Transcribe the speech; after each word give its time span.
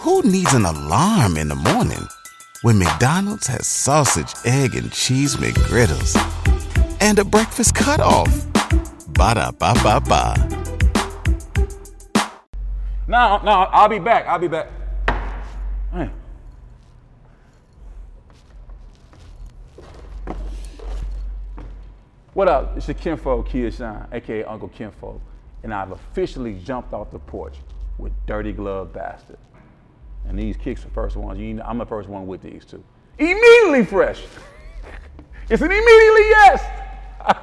Who 0.00 0.22
needs 0.22 0.54
an 0.54 0.64
alarm 0.64 1.36
in 1.36 1.48
the 1.48 1.54
morning 1.54 2.08
when 2.62 2.78
McDonald's 2.78 3.46
has 3.48 3.66
sausage, 3.66 4.32
egg, 4.46 4.74
and 4.74 4.90
cheese 4.90 5.36
McGriddles 5.36 6.16
and 7.02 7.18
a 7.18 7.24
breakfast 7.24 7.74
cutoff? 7.74 8.46
Ba 9.08 9.34
da 9.34 9.50
ba 9.50 9.74
ba 9.82 10.00
ba. 10.00 10.34
No, 13.06 13.42
no, 13.44 13.50
I'll 13.50 13.90
be 13.90 13.98
back. 13.98 14.26
I'll 14.26 14.38
be 14.38 14.48
back. 14.48 14.68
What 22.32 22.48
up? 22.48 22.74
It's 22.74 22.88
your 22.88 23.42
Kia 23.42 23.70
Shine, 23.70 24.06
aka 24.12 24.44
Uncle 24.44 24.68
Kinfolk, 24.68 25.20
and 25.62 25.74
I've 25.74 25.92
officially 25.92 26.54
jumped 26.64 26.94
off 26.94 27.10
the 27.10 27.18
porch 27.18 27.56
with 27.98 28.12
Dirty 28.26 28.52
Glove 28.52 28.94
Bastard. 28.94 29.36
And 30.30 30.38
these 30.38 30.56
kicks 30.56 30.86
are 30.86 30.90
first 30.90 31.16
ones. 31.16 31.40
You 31.40 31.54
know, 31.54 31.64
I'm 31.66 31.78
the 31.78 31.84
first 31.84 32.08
one 32.08 32.28
with 32.28 32.40
these 32.40 32.64
two. 32.64 32.84
Immediately 33.18 33.84
fresh. 33.84 34.22
it's 35.50 35.60
an 35.60 35.72
immediately 35.72 36.28
yes. 36.30 36.64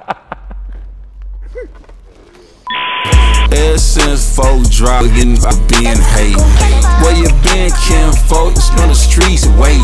Ever 3.52 3.78
since 3.78 4.34
folk 4.34 4.64
dropping, 4.70 5.38
I 5.46 5.52
been 5.68 5.98
hating. 5.98 6.42
Where 7.04 7.14
you 7.14 7.28
been, 7.44 7.72
Kim 7.86 8.14
folks 8.30 8.70
on 8.80 8.88
the 8.88 8.96
streets 8.96 9.46
waiting. 9.60 9.84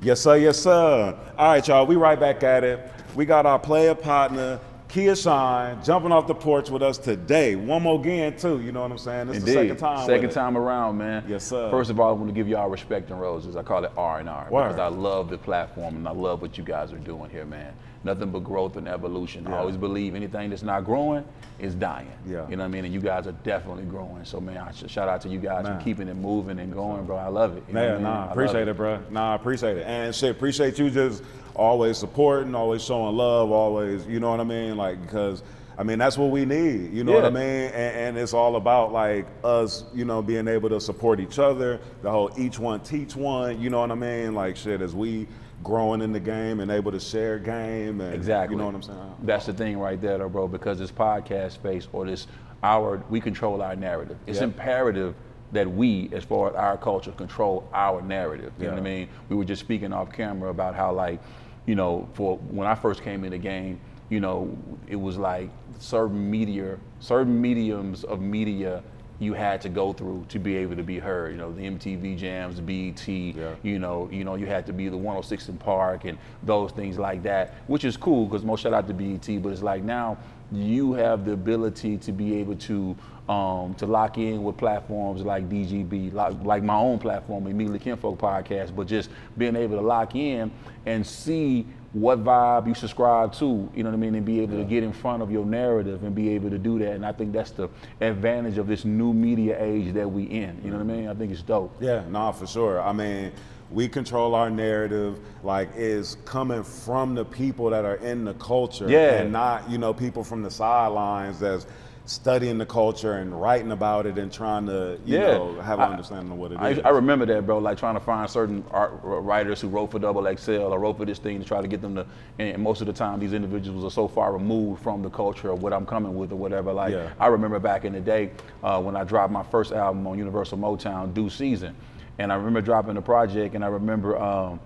Yes, 0.00 0.22
sir. 0.22 0.36
Yes, 0.36 0.58
sir. 0.58 1.14
All 1.36 1.48
right, 1.48 1.68
y'all. 1.68 1.84
We 1.84 1.96
right 1.96 2.18
back 2.18 2.42
at 2.42 2.64
it. 2.64 2.90
We 3.14 3.26
got 3.26 3.44
our 3.44 3.58
player 3.58 3.94
partner, 3.94 4.58
Kia 4.88 5.16
Shine, 5.16 5.82
jumping 5.82 6.12
off 6.12 6.26
the 6.26 6.34
porch 6.34 6.70
with 6.70 6.82
us 6.82 6.96
today. 6.96 7.56
One 7.56 7.82
more 7.82 7.98
again, 8.00 8.36
too. 8.36 8.60
You 8.60 8.72
know 8.72 8.82
what 8.82 8.92
I'm 8.92 8.98
saying? 8.98 9.28
This 9.28 9.38
is 9.38 9.44
the 9.44 9.52
second 9.52 9.76
time. 9.78 10.06
Second 10.06 10.30
time 10.30 10.56
around, 10.56 10.98
man. 10.98 11.24
Yes, 11.28 11.44
sir. 11.44 11.70
First 11.70 11.90
of 11.90 11.98
all, 11.98 12.10
I 12.10 12.12
want 12.12 12.28
to 12.28 12.32
give 12.34 12.48
you 12.48 12.56
all 12.56 12.70
respect 12.70 13.10
and 13.10 13.20
roses. 13.20 13.56
I 13.56 13.62
call 13.62 13.84
it 13.84 13.92
R 13.96 14.20
and 14.20 14.28
R 14.28 14.44
because 14.44 14.78
I 14.78 14.88
love 14.88 15.28
the 15.28 15.38
platform 15.38 15.96
and 15.96 16.06
I 16.06 16.12
love 16.12 16.40
what 16.40 16.56
you 16.56 16.64
guys 16.64 16.92
are 16.92 16.98
doing 16.98 17.30
here, 17.30 17.44
man. 17.44 17.74
Nothing 18.06 18.30
but 18.30 18.44
growth 18.44 18.76
and 18.76 18.86
evolution. 18.86 19.48
I 19.48 19.56
always 19.56 19.76
believe 19.76 20.14
anything 20.14 20.50
that's 20.50 20.62
not 20.62 20.84
growing 20.84 21.24
is 21.58 21.74
dying. 21.74 22.06
Yeah. 22.24 22.48
You 22.48 22.54
know 22.54 22.62
what 22.62 22.68
I 22.68 22.68
mean? 22.68 22.84
And 22.84 22.94
you 22.94 23.00
guys 23.00 23.26
are 23.26 23.32
definitely 23.32 23.82
growing. 23.82 24.24
So, 24.24 24.38
man, 24.40 24.58
I 24.58 24.70
sh- 24.70 24.88
shout 24.88 25.08
out 25.08 25.22
to 25.22 25.28
you 25.28 25.40
guys 25.40 25.64
Man. 25.64 25.76
for 25.76 25.84
keeping 25.84 26.06
it 26.06 26.14
moving 26.14 26.60
and 26.60 26.72
going, 26.72 27.04
bro. 27.04 27.16
I 27.16 27.26
love 27.26 27.56
it. 27.56 27.64
You 27.66 27.74
know 27.74 27.80
what 27.80 27.88
I 27.88 27.90
Yeah, 27.90 27.94
mean? 27.96 28.02
nah, 28.04 28.26
I 28.28 28.30
appreciate 28.30 28.68
it, 28.68 28.76
bro. 28.76 29.00
Nah, 29.10 29.34
appreciate 29.34 29.78
it. 29.78 29.86
And 29.88 30.14
shit, 30.14 30.30
appreciate 30.30 30.78
you 30.78 30.88
just 30.88 31.24
always 31.56 31.98
supporting, 31.98 32.54
always 32.54 32.84
showing 32.84 33.16
love, 33.16 33.50
always, 33.50 34.06
you 34.06 34.20
know 34.20 34.30
what 34.30 34.38
I 34.40 34.44
mean? 34.44 34.76
Like, 34.76 35.02
because, 35.02 35.42
I 35.76 35.82
mean, 35.82 35.98
that's 35.98 36.16
what 36.16 36.30
we 36.30 36.44
need, 36.44 36.92
you 36.92 37.02
know 37.02 37.12
what 37.12 37.24
I 37.24 37.30
mean? 37.30 37.42
And, 37.42 37.74
and 37.74 38.18
it's 38.18 38.34
all 38.34 38.54
about, 38.54 38.92
like, 38.92 39.26
us, 39.42 39.82
you 39.92 40.04
know, 40.04 40.22
being 40.22 40.46
able 40.46 40.68
to 40.68 40.80
support 40.80 41.18
each 41.18 41.40
other, 41.40 41.80
the 42.02 42.10
whole 42.12 42.30
each 42.38 42.60
one 42.60 42.78
teach 42.80 43.16
one, 43.16 43.60
you 43.60 43.68
know 43.68 43.80
what 43.80 43.90
I 43.90 43.96
mean? 43.96 44.32
Like, 44.34 44.56
shit, 44.56 44.80
as 44.80 44.94
we 44.94 45.26
growing 45.66 46.00
in 46.00 46.12
the 46.12 46.20
game 46.20 46.60
and 46.60 46.70
able 46.70 46.92
to 46.92 47.00
share 47.00 47.40
game 47.40 48.00
and, 48.00 48.14
Exactly. 48.14 48.54
you 48.54 48.58
know 48.60 48.66
what 48.66 48.74
I'm 48.76 48.82
saying? 48.82 49.14
That's 49.24 49.46
the 49.46 49.52
thing 49.52 49.78
right 49.78 50.00
there, 50.00 50.18
though, 50.18 50.28
bro. 50.28 50.46
Because 50.46 50.78
this 50.78 50.92
podcast 50.92 51.52
space 51.52 51.88
or 51.92 52.06
this 52.06 52.28
our 52.62 53.02
we 53.10 53.20
control 53.20 53.60
our 53.62 53.74
narrative. 53.74 54.16
It's 54.26 54.38
Yeah. 54.38 54.44
imperative 54.44 55.14
that 55.52 55.68
we, 55.70 56.08
as 56.12 56.22
far 56.24 56.50
as 56.50 56.54
our 56.54 56.76
culture, 56.76 57.10
control 57.12 57.68
our 57.74 58.00
narrative. 58.00 58.52
You 58.58 58.66
know 58.66 58.72
what 58.74 58.80
I 58.80 58.82
mean? 58.84 59.08
We 59.28 59.34
were 59.36 59.44
just 59.44 59.60
speaking 59.60 59.92
off 59.92 60.12
camera 60.12 60.50
about 60.50 60.74
how, 60.76 60.92
like, 60.92 61.20
you 61.66 61.74
know, 61.74 62.08
for 62.14 62.36
when 62.38 62.66
I 62.68 62.74
first 62.76 63.02
came 63.02 63.24
in 63.24 63.30
the 63.32 63.38
game, 63.38 63.80
you 64.08 64.20
know, 64.20 64.56
it 64.86 64.96
was 64.96 65.18
like 65.18 65.50
certain 65.78 66.30
media, 66.30 66.78
certain 67.00 67.40
mediums 67.40 68.04
of 68.04 68.20
media 68.20 68.82
you 69.18 69.32
had 69.32 69.60
to 69.62 69.68
go 69.68 69.92
through 69.92 70.26
to 70.28 70.38
be 70.38 70.56
able 70.56 70.76
to 70.76 70.82
be 70.82 70.98
heard. 70.98 71.32
You 71.32 71.38
know, 71.38 71.52
the 71.52 71.62
MTV 71.62 72.16
jams, 72.18 72.60
BET, 72.60 73.08
Yeah. 73.08 73.54
you 73.62 73.78
know, 73.78 74.08
you 74.12 74.24
know, 74.24 74.34
you 74.34 74.46
had 74.46 74.66
to 74.66 74.72
be 74.72 74.88
the 74.88 74.96
106 74.96 75.50
& 75.56 75.58
Park 75.58 76.04
and 76.04 76.18
those 76.42 76.72
things 76.72 76.98
like 76.98 77.22
that, 77.22 77.54
which 77.66 77.84
is 77.84 77.96
cool 77.96 78.26
because 78.26 78.44
most 78.44 78.60
shout 78.62 78.74
out 78.74 78.86
to 78.88 78.94
BET, 78.94 79.42
but 79.42 79.50
it's 79.52 79.62
like 79.62 79.82
now 79.82 80.18
you 80.52 80.92
have 80.92 81.24
the 81.24 81.32
ability 81.32 81.96
to 81.98 82.12
be 82.12 82.36
able 82.36 82.54
to 82.56 82.94
um, 83.28 83.74
to 83.74 83.86
lock 83.86 84.18
in 84.18 84.44
with 84.44 84.56
platforms 84.56 85.22
like 85.22 85.48
DGB, 85.48 86.12
like, 86.12 86.34
like 86.44 86.62
my 86.62 86.76
own 86.76 87.00
platform, 87.00 87.48
Immediately 87.48 87.80
Kinfolk 87.80 88.18
Podcast, 88.20 88.76
but 88.76 88.86
just 88.86 89.10
being 89.36 89.56
able 89.56 89.76
to 89.76 89.82
lock 89.82 90.14
in 90.14 90.48
and 90.84 91.04
see 91.04 91.66
what 91.96 92.22
vibe 92.22 92.66
you 92.66 92.74
subscribe 92.74 93.32
to, 93.32 93.70
you 93.74 93.82
know 93.82 93.88
what 93.88 93.96
I 93.96 93.98
mean, 93.98 94.14
and 94.14 94.24
be 94.26 94.40
able 94.40 94.58
to 94.58 94.64
get 94.64 94.82
in 94.82 94.92
front 94.92 95.22
of 95.22 95.30
your 95.30 95.46
narrative 95.46 96.04
and 96.04 96.14
be 96.14 96.28
able 96.30 96.50
to 96.50 96.58
do 96.58 96.78
that. 96.80 96.92
And 96.92 97.06
I 97.06 97.12
think 97.12 97.32
that's 97.32 97.52
the 97.52 97.70
advantage 98.02 98.58
of 98.58 98.66
this 98.66 98.84
new 98.84 99.14
media 99.14 99.56
age 99.58 99.94
that 99.94 100.06
we 100.06 100.24
in. 100.24 100.60
You 100.62 100.70
know 100.72 100.76
what 100.76 100.82
I 100.92 100.96
mean? 100.96 101.08
I 101.08 101.14
think 101.14 101.32
it's 101.32 101.40
dope. 101.40 101.74
Yeah, 101.80 102.04
no, 102.10 102.32
for 102.32 102.46
sure. 102.46 102.82
I 102.82 102.92
mean, 102.92 103.32
we 103.70 103.88
control 103.88 104.34
our 104.34 104.50
narrative, 104.50 105.18
like, 105.42 105.70
is 105.74 106.18
coming 106.26 106.62
from 106.62 107.14
the 107.14 107.24
people 107.24 107.70
that 107.70 107.86
are 107.86 107.96
in 107.96 108.26
the 108.26 108.34
culture, 108.34 108.88
Yeah. 108.90 109.22
and 109.22 109.32
not, 109.32 109.68
you 109.70 109.78
know, 109.78 109.94
people 109.94 110.22
from 110.22 110.42
the 110.42 110.50
sidelines 110.50 111.40
that's 111.40 111.66
studying 112.06 112.56
the 112.56 112.64
culture 112.66 113.14
and 113.14 113.38
writing 113.40 113.72
about 113.72 114.06
it 114.06 114.16
and 114.16 114.32
trying 114.32 114.64
to, 114.66 114.96
you 115.04 115.18
Yeah. 115.18 115.32
know, 115.38 115.60
have 115.60 115.80
an 115.80 115.86
I- 115.86 115.90
understanding 115.90 116.30
of 116.30 116.38
what 116.38 116.52
it 116.52 116.58
I, 116.60 116.70
is. 116.70 116.78
I 116.84 116.90
remember 116.90 117.26
that, 117.26 117.44
bro. 117.44 117.58
Like 117.58 117.78
trying 117.78 117.94
to 117.94 118.00
find 118.00 118.30
certain 118.30 118.64
art 118.70 118.92
writers 119.02 119.60
who 119.60 119.68
wrote 119.68 119.90
for 119.90 119.98
Double 119.98 120.24
XL 120.36 120.72
or 120.72 120.78
wrote 120.78 120.98
for 120.98 121.04
this 121.04 121.18
thing 121.18 121.40
to 121.40 121.44
try 121.44 121.60
to 121.60 121.66
get 121.66 121.82
them 121.82 121.96
to. 121.96 122.06
And 122.38 122.62
most 122.62 122.80
of 122.80 122.86
the 122.86 122.92
time, 122.92 123.18
these 123.18 123.32
individuals 123.32 123.84
are 123.84 123.90
so 123.90 124.06
far 124.06 124.32
removed 124.32 124.82
from 124.82 125.02
the 125.02 125.10
culture 125.10 125.50
of 125.50 125.62
what 125.62 125.72
I'm 125.72 125.84
coming 125.84 126.14
with 126.16 126.30
or 126.32 126.36
whatever. 126.36 126.72
Like 126.72 126.92
Yeah. 126.92 127.10
I 127.18 127.26
remember 127.26 127.58
back 127.58 127.84
in 127.84 127.92
the 127.92 128.00
day 128.00 128.30
uh, 128.62 128.80
when 128.80 128.94
I 128.96 129.02
dropped 129.02 129.32
my 129.32 129.42
first 129.42 129.72
album 129.72 130.06
on 130.06 130.16
Universal 130.16 130.58
Motown, 130.58 131.12
Due 131.12 131.28
Season, 131.28 131.74
and 132.18 132.32
I 132.32 132.36
remember 132.36 132.60
dropping 132.60 132.94
the 132.94 133.02
project, 133.02 133.56
and 133.56 133.64
I 133.64 133.68
remember 133.68 134.16
um, 134.16 134.60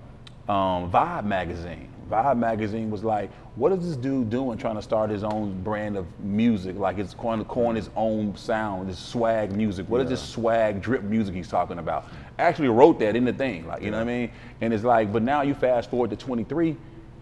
um, 0.47 0.91
Vibe 0.91 1.25
magazine. 1.25 1.89
Vibe 2.10 2.38
magazine 2.38 2.91
was 2.91 3.04
like, 3.04 3.32
what 3.56 3.72
is 3.72 3.87
this 3.87 3.97
dude 3.97 4.31
doing 4.31 4.59
trying 4.59 4.75
to 4.75 4.82
start 4.82 5.10
his 5.10 5.22
own 5.22 5.62
brand 5.62 5.97
of 5.97 6.06
music? 6.21 6.76
Like 6.76 6.98
it's 6.98 7.15
to 7.15 7.44
coin 7.44 7.76
his 7.76 7.88
own 7.97 8.37
sound, 8.37 8.88
this 8.88 8.98
swag 8.98 9.53
music. 9.53 9.88
What 9.88 10.00
is 10.00 10.09
this 10.09 10.22
swag 10.22 10.82
drip 10.82 11.03
music 11.03 11.34
he's 11.34 11.48
talking 11.48 11.78
about? 11.78 12.06
I 12.38 12.43
actually 12.43 12.69
wrote 12.69 12.98
that 12.98 13.16
in 13.16 13.25
the 13.25 13.32
thing, 13.32 13.66
like, 13.66 13.82
you 13.82 13.91
know 13.91 13.98
what 13.98 14.09
I 14.09 14.19
mean? 14.19 14.32
And 14.60 14.75
it's 14.75 14.84
like, 14.84 15.12
but 15.12 15.22
now 15.22 15.43
you 15.43 15.54
fast 15.54 15.91
forward 15.91 16.10
to 16.10 16.16
23, 16.16 16.76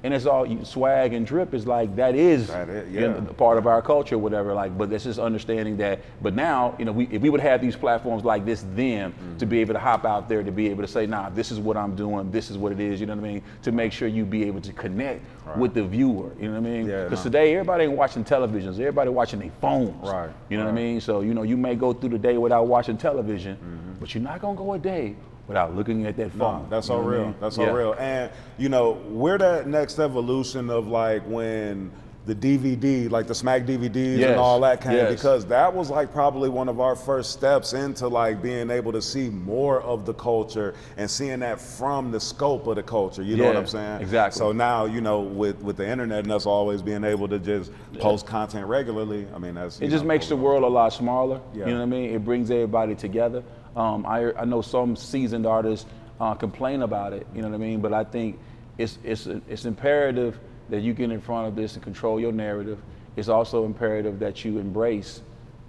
and 0.05 0.15
it's 0.15 0.27
all 0.27 0.47
swag 0.65 1.13
and 1.13 1.27
drip 1.27 1.53
is 1.55 1.67
like, 1.67 1.97
that 1.97 2.15
is 2.15 2.47
That 2.47 2.69
is, 2.69 2.89
you 2.95 3.01
know, 3.01 3.21
part 3.37 3.59
of 3.59 3.67
our 3.67 3.83
culture, 3.83 4.17
whatever. 4.17 4.55
Like, 4.55 4.79
but 4.79 4.93
it's 4.93 5.03
just 5.05 5.19
understanding 5.19 5.77
that. 5.79 6.01
But 6.23 6.35
now, 6.35 6.77
you 6.79 6.85
know, 6.85 6.93
we, 6.93 7.09
if 7.11 7.21
we 7.21 7.31
would 7.31 7.41
have 7.41 7.61
these 7.61 7.75
platforms 7.75 8.25
like 8.25 8.45
this, 8.45 8.65
then 8.75 9.13
to 9.39 9.47
be 9.47 9.59
able 9.59 9.75
to 9.75 9.81
hop 9.81 10.05
out 10.05 10.29
there, 10.29 10.45
to 10.45 10.53
be 10.53 10.69
able 10.69 10.83
to 10.83 10.89
say, 10.89 11.07
nah, 11.07 11.31
this 11.31 11.51
is 11.51 11.59
what 11.59 11.77
I'm 11.77 11.97
doing, 11.97 12.31
this 12.31 12.49
is 12.49 12.57
what 12.57 12.71
it 12.71 12.79
is. 12.79 13.01
You 13.01 13.07
know 13.07 13.17
what 13.17 13.25
I 13.25 13.29
mean? 13.33 13.43
To 13.63 13.73
make 13.73 13.93
sure 13.93 14.07
you 14.07 14.25
be 14.25 14.45
able 14.45 14.61
to 14.61 14.73
connect 14.73 15.21
with 15.57 15.75
the 15.75 15.83
viewer. 15.83 16.31
You 16.39 16.49
know 16.53 16.61
what 16.61 16.69
I 16.69 16.71
mean? 16.71 16.87
Yeah, 16.87 17.05
Because 17.05 17.21
no. 17.25 17.31
today 17.31 17.55
everybody 17.55 17.85
ain't 17.85 17.95
watching 17.95 18.23
televisions, 18.23 18.75
everybody 18.75 19.11
watching 19.11 19.41
their 19.41 19.51
phones. 19.61 20.07
Right, 20.09 20.31
You 20.49 20.59
know 20.59 20.65
what 20.65 20.71
I 20.71 20.75
mean? 20.75 21.01
So 21.01 21.23
you 21.23 21.35
know, 21.35 21.43
you 21.43 21.57
may 21.57 21.75
go 21.75 21.93
through 21.93 22.11
the 22.11 22.19
day 22.19 22.37
without 22.39 22.67
watching 22.69 22.97
television, 22.99 23.57
Mm-hmm. 23.57 23.93
but 23.99 24.15
you're 24.15 24.23
not 24.23 24.41
gonna 24.41 24.57
go 24.57 24.75
a 24.75 24.79
day 24.79 25.17
without 25.49 25.75
looking 25.75 26.07
at 26.07 26.17
that 26.19 26.31
phone. 26.33 26.63
No, 26.63 26.67
that's 26.69 26.91
all 26.91 26.99
what 26.99 27.07
I 27.07 27.17
real. 27.17 27.25
mean? 27.25 27.35
That's 27.41 27.59
all 27.59 27.65
Yeah. 27.67 27.73
real. 27.73 27.95
And 27.99 28.31
you 28.59 28.69
know, 28.69 28.99
we're 29.09 29.39
that 29.39 29.67
next 29.67 29.99
evolution 29.99 30.71
of 30.71 30.87
like 30.87 31.23
when 31.27 31.91
the 32.27 32.35
DVD, 32.35 33.09
like 33.11 33.27
the 33.27 33.35
Smack 33.35 33.63
DVDs 33.65 34.19
Yes, 34.19 34.31
and 34.33 34.39
all 34.39 34.61
that 34.61 34.83
came, 34.83 34.93
yes. 34.93 35.11
because 35.15 35.47
that 35.47 35.75
was 35.75 35.89
like 35.89 36.13
probably 36.13 36.51
one 36.51 36.69
of 36.69 36.79
our 36.79 36.95
first 36.95 37.31
steps 37.31 37.73
into 37.73 38.07
like 38.07 38.43
being 38.43 38.69
able 38.69 38.93
to 38.93 39.01
see 39.01 39.31
more 39.31 39.81
of 39.81 40.05
the 40.05 40.13
culture 40.13 40.75
and 40.99 41.11
seeing 41.11 41.39
that 41.41 41.59
from 41.59 42.11
the 42.11 42.21
scope 42.21 42.67
of 42.67 42.77
the 42.77 42.83
culture. 42.83 43.23
You 43.23 43.39
know 43.39 43.47
what 43.47 43.57
I'm 43.57 43.67
saying? 43.67 44.03
exactly. 44.03 44.39
So 44.39 44.53
now, 44.53 44.85
you 44.85 45.01
know, 45.01 45.21
with 45.21 45.63
with 45.63 45.79
the 45.79 45.89
internet 45.89 46.25
and 46.25 46.31
us 46.33 46.45
always 46.45 46.83
being 46.83 47.03
able 47.03 47.29
to 47.29 47.39
just 47.39 47.71
post 47.99 48.27
content 48.27 48.67
regularly, 48.67 49.27
I 49.35 49.39
mean, 49.39 49.55
that's 49.55 49.81
It 49.81 49.89
just 49.89 50.05
know, 50.05 50.09
makes 50.09 50.29
the 50.29 50.37
world 50.37 50.65
a 50.65 50.69
lot 50.69 50.93
smaller. 50.93 51.41
Yeah. 51.55 51.61
You 51.65 51.73
know 51.73 51.77
what 51.79 51.83
I 51.85 51.87
mean? 51.87 52.11
It 52.15 52.27
brings 52.27 52.51
everybody 52.51 52.95
together. 52.95 53.43
Um, 53.79 54.05
I, 54.07 54.33
I 54.35 54.45
know 54.45 54.61
some 54.61 54.97
seasoned 54.97 55.47
artists 55.47 55.87
uh, 56.21 56.35
complain 56.35 56.83
about 56.83 57.13
it. 57.13 57.27
You 57.33 57.43
know 57.43 57.49
what 57.49 57.55
I 57.55 57.59
mean? 57.59 57.81
But 57.81 57.93
I 57.93 58.03
think 58.03 58.39
it's 58.77 58.99
it's 59.05 59.27
it's 59.27 59.65
imperative 59.65 60.39
that 60.69 60.81
you 60.81 60.93
get 60.93 61.11
in 61.11 61.21
front 61.21 61.47
of 61.47 61.55
this 61.55 61.75
and 61.75 61.83
control 61.83 62.19
your 62.21 62.33
narrative. 62.33 62.79
It's 63.17 63.29
also 63.29 63.65
imperative 63.65 64.19
that 64.19 64.45
you 64.45 64.59
embrace 64.59 65.23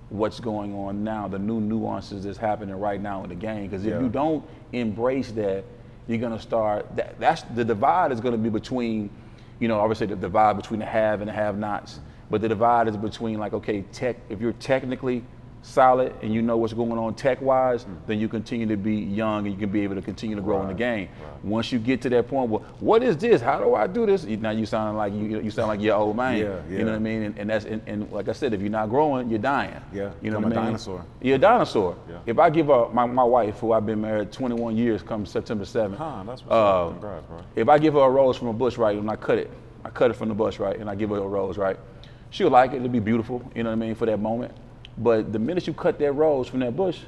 what's 0.10 0.40
going 0.40 0.74
on 0.74 1.04
now, 1.04 1.28
the 1.28 1.38
new 1.38 1.62
nuances 1.62 2.24
that's 2.24 2.38
happening 2.40 2.76
right 2.76 3.00
now 3.00 3.24
in 3.24 3.30
the 3.30 3.36
game. 3.36 3.68
Because 3.68 3.86
if 3.86 3.94
Yeah. 3.94 4.02
you 4.02 4.10
don't 4.10 4.44
embrace 4.74 5.32
that, 5.34 5.64
you're 6.08 6.18
gonna 6.18 6.40
start. 6.40 6.88
That, 6.96 7.20
that's 7.20 7.44
the 7.44 7.64
divide 7.64 8.12
is 8.12 8.20
gonna 8.20 8.38
be 8.38 8.50
between, 8.50 9.12
you 9.60 9.68
know, 9.68 9.80
obviously 9.80 10.08
the 10.08 10.16
divide 10.16 10.58
between 10.58 10.80
the 10.80 10.86
have 10.88 11.22
and 11.22 11.30
the 11.30 11.34
have-nots. 11.34 12.00
But 12.32 12.42
the 12.42 12.50
divide 12.50 12.88
is 12.88 12.98
between 12.98 13.38
like, 13.38 13.54
okay, 13.54 13.84
tech. 13.92 14.18
If 14.30 14.42
you're 14.42 14.54
technically 14.54 15.24
solid 15.62 16.14
and 16.22 16.34
you 16.34 16.42
know 16.42 16.58
what's 16.58 16.74
going 16.74 16.98
on 16.98 17.14
tech 17.14 17.42
wise, 17.42 17.84
mm. 17.84 17.98
then 18.08 18.20
you 18.20 18.28
continue 18.28 18.66
to 18.66 18.78
be 18.78 18.96
young 18.96 19.46
and 19.46 19.54
you 19.54 19.60
can 19.60 19.70
be 19.70 19.82
able 19.82 19.96
to 19.96 20.02
continue 20.02 20.36
to 20.36 20.42
grow 20.42 20.58
right. 20.58 20.64
in 20.64 20.68
the 20.70 20.74
game. 20.74 21.10
Right. 21.22 21.46
Once 21.46 21.72
you 21.72 21.80
get 21.80 22.02
to 22.02 22.10
that 22.10 22.28
point, 22.28 22.50
well, 22.50 22.64
what 22.80 23.04
is 23.04 23.18
this? 23.18 23.42
How 23.42 23.60
do 23.60 23.76
I 23.76 23.88
do 23.88 24.06
this? 24.06 24.24
Now 24.24 24.52
you 24.52 24.66
sound 24.66 24.98
like 24.98 25.14
you 25.14 25.42
you 25.42 25.52
sound 25.52 25.68
like 25.68 25.82
your 25.82 25.96
old 25.96 26.16
man. 26.16 26.38
Yeah, 26.38 26.62
yeah. 26.70 26.78
You 26.78 26.86
know 26.86 26.92
what 26.92 26.98
I 26.98 27.00
mean? 27.00 27.24
And, 27.24 27.38
and 27.38 27.50
that's 27.50 27.66
and, 27.66 27.82
and, 27.88 28.12
like 28.12 28.30
I 28.30 28.34
said, 28.34 28.54
if 28.54 28.62
you're 28.62 28.70
not 28.70 28.90
growing, 28.90 29.30
you're 29.30 29.40
dying. 29.40 29.82
Yeah. 29.94 30.12
You 30.22 30.32
know 30.32 30.38
I'm 30.38 30.44
what 30.44 30.54
I 30.54 30.56
mean? 30.56 30.66
dinosaur. 30.66 31.06
You're 31.22 31.36
a 31.36 31.40
dinosaur. 31.40 31.98
Yeah. 32.10 32.20
If 32.26 32.40
I 32.40 32.50
give 32.50 32.70
up 32.70 32.94
my, 32.94 33.06
my 33.06 33.24
wife, 33.24 33.60
who 33.60 33.74
I've 33.74 33.86
been 33.86 34.02
married 34.02 34.32
21 34.32 34.78
years, 34.78 35.02
come 35.02 35.26
September 35.26 35.66
7th. 35.66 35.98
Huh, 35.98 36.24
that's 36.26 36.42
what's 36.42 36.52
uh, 36.52 36.90
Congrats, 36.92 37.26
bro. 37.28 37.42
If 37.56 37.70
I 37.70 37.78
give 37.78 37.94
her 37.94 38.02
a 38.02 38.10
rose 38.10 38.38
from 38.38 38.48
a 38.48 38.54
bush, 38.54 38.78
right, 38.78 38.98
and 38.98 39.10
I 39.10 39.16
cut 39.16 39.38
it, 39.38 39.52
I 39.84 39.90
cut 39.90 40.12
it 40.12 40.16
from 40.16 40.30
the 40.30 40.36
bush, 40.36 40.60
right, 40.60 40.78
and 40.78 40.90
I 40.90 40.96
give 40.96 41.10
her 41.10 41.18
a 41.18 41.28
rose, 41.28 41.58
right, 41.58 41.78
she'll 42.30 42.50
like 42.50 42.74
it. 42.74 42.78
It'll 42.78 42.90
be 42.90 43.00
beautiful. 43.00 43.42
You 43.56 43.64
know 43.64 43.70
what 43.70 43.74
I 43.74 43.80
mean 43.80 43.96
for 43.96 44.06
that 44.06 44.20
moment. 44.20 44.54
But 44.98 45.32
the 45.32 45.40
minute 45.40 45.68
you 45.68 45.74
cut 45.74 46.00
that 46.00 46.12
rose 46.12 46.48
from 46.48 46.60
that 46.60 46.76
bush, 46.76 47.00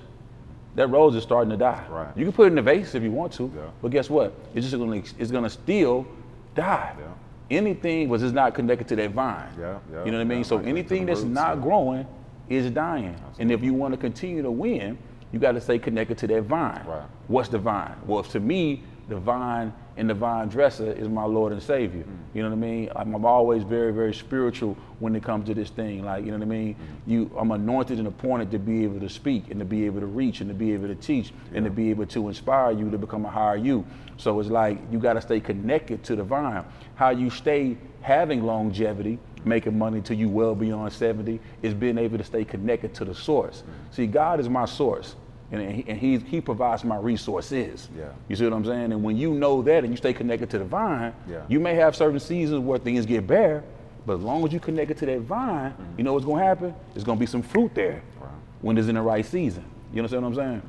that 0.75 0.87
rose 0.87 1.15
is 1.15 1.23
starting 1.23 1.49
to 1.49 1.57
die. 1.57 1.85
Right. 1.89 2.15
You 2.15 2.23
can 2.25 2.33
put 2.33 2.47
it 2.47 2.53
in 2.53 2.57
a 2.57 2.61
vase 2.61 2.95
if 2.95 3.03
you 3.03 3.11
want 3.11 3.33
to, 3.33 3.51
yeah. 3.53 3.61
but 3.81 3.91
guess 3.91 4.09
what? 4.09 4.33
It's 4.55 4.65
just 4.65 4.77
gonna 4.77 4.95
it's 4.95 5.31
gonna 5.31 5.49
still 5.49 6.07
die. 6.55 6.95
Yeah. 6.97 7.57
Anything 7.57 8.07
was 8.07 8.21
just 8.21 8.33
not 8.33 8.53
connected 8.53 8.87
to 8.89 8.95
that 8.95 9.11
vine. 9.11 9.49
Yeah, 9.59 9.79
yeah, 9.91 10.05
you 10.05 10.11
know 10.11 10.17
what 10.17 10.23
I 10.23 10.25
mean? 10.25 10.43
So 10.45 10.59
anything 10.59 11.05
that's 11.05 11.19
roots, 11.19 11.33
not 11.33 11.61
growing 11.61 12.07
is 12.47 12.69
dying. 12.71 13.07
Absolutely. 13.07 13.41
And 13.41 13.51
if 13.51 13.63
you 13.63 13.73
want 13.73 13.93
to 13.93 13.97
continue 13.97 14.41
to 14.41 14.51
win, 14.51 14.97
you 15.33 15.39
got 15.39 15.53
to 15.53 15.61
stay 15.61 15.77
connected 15.77 16.17
to 16.19 16.27
that 16.27 16.43
vine. 16.43 16.81
Right. 16.85 17.03
What's 17.27 17.49
the 17.49 17.57
vine? 17.57 17.95
Well, 18.05 18.23
to 18.23 18.39
me, 18.39 18.83
the 19.11 19.19
vine 19.19 19.73
and 19.97 20.09
the 20.09 20.13
vine 20.13 20.47
dresser 20.47 20.89
is 20.93 21.09
my 21.09 21.25
Lord 21.25 21.51
and 21.51 21.61
Savior. 21.61 22.03
Mm. 22.03 22.17
You 22.33 22.43
know 22.43 22.49
what 22.49 22.55
I 22.55 22.59
mean? 22.59 22.89
I'm, 22.95 23.13
I'm, 23.13 23.25
always 23.25 23.61
very, 23.61 23.91
very 23.91 24.13
spiritual 24.13 24.77
when 24.99 25.17
it 25.17 25.21
comes 25.21 25.47
to 25.47 25.53
this 25.53 25.69
thing. 25.69 26.05
Like, 26.05 26.23
you 26.23 26.31
know 26.31 26.37
what 26.37 26.45
I 26.45 26.49
mean? 26.49 26.75
Mm. 26.75 27.11
You, 27.11 27.31
I'm 27.37 27.51
anointed 27.51 27.99
and 27.99 28.07
appointed 28.07 28.51
to 28.51 28.59
be 28.59 28.85
able 28.85 29.01
to 29.01 29.09
speak 29.09 29.51
and 29.51 29.59
to 29.59 29.65
be 29.65 29.85
able 29.85 29.99
to 29.99 30.05
reach 30.05 30.39
and 30.39 30.49
to 30.49 30.53
be 30.53 30.71
able 30.71 30.87
to 30.87 30.95
teach 30.95 31.31
yeah. 31.31 31.57
and 31.57 31.65
to 31.65 31.69
be 31.69 31.89
able 31.89 32.05
to 32.05 32.29
inspire 32.29 32.71
you 32.71 32.89
to 32.89 32.97
become 32.97 33.25
a 33.25 33.29
higher 33.29 33.57
you. 33.57 33.85
So 34.15 34.39
it's 34.39 34.49
like 34.49 34.79
you 34.89 34.97
got 34.97 35.13
to 35.13 35.21
stay 35.21 35.41
connected 35.41 36.05
to 36.05 36.15
the 36.15 36.23
vine. 36.23 36.63
How 36.95 37.09
you 37.09 37.29
stay 37.29 37.77
having 37.99 38.45
longevity, 38.45 39.19
making 39.43 39.77
money 39.77 39.99
till 39.99 40.17
you 40.17 40.29
well 40.29 40.55
beyond 40.55 40.93
70, 40.93 41.37
is 41.61 41.73
being 41.73 41.97
able 41.97 42.17
to 42.17 42.23
stay 42.23 42.45
connected 42.45 42.93
to 42.93 43.03
the 43.03 43.13
source. 43.13 43.63
Mm. 43.63 43.93
See, 43.93 44.07
God 44.07 44.39
is 44.39 44.47
my 44.47 44.63
source 44.63 45.15
and, 45.51 45.75
he, 45.75 45.85
and 45.87 45.99
he, 45.99 46.17
he 46.17 46.41
provides 46.41 46.83
my 46.83 46.97
resources. 46.97 47.89
Yeah. 47.97 48.05
You 48.29 48.35
see 48.35 48.45
what 48.45 48.53
I'm 48.53 48.65
saying? 48.65 48.93
And 48.93 49.03
when 49.03 49.17
you 49.17 49.33
know 49.33 49.61
that 49.63 49.83
and 49.83 49.91
you 49.91 49.97
stay 49.97 50.13
connected 50.13 50.49
to 50.51 50.59
the 50.59 50.65
vine, 50.65 51.13
yeah. 51.29 51.43
you 51.49 51.59
may 51.59 51.75
have 51.75 51.95
certain 51.95 52.19
seasons 52.19 52.61
where 52.61 52.79
things 52.79 53.05
get 53.05 53.27
bare, 53.27 53.63
but 54.05 54.15
as 54.15 54.21
long 54.21 54.45
as 54.45 54.53
you 54.53 54.59
connected 54.59 54.97
to 54.97 55.05
that 55.07 55.19
vine, 55.21 55.71
mm-hmm. 55.71 55.83
you 55.97 56.03
know 56.03 56.13
what's 56.13 56.25
to 56.39 56.45
happen? 56.45 56.73
There's 56.93 57.03
to 57.17 57.19
be 57.19 57.25
some 57.25 57.41
fruit 57.41 57.75
there 57.75 58.01
right. 58.19 58.31
when 58.61 58.77
it's 58.77 58.87
in 58.87 58.95
the 58.95 59.01
right 59.01 59.25
season. 59.25 59.65
You 59.93 59.99
understand 59.99 60.23
what 60.23 60.29
I'm 60.29 60.35
saying? 60.35 60.61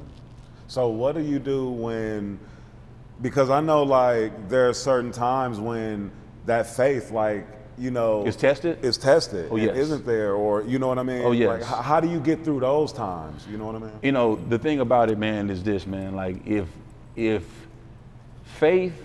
So 0.67 0.89
what 0.89 1.15
do 1.15 1.21
you 1.21 1.39
do 1.39 1.71
when? 1.71 2.41
Because 3.21 3.51
I 3.51 3.61
know 3.61 3.85
like 3.85 4.49
there 4.49 4.69
are 4.69 4.75
certain 4.75 5.13
times 5.13 5.61
when 5.61 6.11
that 6.47 6.67
faith, 6.67 7.13
like 7.13 7.47
you 7.79 7.91
know, 7.91 8.25
is 8.27 8.37
tested. 8.37 8.85
Is 8.85 8.99
tested. 8.99 9.49
Oh 9.51 9.57
yes. 9.57 9.77
Isn't 9.77 10.07
there? 10.07 10.35
Or 10.35 10.63
you 10.63 10.79
know 10.79 10.89
what 10.89 10.99
I 10.99 11.03
mean? 11.03 11.23
Oh 11.23 11.33
yes. 11.33 11.49
Like, 11.49 11.63
how, 11.63 11.83
how 11.83 12.01
do 12.01 12.09
you 12.09 12.21
get 12.21 12.45
through 12.45 12.61
those 12.61 12.93
times? 12.93 13.47
You 13.51 13.59
know 13.59 13.67
what 13.67 13.77
I 13.77 13.79
mean? 13.79 13.93
You 14.03 14.13
know, 14.13 14.37
the 14.37 14.59
thing 14.59 14.81
about 14.81 15.11
it, 15.11 15.19
man, 15.19 15.51
is 15.51 15.63
this, 15.63 15.87
man. 15.87 16.15
Like 16.15 16.47
if 16.47 16.69
if 17.17 17.45
faith 18.45 19.05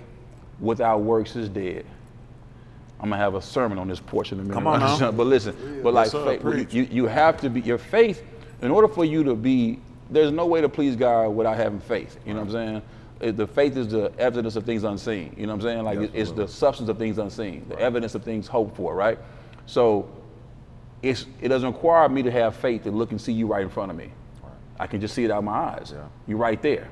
without 0.59 1.01
works 1.01 1.35
is 1.35 1.49
dead. 1.49 1.85
I'm 2.99 3.09
gonna 3.09 3.21
have 3.21 3.35
a 3.35 3.41
sermon 3.41 3.77
on 3.77 3.87
this 3.87 3.99
portion 3.99 4.39
in 4.39 4.45
a 4.45 4.47
minute. 4.47 4.55
Come 4.55 4.67
on, 4.67 4.79
now. 4.79 5.11
but 5.17 5.27
listen, 5.27 5.55
yeah, 5.61 5.83
but 5.83 5.93
like 5.93 6.11
faith, 6.11 6.73
you, 6.73 6.83
you 6.83 7.05
have 7.05 7.39
to 7.41 7.49
be 7.49 7.61
your 7.61 7.77
faith. 7.77 8.23
In 8.61 8.71
order 8.71 8.87
for 8.87 9.05
you 9.05 9.23
to 9.23 9.35
be, 9.35 9.79
there's 10.09 10.31
no 10.31 10.47
way 10.47 10.61
to 10.61 10.69
please 10.69 10.95
God 10.95 11.29
without 11.29 11.57
having 11.57 11.79
faith. 11.79 12.17
You 12.25 12.33
know 12.33 12.39
what 12.39 12.47
I'm 12.47 12.51
saying? 12.51 12.81
The 13.19 13.47
faith 13.47 13.77
is 13.77 13.87
the 13.89 14.11
evidence 14.17 14.55
of 14.55 14.65
things 14.65 14.83
unseen. 14.83 15.33
You 15.37 15.47
know 15.47 15.55
what 15.55 15.65
I'm 15.65 15.69
saying? 15.69 15.83
Like 15.83 16.11
it's 16.13 16.31
the 16.31 16.47
substance 16.47 16.89
of 16.89 16.97
things 16.97 17.17
unseen, 17.17 17.65
the 17.67 17.75
right. 17.75 17.83
evidence 17.83 18.15
of 18.15 18.23
things 18.23 18.47
hoped 18.47 18.75
for, 18.75 18.95
right? 18.95 19.17
So 19.65 20.09
it's, 21.01 21.25
it 21.41 21.49
doesn't 21.49 21.71
require 21.71 22.07
me 22.09 22.23
to 22.23 22.31
have 22.31 22.55
faith 22.55 22.83
to 22.83 22.91
look 22.91 23.11
and 23.11 23.19
see 23.19 23.33
you 23.33 23.47
right 23.47 23.63
in 23.63 23.69
front 23.69 23.91
of 23.91 23.97
me. 23.97 24.11
Right. 24.43 24.51
I 24.79 24.87
can 24.87 25.01
just 25.01 25.13
see 25.13 25.25
it 25.25 25.31
out 25.31 25.39
of 25.39 25.43
my 25.43 25.51
eyes. 25.51 25.91
Yeah. 25.93 26.05
You're 26.27 26.37
right 26.37 26.61
there. 26.61 26.89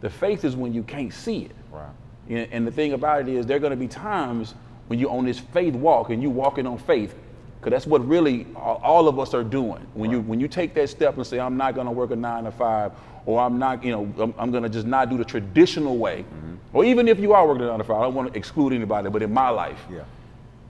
The 0.00 0.10
faith 0.10 0.44
is 0.44 0.56
when 0.56 0.72
you 0.72 0.82
can't 0.82 1.12
see 1.12 1.44
it. 1.44 1.56
Right. 1.70 2.48
And 2.52 2.66
the 2.66 2.72
thing 2.72 2.92
about 2.92 3.20
it 3.20 3.28
is, 3.28 3.46
there 3.46 3.56
are 3.56 3.60
going 3.60 3.70
to 3.70 3.76
be 3.76 3.88
times 3.88 4.54
when 4.88 4.98
you're 4.98 5.10
on 5.10 5.24
this 5.24 5.38
faith 5.38 5.74
walk 5.74 6.10
and 6.10 6.22
you're 6.22 6.30
walking 6.30 6.66
on 6.66 6.78
faith, 6.78 7.14
because 7.58 7.70
that's 7.70 7.86
what 7.86 8.06
really 8.06 8.46
all 8.56 9.08
of 9.08 9.18
us 9.18 9.34
are 9.34 9.44
doing. 9.44 9.86
When 9.94 10.10
you 10.10 10.20
when 10.20 10.40
you 10.40 10.48
take 10.48 10.74
that 10.74 10.88
step 10.88 11.16
and 11.16 11.26
say, 11.26 11.40
I'm 11.40 11.56
not 11.56 11.74
going 11.74 11.86
to 11.86 11.92
work 11.92 12.10
a 12.10 12.16
nine 12.16 12.44
to 12.44 12.52
five, 12.52 12.92
or 13.24 13.40
I'm 13.40 13.58
not, 13.58 13.82
you 13.82 13.90
know, 13.90 14.12
I'm, 14.18 14.34
I'm 14.38 14.50
going 14.50 14.62
to 14.62 14.68
just 14.68 14.86
not 14.86 15.10
do 15.10 15.18
the 15.18 15.24
traditional 15.24 15.98
way. 15.98 16.22
Mm-hmm. 16.22 16.54
Or 16.72 16.84
even 16.84 17.08
if 17.08 17.18
you 17.18 17.32
are 17.32 17.46
working 17.46 17.64
a 17.64 17.68
nine 17.68 17.78
to 17.78 17.84
five, 17.84 17.96
I 17.96 18.02
don't 18.02 18.14
want 18.14 18.32
to 18.32 18.38
exclude 18.38 18.72
anybody, 18.72 19.10
but 19.10 19.22
in 19.22 19.32
my 19.32 19.48
life, 19.48 19.84
yeah. 19.90 20.04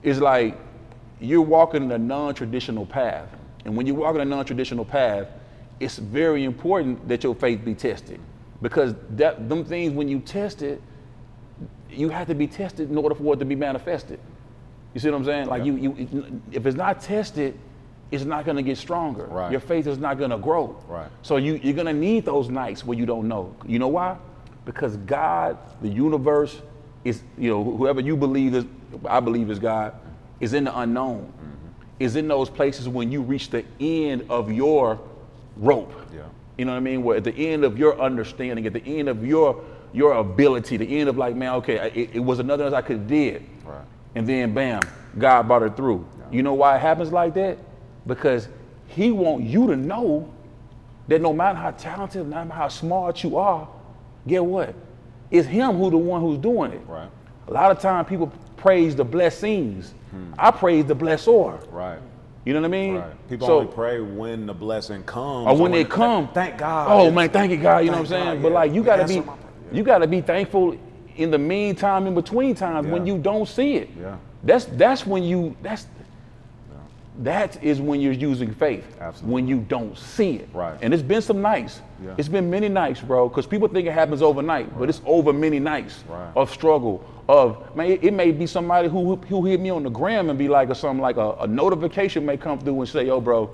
it's 0.01 0.19
like 0.19 0.57
you're 1.19 1.41
walking 1.41 1.91
a 1.91 1.97
non-traditional 1.97 2.85
path. 2.85 3.29
And 3.65 3.75
when 3.75 3.85
you're 3.85 3.95
walking 3.95 4.21
a 4.21 4.25
non-traditional 4.25 4.85
path, 4.85 5.27
it's 5.79 5.97
very 5.97 6.43
important 6.43 7.07
that 7.07 7.23
your 7.23 7.35
faith 7.35 7.63
be 7.63 7.75
tested. 7.75 8.19
Because 8.61 8.95
that 9.11 9.49
them 9.49 9.63
things 9.63 9.93
when 9.93 10.07
you 10.07 10.19
test 10.19 10.61
it, 10.61 10.81
you 11.91 12.09
have 12.09 12.27
to 12.27 12.35
be 12.35 12.47
tested 12.47 12.89
in 12.89 12.97
order 12.97 13.13
for 13.13 13.33
it 13.33 13.37
to 13.37 13.45
be 13.45 13.55
manifested. 13.55 14.19
You 14.93 14.99
see 14.99 15.09
what 15.09 15.17
I'm 15.17 15.25
saying? 15.25 15.47
Like 15.47 15.65
yeah. 15.65 15.73
you, 15.73 16.07
you, 16.11 16.41
if 16.51 16.65
it's 16.65 16.77
not 16.77 17.01
tested, 17.01 17.57
it's 18.11 18.23
not 18.23 18.45
going 18.45 18.57
to 18.57 18.63
get 18.63 18.77
stronger. 18.77 19.25
Right. 19.25 19.51
Your 19.51 19.59
faith 19.59 19.85
is 19.87 19.97
not 19.97 20.17
going 20.17 20.31
to 20.31 20.37
grow. 20.37 20.81
Right. 20.87 21.09
So 21.21 21.37
you, 21.37 21.59
you're 21.61 21.73
going 21.73 21.87
to 21.87 21.93
need 21.93 22.25
those 22.25 22.49
nights 22.49 22.85
where 22.85 22.97
you 22.97 23.05
don't 23.05 23.27
know. 23.27 23.55
You 23.65 23.79
know 23.79 23.89
why? 23.89 24.17
Because 24.65 24.97
God, 24.97 25.57
the 25.81 25.89
universe, 25.89 26.61
is 27.03 27.21
you 27.37 27.49
know 27.49 27.63
whoever 27.63 28.01
you 28.01 28.17
believe 28.17 28.53
is, 28.53 28.65
I 29.05 29.19
believe 29.19 29.49
is 29.49 29.59
God, 29.59 29.93
is 30.39 30.53
in 30.53 30.65
the 30.65 30.77
unknown. 30.79 31.21
Mm-hmm. 31.21 31.53
Is 31.99 32.15
in 32.15 32.27
those 32.27 32.49
places 32.49 32.87
when 32.87 33.11
you 33.11 33.21
reach 33.21 33.49
the 33.49 33.65
end 33.79 34.25
of 34.29 34.51
your 34.51 34.99
rope. 35.55 35.93
Yeah. 36.13 36.23
You 36.57 36.65
know 36.65 36.71
what 36.71 36.77
I 36.77 36.81
mean? 36.81 37.03
Where 37.03 37.17
at 37.17 37.23
the 37.23 37.33
end 37.33 37.63
of 37.63 37.77
your 37.77 37.99
understanding, 37.99 38.65
at 38.65 38.73
the 38.73 38.83
end 38.83 39.09
of 39.09 39.25
your 39.25 39.63
your 39.93 40.13
ability, 40.13 40.77
the 40.77 40.99
end 40.99 41.09
of 41.09 41.17
like, 41.17 41.35
man, 41.35 41.55
okay, 41.55 41.91
it, 41.95 42.15
it 42.15 42.19
was 42.19 42.39
another 42.39 42.73
I 42.75 42.81
could 42.81 42.97
have 42.97 43.07
did. 43.07 43.45
And 44.17 44.27
then 44.27 44.53
bam, 44.53 44.81
God 45.17 45.47
brought 45.47 45.61
her 45.61 45.69
through. 45.69 46.05
Yeah. 46.17 46.25
You 46.37 46.43
know 46.43 46.53
why 46.53 46.75
it 46.75 46.81
happens 46.81 47.11
like 47.11 47.33
that? 47.35 47.57
because 48.07 48.47
he 48.87 49.11
want 49.11 49.43
you 49.43 49.67
to 49.67 49.75
know 49.75 50.33
that 51.07 51.21
no 51.21 51.33
matter 51.33 51.57
how 51.57 51.71
talented, 51.71 52.27
no 52.27 52.43
matter 52.43 52.53
how 52.53 52.67
smart 52.67 53.23
you 53.23 53.37
are, 53.37 53.67
get 54.25 54.43
what? 54.43 54.73
It's 55.29 55.47
him 55.47 55.75
who 55.75 55.89
the 55.89 55.97
one 55.97 56.21
who's 56.21 56.37
doing 56.37 56.71
it. 56.71 56.81
Right. 56.87 57.09
A 57.47 57.51
lot 57.51 57.71
of 57.71 57.79
time 57.79 58.05
people 58.05 58.31
praise 58.55 58.95
the 58.95 59.03
blessings. 59.03 59.93
Hmm. 60.11 60.33
I 60.39 60.51
praise 60.51 60.85
the 60.85 60.95
blessor. 60.95 61.65
Right. 61.71 61.99
You 62.45 62.53
know 62.53 62.61
what 62.61 62.67
I 62.67 62.69
mean? 62.69 62.95
Right. 62.95 63.29
People 63.29 63.47
so, 63.47 63.59
only 63.59 63.73
pray 63.73 63.99
when 63.99 64.45
the 64.45 64.53
blessing 64.53 65.03
comes. 65.03 65.47
Or 65.47 65.57
when, 65.57 65.71
they 65.71 65.83
come. 65.83 66.29
Thank 66.29 66.57
God. 66.57 66.87
Oh 66.89 67.11
man, 67.11 67.29
thank 67.29 67.51
you 67.51 67.57
God. 67.57 67.79
You 67.79 67.91
know 67.91 67.97
what 67.97 67.99
I'm 67.99 68.07
saying? 68.07 68.33
God, 68.35 68.43
but 68.43 68.51
like 68.53 68.73
you 68.73 68.83
gotta 68.83 69.05
be 69.05 69.21
you 69.73 69.83
gotta 69.83 70.07
be 70.07 70.21
thankful 70.21 70.77
in 71.17 71.31
the 71.31 71.37
meantime, 71.37 72.07
in 72.07 72.15
between 72.15 72.55
times 72.55 72.85
yeah. 72.85 72.93
when 72.93 73.05
you 73.05 73.17
don't 73.17 73.47
see 73.47 73.75
it. 73.75 73.89
Yeah. 73.99 74.17
That's 74.43 74.65
that's 74.65 75.05
when 75.05 75.23
you 75.23 75.55
that's 75.61 75.87
that 77.19 77.61
is 77.63 77.81
when 77.81 77.99
you're 77.99 78.13
using 78.13 78.53
faith. 78.53 78.85
Absolutely. 78.99 79.33
When 79.33 79.47
you 79.47 79.59
don't 79.59 79.97
see 79.97 80.35
it. 80.35 80.49
Right. 80.53 80.77
And 80.81 80.93
it's 80.93 81.03
been 81.03 81.21
some 81.21 81.41
nights. 81.41 81.81
Yeah. 82.03 82.13
It's 82.17 82.27
been 82.27 82.49
many 82.49 82.69
nights, 82.69 83.01
bro, 83.01 83.27
because 83.27 83.47
people 83.47 83.67
think 83.67 83.87
it 83.87 83.93
happens 83.93 84.21
overnight, 84.21 84.67
right. 84.67 84.79
but 84.79 84.89
it's 84.89 85.01
over 85.05 85.33
many 85.33 85.59
nights 85.59 86.03
right. 86.07 86.31
of 86.35 86.51
struggle. 86.51 87.03
Of 87.27 87.75
man, 87.75 87.91
it, 87.91 88.03
it, 88.03 88.13
may 88.13 88.31
be 88.31 88.47
somebody 88.47 88.87
who 88.87 89.15
who 89.15 89.45
hit 89.45 89.59
me 89.59 89.69
on 89.69 89.83
the 89.83 89.89
gram 89.89 90.29
and 90.29 90.39
be 90.39 90.47
like, 90.47 90.69
or 90.69 90.75
something 90.75 91.01
like 91.01 91.17
a, 91.17 91.33
a 91.39 91.47
notification 91.47 92.25
may 92.25 92.37
come 92.37 92.59
through 92.59 92.79
and 92.79 92.87
say, 92.87 93.07
"Yo, 93.07 93.19
bro, 93.19 93.49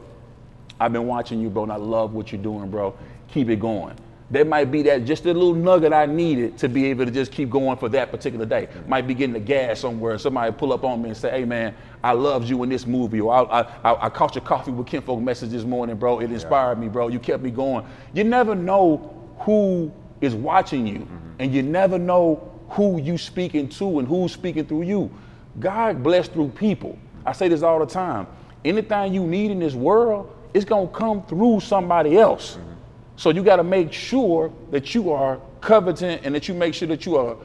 I've 0.79 0.93
been 0.93 1.07
watching 1.07 1.41
you, 1.41 1.49
bro, 1.49 1.63
and 1.63 1.71
I 1.71 1.77
love 1.77 2.13
what 2.13 2.31
you're 2.31 2.41
doing, 2.41 2.69
bro. 2.69 2.95
Keep 3.29 3.49
it 3.49 3.59
going." 3.59 3.95
That 4.33 4.47
might 4.47 4.71
be 4.71 4.81
that 4.81 5.05
just 5.05 5.25
a 5.25 5.27
little 5.27 5.53
nugget 5.53 5.93
I 5.93 6.07
needed 6.07 6.57
to 6.57 6.67
be 6.67 6.87
able 6.87 7.05
to 7.05 7.11
just 7.11 7.31
keep 7.31 7.51
going 7.51 7.77
for 7.77 7.87
that 7.89 8.09
particular 8.09 8.47
day. 8.47 8.67
Might 8.87 9.05
be 9.05 9.13
getting 9.13 9.33
the 9.33 9.39
gas 9.39 9.81
somewhere, 9.81 10.13
and 10.13 10.21
somebody 10.21 10.51
pull 10.51 10.73
up 10.73 10.83
on 10.83 11.03
me 11.03 11.09
and 11.09 11.17
say, 11.17 11.29
"Hey, 11.29 11.45
man, 11.45 11.75
I 12.03 12.13
loved 12.13 12.49
you 12.49 12.63
in 12.63 12.69
this 12.69 12.87
movie," 12.87 13.21
or 13.21 13.31
"I, 13.31 13.61
I, 13.61 14.05
I 14.07 14.09
caught 14.09 14.33
your 14.33 14.43
coffee 14.43 14.71
with 14.71 14.87
Kinfolk 14.87 15.21
message 15.21 15.51
this 15.51 15.65
morning, 15.65 15.97
bro. 15.97 16.19
It 16.19 16.31
inspired 16.31 16.79
yeah. 16.79 16.83
me, 16.83 16.89
bro. 16.89 17.09
You 17.09 17.19
kept 17.19 17.43
me 17.43 17.51
going." 17.51 17.85
You 18.15 18.23
never 18.23 18.55
know 18.55 19.33
who 19.41 19.91
is 20.19 20.33
watching 20.33 20.87
you, 20.87 21.01
mm-hmm. 21.01 21.29
and 21.37 21.53
you 21.53 21.61
never 21.61 21.99
know 21.99 22.51
who 22.69 22.99
you 22.99 23.19
speaking 23.19 23.69
to 23.69 23.99
and 23.99 24.07
who's 24.07 24.31
speaking 24.31 24.65
through 24.65 24.81
you. 24.81 25.11
God 25.59 26.01
bless 26.01 26.27
through 26.27 26.49
people. 26.49 26.97
I 27.23 27.33
say 27.33 27.49
this 27.49 27.61
all 27.61 27.77
the 27.77 27.85
time. 27.85 28.25
Anything 28.65 29.13
you 29.13 29.27
need 29.27 29.51
in 29.51 29.59
this 29.59 29.75
world, 29.75 30.35
it's 30.55 30.65
gonna 30.65 30.87
come 30.87 31.21
through 31.27 31.59
somebody 31.59 32.17
else. 32.17 32.55
Mm-hmm. 32.55 32.72
So 33.15 33.29
you 33.29 33.43
got 33.43 33.57
to 33.57 33.63
make 33.63 33.93
sure 33.93 34.51
that 34.71 34.95
you 34.95 35.11
are 35.11 35.39
coveting 35.61 36.19
and 36.23 36.33
that 36.35 36.47
you 36.47 36.53
make 36.53 36.73
sure 36.73 36.87
that 36.87 37.05
you 37.05 37.15
are, 37.17 37.37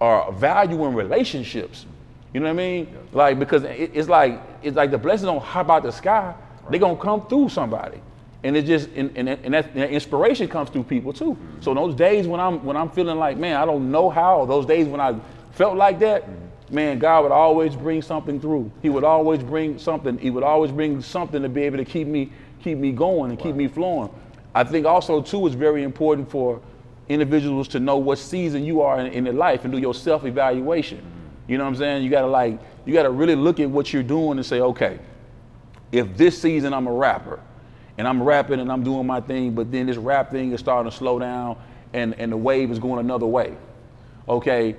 are 0.00 0.32
valuing 0.32 0.94
relationships. 0.94 1.86
You 2.32 2.40
know 2.40 2.46
what 2.46 2.52
I 2.52 2.56
mean? 2.56 2.96
Like 3.12 3.38
because 3.38 3.64
it, 3.64 3.90
it's 3.94 4.08
like 4.08 4.40
it's 4.62 4.76
like 4.76 4.90
the 4.90 4.98
blessings 4.98 5.26
don't 5.26 5.42
hop 5.42 5.70
out 5.70 5.82
the 5.82 5.92
sky. 5.92 6.34
Right. 6.34 6.70
They're 6.70 6.80
gonna 6.80 6.96
come 6.96 7.26
through 7.28 7.48
somebody. 7.48 8.00
and 8.44 8.56
it 8.56 8.64
just 8.66 8.88
and, 8.94 9.10
and, 9.16 9.28
and, 9.28 9.54
that, 9.54 9.66
and 9.66 9.82
that 9.82 9.90
inspiration 9.90 10.46
comes 10.48 10.70
through 10.70 10.84
people 10.84 11.12
too. 11.12 11.32
Mm-hmm. 11.32 11.62
So 11.62 11.74
those 11.74 11.94
days 11.94 12.26
when 12.26 12.40
I'm 12.40 12.64
when 12.64 12.76
I'm 12.76 12.90
feeling 12.90 13.18
like 13.18 13.36
man, 13.38 13.56
I 13.56 13.64
don't 13.64 13.90
know 13.90 14.10
how. 14.10 14.44
Those 14.44 14.66
days 14.66 14.86
when 14.86 15.00
I 15.00 15.16
felt 15.52 15.76
like 15.76 15.98
that, 16.00 16.22
mm-hmm. 16.22 16.74
man, 16.74 16.98
God 16.98 17.24
would 17.24 17.32
always 17.32 17.74
bring 17.74 18.02
something 18.02 18.40
through. 18.40 18.70
He 18.82 18.88
would 18.90 19.04
always 19.04 19.42
bring 19.42 19.78
something. 19.78 20.18
He 20.18 20.30
would 20.30 20.44
always 20.44 20.70
bring 20.70 21.02
something 21.02 21.42
to 21.42 21.48
be 21.48 21.62
able 21.62 21.78
to 21.78 21.84
keep 21.84 22.06
me 22.06 22.30
keep 22.62 22.78
me 22.78 22.92
going 22.92 23.30
and 23.30 23.40
keep 23.40 23.54
me 23.54 23.66
flowing. 23.68 24.10
I 24.56 24.64
think 24.64 24.86
also 24.86 25.20
too 25.20 25.46
it's 25.46 25.54
very 25.54 25.82
important 25.82 26.30
for 26.30 26.62
individuals 27.10 27.68
to 27.68 27.78
know 27.78 27.98
what 27.98 28.18
season 28.18 28.64
you 28.64 28.80
are 28.80 28.98
in, 28.98 29.12
in 29.12 29.24
their 29.24 29.34
life 29.34 29.64
and 29.64 29.72
do 29.72 29.78
your 29.78 29.92
self 29.92 30.24
evaluation. 30.24 30.98
Mm-hmm. 30.98 31.52
You 31.52 31.58
know 31.58 31.64
what 31.64 31.70
I'm 31.70 31.76
saying? 31.76 32.02
You 32.02 32.08
gotta 32.08 32.26
like 32.26 32.58
you 32.86 32.94
gotta 32.94 33.10
really 33.10 33.36
look 33.36 33.60
at 33.60 33.68
what 33.68 33.92
you're 33.92 34.02
doing 34.02 34.38
and 34.38 34.46
say, 34.46 34.60
okay, 34.60 34.98
if 35.92 36.16
this 36.16 36.40
season 36.40 36.72
I'm 36.72 36.86
a 36.86 36.92
rapper 36.92 37.38
and 37.98 38.08
I'm 38.08 38.22
rapping 38.22 38.60
and 38.60 38.72
I'm 38.72 38.82
doing 38.82 39.06
my 39.06 39.20
thing, 39.20 39.54
but 39.54 39.70
then 39.70 39.86
this 39.86 39.98
rap 39.98 40.30
thing 40.30 40.52
is 40.52 40.60
starting 40.60 40.90
to 40.90 40.96
slow 40.96 41.18
down 41.18 41.58
and, 41.92 42.14
and 42.14 42.32
the 42.32 42.36
wave 42.38 42.70
is 42.70 42.78
going 42.78 43.00
another 43.00 43.26
way. 43.26 43.58
Okay, 44.26 44.74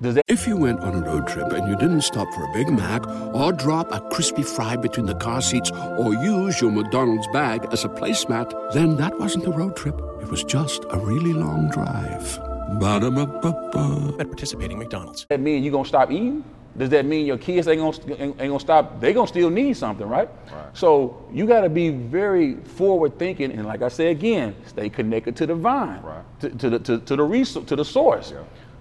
If 0.00 0.46
you 0.46 0.56
went 0.56 0.78
on 0.80 0.94
a 0.94 1.00
road 1.00 1.26
trip 1.26 1.52
and 1.52 1.66
you 1.68 1.74
didn't 1.74 2.02
stop 2.02 2.32
for 2.32 2.44
a 2.44 2.52
Big 2.52 2.68
Mac 2.70 3.04
or 3.34 3.50
drop 3.52 3.92
a 3.92 4.00
crispy 4.10 4.44
fry 4.44 4.76
between 4.76 5.06
the 5.06 5.14
car 5.16 5.42
seats 5.42 5.72
or 5.72 6.14
use 6.14 6.60
your 6.60 6.70
McDonald's 6.70 7.26
bag 7.32 7.66
as 7.72 7.84
a 7.84 7.88
placemat, 7.88 8.72
then 8.72 8.96
that 8.96 9.18
wasn't 9.18 9.46
a 9.46 9.50
road 9.50 9.74
trip. 9.76 9.96
It 10.22 10.30
was 10.30 10.44
just 10.44 10.84
a 10.90 10.98
really 11.00 11.32
long 11.32 11.68
drive. 11.70 12.38
Ba-da-ba-ba-ba. 12.78 14.14
At 14.20 14.28
participating 14.28 14.78
McDonald's. 14.78 15.26
that 15.30 15.40
mean 15.40 15.64
you 15.64 15.72
gonna 15.72 15.84
stop 15.84 16.12
eating? 16.12 16.44
Does 16.76 16.90
that 16.90 17.04
mean 17.04 17.26
your 17.26 17.38
kids 17.38 17.66
ain't 17.66 17.80
gonna 17.80 18.20
ain't, 18.22 18.40
ain't 18.40 18.50
gonna 18.50 18.60
stop? 18.60 19.00
They 19.00 19.12
gonna 19.12 19.26
still 19.26 19.50
need 19.50 19.76
something, 19.76 20.06
right? 20.08 20.28
right? 20.52 20.76
So 20.76 21.26
you 21.32 21.44
got 21.44 21.62
to 21.62 21.68
be 21.68 21.88
very 21.88 22.54
forward 22.54 23.18
thinking, 23.18 23.50
and 23.50 23.66
like 23.66 23.82
I 23.82 23.88
say 23.88 24.12
again, 24.12 24.54
stay 24.64 24.88
connected 24.88 25.34
to 25.36 25.46
the 25.46 25.56
vine, 25.56 26.00
Right. 26.02 26.22
to, 26.40 26.50
to 26.50 26.70
the 26.70 26.78
to, 26.78 26.98
to 27.00 27.16
the 27.16 27.24
resource, 27.24 27.66
to 27.66 27.74
the 27.74 27.84
source. 27.84 28.32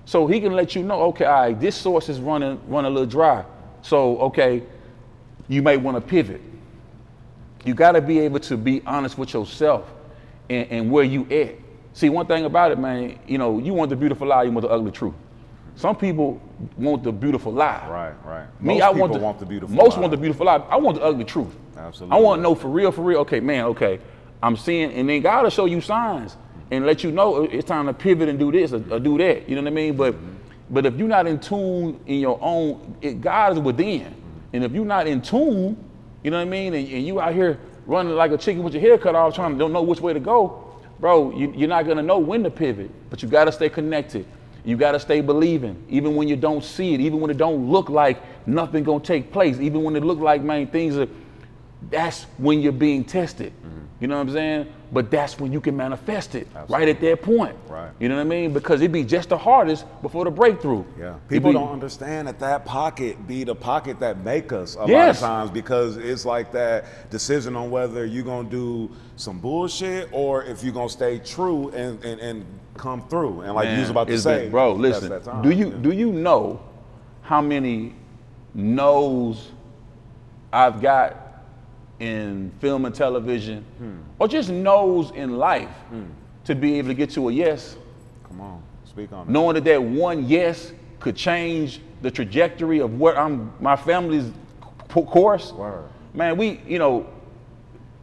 So 0.07 0.25
he 0.25 0.39
can 0.39 0.53
let 0.53 0.73
you 0.73 0.83
know, 0.83 1.01
okay, 1.07 1.25
all 1.25 1.41
right, 1.41 1.59
this 1.59 1.75
source 1.75 2.07
is 2.07 2.21
running 2.21 2.57
running 2.69 2.89
a 2.89 2.93
little 2.93 3.09
dry. 3.09 3.43
So 3.81 4.17
okay, 4.19 4.63
you 5.49 5.61
may 5.61 5.75
want 5.75 5.97
to 5.97 6.01
pivot. 6.01 6.39
You 7.65 7.73
got 7.73 7.91
to 7.91 8.01
be 8.01 8.19
able 8.19 8.39
to 8.39 8.55
be 8.55 8.81
honest 8.85 9.17
with 9.17 9.33
yourself 9.33 9.91
and, 10.49 10.65
and 10.71 10.91
where 10.91 11.03
you 11.03 11.27
at. 11.29 11.55
See, 11.91 12.07
one 12.07 12.25
thing 12.25 12.45
about 12.45 12.71
it, 12.71 12.79
man, 12.79 13.19
you 13.27 13.37
know, 13.37 13.59
you 13.59 13.73
want 13.73 13.89
the 13.89 13.97
beautiful 13.97 14.25
lie, 14.25 14.43
you 14.43 14.51
want 14.51 14.65
the 14.65 14.71
ugly 14.71 14.91
truth. 14.91 15.13
Some 15.75 15.97
people 15.97 16.41
want 16.77 17.03
the 17.03 17.11
beautiful 17.11 17.51
lie. 17.51 17.85
Right, 17.89 18.13
right. 18.25 18.61
Me, 18.61 18.75
Most 18.75 18.83
I 18.83 18.89
want 18.91 19.11
the, 19.11 19.19
want 19.19 19.39
the 19.39 19.45
beautiful 19.45 19.75
Most 19.75 19.95
lie. 19.95 20.01
want 20.01 20.11
the 20.11 20.17
beautiful 20.17 20.45
lie. 20.45 20.55
I 20.69 20.77
want 20.77 20.99
the 20.99 21.03
ugly 21.03 21.25
truth. 21.25 21.53
Absolutely. 21.75 22.17
I 22.17 22.21
want 22.21 22.39
to 22.39 22.43
know 22.43 22.55
for 22.55 22.69
real, 22.69 22.93
for 22.93 23.01
real. 23.01 23.19
Okay, 23.19 23.41
man. 23.41 23.65
Okay, 23.65 23.99
I'm 24.41 24.55
seeing, 24.55 24.89
and 24.93 25.09
then 25.09 25.21
God 25.21 25.43
will 25.43 25.49
show 25.49 25.65
you 25.65 25.81
signs 25.81 26.37
and 26.71 26.85
let 26.85 27.03
you 27.03 27.11
know 27.11 27.43
uh, 27.43 27.47
it's 27.51 27.67
time 27.67 27.85
to 27.87 27.93
pivot 27.93 28.29
and 28.29 28.37
do 28.37 28.51
this 28.51 28.73
or, 28.73 28.83
or 28.91 28.99
do 28.99 29.17
that. 29.17 29.47
You 29.47 29.55
know 29.55 29.61
what 29.61 29.71
I 29.71 29.75
mean? 29.75 29.95
But, 29.95 30.13
mm-hmm. 30.13 30.33
but 30.69 30.85
if 30.85 30.95
you're 30.95 31.07
not 31.07 31.27
in 31.27 31.39
tune 31.39 31.99
in 32.05 32.19
your 32.19 32.39
own, 32.41 32.97
it, 33.01 33.21
God 33.21 33.53
is 33.53 33.59
within, 33.59 34.13
and 34.53 34.63
if 34.63 34.71
you're 34.71 34.85
not 34.85 35.07
in 35.07 35.21
tune, 35.21 35.77
you 36.23 36.31
know 36.31 36.37
what 36.37 36.47
I 36.47 36.49
mean, 36.49 36.73
and, 36.73 36.87
and 36.87 37.05
you 37.05 37.21
out 37.21 37.33
here 37.33 37.59
running 37.85 38.13
like 38.13 38.31
a 38.31 38.37
chicken 38.37 38.63
with 38.63 38.73
your 38.73 38.81
hair 38.81 38.97
cut 38.97 39.15
off, 39.15 39.33
trying 39.33 39.53
to 39.53 39.57
don't 39.57 39.71
know 39.71 39.81
which 39.81 40.01
way 40.01 40.13
to 40.13 40.19
go, 40.19 40.75
bro. 40.99 41.35
You, 41.37 41.53
you're 41.55 41.69
not 41.69 41.87
gonna 41.87 42.03
know 42.03 42.19
when 42.19 42.43
to 42.43 42.51
pivot, 42.51 42.91
but 43.09 43.23
you 43.23 43.29
got 43.29 43.45
to 43.45 43.51
stay 43.51 43.69
connected. 43.69 44.25
You 44.65 44.75
got 44.75 44.91
to 44.91 44.99
stay 44.99 45.21
believing, 45.21 45.81
even 45.87 46.17
when 46.17 46.27
you 46.27 46.35
don't 46.35 46.61
see 46.61 46.93
it, 46.93 46.99
even 46.99 47.21
when 47.21 47.31
it 47.31 47.37
don't 47.37 47.71
look 47.71 47.89
like 47.89 48.21
nothing 48.45 48.83
gonna 48.83 49.01
take 49.01 49.31
place, 49.31 49.59
even 49.59 49.83
when 49.83 49.95
it 49.95 50.03
look 50.03 50.19
like 50.19 50.41
man 50.41 50.67
things 50.67 50.97
are. 50.97 51.07
That's 51.89 52.23
when 52.37 52.59
you're 52.59 52.73
being 52.73 53.05
tested. 53.05 53.53
Mm-hmm. 53.63 53.85
You 53.99 54.07
know 54.07 54.15
what 54.17 54.27
I'm 54.27 54.33
saying? 54.33 54.73
But 54.91 55.09
that's 55.09 55.39
when 55.39 55.51
you 55.51 55.59
can 55.59 55.75
manifest 55.75 56.35
it 56.35 56.47
right 56.69 56.87
at 56.87 57.01
that 57.01 57.21
point. 57.23 57.55
Right. 57.67 57.89
You 57.99 58.09
know 58.09 58.15
what 58.15 58.21
I 58.21 58.25
mean? 58.25 58.53
Because 58.53 58.79
it'd 58.81 58.91
be 58.91 59.03
just 59.03 59.29
the 59.29 59.37
hardest 59.37 59.85
before 60.03 60.23
the 60.23 60.29
breakthrough. 60.31 60.83
Yeah, 60.99 61.15
people 61.27 61.51
be- 61.51 61.57
don't 61.57 61.71
understand 61.71 62.27
that 62.27 62.39
that 62.39 62.63
pocket 62.63 63.27
be 63.27 63.43
the 63.43 63.55
pocket 63.55 63.99
that 63.99 64.23
make 64.23 64.51
us 64.53 64.75
a 64.75 64.85
lot 64.85 65.09
of 65.09 65.17
times 65.17 65.49
because 65.49 65.97
it's 65.97 66.25
like 66.25 66.51
that 66.51 67.09
decision 67.09 67.55
on 67.55 67.71
whether 67.71 68.05
you're 68.05 68.23
gonna 68.23 68.47
do 68.49 68.89
some 69.15 69.39
bullshit 69.39 70.09
or 70.11 70.43
if 70.43 70.63
you're 70.63 70.73
gonna 70.73 70.87
stay 70.89 71.17
true 71.17 71.69
and, 71.69 72.03
and, 72.05 72.19
and 72.21 72.45
come 72.75 73.07
through. 73.09 73.41
And 73.41 73.55
like 73.55 73.69
you 73.69 73.79
was 73.79 73.89
about 73.89 74.07
to 74.09 74.19
say, 74.19 74.43
been- 74.43 74.51
bro, 74.51 74.73
listen. 74.73 75.09
that 75.09 75.23
time. 75.23 75.41
do 75.41 75.49
you 75.49 75.69
Yeah. 75.69 75.77
do 75.81 75.91
you 75.91 76.11
know 76.11 76.61
how 77.23 77.41
many 77.41 77.95
no's 78.53 79.51
I've 80.53 80.81
got 80.81 81.26
in 81.99 82.51
film 82.59 82.85
and 82.85 82.93
television, 82.93 83.63
Hmm. 83.79 83.97
or 84.19 84.27
just 84.27 84.49
knows 84.49 85.11
in 85.11 85.37
life, 85.37 85.69
to 86.45 86.55
be 86.55 86.77
able 86.77 86.89
to 86.89 86.93
get 86.93 87.09
to 87.11 87.29
a 87.29 87.31
yes, 87.31 87.77
Come 88.27 88.41
on, 88.41 88.61
speak 88.85 89.11
on 89.11 89.31
knowing 89.31 89.55
that 89.55 89.63
that 89.63 89.81
one 89.81 90.27
yes 90.27 90.73
could 90.99 91.15
change 91.15 91.81
the 92.01 92.11
trajectory 92.11 92.79
of 92.79 92.99
where 92.99 93.17
I'm, 93.17 93.51
my 93.59 93.75
family's 93.75 94.31
course. 94.89 95.51
Word. 95.53 95.85
Man, 96.13 96.37
we, 96.37 96.59
you 96.67 96.79
know, 96.79 97.05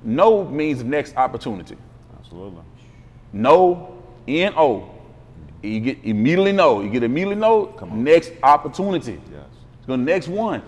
no 0.02 0.44
means 0.44 0.84
next 0.84 1.16
opportunity. 1.16 1.76
Absolutely. 2.18 2.62
No, 3.32 3.94
N 4.28 4.52
O. 4.56 4.90
You 5.62 5.80
get 5.80 6.04
immediately 6.04 6.52
no. 6.52 6.82
You 6.82 6.90
get 6.90 7.02
immediately 7.02 7.36
no. 7.36 7.74
Next 7.90 8.32
opportunity. 8.42 9.20
Yes. 9.32 9.46
The 9.86 9.96
next 9.96 10.28
one. 10.28 10.62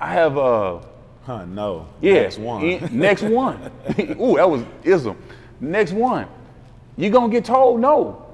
I 0.00 0.12
have 0.12 0.38
uh 0.38 0.78
Huh, 1.28 1.44
no. 1.44 1.86
yeah. 2.00 2.22
Next 2.22 2.38
one. 2.38 2.62
in- 2.64 2.98
next 2.98 3.22
one. 3.22 3.70
Ooh, 4.18 4.36
that 4.36 4.48
was 4.48 4.64
ism. 4.82 5.14
Next 5.60 5.92
one. 5.92 6.26
You're 6.96 7.10
gonna 7.10 7.30
get 7.30 7.44
told 7.44 7.80
no. 7.80 8.24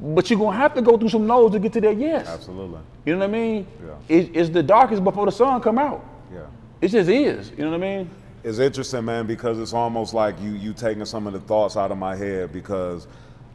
But 0.00 0.28
you're 0.28 0.38
gonna 0.40 0.56
have 0.56 0.74
to 0.74 0.82
go 0.82 0.98
through 0.98 1.10
some 1.10 1.28
no's 1.28 1.52
to 1.52 1.60
get 1.60 1.72
to 1.74 1.80
that 1.82 1.96
yes. 1.96 2.26
Absolutely. 2.26 2.80
You 3.06 3.12
know 3.12 3.20
what 3.20 3.28
I 3.28 3.32
mean? 3.32 3.66
Yeah. 3.80 4.16
It, 4.16 4.34
it's 4.34 4.50
the 4.50 4.64
darkest 4.64 5.04
before 5.04 5.26
the 5.26 5.30
sun 5.30 5.60
come 5.60 5.78
out. 5.78 6.04
Yeah. 6.34 6.40
It 6.80 6.88
just 6.88 7.08
is. 7.08 7.52
You 7.56 7.58
know 7.58 7.70
what 7.70 7.76
I 7.84 7.98
mean? 7.98 8.10
It's 8.42 8.58
interesting, 8.58 9.04
man, 9.04 9.28
because 9.28 9.60
it's 9.60 9.72
almost 9.72 10.12
like 10.12 10.40
you 10.40 10.50
you 10.54 10.72
taking 10.72 11.04
some 11.04 11.28
of 11.28 11.32
the 11.34 11.40
thoughts 11.40 11.76
out 11.76 11.92
of 11.92 11.98
my 11.98 12.16
head 12.16 12.52
because 12.52 13.06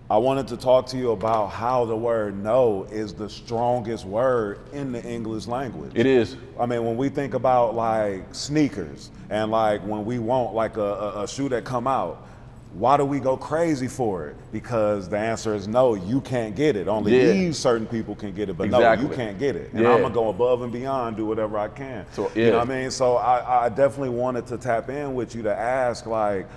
I 0.10 0.18
wanted 0.18 0.48
to 0.50 0.58
talk 0.58 0.86
to 0.88 0.98
you 0.98 1.12
about 1.12 1.48
how 1.48 1.86
the 1.86 1.96
word 1.96 2.38
no 2.44 2.86
is 2.92 3.14
the 3.14 3.30
strongest 3.30 4.06
word 4.06 4.60
in 4.74 4.92
the 4.92 5.04
English 5.04 5.48
language. 5.48 5.92
It 5.96 6.06
is. 6.06 6.36
I 6.60 6.66
mean, 6.66 6.84
when 6.86 6.98
we 6.98 7.10
think 7.10 7.34
about 7.34 7.74
like 7.74 8.24
sneakers 8.34 9.12
and 9.30 9.50
like 9.50 9.82
when 9.82 10.06
we 10.06 10.20
want 10.20 10.54
like 10.54 10.78
a, 10.78 10.82
a, 10.82 11.24
a 11.24 11.28
shoe 11.28 11.48
that 11.50 11.64
come 11.64 11.88
out, 11.88 12.28
why 12.74 12.98
do 12.98 13.06
we 13.06 13.20
go 13.20 13.38
crazy 13.38 13.88
for 13.88 14.28
it? 14.28 14.36
Because 14.52 15.08
the 15.08 15.18
answer 15.18 15.56
is 15.56 15.68
no, 15.68 15.94
you 15.94 16.20
can't 16.22 16.56
get 16.56 16.76
it. 16.76 16.88
Only 16.88 17.16
Yeah. 17.16 17.32
these 17.32 17.58
certain 17.58 17.88
people 17.88 18.14
can 18.14 18.34
get 18.34 18.50
it, 18.50 18.58
but 18.58 18.70
no, 18.70 18.94
you 18.94 19.08
can't 19.08 19.40
get 19.40 19.56
it. 19.56 19.72
And 19.74 19.84
Yeah. 19.84 19.94
I'm 19.94 20.02
gonna 20.02 20.14
go 20.14 20.30
above 20.30 20.64
and 20.64 20.72
beyond, 20.72 21.16
do 21.16 21.26
whatever 21.26 21.58
I 21.58 21.70
can. 21.70 22.06
So, 22.12 22.30
You 22.36 22.52
know 22.52 22.58
what 22.60 22.70
I 22.70 22.82
mean? 22.82 22.92
So 22.92 23.16
I, 23.16 23.66
I 23.66 23.70
definitely 23.70 24.10
wanted 24.10 24.48
to 24.48 24.58
tap 24.58 24.90
in 24.90 25.16
with 25.16 25.34
you 25.34 25.44
to 25.44 25.56
ask, 25.56 26.06
like, 26.08 26.48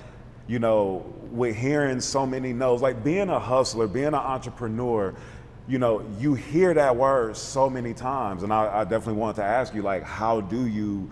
you 0.47 0.59
know, 0.59 1.05
with 1.31 1.57
hearing 1.57 2.01
so 2.01 2.27
many 2.27 2.53
no's, 2.53 2.83
like 2.83 3.03
being 3.03 3.29
a 3.29 3.39
hustler, 3.39 3.87
being 3.87 4.07
an 4.09 4.15
entrepreneur, 4.15 5.15
you 5.69 5.79
know, 5.79 6.05
you 6.19 6.35
hear 6.35 6.73
that 6.75 6.95
word 6.95 7.37
so 7.37 7.69
many 7.69 7.93
times. 7.93 8.43
And 8.43 8.53
I, 8.53 8.81
I 8.81 8.85
definitely 8.85 9.21
wanted 9.21 9.37
to 9.37 9.45
ask 9.45 9.75
you, 9.75 9.83
like, 9.83 10.05
how 10.05 10.41
do 10.41 10.67
you 10.67 11.11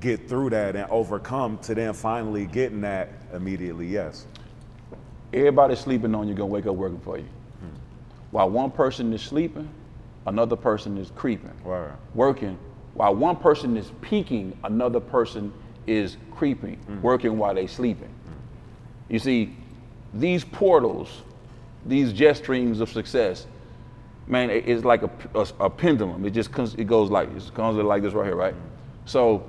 get 0.00 0.28
through 0.28 0.50
that 0.50 0.76
and 0.76 0.88
overcome 0.90 1.58
to 1.58 1.74
then 1.74 1.92
finally 1.92 2.46
getting 2.46 2.80
that 2.82 3.08
immediately 3.32 3.86
yes? 3.86 4.26
Everybody's 5.32 5.80
sleeping 5.80 6.14
on 6.14 6.28
you, 6.28 6.34
gonna 6.34 6.46
wake 6.46 6.66
up 6.66 6.76
working 6.76 7.00
for 7.00 7.18
you. 7.18 7.24
Hmm. 7.24 7.76
While 8.30 8.50
one 8.50 8.70
person 8.70 9.12
is 9.12 9.22
sleeping, 9.22 9.68
another 10.26 10.56
person 10.56 10.96
is 10.96 11.10
creeping. 11.16 11.52
Word. 11.64 11.94
Working. 12.14 12.56
While 12.94 13.16
one 13.16 13.36
person 13.36 13.76
is 13.76 13.90
peaking, 14.00 14.56
another 14.64 15.00
person 15.00 15.52
is 15.86 16.16
creeping, 16.30 16.76
hmm. 16.76 17.02
working 17.02 17.36
while 17.36 17.54
they 17.54 17.66
sleeping. 17.66 18.12
You 19.08 19.18
see, 19.18 19.54
these 20.12 20.44
portals, 20.44 21.22
these 21.84 22.12
jet 22.12 22.36
streams 22.36 22.80
of 22.80 22.90
success, 22.90 23.46
man, 24.26 24.50
it's 24.50 24.84
like 24.84 25.02
a, 25.02 25.10
a, 25.34 25.46
a 25.60 25.70
pendulum. 25.70 26.24
It 26.24 26.30
just 26.30 26.52
comes, 26.52 26.74
it 26.74 26.84
goes 26.84 27.10
like 27.10 27.32
this, 27.32 27.50
comes 27.50 27.76
like 27.76 28.02
this 28.02 28.12
right 28.12 28.26
here, 28.26 28.36
right? 28.36 28.54
So 29.04 29.48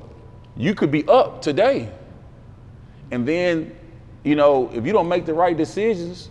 you 0.56 0.76
could 0.76 0.92
be 0.92 1.08
up 1.08 1.42
today, 1.42 1.92
and 3.12 3.28
then, 3.28 3.76
you 4.24 4.36
know, 4.36 4.70
if 4.74 4.86
you 4.86 4.94
don't 4.94 5.08
make 5.08 5.26
the 5.26 5.34
right 5.34 5.56
decisions, 5.56 6.30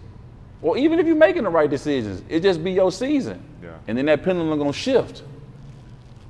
or 0.63 0.77
even 0.79 0.99
if 0.99 1.07
you're 1.07 1.17
making 1.17 1.45
the 1.45 1.51
right 1.51 1.69
decisions, 1.69 2.23
it 2.29 2.41
just 2.41 2.63
be 2.63 2.73
your 2.73 2.93
season. 2.93 3.43
Yeah. 3.63 3.77
And 3.89 3.99
then 3.99 4.07
that 4.07 4.23
pendulum 4.23 4.59
gonna 4.59 4.73
shift. 4.73 5.23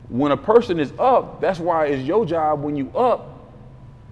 When 0.08 0.32
a 0.32 0.36
person 0.36 0.78
is 0.78 0.92
up, 0.98 1.40
that's 1.40 1.58
why 1.58 1.86
it's 1.86 2.06
your 2.06 2.24
job 2.24 2.62
when 2.62 2.76
you 2.76 2.90
up. 2.96 3.35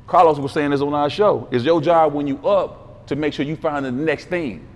Carlos 0.07 0.39
was 0.39 0.53
saying 0.53 0.71
this 0.71 0.81
on 0.81 0.93
our 0.95 1.09
show. 1.09 1.49
It's 1.51 1.65
your 1.65 1.81
job 1.81 2.13
when 2.13 2.27
you 2.27 2.37
up 2.47 3.07
to 3.07 3.17
make 3.17 3.33
sure 3.33 3.45
you 3.45 3.57
find 3.57 3.85
the 3.85 3.93
next 3.93 4.27
thing. 4.27 4.67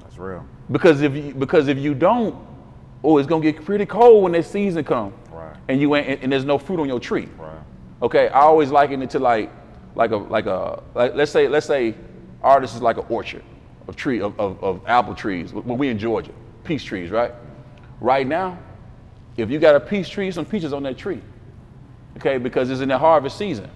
That's 0.00 0.18
real. 0.18 0.46
Because 0.70 1.02
if 1.02 1.14
you 1.14 1.34
because 1.34 1.68
if 1.68 1.78
you 1.78 1.94
don't, 1.94 2.34
oh, 3.04 3.18
it's 3.18 3.28
gonna 3.28 3.42
get 3.42 3.64
pretty 3.64 3.86
cold 3.86 4.24
when 4.24 4.32
that 4.32 4.44
season 4.44 4.84
come. 4.84 5.12
Right. 5.30 5.56
And 5.68 5.80
you 5.80 5.94
ain't 5.94 6.22
and, 6.22 6.32
there's 6.32 6.44
no 6.44 6.58
fruit 6.58 6.80
on 6.80 6.88
your 6.88 7.00
tree. 7.00 7.28
Right. 7.38 7.58
Okay, 8.00 8.28
I 8.28 8.40
always 8.40 8.70
liken 8.70 9.02
it 9.02 9.10
to 9.10 9.18
like 9.18 9.50
like 9.94 10.10
a 10.10 10.16
like 10.16 10.46
a 10.46 10.82
like 10.94 11.14
let's 11.14 11.30
say 11.30 11.48
let's 11.48 11.66
say 11.66 11.94
artist 12.42 12.74
is 12.74 12.82
like 12.82 12.96
an 12.96 13.04
orchard 13.08 13.44
of 13.88 13.96
tree 13.96 14.20
of, 14.20 14.38
of, 14.38 14.62
of 14.62 14.80
apple 14.86 15.14
trees. 15.14 15.52
When 15.52 15.78
we 15.78 15.88
in 15.88 15.98
Georgia, 15.98 16.32
peach 16.64 16.84
trees, 16.84 17.10
right? 17.10 17.32
Right 18.00 18.26
now, 18.26 18.58
if 19.36 19.50
you 19.50 19.58
got 19.58 19.76
a 19.76 19.80
peach 19.80 20.10
tree, 20.10 20.30
some 20.30 20.44
peaches 20.44 20.72
on 20.72 20.82
that 20.84 20.98
tree. 20.98 21.22
Okay, 22.18 22.38
because 22.38 22.70
it's 22.70 22.80
in 22.80 22.88
the 22.88 22.98
harvest 22.98 23.38
season. 23.38 23.70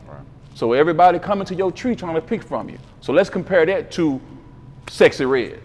So 0.56 0.72
everybody 0.72 1.18
coming 1.18 1.44
to 1.48 1.54
your 1.54 1.70
tree 1.70 1.94
trying 1.94 2.14
to 2.14 2.20
pick 2.22 2.42
from 2.42 2.70
you. 2.70 2.78
So 3.02 3.12
let's 3.12 3.28
compare 3.28 3.66
that 3.66 3.90
to 3.90 4.18
Sexyy 4.86 5.28
Red. 5.28 5.60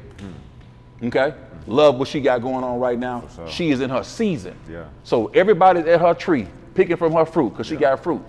Mm. 1.00 1.07
Okay? 1.07 1.33
Love 1.65 1.95
what 1.95 2.10
she 2.10 2.19
got 2.19 2.41
going 2.41 2.62
on 2.65 2.77
right 2.77 3.00
now. 3.00 3.24
Sure. 3.33 3.48
She 3.48 3.71
is 3.71 3.79
in 3.79 3.89
her 3.89 4.03
season. 4.03 4.53
Yeah. 4.69 4.88
So 5.05 5.27
everybody's 5.27 5.86
at 5.86 6.01
her 6.01 6.13
tree 6.13 6.45
picking 6.75 6.98
from 6.98 7.13
her 7.13 7.24
fruit 7.24 7.51
because 7.51 7.67
she 7.67 7.75
yeah. 7.75 7.79
got 7.79 8.03
fruit. 8.03 8.21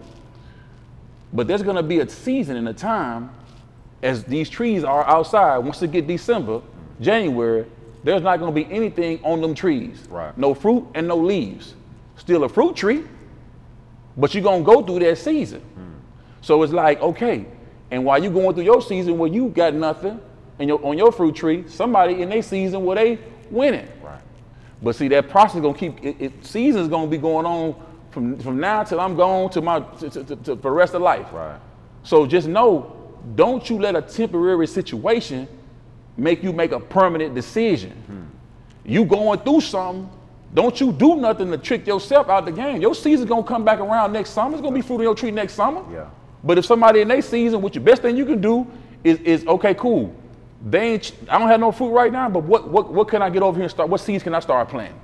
But 1.32 1.48
there's 1.48 1.64
gonna 1.64 1.82
be 1.82 1.98
a 1.98 2.08
season 2.08 2.54
and 2.56 2.68
a 2.68 2.72
time 2.72 3.30
as 4.00 4.22
these 4.22 4.48
trees 4.48 4.84
are 4.84 5.04
outside, 5.08 5.58
once 5.58 5.82
it 5.82 5.90
get 5.90 6.06
December, 6.06 6.62
January, 7.00 7.66
there's 8.04 8.22
not 8.22 8.38
gonna 8.38 8.52
be 8.52 8.70
anything 8.70 9.18
on 9.24 9.40
them 9.40 9.56
trees. 9.56 10.06
Right. 10.08 10.38
No 10.38 10.54
fruit 10.54 10.86
and 10.94 11.08
no 11.08 11.16
leaves. 11.16 11.74
Still 12.14 12.44
a 12.44 12.48
fruit 12.48 12.76
tree, 12.76 13.02
but 14.16 14.32
you're 14.32 14.44
gonna 14.44 14.62
go 14.62 14.80
through 14.80 15.00
that 15.00 15.18
season. 15.18 15.60
So 16.42 16.62
it's 16.62 16.72
like, 16.72 17.00
okay, 17.00 17.46
and 17.90 18.04
while 18.04 18.22
you're 18.22 18.32
going 18.32 18.54
through 18.54 18.64
your 18.64 18.82
season 18.82 19.16
where 19.16 19.30
you 19.30 19.48
got 19.48 19.74
nothing 19.74 20.20
and 20.58 20.68
your, 20.68 20.84
on 20.84 20.98
your 20.98 21.12
fruit 21.12 21.34
tree, 21.34 21.64
somebody 21.68 22.20
in 22.20 22.28
their 22.28 22.42
season 22.42 22.84
where 22.84 22.96
they 22.96 23.18
winning. 23.50 23.88
Right. 24.02 24.20
But 24.82 24.96
see, 24.96 25.08
that 25.08 25.28
process 25.28 25.60
gonna 25.60 25.78
keep 25.78 26.04
it, 26.04 26.16
it 26.18 26.44
season's 26.44 26.88
gonna 26.88 27.06
be 27.06 27.18
going 27.18 27.46
on 27.46 27.80
from 28.10 28.38
from 28.38 28.58
now 28.58 28.82
till 28.82 29.00
I'm 29.00 29.14
gone 29.14 29.50
to 29.50 29.60
my 29.60 29.80
to, 29.80 30.10
to, 30.10 30.24
to, 30.24 30.56
for 30.56 30.62
the 30.62 30.70
rest 30.70 30.94
of 30.94 31.02
life. 31.02 31.26
Right. 31.32 31.60
So 32.02 32.26
just 32.26 32.48
know, 32.48 32.96
don't 33.36 33.68
you 33.70 33.78
let 33.78 33.94
a 33.94 34.02
temporary 34.02 34.66
situation 34.66 35.46
make 36.16 36.42
you 36.42 36.52
make 36.52 36.72
a 36.72 36.80
permanent 36.80 37.34
decision. 37.34 37.92
Hmm. 37.92 38.22
You 38.84 39.04
going 39.04 39.38
through 39.40 39.60
something, 39.60 40.10
don't 40.54 40.80
you 40.80 40.92
do 40.92 41.16
nothing 41.16 41.50
to 41.50 41.58
trick 41.58 41.86
yourself 41.86 42.28
out 42.28 42.46
the 42.46 42.52
game. 42.52 42.82
Your 42.82 42.94
season's 42.94 43.28
gonna 43.28 43.44
come 43.44 43.64
back 43.64 43.78
around 43.80 44.12
next 44.12 44.30
summer. 44.30 44.54
It's 44.54 44.62
gonna 44.62 44.74
be 44.74 44.82
fruit 44.82 44.96
on 44.96 45.02
your 45.02 45.14
tree 45.14 45.30
next 45.30 45.54
summer. 45.54 45.84
Yeah. 45.92 46.08
But 46.44 46.58
if 46.58 46.64
somebody 46.66 47.00
in 47.00 47.08
their 47.08 47.22
season, 47.22 47.62
what 47.62 47.74
your 47.74 47.84
best 47.84 48.02
thing 48.02 48.16
you 48.16 48.26
can 48.26 48.40
do 48.40 48.66
is, 49.04 49.18
is 49.20 49.46
okay, 49.46 49.74
cool. 49.74 50.14
They 50.64 50.92
ain't, 50.92 51.12
I 51.28 51.38
don't 51.38 51.48
have 51.48 51.60
no 51.60 51.72
fruit 51.72 51.90
right 51.90 52.12
now, 52.12 52.28
but 52.28 52.44
what, 52.44 52.68
what, 52.68 52.92
what 52.92 53.08
can 53.08 53.22
I 53.22 53.30
get 53.30 53.42
over 53.42 53.56
here 53.56 53.64
and 53.64 53.70
start? 53.70 53.88
What 53.88 54.00
seeds 54.00 54.22
can 54.22 54.34
I 54.34 54.40
start 54.40 54.68
planting? 54.68 55.00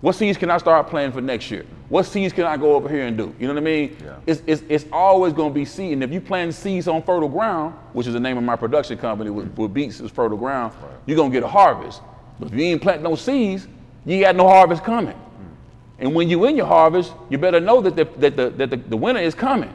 What 0.00 0.14
seeds 0.14 0.38
can 0.38 0.50
I 0.50 0.56
start 0.56 0.88
planting 0.88 1.12
for 1.12 1.20
next 1.20 1.50
year? 1.50 1.66
What 1.90 2.06
seeds 2.06 2.32
can 2.32 2.44
I 2.44 2.56
go 2.56 2.74
over 2.74 2.88
here 2.88 3.06
and 3.06 3.16
do? 3.16 3.34
You 3.38 3.46
know 3.48 3.54
what 3.54 3.60
I 3.60 3.64
mean? 3.64 3.96
Yeah. 4.02 4.16
It's, 4.26 4.42
it's, 4.46 4.62
it's 4.68 4.86
always 4.90 5.32
going 5.32 5.50
to 5.50 5.54
be 5.54 5.64
seed. 5.64 5.92
And 5.92 6.02
if 6.02 6.10
you 6.10 6.20
plant 6.20 6.54
seeds 6.54 6.88
on 6.88 7.02
fertile 7.02 7.28
ground, 7.28 7.74
which 7.92 8.06
is 8.06 8.14
the 8.14 8.20
name 8.20 8.38
of 8.38 8.44
my 8.44 8.56
production 8.56 8.96
company 8.96 9.30
with, 9.30 9.54
with 9.58 9.74
Beats 9.74 10.00
is 10.00 10.10
fertile 10.10 10.38
ground, 10.38 10.72
right. 10.82 10.92
you're 11.04 11.16
going 11.16 11.30
to 11.30 11.34
get 11.34 11.44
a 11.44 11.48
harvest. 11.48 12.00
But 12.38 12.48
if 12.48 12.54
you 12.54 12.64
ain't 12.64 12.80
planting 12.80 13.04
no 13.04 13.14
seeds, 13.14 13.68
you 14.06 14.20
got 14.20 14.36
no 14.36 14.48
harvest 14.48 14.82
coming. 14.82 15.14
Mm. 15.14 15.56
And 15.98 16.14
when 16.14 16.30
you 16.30 16.46
in 16.46 16.56
your 16.56 16.66
harvest, 16.66 17.12
you 17.28 17.36
better 17.36 17.60
know 17.60 17.82
that 17.82 17.94
the, 17.94 18.04
that 18.20 18.36
the, 18.36 18.50
that 18.50 18.70
the, 18.70 18.76
the 18.76 18.96
winter 18.96 19.20
is 19.20 19.34
coming. 19.34 19.74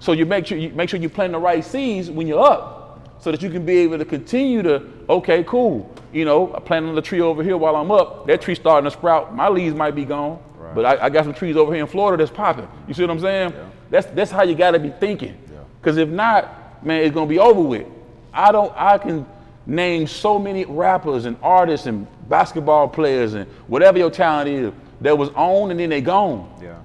So 0.00 0.12
you 0.12 0.26
make 0.26 0.46
sure 0.46 0.58
you 0.58 0.70
make 0.70 0.88
sure 0.88 0.98
you 0.98 1.08
plant 1.08 1.32
the 1.32 1.38
right 1.38 1.64
seeds 1.64 2.10
when 2.10 2.26
you're 2.26 2.44
up 2.44 2.80
so 3.20 3.30
that 3.30 3.42
you 3.42 3.50
can 3.50 3.64
be 3.64 3.78
able 3.78 3.98
to 3.98 4.04
continue 4.04 4.62
to, 4.62 4.82
okay, 5.08 5.44
cool. 5.44 5.94
You 6.10 6.24
know, 6.24 6.54
I 6.54 6.60
planted 6.60 6.94
the 6.94 7.02
tree 7.02 7.20
over 7.20 7.42
here 7.42 7.56
while 7.56 7.76
I'm 7.76 7.90
up. 7.90 8.26
That 8.26 8.40
tree 8.40 8.54
starting 8.54 8.90
to 8.90 8.96
sprout. 8.96 9.34
My 9.34 9.48
leaves 9.48 9.76
might 9.76 9.94
be 9.94 10.06
gone, 10.06 10.42
right. 10.56 10.74
but 10.74 10.86
I, 10.86 11.04
I, 11.04 11.10
got 11.10 11.24
some 11.24 11.34
trees 11.34 11.54
over 11.54 11.72
here 11.72 11.82
in 11.82 11.86
Florida 11.86 12.24
that's 12.24 12.34
popping. 12.34 12.66
You 12.88 12.94
see 12.94 13.02
what 13.02 13.10
I'm 13.10 13.20
saying? 13.20 13.50
Yeah. 13.50 13.64
That's 13.90 14.06
that's 14.08 14.30
how 14.30 14.42
you 14.42 14.54
got 14.54 14.70
to 14.70 14.78
be 14.78 14.90
thinking. 14.90 15.36
Because 15.80 15.98
yeah. 15.98 16.04
if 16.04 16.08
not, 16.08 16.84
man, 16.84 17.04
it's 17.04 17.14
gonna 17.14 17.26
be 17.26 17.38
over 17.38 17.60
with. 17.60 17.86
I 18.32 18.52
don't. 18.52 18.72
I 18.74 18.96
can 18.96 19.26
name 19.66 20.06
so 20.06 20.38
many 20.38 20.64
rappers 20.64 21.26
and 21.26 21.36
artists 21.42 21.86
and 21.86 22.06
basketball 22.28 22.88
players 22.88 23.34
and 23.34 23.46
whatever 23.66 23.98
your 23.98 24.10
talent 24.10 24.48
is 24.48 24.72
that 25.02 25.16
was 25.16 25.28
on 25.30 25.70
and 25.70 25.78
then 25.78 25.90
they 25.90 26.00
gone. 26.00 26.52
Yeah. 26.62 26.78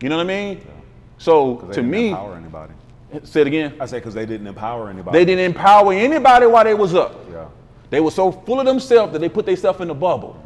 You 0.00 0.08
know 0.08 0.16
what 0.16 0.24
I 0.24 0.28
mean? 0.28 0.58
Yeah. 0.58 0.75
So 1.18 1.56
to 1.72 1.82
me, 1.82 2.08
empower 2.08 2.36
anybody. 2.36 2.72
Say 3.24 3.42
it 3.42 3.46
again. 3.46 3.74
I 3.80 3.86
say 3.86 3.98
because 3.98 4.14
they 4.14 4.26
didn't 4.26 4.46
empower 4.46 4.90
anybody. 4.90 5.18
They 5.18 5.24
didn't 5.24 5.44
empower 5.44 5.92
anybody 5.92 6.46
while 6.46 6.64
they 6.64 6.74
was 6.74 6.94
up. 6.94 7.14
Yeah. 7.30 7.46
They 7.90 8.00
were 8.00 8.10
so 8.10 8.32
full 8.32 8.60
of 8.60 8.66
themselves 8.66 9.12
that 9.12 9.20
they 9.20 9.28
put 9.28 9.46
themselves 9.46 9.80
in 9.80 9.90
a 9.90 9.94
bubble. 9.94 10.42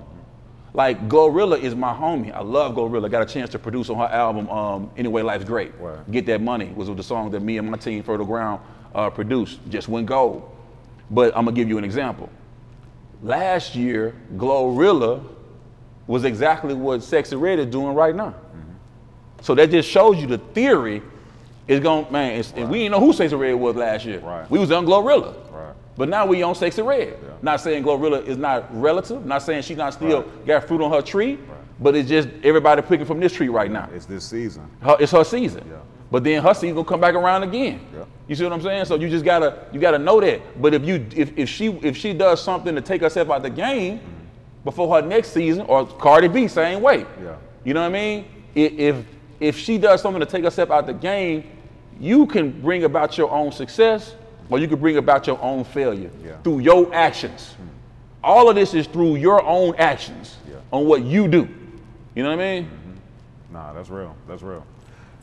Like 0.73 1.09
Glorilla 1.09 1.59
is 1.61 1.75
my 1.75 1.93
homie. 1.93 2.33
I 2.33 2.43
love 2.43 2.77
Glorilla. 2.77 3.11
Got 3.11 3.23
a 3.23 3.33
chance 3.33 3.51
to 3.51 3.59
produce 3.59 3.91
on 3.91 3.97
her 3.97 4.15
album, 4.15 4.49
um, 4.51 4.91
Anyway 4.97 5.23
Life's 5.23 5.45
Great. 5.45 5.73
Get 6.11 6.27
That 6.27 6.41
Money 6.41 6.73
was 6.77 6.89
the 6.89 7.03
song 7.03 7.31
that 7.33 7.41
me 7.41 7.59
and 7.59 7.71
my 7.71 7.77
team, 7.77 8.03
Fertile 8.03 8.27
Ground, 8.27 8.61
uh, 8.95 9.11
produced. 9.11 9.59
Just 9.69 9.89
went 9.89 10.07
gold. 10.07 10.49
But 11.11 11.37
I'm 11.37 11.45
gonna 11.45 11.57
give 11.57 11.69
you 11.69 11.79
an 11.79 11.85
example. 11.85 12.29
Last 13.23 13.75
year, 13.75 14.15
Glorilla 14.37 15.23
was 16.07 16.25
exactly 16.25 16.75
what 16.75 17.01
Sexyy 17.01 17.41
Red 17.41 17.59
is 17.59 17.67
doing 17.67 17.95
right 17.95 18.15
now. 18.15 18.35
So 19.43 19.55
that 19.55 19.71
just 19.71 19.89
shows 19.89 20.21
you 20.21 20.27
the 20.27 20.39
theory 20.39 21.03
it's 21.71 21.81
going 21.81 22.11
man. 22.11 22.41
It's, 22.41 22.51
right. 22.51 22.63
And 22.63 22.71
we 22.71 22.81
didn't 22.81 22.93
know 22.93 23.01
who 23.01 23.13
Sexyy 23.13 23.39
Red 23.39 23.55
was 23.55 23.77
last 23.77 24.05
year. 24.05 24.19
Right. 24.19 24.51
We 24.51 24.59
was 24.59 24.73
on 24.73 24.85
Glorilla. 24.85 25.37
Right. 25.53 25.73
But 25.97 26.09
now 26.09 26.27
we 26.27 26.43
on 26.43 26.55
Sexyy 26.55 26.85
Red. 26.85 27.17
Yeah. 27.23 27.29
Not 27.43 27.61
saying 27.61 27.85
Glorilla 27.85 28.27
is 28.27 28.37
not 28.37 28.67
relative. 28.77 29.25
Not 29.25 29.43
saying 29.43 29.63
she's 29.63 29.77
not 29.77 29.95
still 29.95 30.23
right. 30.23 30.47
got 30.47 30.67
fruit 30.67 30.83
on 30.83 30.91
her 30.91 31.01
tree. 31.01 31.35
Right. 31.37 31.59
But 31.79 31.95
it's 31.95 32.09
just 32.09 32.29
everybody 32.43 32.83
picking 32.83 33.07
from 33.07 33.21
this 33.21 33.33
tree 33.33 33.49
right 33.49 33.71
now. 33.71 33.89
It's 33.95 34.05
this 34.05 34.25
season. 34.25 34.69
Her, 34.83 34.97
it's 34.99 35.13
her 35.13 35.23
season. 35.23 35.65
Yeah. 35.69 35.77
But 36.11 36.25
then 36.25 36.43
her 36.43 36.55
season 36.55 36.75
gonna 36.75 36.89
come 36.89 37.01
back 37.01 37.15
around 37.15 37.45
again. 37.45 37.81
Yeah. 37.95 38.05
You 38.27 38.35
see 38.35 38.43
what 38.43 38.53
I'm 38.53 38.63
saying? 38.63 38.87
So 38.87 38.97
you 38.97 39.09
just 39.09 39.25
gotta 39.25 39.65
you 39.73 39.79
gotta 39.79 39.99
know 39.99 40.21
that. 40.21 40.61
But 40.61 40.75
if 40.75 40.85
you 40.85 41.07
if, 41.15 41.39
if 41.39 41.49
she 41.49 41.69
if 41.83 41.97
she 41.97 42.13
does 42.13 42.43
something 42.43 42.75
to 42.75 42.81
take 42.81 43.03
herself 43.03 43.31
out 43.31 43.37
of 43.37 43.43
the 43.45 43.51
game 43.51 43.99
mm-hmm. 43.99 44.65
before 44.65 44.93
her 44.97 45.07
next 45.07 45.33
season, 45.33 45.67
or 45.67 45.87
Cardi 45.87 46.27
B 46.27 46.49
same 46.49 46.83
way. 46.83 47.07
Yeah. 47.23 47.37
You 47.65 47.75
know 47.75 47.83
what 47.83 47.87
I 47.87 47.93
mean? 47.93 48.25
If 48.57 48.73
if 48.73 49.05
she 49.57 49.79
does 49.79 50.03
something 50.03 50.21
to 50.21 50.27
take 50.27 50.45
herself 50.45 50.71
out 50.71 50.87
the 50.87 50.93
game, 50.93 51.51
you 51.99 52.27
can 52.27 52.61
bring 52.61 52.85
about 52.85 53.19
your 53.19 53.31
own 53.31 53.53
success 53.53 54.15
or 54.51 54.59
you 54.59 54.69
can 54.69 54.79
bring 54.79 54.97
about 54.97 55.27
your 55.27 55.41
own 55.41 55.65
failure 55.65 56.11
yeah. 56.23 56.37
through 56.43 56.61
your 56.61 56.93
actions. 56.95 57.55
Mm. 57.61 57.69
All 58.23 58.51
of 58.51 58.57
this 58.57 58.75
is 58.75 58.87
through 58.87 59.17
your 59.17 59.43
own 59.45 59.75
actions 59.77 60.37
yeah. 60.49 60.57
on 60.73 60.87
what 60.87 61.03
you 61.03 61.29
do. 61.29 61.49
You 62.15 62.23
know 62.23 62.31
what 62.31 62.41
I 62.41 62.61
mean? 62.61 62.65
Mm-hmm. 62.65 63.53
Nah, 63.55 63.73
that's 63.73 63.89
real. 63.89 64.17
That's 64.29 64.43
real. 64.43 64.67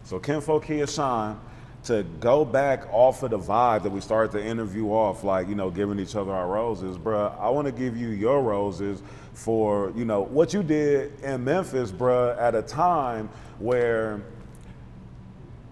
So 0.04 0.20
Kinfolk 0.20 0.66
Kia 0.66 0.88
Shine, 0.88 1.38
to 1.84 2.04
go 2.20 2.44
back 2.44 2.88
off 2.92 3.24
of 3.24 3.32
the 3.32 3.40
vibe 3.40 3.84
that 3.84 3.92
we 3.92 4.02
started 4.02 4.32
the 4.32 4.44
interview 4.44 4.88
off, 4.88 5.24
like, 5.24 5.48
you 5.48 5.56
know, 5.56 5.70
giving 5.70 6.00
each 6.00 6.16
other 6.16 6.32
our 6.32 6.48
roses, 6.48 6.98
bruh, 6.98 7.40
I 7.40 7.50
want 7.50 7.66
to 7.68 7.72
give 7.72 7.96
you 7.96 8.10
your 8.10 8.42
roses 8.42 9.02
for, 9.38 9.94
you 9.96 10.04
know, 10.04 10.22
what 10.22 10.54
you 10.54 10.64
did 10.64 11.20
in 11.22 11.44
Memphis, 11.44 11.92
bruh, 11.92 12.40
at 12.42 12.56
a 12.56 12.62
time 12.62 13.30
where– 13.60 14.22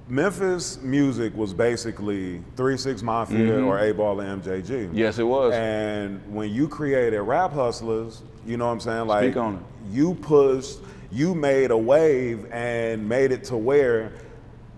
Memphis 0.08 0.80
music 0.82 1.36
was 1.36 1.54
basically 1.54 2.44
Three 2.56 2.78
Six 2.78 3.02
Mafia 3.02 3.40
mm-hmm. 3.40 3.66
or 3.66 3.80
8Ball 3.80 4.24
and 4.24 4.44
MJG. 4.44 4.92
Yes, 4.94 5.18
it 5.18 5.24
was. 5.24 5.54
And 5.54 6.22
when 6.32 6.52
you 6.52 6.68
created 6.68 7.20
Rap 7.22 7.52
Hustlaz, 7.52 8.22
you 8.46 8.58
know 8.58 8.68
what 8.68 8.74
I'm 8.74 8.80
saying? 8.80 9.08
Like 9.08 9.36
you 9.90 10.14
pushed, 10.16 10.78
you 11.12 11.34
made 11.34 11.72
a 11.72 11.78
wave 11.78 12.46
and 12.52 13.08
made 13.10 13.32
it 13.32 13.44
to 13.46 13.58
where 13.58 14.12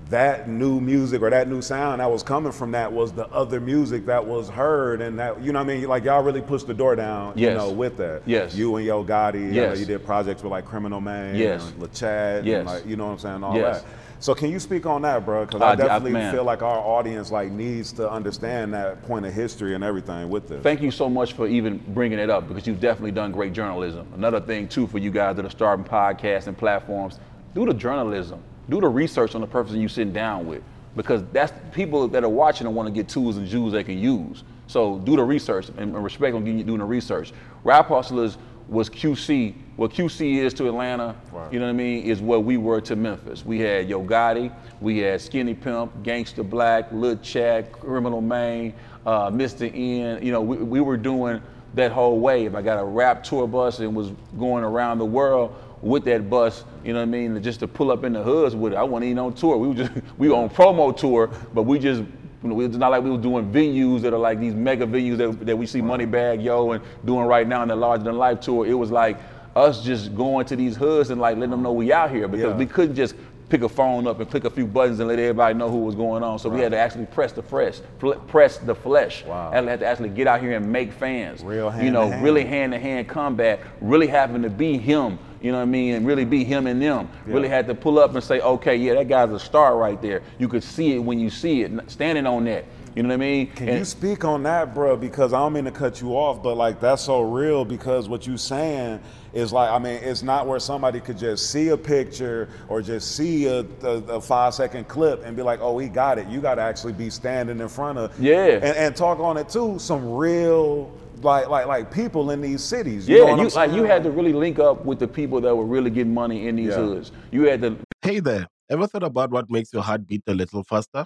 that 0.10 0.48
new 0.48 0.80
music 0.80 1.22
or 1.22 1.30
that 1.30 1.48
new 1.48 1.62
sound 1.62 2.00
that 2.00 2.10
was 2.10 2.24
coming 2.24 2.52
from 2.52 2.72
that 2.72 2.92
was 2.92 3.12
the 3.12 3.28
other 3.28 3.60
music 3.60 4.06
that 4.06 4.26
was 4.26 4.50
heard 4.50 5.02
and 5.02 5.20
that 5.20 5.42
you 5.42 5.52
know 5.52 5.60
what 5.60 5.70
I 5.70 5.76
mean 5.76 5.88
like 5.88 6.04
y'all 6.04 6.24
really 6.24 6.42
pushed 6.42 6.68
the 6.68 6.74
door 6.74 6.96
down 6.96 7.34
yes. 7.36 7.52
you 7.52 7.58
know 7.58 7.72
with 7.72 7.98
that 7.98 8.22
yes 8.26 8.56
you 8.56 8.76
and 8.78 8.86
Yo 8.86 9.04
Gotti 9.04 9.34
yes. 9.34 9.54
you, 9.54 9.62
know, 9.62 9.74
you 9.74 9.86
did 9.86 10.06
projects 10.06 10.44
with 10.44 10.52
like 10.52 10.66
Criminal 10.66 11.02
Manne 11.02 11.36
yes 11.36 11.68
and 11.70 11.82
La 11.82 11.88
Chat 11.88 12.46
yes. 12.46 12.60
and 12.60 12.68
like 12.68 12.86
you 12.86 12.96
know 12.96 13.08
what 13.08 13.14
I'm 13.14 13.20
saying 13.20 13.44
all 13.44 13.56
yes. 13.56 13.82
that 13.82 13.90
so 14.20 14.34
can 14.34 14.50
you 14.50 14.60
speak 14.60 14.86
on 14.86 15.04
that, 15.04 15.26
bro? 15.26 15.46
Because 15.46 15.62
I 15.62 15.76
definitely 15.76 16.20
I, 16.20 16.32
feel 16.32 16.44
like 16.44 16.64
our 16.64 16.80
audience 16.80 17.30
like 17.30 17.52
needs 17.52 17.92
to 17.94 18.10
understand 18.10 18.74
that 18.74 19.04
point 19.04 19.26
of 19.26 19.34
history 19.34 19.76
and 19.76 19.84
everything 19.84 20.30
with 20.30 20.48
this. 20.48 20.64
Thank 20.64 20.82
you 20.82 20.90
so 20.90 21.08
much 21.08 21.34
for 21.34 21.48
even 21.48 21.78
bringing 21.90 22.18
it 22.18 22.30
up 22.30 22.48
because 22.48 22.66
you've 22.66 22.80
definitely 22.80 23.12
done 23.12 23.32
great 23.32 23.54
journalism. 23.54 24.08
Another 24.16 24.40
thing 24.40 24.68
too 24.68 24.88
for 24.88 24.98
you 24.98 25.12
guys 25.12 25.36
that 25.36 25.46
are 25.46 25.52
starting 25.52 25.86
podcasts 25.86 26.48
and 26.48 26.58
platforms, 26.58 27.20
do 27.54 27.66
the 27.66 27.74
journalism, 27.74 28.42
do 28.70 28.82
the 28.82 28.88
research 28.88 29.36
on 29.36 29.42
the 29.42 29.48
person 29.48 29.80
you 29.80 29.88
sitting 29.88 30.14
down 30.14 30.46
with 30.46 30.64
because 30.96 31.24
that's 31.32 31.54
people 31.74 32.08
that 32.08 32.24
are 32.24 32.30
watching 32.30 32.68
and 32.68 32.76
want 32.76 32.88
to 32.88 32.94
get 32.94 33.08
tools 33.08 33.38
and 33.38 33.48
jewels 33.48 33.72
they 33.72 33.84
can 33.84 34.00
use. 34.00 34.44
So 34.66 35.00
do 35.00 35.16
the 35.16 35.24
research 35.24 35.70
and 35.78 35.96
respect 36.04 36.36
on 36.36 36.44
doing 36.44 36.80
the 36.80 36.86
research. 36.86 37.32
Rap 37.64 37.88
Hustlaz 37.88 38.38
was 38.68 38.90
QC. 38.90 39.54
What 39.78 39.92
QC 39.92 40.38
is 40.38 40.54
to 40.56 40.68
Atlanta, 40.68 41.16
right. 41.32 41.54
you 41.54 41.60
know 41.60 41.66
what 41.66 41.72
I 41.72 41.74
mean, 41.74 42.04
is 42.04 42.20
what 42.20 42.44
we 42.44 42.58
were 42.58 42.82
to 42.82 42.96
Memphis. 42.96 43.46
We 43.46 43.60
had 43.60 43.88
Yo 43.88 44.04
Gotti, 44.04 44.54
we 44.82 44.98
had 44.98 45.22
Skinny 45.22 45.54
Pimp, 45.54 46.04
Gangsta 46.04 46.48
Blac, 46.48 46.92
Lil 46.92 47.18
Chat, 47.18 47.72
Criminal 47.72 48.20
Manne, 48.22 48.74
uh, 49.06 49.30
Mr. 49.30 49.72
N. 49.74 50.24
You 50.26 50.32
know, 50.32 50.42
we, 50.42 50.58
we 50.58 50.82
were 50.82 50.98
doing 50.98 51.42
that 51.76 51.92
whole 51.92 52.20
wave. 52.20 52.56
I 52.56 52.62
got 52.62 52.80
a 52.82 52.86
rap 52.86 53.24
tour 53.24 53.48
bus 53.48 53.80
and 53.80 53.96
was 53.96 54.12
going 54.38 54.64
around 54.64 54.98
the 55.00 55.06
world 55.06 55.56
with 55.82 56.04
that 56.06 56.30
bus, 56.30 56.64
you 56.84 56.92
know 56.94 57.00
what 57.00 57.04
I 57.04 57.12
mean, 57.12 57.42
just 57.44 57.60
to 57.60 57.68
pull 57.68 57.92
up 57.92 58.04
in 58.04 58.14
the 58.14 58.24
hoods 58.24 58.56
with 58.56 58.74
it. 58.74 58.76
I 58.78 58.84
wasn't 58.84 59.06
even 59.12 59.20
on 59.20 59.34
tour. 59.34 59.58
We 59.58 59.68
were 59.68 59.74
just 59.76 59.92
we 60.18 60.30
were 60.30 60.36
on 60.36 60.50
promo 60.50 60.96
tour, 60.96 61.28
but 61.54 61.64
we 61.64 61.78
just 61.80 62.04
You 62.44 62.50
know, 62.50 62.62
it's 62.62 62.78
not 62.78 62.92
like 62.92 63.04
we 63.04 63.12
were 63.12 63.18
doing 63.18 63.52
venues 63.52 64.02
that 64.02 64.14
are 64.14 64.20
like 64.20 64.40
these 64.40 64.54
mega 64.56 64.86
venues 64.88 65.18
that, 65.18 65.46
that 65.46 65.56
we 65.58 65.66
see 65.66 65.82
Moneybagg 65.82 66.44
Yo 66.44 66.72
and 66.72 66.84
doing 67.06 67.26
right 67.26 67.48
now 67.48 67.62
in 67.62 67.68
the 67.70 67.76
larger 67.76 68.04
than 68.06 68.18
life 68.18 68.40
tour. 68.40 68.66
It 68.66 68.74
was 68.74 68.90
like 68.92 69.18
us 69.56 69.84
just 69.84 70.16
going 70.16 70.46
to 70.46 70.56
these 70.56 70.76
hoods 70.76 71.10
and 71.10 71.20
like 71.20 71.36
letting 71.36 71.50
them 71.52 71.64
know 71.64 71.74
we 71.74 71.92
out 71.92 72.12
here 72.12 72.28
because 72.28 72.52
Yeah. 72.52 72.58
we 72.58 72.66
couldn't 72.68 72.96
just 72.96 73.16
pick 73.50 73.62
a 73.64 73.70
phone 73.70 74.08
up 74.08 74.20
and 74.20 74.30
click 74.30 74.44
a 74.44 74.50
few 74.50 74.66
buttons 74.68 75.00
and 75.00 75.08
let 75.08 75.20
everybody 75.20 75.54
know 75.54 75.70
who 75.70 75.78
was 75.78 75.96
going 75.96 76.24
on. 76.24 76.38
So 76.40 76.50
we 76.50 76.60
had 76.60 76.72
to 76.72 76.78
actually 76.78 77.06
press 77.06 77.32
the 77.32 77.42
fresh, 77.42 77.80
fl- 78.00 78.14
press 78.14 78.58
the 78.58 78.76
flesh, 78.76 79.24
Wow. 79.26 79.52
and 79.54 79.68
had 79.68 79.80
to 79.80 79.86
actually 79.86 80.10
get 80.10 80.28
out 80.28 80.42
here 80.42 80.56
and 80.58 80.70
make 80.72 80.92
fans. 80.92 81.44
Real 81.44 81.74
you 81.82 81.92
know, 81.92 82.02
hand-to-hand. 82.02 82.24
really 82.24 82.44
hand 82.46 82.72
to 82.74 82.80
hand 82.80 83.08
combat, 83.08 83.60
really 83.80 84.08
having 84.08 84.42
to 84.42 84.50
be 84.50 84.78
him. 84.78 85.18
You 85.42 85.52
know 85.52 85.60
what 85.60 85.64
I 85.64 85.68
mean? 85.68 85.94
And 85.96 86.06
really 86.06 86.26
be 86.26 86.44
him 86.44 86.66
and 86.68 86.82
them. 86.82 87.10
Really 87.26 87.48
had 87.48 87.68
to 87.68 87.76
pull 87.76 88.00
up 88.00 88.16
and 88.16 88.24
say, 88.24 88.40
okay, 88.42 88.76
yeah, 88.76 88.96
that 88.96 89.08
guy's 89.08 89.32
a 89.32 89.40
star 89.40 89.78
right 89.78 90.02
there. 90.02 90.24
You 90.40 90.48
could 90.48 90.64
see 90.64 90.94
it 90.96 91.00
when 91.00 91.20
you 91.20 91.30
see 91.30 91.62
it, 91.62 91.72
standing 91.90 92.26
on 92.26 92.46
that. 92.46 92.66
You 92.98 93.04
know 93.04 93.10
what 93.10 93.14
I 93.14 93.18
mean? 93.18 93.48
Can 93.52 93.70
And- 93.70 93.78
you 93.78 93.86
speak 93.86 94.26
on 94.26 94.42
that, 94.42 94.74
bro? 94.74 94.98
Because 94.98 95.32
I 95.32 95.38
don't 95.38 95.54
mean 95.54 95.66
to 95.66 95.72
cut 95.72 96.02
you 96.02 96.14
off, 96.14 96.42
but 96.42 96.58
like 96.58 96.80
that's 96.80 97.04
so 97.04 97.22
real 97.22 97.64
because 97.64 98.10
what 98.10 98.26
you 98.26 98.38
saying 98.38 99.02
is 99.34 99.54
like, 99.54 99.70
I 99.70 99.78
mean, 99.78 100.00
it's 100.02 100.24
not 100.24 100.48
where 100.48 100.58
somebody 100.60 101.00
could 101.00 101.16
just 101.20 101.52
see 101.52 101.68
a 101.68 101.78
picture 101.78 102.50
or 102.68 102.82
just 102.82 103.16
see 103.16 103.46
a, 103.46 103.60
a, 103.84 103.88
a 104.18 104.20
five 104.20 104.56
second 104.56 104.88
clip 104.88 105.24
and 105.24 105.38
be 105.38 105.44
like, 105.44 105.60
oh, 105.62 105.78
he 105.78 105.90
got 105.90 106.18
it. 106.18 106.26
You 106.28 106.42
got 106.42 106.56
to 106.56 106.64
actually 106.64 106.94
be 106.94 107.12
standing 107.12 107.60
in 107.60 107.68
front 107.70 108.00
of, 108.00 108.20
Yeah. 108.20 108.46
and, 108.48 108.64
and 108.64 108.96
talk 108.96 109.20
on 109.20 109.38
it 109.38 109.48
too. 109.48 109.78
Some 109.78 110.16
real, 110.16 110.92
like, 111.22 111.50
like, 111.50 111.68
like 111.68 111.94
people 111.94 112.32
in 112.32 112.42
these 112.42 112.64
cities. 112.64 113.08
You 113.08 113.20
know 113.20 113.26
yeah, 113.26 113.32
what 113.34 113.40
you, 113.42 113.60
I'm 113.62 113.70
like 113.70 113.78
you 113.78 113.84
had 113.84 114.02
to 114.06 114.10
really 114.10 114.34
link 114.34 114.58
up 114.58 114.86
with 114.86 114.98
the 114.98 115.08
people 115.08 115.40
that 115.42 115.56
were 115.56 115.66
really 115.68 115.92
getting 115.92 116.16
money 116.16 116.48
in 116.48 116.56
these 116.56 116.70
Yeah. 116.70 116.78
hoods. 116.78 117.12
You 117.30 117.44
had 117.44 117.62
to 117.62 117.78
Hey 118.02 118.22
there, 118.22 118.48
ever 118.72 118.88
thought 118.88 119.04
about 119.04 119.30
what 119.30 119.52
makes 119.52 119.72
your 119.72 119.84
heart 119.84 120.08
beat 120.08 120.24
a 120.26 120.34
little 120.34 120.64
faster? 120.64 121.06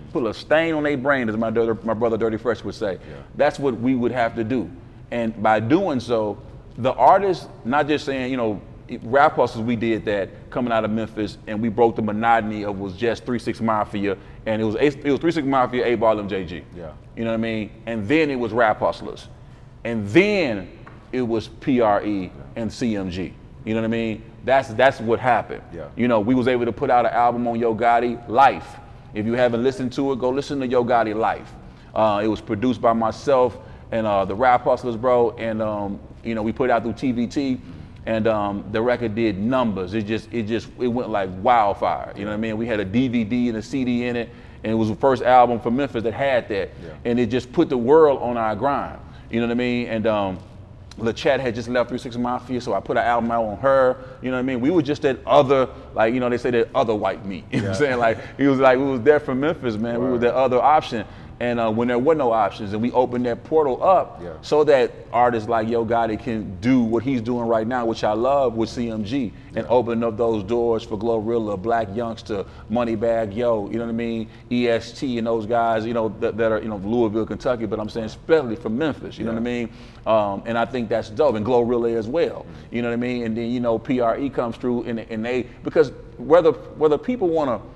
Put 0.11 0.25
a 0.25 0.33
stain 0.33 0.73
on 0.73 0.83
their 0.83 0.97
brain, 0.97 1.29
as 1.29 1.37
my, 1.37 1.49
brother, 1.49 1.75
my 1.83 1.93
brother 1.93 2.17
Dirty 2.17 2.37
Fresh 2.37 2.63
would 2.63 2.75
say. 2.75 2.99
That's 3.35 3.59
what 3.59 3.79
we 3.79 3.95
would 3.95 4.11
have 4.11 4.35
to 4.35 4.43
do. 4.43 4.69
And 5.09 5.41
by 5.41 5.59
doing 5.59 5.99
so, 5.99 6.41
the 6.77 6.93
artists, 6.93 7.47
not 7.65 7.87
just 7.87 8.05
saying, 8.05 8.31
you 8.31 8.37
know, 8.37 8.61
Rap 9.03 9.35
Hustlaz, 9.35 9.63
we 9.63 9.75
did 9.75 10.03
that 10.05 10.49
coming 10.49 10.73
out 10.73 10.83
of 10.83 10.91
Memphis, 10.91 11.37
and 11.47 11.61
we 11.61 11.69
broke 11.69 11.95
the 11.95 12.01
monotony 12.01 12.65
of 12.65 12.79
was 12.79 12.93
just 12.93 13.25
3 13.25 13.39
6 13.39 13.61
Mafia, 13.61 14.17
and 14.45 14.61
it 14.61 14.65
was 14.65 14.75
it 14.75 15.05
was 15.05 15.19
3 15.19 15.31
6 15.31 15.47
Mafia, 15.47 15.85
8 15.85 15.95
Ball, 15.95 16.17
MJG. 16.17 16.63
Yeah. 16.75 16.91
You 17.15 17.23
know 17.23 17.31
what 17.31 17.35
I 17.35 17.37
mean? 17.37 17.71
And 17.85 18.07
then 18.07 18.29
it 18.29 18.35
was 18.35 18.51
Rap 18.51 18.79
Hustlaz. 18.79 19.27
And 19.83 20.07
then 20.09 20.69
it 21.11 21.21
was 21.21 21.47
PRE 21.47 22.29
and 22.55 22.69
CMG. 22.69 23.33
You 23.63 23.73
know 23.73 23.81
what 23.81 23.85
I 23.85 23.89
mean? 23.89 24.23
That's 24.43 24.69
that's 24.69 24.99
what 24.99 25.19
happened. 25.19 25.63
Yeah. 25.73 25.87
You 25.95 26.07
know, 26.07 26.19
we 26.19 26.35
was 26.35 26.47
able 26.47 26.65
to 26.65 26.71
put 26.71 26.89
out 26.89 27.05
an 27.05 27.13
album 27.13 27.47
on 27.47 27.59
Yo 27.59 27.75
Gotti, 27.75 28.27
Life. 28.27 28.77
If 29.13 29.25
you 29.25 29.33
haven't 29.33 29.63
listened 29.63 29.93
to 29.93 30.11
it, 30.11 30.19
go 30.19 30.29
listen 30.29 30.59
to 30.59 30.67
Yo 30.67 30.83
Gotti 30.83 31.15
Life. 31.15 31.53
Uh, 31.93 32.21
it 32.23 32.27
was 32.27 32.41
produced 32.41 32.81
by 32.81 32.93
myself 32.93 33.57
and 33.91 34.07
uh, 34.07 34.25
the 34.25 34.35
Rap 34.35 34.63
Hustlaz, 34.63 34.99
bro. 34.99 35.31
And 35.31 35.61
um, 35.61 35.99
you 36.23 36.35
know, 36.35 36.41
we 36.41 36.51
put 36.51 36.69
it 36.69 36.73
out 36.73 36.83
through 36.83 36.93
TVT, 36.93 37.59
and 38.05 38.27
um, 38.27 38.65
the 38.71 38.81
record 38.81 39.15
did 39.15 39.37
numbers. 39.37 39.93
It 39.93 40.03
just 40.03 40.31
it 40.33 40.43
just 40.43 40.69
it 40.79 40.87
went 40.87 41.09
like 41.09 41.29
wildfire. 41.41 42.13
You 42.15 42.23
know 42.23 42.31
what 42.31 42.37
I 42.37 42.39
mean? 42.39 42.57
We 42.57 42.65
had 42.65 42.79
a 42.79 42.85
DVD 42.85 43.49
and 43.49 43.57
a 43.57 43.61
CD 43.61 44.05
in 44.05 44.15
it, 44.15 44.29
and 44.63 44.71
it 44.71 44.75
was 44.75 44.89
the 44.89 44.95
first 44.95 45.23
album 45.23 45.59
from 45.59 45.75
Memphis 45.75 46.03
that 46.03 46.13
had 46.13 46.47
that, 46.49 46.69
and 47.05 47.19
it 47.19 47.27
just 47.27 47.51
put 47.51 47.69
the 47.69 47.77
world 47.77 48.21
on 48.21 48.37
our 48.37 48.55
grind. 48.55 48.99
You 49.29 49.39
know 49.39 49.47
what 49.47 49.51
I 49.51 49.55
mean? 49.55 49.87
And 49.87 50.07
um, 50.07 50.39
LaChat 50.97 51.39
had 51.39 51.55
just 51.55 51.69
left 51.69 51.89
Three 51.89 51.97
Six 51.97 52.17
Mafia, 52.17 52.59
so 52.59 52.73
I 52.73 52.79
put 52.79 52.97
an 52.97 53.03
album 53.03 53.31
out 53.31 53.45
on 53.45 53.57
her. 53.57 53.97
You 54.21 54.29
know 54.29 54.37
what 54.37 54.41
I 54.41 54.43
mean? 54.43 54.59
We 54.59 54.71
were 54.71 54.81
just 54.81 55.01
that 55.03 55.19
other, 55.25 55.69
like, 55.93 56.13
you 56.13 56.19
know, 56.19 56.29
they 56.29 56.37
say 56.37 56.51
that 56.51 56.69
other 56.75 56.93
white 56.93 57.25
meat. 57.25 57.45
You 57.51 57.59
know 57.61 57.69
what 57.69 57.75
I'm 57.75 57.79
saying? 57.79 57.99
Like, 57.99 58.37
he 58.37 58.47
was 58.47 58.59
like, 58.59 58.77
we 58.77 58.85
was 58.85 59.01
there 59.01 59.19
from 59.19 59.39
Memphis, 59.39 59.77
man. 59.77 59.99
We 59.99 60.09
were 60.09 60.17
that 60.19 60.33
other 60.35 60.61
option. 60.61 61.05
And 61.41 61.59
uh, 61.59 61.71
when 61.71 61.87
there 61.87 61.97
were 61.97 62.13
no 62.13 62.31
options, 62.31 62.71
and 62.73 62.83
we 62.83 62.91
opened 62.91 63.25
that 63.25 63.43
portal 63.43 63.83
up 63.83 64.21
Yeah. 64.21 64.33
so 64.43 64.63
that 64.65 64.91
artists 65.11 65.49
like 65.49 65.67
Yo 65.67 65.83
Gotti 65.83 66.21
can 66.21 66.55
do 66.61 66.83
what 66.83 67.01
he's 67.01 67.19
doing 67.19 67.47
right 67.47 67.65
now, 67.65 67.83
which 67.83 68.03
I 68.03 68.13
love 68.13 68.53
with 68.53 68.69
CMG, 68.69 69.31
and 69.55 69.65
open 69.67 70.03
up 70.03 70.17
those 70.17 70.43
doors 70.43 70.83
for 70.83 70.99
Glorilla, 70.99 71.59
Blac 71.59 71.95
Youngsta, 71.95 72.45
Moneybagg 72.71 73.35
Yo, 73.35 73.67
you 73.71 73.79
know 73.79 73.85
what 73.85 73.89
I 73.89 73.93
mean? 73.93 74.29
EST 74.51 75.17
and 75.17 75.25
those 75.25 75.47
guys, 75.47 75.83
you 75.83 75.95
know, 75.95 76.09
that, 76.19 76.37
that 76.37 76.51
are, 76.51 76.61
you 76.61 76.69
know, 76.69 76.77
Louisville, 76.77 77.25
Kentucky, 77.25 77.65
but 77.65 77.79
I'm 77.79 77.89
saying 77.89 78.05
especially 78.05 78.55
from 78.55 78.77
Memphis, 78.77 79.17
you 79.17 79.25
know 79.25 79.31
what 79.31 79.39
I 79.39 79.41
mean? 79.41 79.69
Um, 80.05 80.43
and 80.45 80.59
I 80.59 80.65
think 80.65 80.89
that's 80.89 81.09
dope, 81.09 81.33
and 81.33 81.43
Glorilla 81.43 81.97
as 81.97 82.07
well, 82.07 82.45
you 82.69 82.83
know 82.83 82.89
what 82.89 82.93
I 82.93 82.97
mean? 82.97 83.23
And 83.23 83.35
then, 83.35 83.49
you 83.49 83.59
know, 83.61 83.79
PRE 83.79 84.29
comes 84.29 84.57
through, 84.57 84.83
and, 84.83 84.99
and 84.99 85.25
they, 85.25 85.47
because 85.63 85.91
whether, 86.17 86.51
whether 86.51 86.99
people 86.99 87.29
want 87.29 87.49
to, 87.49 87.67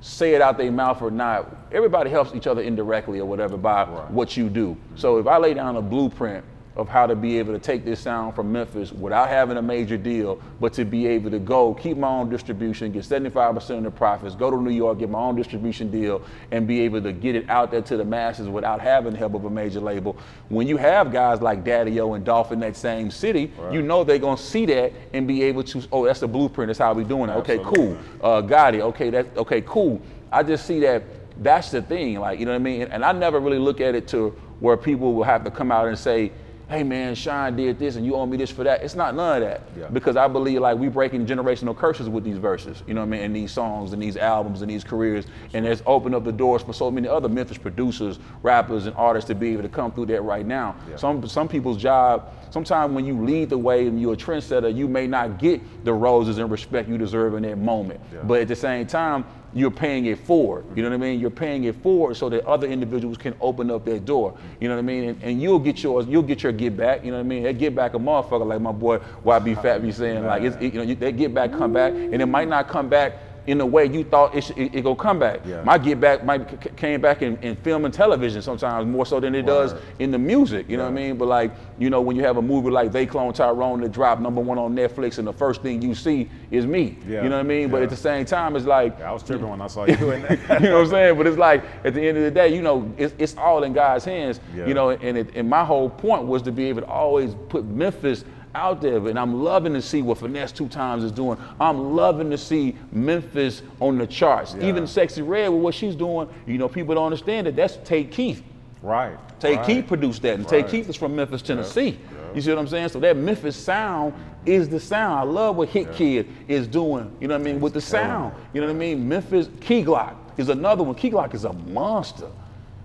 say 0.00 0.34
it 0.34 0.40
out 0.40 0.56
their 0.56 0.72
mouth 0.72 1.02
or 1.02 1.10
not, 1.10 1.68
everybody 1.72 2.10
helps 2.10 2.34
each 2.34 2.46
other 2.46 2.62
indirectly 2.62 3.20
or 3.20 3.26
whatever 3.26 3.56
by 3.56 3.84
what 3.84 4.36
you 4.36 4.48
do. 4.48 4.76
So 4.96 5.18
if 5.18 5.26
I 5.26 5.36
lay 5.36 5.54
down 5.54 5.76
a 5.76 5.82
blueprint 5.82 6.44
of 6.76 6.88
how 6.88 7.06
to 7.06 7.16
be 7.16 7.38
able 7.38 7.52
to 7.52 7.58
take 7.58 7.84
this 7.84 8.00
sound 8.00 8.34
from 8.34 8.52
Memphis 8.52 8.92
without 8.92 9.28
having 9.28 9.56
a 9.56 9.62
major 9.62 9.96
deal, 9.96 10.40
but 10.60 10.72
to 10.74 10.84
be 10.84 11.06
able 11.06 11.30
to 11.30 11.38
go 11.38 11.74
keep 11.74 11.96
my 11.96 12.08
own 12.08 12.30
distribution, 12.30 12.92
get 12.92 13.02
75% 13.02 13.78
of 13.78 13.82
the 13.84 13.90
profits, 13.90 14.34
go 14.34 14.50
to 14.50 14.56
New 14.56 14.70
York, 14.70 15.00
get 15.00 15.10
my 15.10 15.18
own 15.18 15.34
distribution 15.34 15.90
deal, 15.90 16.22
and 16.52 16.66
be 16.66 16.80
able 16.80 17.02
to 17.02 17.12
get 17.12 17.34
it 17.34 17.48
out 17.50 17.70
there 17.70 17.82
to 17.82 17.96
the 17.96 18.04
masses 18.04 18.48
without 18.48 18.80
having 18.80 19.12
the 19.12 19.18
help 19.18 19.34
of 19.34 19.44
a 19.44 19.50
major 19.50 19.80
label. 19.80 20.16
When 20.48 20.68
you 20.68 20.76
have 20.76 21.12
guys 21.12 21.42
like 21.42 21.64
Daddy 21.64 22.00
O 22.00 22.14
and 22.14 22.24
Dolph 22.24 22.52
in 22.52 22.60
that 22.60 22.76
same 22.76 23.10
city, 23.10 23.52
you 23.72 23.82
know 23.82 24.04
they're 24.04 24.18
gonna 24.18 24.36
see 24.36 24.64
that 24.66 24.92
and 25.12 25.26
be 25.26 25.42
able 25.42 25.64
to, 25.64 25.82
oh, 25.90 26.04
that's 26.06 26.20
the 26.20 26.28
blueprint, 26.28 26.68
that's 26.68 26.78
how 26.78 26.92
we 26.92 27.02
doing 27.04 27.30
it. 27.30 27.34
Okay, 27.34 27.58
cool. 27.58 27.98
Uh, 28.22 28.42
Gotti, 28.42 28.80
okay, 28.80 29.10
that 29.10 29.36
okay, 29.36 29.60
cool. 29.62 30.00
I 30.32 30.44
just 30.44 30.66
see 30.66 30.78
that 30.80 31.02
that's 31.40 31.70
the 31.70 31.82
thing, 31.82 32.20
like, 32.20 32.38
you 32.38 32.44
know 32.44 32.52
what 32.52 32.56
I 32.56 32.62
mean? 32.62 32.82
And 32.82 33.04
I 33.04 33.12
never 33.12 33.40
really 33.40 33.58
look 33.58 33.80
at 33.80 33.94
it 33.94 34.06
to 34.08 34.28
where 34.60 34.76
people 34.76 35.14
will 35.14 35.24
have 35.24 35.42
to 35.44 35.50
come 35.50 35.72
out 35.72 35.88
and 35.88 35.98
say, 35.98 36.30
hey 36.70 36.84
man, 36.84 37.16
Sean 37.16 37.56
did 37.56 37.80
this 37.80 37.96
and 37.96 38.06
you 38.06 38.14
owe 38.14 38.24
me 38.24 38.36
this 38.36 38.50
for 38.50 38.62
that. 38.62 38.82
It's 38.82 38.94
not 38.94 39.16
none 39.16 39.42
of 39.42 39.48
that. 39.48 39.62
Yeah. 39.76 39.88
Because 39.88 40.16
I 40.16 40.28
believe 40.28 40.60
like 40.60 40.78
we 40.78 40.88
breaking 40.88 41.26
generational 41.26 41.76
curses 41.76 42.08
with 42.08 42.22
these 42.22 42.38
verses, 42.38 42.84
you 42.86 42.94
know 42.94 43.00
what 43.00 43.08
I 43.08 43.10
mean, 43.10 43.22
and 43.22 43.36
these 43.36 43.50
songs 43.50 43.92
and 43.92 44.00
these 44.00 44.16
albums 44.16 44.62
and 44.62 44.70
these 44.70 44.84
careers. 44.84 45.26
And 45.52 45.66
it's 45.66 45.82
opened 45.84 46.14
up 46.14 46.24
the 46.24 46.32
doors 46.32 46.62
for 46.62 46.72
so 46.72 46.88
many 46.88 47.08
other 47.08 47.28
Memphis 47.28 47.58
producers, 47.58 48.20
rappers, 48.44 48.86
and 48.86 48.94
artists 48.96 49.26
to 49.28 49.34
be 49.34 49.52
able 49.52 49.62
to 49.62 49.68
come 49.68 49.90
through 49.90 50.06
that 50.06 50.22
right 50.22 50.46
now. 50.46 50.76
Some 50.96 51.26
some 51.26 51.48
people's 51.48 51.76
job, 51.76 52.32
sometimes 52.50 52.94
when 52.94 53.04
you 53.04 53.20
lead 53.24 53.50
the 53.50 53.58
way 53.58 53.88
and 53.88 54.00
you're 54.00 54.14
a 54.14 54.16
trendsetter, 54.16 54.74
you 54.74 54.86
may 54.86 55.08
not 55.08 55.38
get 55.38 55.84
the 55.84 55.92
roses 55.92 56.38
and 56.38 56.50
respect 56.50 56.88
you 56.88 56.96
deserve 56.96 57.34
in 57.34 57.42
that 57.42 57.58
moment. 57.58 58.00
But 58.28 58.42
at 58.42 58.48
the 58.48 58.56
same 58.56 58.86
time, 58.86 59.24
you're 59.52 59.70
paying 59.70 60.06
it 60.06 60.18
forward. 60.18 60.64
You 60.76 60.82
know 60.82 60.90
what 60.90 60.94
I 60.94 60.98
mean? 60.98 61.20
You're 61.20 61.30
paying 61.30 61.64
it 61.64 61.74
forward 61.76 62.16
so 62.16 62.28
that 62.28 62.44
other 62.46 62.66
individuals 62.66 63.16
can 63.18 63.34
open 63.40 63.70
up 63.70 63.84
their 63.84 63.98
door. 63.98 64.36
You 64.60 64.68
know 64.68 64.74
what 64.74 64.80
I 64.80 64.82
mean? 64.82 65.08
And, 65.10 65.22
and 65.22 65.42
you'll 65.42 65.58
get 65.58 65.82
yours. 65.82 66.06
You'll 66.06 66.22
get 66.22 66.42
your 66.42 66.52
get 66.52 66.76
back. 66.76 67.04
You 67.04 67.10
know 67.10 67.18
what 67.18 67.24
I 67.24 67.28
mean? 67.28 67.42
That 67.42 67.58
get 67.58 67.74
back 67.74 67.94
a 67.94 67.98
motherfucker, 67.98 68.46
like 68.46 68.60
my 68.60 68.72
boy 68.72 68.98
YB 69.24 69.60
Fat 69.62 69.82
be 69.82 69.92
saying. 69.92 70.24
Like 70.24 70.42
it's, 70.42 70.56
it, 70.56 70.72
you 70.72 70.78
know, 70.78 70.82
you, 70.82 70.94
that 70.96 71.16
get 71.16 71.34
back 71.34 71.52
come 71.52 71.72
back, 71.72 71.92
and 71.92 72.20
it 72.20 72.26
might 72.26 72.48
not 72.48 72.68
come 72.68 72.88
back 72.88 73.14
in 73.50 73.58
the 73.58 73.66
way 73.66 73.84
you 73.84 74.04
thought 74.04 74.34
it, 74.34 74.44
should, 74.44 74.56
it, 74.56 74.72
it 74.76 74.82
gonna 74.82 74.94
come 74.94 75.18
back. 75.18 75.40
Yeah. 75.44 75.64
My 75.64 75.76
get 75.76 76.00
back 76.00 76.24
might 76.24 76.48
c- 76.62 76.70
came 76.76 77.00
back 77.00 77.20
in, 77.20 77.36
in 77.38 77.56
film 77.56 77.84
and 77.84 77.92
television 77.92 78.40
sometimes 78.42 78.86
more 78.86 79.04
so 79.04 79.18
than 79.18 79.34
it 79.34 79.44
does 79.44 79.74
in 79.98 80.12
the 80.12 80.18
music. 80.18 80.68
You 80.68 80.76
know 80.76 80.84
what 80.84 80.90
I 80.92 80.94
mean? 80.94 81.16
But 81.18 81.26
like 81.26 81.50
you 81.76 81.90
know, 81.90 82.00
when 82.00 82.14
you 82.14 82.22
have 82.22 82.36
a 82.36 82.42
movie 82.42 82.70
like 82.70 82.92
They 82.92 83.06
Clone 83.06 83.32
Tyrone 83.32 83.80
that 83.80 83.90
dropped 83.90 84.22
number 84.22 84.40
one 84.40 84.56
on 84.56 84.74
Netflix, 84.76 85.18
and 85.18 85.26
the 85.26 85.32
first 85.32 85.62
thing 85.62 85.82
you 85.82 85.94
see 85.96 86.30
is 86.52 86.64
me. 86.64 86.96
Yeah. 87.08 87.24
You 87.24 87.28
know 87.28 87.36
what 87.38 87.44
I 87.46 87.48
mean? 87.48 87.70
But 87.70 87.82
at 87.82 87.90
the 87.90 87.96
same 87.96 88.24
time, 88.24 88.54
it's 88.54 88.66
like 88.66 88.96
Yeah, 89.00 89.10
I 89.10 89.12
was 89.12 89.24
tripping 89.24 89.48
when 89.50 89.60
I 89.60 89.66
saw 89.66 89.84
you 89.86 90.10
in 90.12 90.22
that. 90.22 90.60
you 90.62 90.68
know 90.68 90.74
what 90.76 90.84
I'm 90.84 90.90
saying? 90.90 91.16
But 91.18 91.26
it's 91.26 91.38
like 91.38 91.64
at 91.84 91.92
the 91.94 92.06
end 92.06 92.18
of 92.18 92.22
the 92.22 92.30
day, 92.30 92.54
you 92.54 92.62
know, 92.62 92.92
it's, 92.96 93.14
it's 93.18 93.36
all 93.36 93.64
in 93.64 93.72
God's 93.72 94.04
hands. 94.04 94.38
Yeah. 94.54 94.66
You 94.66 94.74
know, 94.74 94.90
and 94.90 95.18
it, 95.18 95.34
and 95.34 95.50
my 95.50 95.64
whole 95.64 95.90
point 95.90 96.24
was 96.26 96.42
to 96.42 96.52
be 96.52 96.66
able 96.66 96.82
to 96.82 96.86
always 96.88 97.34
put 97.48 97.64
Memphis 97.64 98.24
out 98.54 98.80
there. 98.80 98.96
And 99.08 99.18
I'm 99.18 99.42
loving 99.42 99.74
to 99.74 99.82
see 99.82 100.02
what 100.02 100.18
Finesse2Tymes 100.18 101.04
is 101.04 101.12
doing. 101.12 101.38
I'm 101.60 101.94
loving 101.94 102.30
to 102.30 102.38
see 102.38 102.76
Memphis 102.92 103.62
on 103.80 103.98
the 103.98 104.06
charts. 104.06 104.54
Yeah. 104.54 104.68
Even 104.68 104.84
Sexyy 104.84 105.26
Red 105.26 105.48
with 105.48 105.62
what 105.62 105.74
she's 105.74 105.94
doing. 105.94 106.28
You 106.46 106.58
know, 106.58 106.68
people 106.68 106.94
don't 106.94 107.06
understand 107.06 107.46
that. 107.46 107.56
That's 107.56 107.76
Tay 107.84 108.04
Keith. 108.04 108.42
Right. 108.82 109.16
Tay 109.40 109.56
right. 109.56 109.66
Keith 109.66 109.86
produced 109.86 110.22
that, 110.22 110.34
and 110.34 110.48
Tay 110.48 110.62
Right. 110.62 110.70
Keith 110.70 110.88
is 110.88 110.96
from 110.96 111.14
Memphis, 111.14 111.42
Tennessee. 111.42 111.98
You 112.34 112.40
see 112.40 112.50
what 112.50 112.58
I'm 112.58 112.68
saying? 112.68 112.90
So 112.90 113.00
that 113.00 113.16
Memphis 113.16 113.56
sound 113.56 114.14
is 114.46 114.68
the 114.68 114.78
sound. 114.78 115.18
I 115.18 115.22
love 115.22 115.56
what 115.56 115.68
HitKidd 115.68 116.26
is 116.48 116.66
doing. 116.66 117.14
You 117.20 117.28
know 117.28 117.34
what 117.34 117.40
I 117.40 117.44
mean? 117.44 117.60
With 117.60 117.74
the 117.74 117.80
sound. 117.80 118.34
You 118.52 118.60
know 118.60 118.68
what 118.68 118.76
I 118.76 118.78
mean? 118.78 119.08
Memphis 119.08 119.48
Key 119.60 119.82
Glock 119.84 120.16
is 120.36 120.48
another 120.48 120.82
one. 120.82 120.94
Key 120.94 121.10
Glock 121.10 121.34
is 121.34 121.44
a 121.44 121.52
monster. 121.52 122.30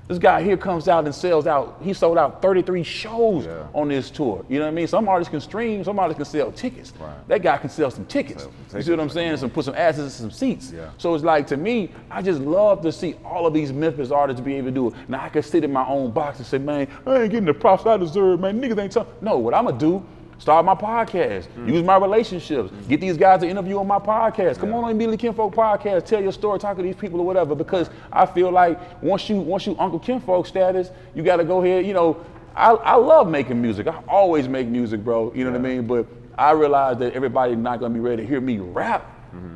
This 0.07 0.19
guy 0.19 0.43
here 0.43 0.55
comes 0.55 0.87
out 0.87 1.05
and 1.05 1.15
sells 1.15 1.47
out. 1.47 1.77
He 1.81 1.91
sold 1.91 2.19
out 2.19 2.39
33 2.39 2.83
shows 2.83 3.45
Yeah. 3.47 3.63
on 3.73 3.87
this 3.87 4.11
tour. 4.11 4.45
You 4.47 4.59
know 4.59 4.65
what 4.65 4.71
I 4.71 4.75
mean? 4.75 4.85
Some 4.87 5.07
artists 5.09 5.31
can 5.31 5.41
stream, 5.41 5.83
some 5.83 5.97
artists 5.97 6.17
can 6.17 6.25
sell 6.25 6.51
tickets. 6.51 6.93
Right. 6.99 7.27
That 7.27 7.41
guy 7.41 7.57
can 7.57 7.71
sell 7.71 7.89
some 7.89 8.05
tickets. 8.05 8.43
Sell 8.43 8.51
some 8.69 8.77
you 8.77 8.83
see 8.83 8.91
what 8.91 8.99
I'm 8.99 9.09
saying? 9.09 9.37
Some 9.37 9.49
put 9.49 9.65
some 9.65 9.73
asses 9.73 10.03
in 10.03 10.29
some 10.29 10.31
seats. 10.31 10.71
Yeah. 10.71 10.89
So 10.99 11.15
it's 11.15 11.23
like 11.23 11.47
to 11.47 11.57
me, 11.57 11.89
I 12.11 12.21
just 12.21 12.39
love 12.39 12.81
to 12.83 12.91
see 12.91 13.15
all 13.25 13.47
of 13.47 13.53
these 13.55 13.73
Memphis 13.73 14.11
artists 14.11 14.41
be 14.41 14.53
able 14.55 14.67
to 14.67 14.71
do 14.71 14.87
it. 14.89 14.93
Now 15.07 15.23
I 15.23 15.29
can 15.29 15.41
sit 15.41 15.63
in 15.63 15.73
my 15.73 15.87
own 15.87 16.11
box 16.11 16.37
and 16.37 16.45
say, 16.45 16.59
man, 16.59 16.87
I 17.07 17.21
ain't 17.23 17.31
getting 17.31 17.45
the 17.45 17.53
props 17.55 17.87
I 17.87 17.97
deserve, 17.97 18.39
man. 18.41 18.61
Niggas 18.61 18.77
ain't 18.77 18.91
talking. 18.91 19.11
No, 19.21 19.39
what 19.39 19.55
I'm 19.55 19.65
gonna 19.65 19.79
do. 19.79 20.05
Start 20.37 20.65
my 20.65 20.75
podcast. 20.75 21.47
Mm. 21.57 21.69
Use 21.73 21.83
my 21.83 21.97
relationships. 21.97 22.71
Get 22.89 22.99
these 23.01 23.17
guys 23.17 23.39
to 23.41 23.47
interview 23.47 23.79
on 23.79 23.87
my 23.87 23.99
podcast. 23.99 24.59
Come 24.59 24.69
Yeah. 24.69 24.75
on 24.77 24.83
on 24.85 24.91
Immediately 24.91 25.17
Kinfolk 25.17 25.55
podcast. 25.55 26.05
Tell 26.05 26.21
your 26.21 26.31
story. 26.33 26.59
Talk 26.59 26.75
to 26.77 26.83
these 26.83 26.95
people 26.95 27.19
or 27.21 27.25
whatever. 27.25 27.55
Because 27.55 27.89
I 28.11 28.25
feel 28.25 28.51
like 28.51 28.77
once 29.01 29.29
you 29.29 29.37
once 29.37 29.65
you 29.65 29.75
Uncle 29.79 29.99
Kinfolk 29.99 30.45
status, 30.45 30.91
you 31.13 31.23
got 31.23 31.37
to 31.37 31.43
go 31.45 31.63
ahead. 31.63 31.85
You 31.85 31.93
know, 31.93 32.17
I, 32.55 32.71
I 32.71 32.95
love 32.95 33.29
making 33.29 33.61
music. 33.61 33.87
I 33.87 33.99
always 34.07 34.47
make 34.47 34.67
music, 34.67 35.03
bro. 35.03 35.31
You 35.33 35.45
know 35.45 35.51
what 35.51 35.59
I 35.59 35.63
mean? 35.63 35.87
But 35.87 36.05
I 36.37 36.51
realize 36.51 36.97
that 36.97 37.13
everybody's 37.13 37.57
not 37.57 37.79
gonna 37.79 37.93
be 37.93 37.99
ready 38.01 38.23
to 38.23 38.27
hear 38.27 38.41
me 38.41 38.59
rap. 38.59 39.11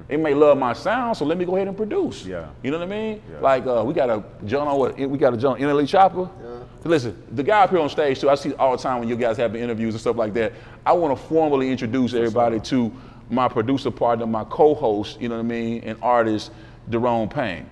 They 0.09 0.17
may 0.17 0.33
love 0.33 0.57
my 0.57 0.73
sound, 0.73 1.15
so 1.15 1.23
let 1.23 1.37
me 1.37 1.45
go 1.45 1.55
ahead 1.55 1.67
and 1.69 1.77
produce. 1.77 2.25
Yeah. 2.25 2.47
You 2.63 2.71
know 2.71 2.79
what 2.79 2.87
I 2.87 2.89
mean? 2.89 3.21
Yeah. 3.31 3.39
Like 3.39 3.65
uh, 3.67 3.81
we 3.85 3.93
got 3.93 4.09
a 4.09 4.23
John 4.45 4.67
on 4.67 4.77
what? 4.77 4.97
We 4.99 5.17
got 5.17 5.33
a 5.33 5.37
John 5.37 5.57
NLE 5.57 5.87
Chopper. 5.87 6.27
Listen, 6.85 7.21
the 7.31 7.43
guy 7.43 7.63
up 7.63 7.69
here 7.71 7.79
on 7.79 7.89
stage 7.89 8.21
too. 8.21 8.29
I 8.29 8.35
see 8.35 8.53
all 8.53 8.75
the 8.75 8.81
time 8.81 8.99
when 8.99 9.09
you 9.09 9.17
guys 9.17 9.37
have 9.37 9.51
the 9.51 9.59
interviews 9.59 9.93
and 9.93 10.01
stuff 10.01 10.15
like 10.15 10.33
that. 10.35 10.53
I 10.85 10.93
want 10.93 11.17
to 11.17 11.23
formally 11.27 11.69
introduce 11.69 12.13
everybody 12.13 12.59
to 12.61 12.91
my 13.29 13.47
producer 13.47 13.91
partner, 13.91 14.25
my 14.25 14.45
co-host. 14.45 15.19
You 15.19 15.29
know 15.29 15.35
what 15.35 15.45
I 15.45 15.47
mean? 15.47 15.83
And 15.83 15.97
artist, 16.01 16.51
Jerome 16.89 17.27
Payne. 17.27 17.69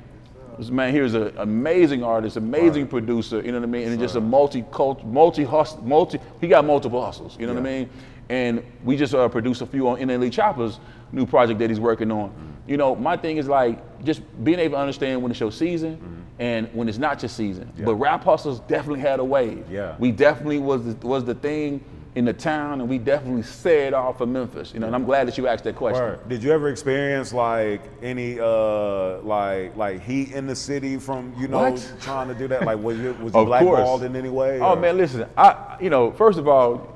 This 0.58 0.70
man 0.70 0.92
here 0.92 1.04
is 1.04 1.14
an 1.14 1.38
amazing 1.38 2.04
artist, 2.04 2.36
amazing 2.36 2.88
producer. 2.88 3.42
You 3.42 3.52
know 3.52 3.60
what 3.60 3.68
I 3.68 3.72
mean? 3.72 3.88
And 3.88 4.00
just 4.00 4.16
a 4.16 4.22
multi 4.22 4.66
multi 5.04 5.44
hustle, 5.44 5.82
multi. 5.84 6.20
He 6.42 6.48
got 6.48 6.66
multiple 6.66 7.04
hustles. 7.04 7.38
You 7.40 7.46
know 7.46 7.54
what 7.54 7.62
I 7.62 7.64
mean? 7.64 7.90
And 8.30 8.64
we 8.84 8.98
just 8.98 9.14
uh, 9.14 9.30
produced 9.30 9.62
a 9.62 9.66
few 9.66 9.88
on 9.88 10.00
NLE 10.00 10.32
Chopper's 10.34 10.80
new 11.12 11.26
project 11.26 11.60
that 11.60 11.70
he's 11.70 11.80
working 11.80 12.12
on. 12.12 12.30
Mm-hmm. 12.30 12.57
You 12.68 12.78
know, 12.78 12.96
my 12.96 13.16
thing 13.18 13.38
is 13.38 13.48
like 13.48 13.80
just 14.04 14.22
being 14.44 14.60
able 14.60 14.76
to 14.76 14.82
understand 14.82 15.22
when 15.22 15.32
it's 15.32 15.40
your 15.40 15.52
season 15.52 15.98
Mm-hmm. 15.98 16.22
and 16.40 16.70
when 16.74 16.88
it's 16.90 16.98
not 16.98 17.22
your 17.22 17.30
season. 17.30 17.72
But 17.80 17.96
Rap 17.96 18.24
Hustlaz 18.24 18.66
definitely 18.68 19.00
had 19.00 19.20
a 19.20 19.24
wave. 19.24 19.66
Yeah. 19.72 19.96
We 20.00 20.12
definitely 20.12 20.60
was 20.60 20.84
the, 20.96 21.08
was 21.08 21.24
the 21.26 21.34
thing 21.36 21.84
in 22.16 22.26
the 22.26 22.34
town, 22.34 22.82
and 22.82 22.90
we 22.90 22.98
definitely 22.98 23.44
set 23.44 23.94
off 23.94 24.18
for 24.18 24.26
Memphis. 24.26 24.74
You 24.74 24.80
know, 24.80 24.88
and 24.88 24.96
I'm 24.96 25.06
glad 25.06 25.28
that 25.28 25.38
you 25.38 25.48
asked 25.48 25.64
that 25.66 25.76
question. 25.76 26.02
Word. 26.04 26.28
Did 26.30 26.44
you 26.44 26.52
ever 26.52 26.70
experience 26.70 27.32
like 27.32 27.82
any 28.02 28.40
uh 28.40 29.20
like 29.22 29.76
like 29.78 30.02
heat 30.02 30.32
in 30.32 30.46
the 30.48 30.56
city 30.56 30.98
from 30.98 31.34
you 31.40 31.48
know 31.48 31.72
What? 31.72 31.94
trying 32.02 32.28
to 32.28 32.34
do 32.36 32.48
that? 32.50 32.66
Like 32.66 32.80
was 32.80 32.98
you 33.00 33.14
was 33.22 33.34
you 33.34 33.40
Of 33.40 33.48
blackballed 33.48 34.04
in 34.04 34.16
any 34.16 34.30
way? 34.30 34.60
Oh 34.60 34.74
or- 34.74 34.76
man, 34.76 34.98
listen. 34.98 35.28
I 35.38 35.78
you 35.80 35.90
know, 35.90 36.12
first 36.12 36.38
of 36.40 36.48
all, 36.48 36.94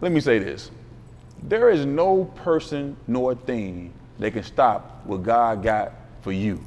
let 0.00 0.12
me 0.12 0.20
say 0.20 0.38
this. 0.38 0.70
There 1.42 1.70
is 1.70 1.86
no 1.86 2.24
person 2.24 2.96
nor 3.06 3.34
thing 3.36 3.92
that 4.18 4.32
can 4.32 4.42
stop 4.42 5.02
what 5.04 5.22
God 5.22 5.62
got 5.62 5.92
for 6.22 6.32
you. 6.32 6.60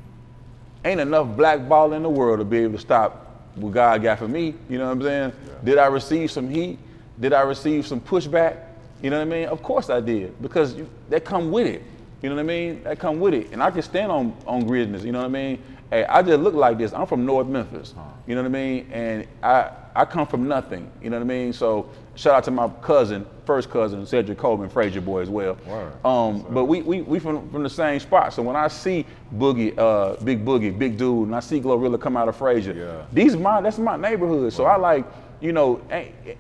Ain't 0.84 1.00
enough 1.00 1.36
blackball 1.36 1.94
in 1.94 2.04
the 2.04 2.10
world 2.10 2.40
to 2.40 2.46
be 2.46 2.60
able 2.60 2.74
to 2.74 2.80
stop 2.80 3.50
what 3.56 3.74
God 3.74 4.02
got 4.02 4.20
for 4.20 4.28
me. 4.28 4.56
You 4.70 4.78
know 4.78 4.86
what 4.86 4.94
I'm 4.94 5.02
saying? 5.02 5.34
Did 5.64 5.78
I 5.78 5.88
receive 5.88 6.32
some 6.32 6.50
heat? 6.50 6.80
Did 7.20 7.34
I 7.34 7.42
receive 7.42 7.86
some 7.86 8.02
pushback? 8.02 8.58
You 9.02 9.10
know 9.10 9.18
what 9.18 9.28
I 9.28 9.30
mean? 9.30 9.48
Of 9.48 9.62
course 9.64 9.90
I 9.90 10.00
did, 10.00 10.40
because 10.42 10.76
you, 10.76 10.90
that 11.10 11.26
come 11.26 11.52
with 11.52 11.68
it. 11.68 11.84
You 12.22 12.30
know 12.30 12.36
what 12.36 12.42
I 12.42 12.46
mean? 12.46 12.84
That 12.84 13.00
come 13.00 13.20
with 13.20 13.34
it, 13.34 13.52
and 13.52 13.64
I 13.64 13.72
can 13.72 13.82
stand 13.82 14.12
on 14.12 14.36
on 14.46 14.66
greatness. 14.66 15.04
You 15.04 15.12
know 15.12 15.20
what 15.20 15.26
I 15.26 15.30
mean? 15.30 15.62
Hey, 15.90 16.06
I 16.06 16.22
just 16.22 16.40
look 16.40 16.54
like 16.54 16.78
this. 16.78 16.94
I'm 16.94 17.08
from 17.08 17.26
North 17.26 17.48
Memphis. 17.48 17.94
Uh-huh. 17.98 18.08
You 18.28 18.36
know 18.36 18.42
what 18.42 18.50
I 18.50 18.52
mean? 18.52 18.90
And 18.92 19.28
I 19.42 19.72
I 19.96 20.06
come 20.06 20.28
from 20.28 20.48
nothing. 20.48 20.90
You 21.02 21.10
know 21.10 21.18
what 21.18 21.24
I 21.24 21.28
mean? 21.28 21.52
So 21.52 21.90
shout 22.16 22.36
out 22.36 22.44
to 22.46 22.52
my 22.52 22.70
cousin, 22.82 23.26
first 23.52 23.70
cousin, 23.70 24.06
Cedric 24.06 24.38
Coleman, 24.38 24.70
Frayser 24.70 25.04
boy 25.04 25.20
as 25.22 25.30
well. 25.30 25.58
Um, 26.06 26.46
but 26.52 26.66
we 26.66 26.82
we 26.84 27.02
we 27.02 27.20
from 27.20 27.50
from 27.50 27.64
the 27.64 27.70
same 27.70 28.00
spot. 28.00 28.32
So 28.34 28.42
when 28.42 28.56
I 28.56 28.70
see 28.70 29.06
Boogie, 29.36 29.78
uh, 29.78 30.16
Big 30.24 30.46
Boogie, 30.46 30.72
Big 30.78 30.96
Dude, 30.98 31.28
and 31.28 31.36
I 31.36 31.42
see 31.42 31.60
Glorilla 31.60 32.00
come 32.00 32.16
out 32.16 32.30
of 32.30 32.38
Frayser, 32.38 32.74
Yeah. 32.74 33.02
these 33.12 33.36
my 33.36 33.60
that's 33.60 33.78
my 33.78 33.98
neighborhood. 33.98 34.54
So 34.54 34.64
I 34.64 34.78
like, 34.78 35.04
you 35.42 35.52
know, 35.52 35.82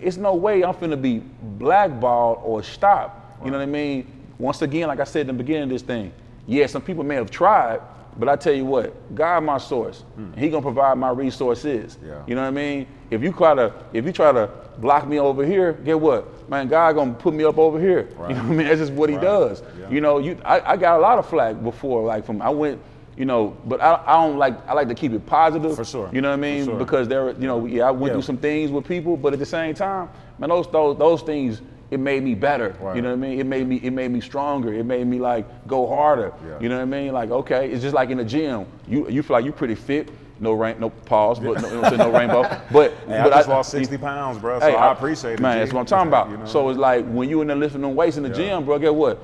it's 0.05 0.15
no 0.15 0.35
way 0.35 0.63
I'm 0.63 0.73
finna 0.73 0.99
be 1.01 1.21
blackballed 1.59 2.39
or 2.45 2.63
stopped. 2.63 3.43
You 3.43 3.51
know 3.51 3.57
what 3.57 3.63
I 3.63 3.65
mean? 3.81 4.07
Once 4.39 4.61
again, 4.61 4.87
like 4.87 5.01
I 5.01 5.03
said 5.03 5.21
in 5.21 5.27
the 5.27 5.33
beginning 5.43 5.63
of 5.63 5.69
this 5.69 5.81
thing, 5.81 6.13
yeah, 6.47 6.65
some 6.67 6.81
people 6.81 7.03
may 7.03 7.15
have 7.15 7.29
tried, 7.29 7.81
but 8.17 8.29
I 8.29 8.35
tell 8.37 8.53
you 8.53 8.65
what, 8.65 8.93
God 9.15 9.43
my 9.43 9.57
source. 9.57 10.03
and 10.15 10.33
He 10.37 10.49
gonna 10.49 10.61
provide 10.61 10.97
my 10.97 11.09
resources. 11.09 11.95
Hmm. 11.95 12.07
Yeah. 12.07 12.23
You 12.27 12.35
know 12.35 12.41
what 12.43 12.47
I 12.47 12.51
mean? 12.51 12.87
If 13.09 13.21
you 13.21 13.33
try 13.33 13.53
to 13.55 13.73
if 13.91 14.05
you 14.05 14.13
try 14.13 14.31
to 14.31 14.49
block 14.77 15.05
me 15.07 15.19
over 15.19 15.45
here, 15.45 15.73
get 15.73 15.99
what? 15.99 16.23
Man, 16.51 16.67
God 16.67 16.95
gonna 16.95 17.13
put 17.13 17.33
me 17.33 17.45
up 17.45 17.57
over 17.57 17.79
here. 17.79 18.09
You 18.11 18.17
know 18.17 18.23
what 18.25 18.35
I 18.35 18.41
mean? 18.43 18.67
That's 18.67 18.79
just 18.81 18.91
what 18.91 19.09
He 19.09 19.15
Right. 19.15 19.23
does. 19.23 19.63
Yeah. 19.79 19.89
You 19.89 20.01
know, 20.01 20.19
you 20.19 20.37
I, 20.43 20.73
I 20.73 20.77
got 20.77 20.99
a 20.99 21.01
lot 21.01 21.17
of 21.17 21.25
flack 21.25 21.63
before, 21.63 22.03
like 22.03 22.25
from 22.25 22.41
I 22.41 22.49
went. 22.49 22.79
You 23.17 23.25
know, 23.25 23.55
but 23.65 23.81
I, 23.81 24.01
I 24.05 24.13
don't 24.25 24.37
like 24.37 24.55
I 24.67 24.73
like 24.73 24.87
to 24.89 24.93
keep 24.95 25.13
it 25.13 25.25
positive. 25.25 25.75
For 25.75 25.85
sure. 25.85 26.09
You 26.11 26.19
know 26.21 26.29
what 26.29 26.33
I 26.33 26.37
mean? 26.41 26.65
sure. 26.65 26.77
Because 26.77 27.07
there, 27.07 27.29
you 27.31 27.47
know, 27.47 27.65
yeah, 27.65 27.87
I 27.87 27.91
went 27.91 28.07
Yeah. 28.07 28.13
through 28.15 28.21
some 28.23 28.37
things 28.37 28.69
with 28.71 28.85
people, 28.85 29.15
but 29.15 29.31
at 29.33 29.39
the 29.39 29.45
same 29.45 29.73
time, 29.75 30.09
man, 30.39 30.49
those 30.49 30.67
those 30.71 30.97
those 30.97 31.21
things 31.21 31.61
it 31.89 31.99
made 31.99 32.23
me 32.23 32.35
better. 32.35 32.75
Right. 32.81 32.95
You 32.97 33.01
know 33.01 33.09
what 33.09 33.15
I 33.25 33.29
mean? 33.29 33.39
It 33.39 33.45
made 33.45 33.67
me 33.67 33.77
it 33.77 33.91
made 33.91 34.11
me 34.11 34.19
stronger. 34.21 34.73
It 34.73 34.85
made 34.85 35.07
me 35.07 35.19
like 35.19 35.45
go 35.67 35.87
harder. 35.87 36.33
Yeah. 36.45 36.59
You 36.59 36.67
know 36.69 36.75
what 36.77 36.81
I 36.83 36.85
mean? 36.85 37.13
Like 37.13 37.29
okay, 37.31 37.69
it's 37.71 37.81
just 37.81 37.93
like 37.95 38.09
in 38.09 38.17
the 38.17 38.25
gym. 38.25 38.65
You 38.89 39.07
you 39.09 39.23
feel 39.23 39.35
like 39.37 39.45
you're 39.45 39.53
pretty 39.53 39.75
fit. 39.75 40.09
No 40.41 40.53
rain, 40.53 40.75
no 40.79 40.89
pause, 40.89 41.39
but 41.39 41.61
no, 41.61 41.67
you 41.67 41.75
know, 41.75 41.81
what 41.81 41.93
I'm 41.93 41.97
saying, 41.99 42.11
no 42.11 42.17
rainbow. 42.17 42.41
But 42.71 42.93
Hey, 43.05 43.19
I 43.19 43.23
but 43.25 43.29
just 43.29 43.47
lost 43.47 43.69
60 43.69 43.95
pounds, 43.99 44.39
bro. 44.39 44.59
So 44.59 44.65
I, 44.65 44.91
appreciate 44.91 45.33
it. 45.33 45.39
Man, 45.39 45.55
G. 45.55 45.59
that's 45.59 45.71
what 45.71 45.81
I'm 45.81 45.85
talking 45.85 46.07
about. 46.07 46.31
You 46.31 46.37
know? 46.37 46.45
So 46.45 46.67
it's 46.69 46.79
like 46.79 47.05
when 47.05 47.29
you 47.29 47.41
in 47.41 47.47
there 47.47 47.55
lifting 47.55 47.81
them 47.81 47.95
weights 47.95 48.17
in 48.17 48.23
the 48.23 48.29
Yeah. 48.29 48.35
gym, 48.35 48.65
bro. 48.65 48.79
Get 48.79 48.93
what? 48.93 49.19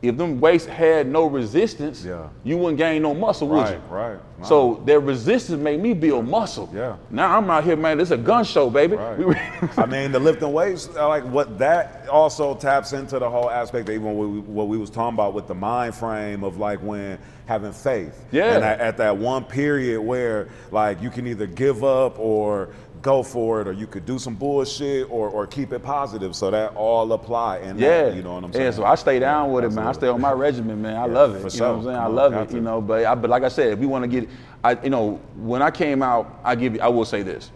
If 0.00 0.16
them 0.16 0.38
weights 0.40 0.64
had 0.64 1.08
no 1.08 1.26
resistance, 1.26 2.04
Yeah. 2.04 2.28
you 2.44 2.56
wouldn't 2.56 2.78
gain 2.78 3.02
no 3.02 3.14
muscle, 3.14 3.48
would 3.48 3.56
right, 3.62 3.72
you? 3.74 3.80
right. 3.94 4.18
Nah. 4.38 4.44
So 4.44 4.80
their 4.84 5.00
resistance 5.00 5.60
made 5.60 5.80
me 5.82 5.92
build 5.92 6.28
muscle. 6.28 6.70
Yeah. 6.72 6.94
Now 7.10 7.36
I'm 7.36 7.50
out 7.50 7.64
here, 7.64 7.74
man. 7.74 7.98
This 7.98 8.08
is 8.08 8.12
a 8.12 8.16
gun 8.16 8.44
show, 8.44 8.70
baby. 8.70 8.94
Right. 8.94 9.18
We- 9.18 9.34
I 9.76 9.86
mean, 9.86 10.12
the 10.12 10.20
lifting 10.20 10.52
weights, 10.52 10.88
like 10.94 11.24
what 11.24 11.58
that 11.58 12.08
also 12.08 12.54
taps 12.54 12.92
into 12.92 13.18
the 13.18 13.28
whole 13.28 13.50
aspect 13.50 13.88
of 13.88 13.94
even 13.96 14.14
what 14.16 14.28
we, 14.28 14.38
what 14.38 14.68
we 14.68 14.78
was 14.78 14.88
talking 14.90 15.14
about 15.14 15.34
with 15.34 15.48
the 15.48 15.54
mind 15.56 15.96
frame 15.96 16.44
of 16.44 16.58
like 16.58 16.78
when 16.80 17.18
having 17.46 17.72
faith. 17.72 18.24
Yeah. 18.30 18.54
And 18.54 18.64
at, 18.64 18.78
at 18.78 18.96
that 18.98 19.16
one 19.16 19.42
period 19.42 20.00
where 20.00 20.48
like 20.70 21.02
you 21.02 21.10
can 21.10 21.26
either 21.26 21.46
give 21.46 21.82
up 21.82 22.20
or 22.20 22.68
go 23.02 23.22
for 23.22 23.60
it, 23.60 23.68
or 23.68 23.72
you 23.72 23.86
could 23.86 24.04
do 24.06 24.18
some 24.18 24.34
bullshit 24.34 25.10
or, 25.10 25.28
or 25.28 25.46
keep 25.46 25.72
it 25.72 25.82
positive. 25.82 26.34
So 26.34 26.50
that 26.50 26.74
all 26.74 27.12
apply 27.12 27.58
and 27.58 27.78
yeah. 27.78 28.04
that, 28.04 28.16
you 28.16 28.22
know 28.22 28.34
what 28.34 28.44
I'm 28.44 28.52
saying? 28.52 28.64
Yeah, 28.66 28.70
so 28.72 28.84
I 28.84 28.94
stay 28.94 29.18
down 29.18 29.52
with 29.52 29.64
it, 29.64 29.72
man. 29.72 29.86
I 29.86 29.92
stay 29.92 30.08
on 30.08 30.20
my 30.20 30.32
regimen, 30.32 30.82
man. 30.82 30.96
I 30.96 31.06
Yeah, 31.06 31.12
love 31.12 31.34
it. 31.36 31.42
for 31.42 31.54
you 31.54 31.60
know 31.60 31.72
what 31.72 31.78
I'm 31.78 31.84
saying? 31.84 31.96
I 31.96 32.00
Come 32.02 32.10
on, 32.10 32.14
love 32.16 32.32
got 32.32 32.42
it, 32.42 32.48
to. 32.50 32.54
you 32.56 32.60
know. 32.60 32.80
But 32.80 33.04
I, 33.06 33.14
but 33.14 33.30
like 33.30 33.42
I 33.42 33.48
said, 33.48 33.72
if 33.72 33.78
we 33.78 33.86
want 33.86 34.04
to 34.04 34.08
get, 34.08 34.28
I 34.64 34.82
you 34.82 34.90
know, 34.90 35.20
when 35.36 35.62
I 35.62 35.70
came 35.70 36.02
out, 36.02 36.40
I 36.44 36.54
give 36.54 36.74
you, 36.74 36.80
I 36.80 36.88
will 36.88 37.04
say 37.04 37.22
this. 37.22 37.50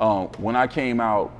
Um, 0.00 0.28
when 0.38 0.56
I 0.56 0.66
came 0.66 1.00
out, 1.00 1.32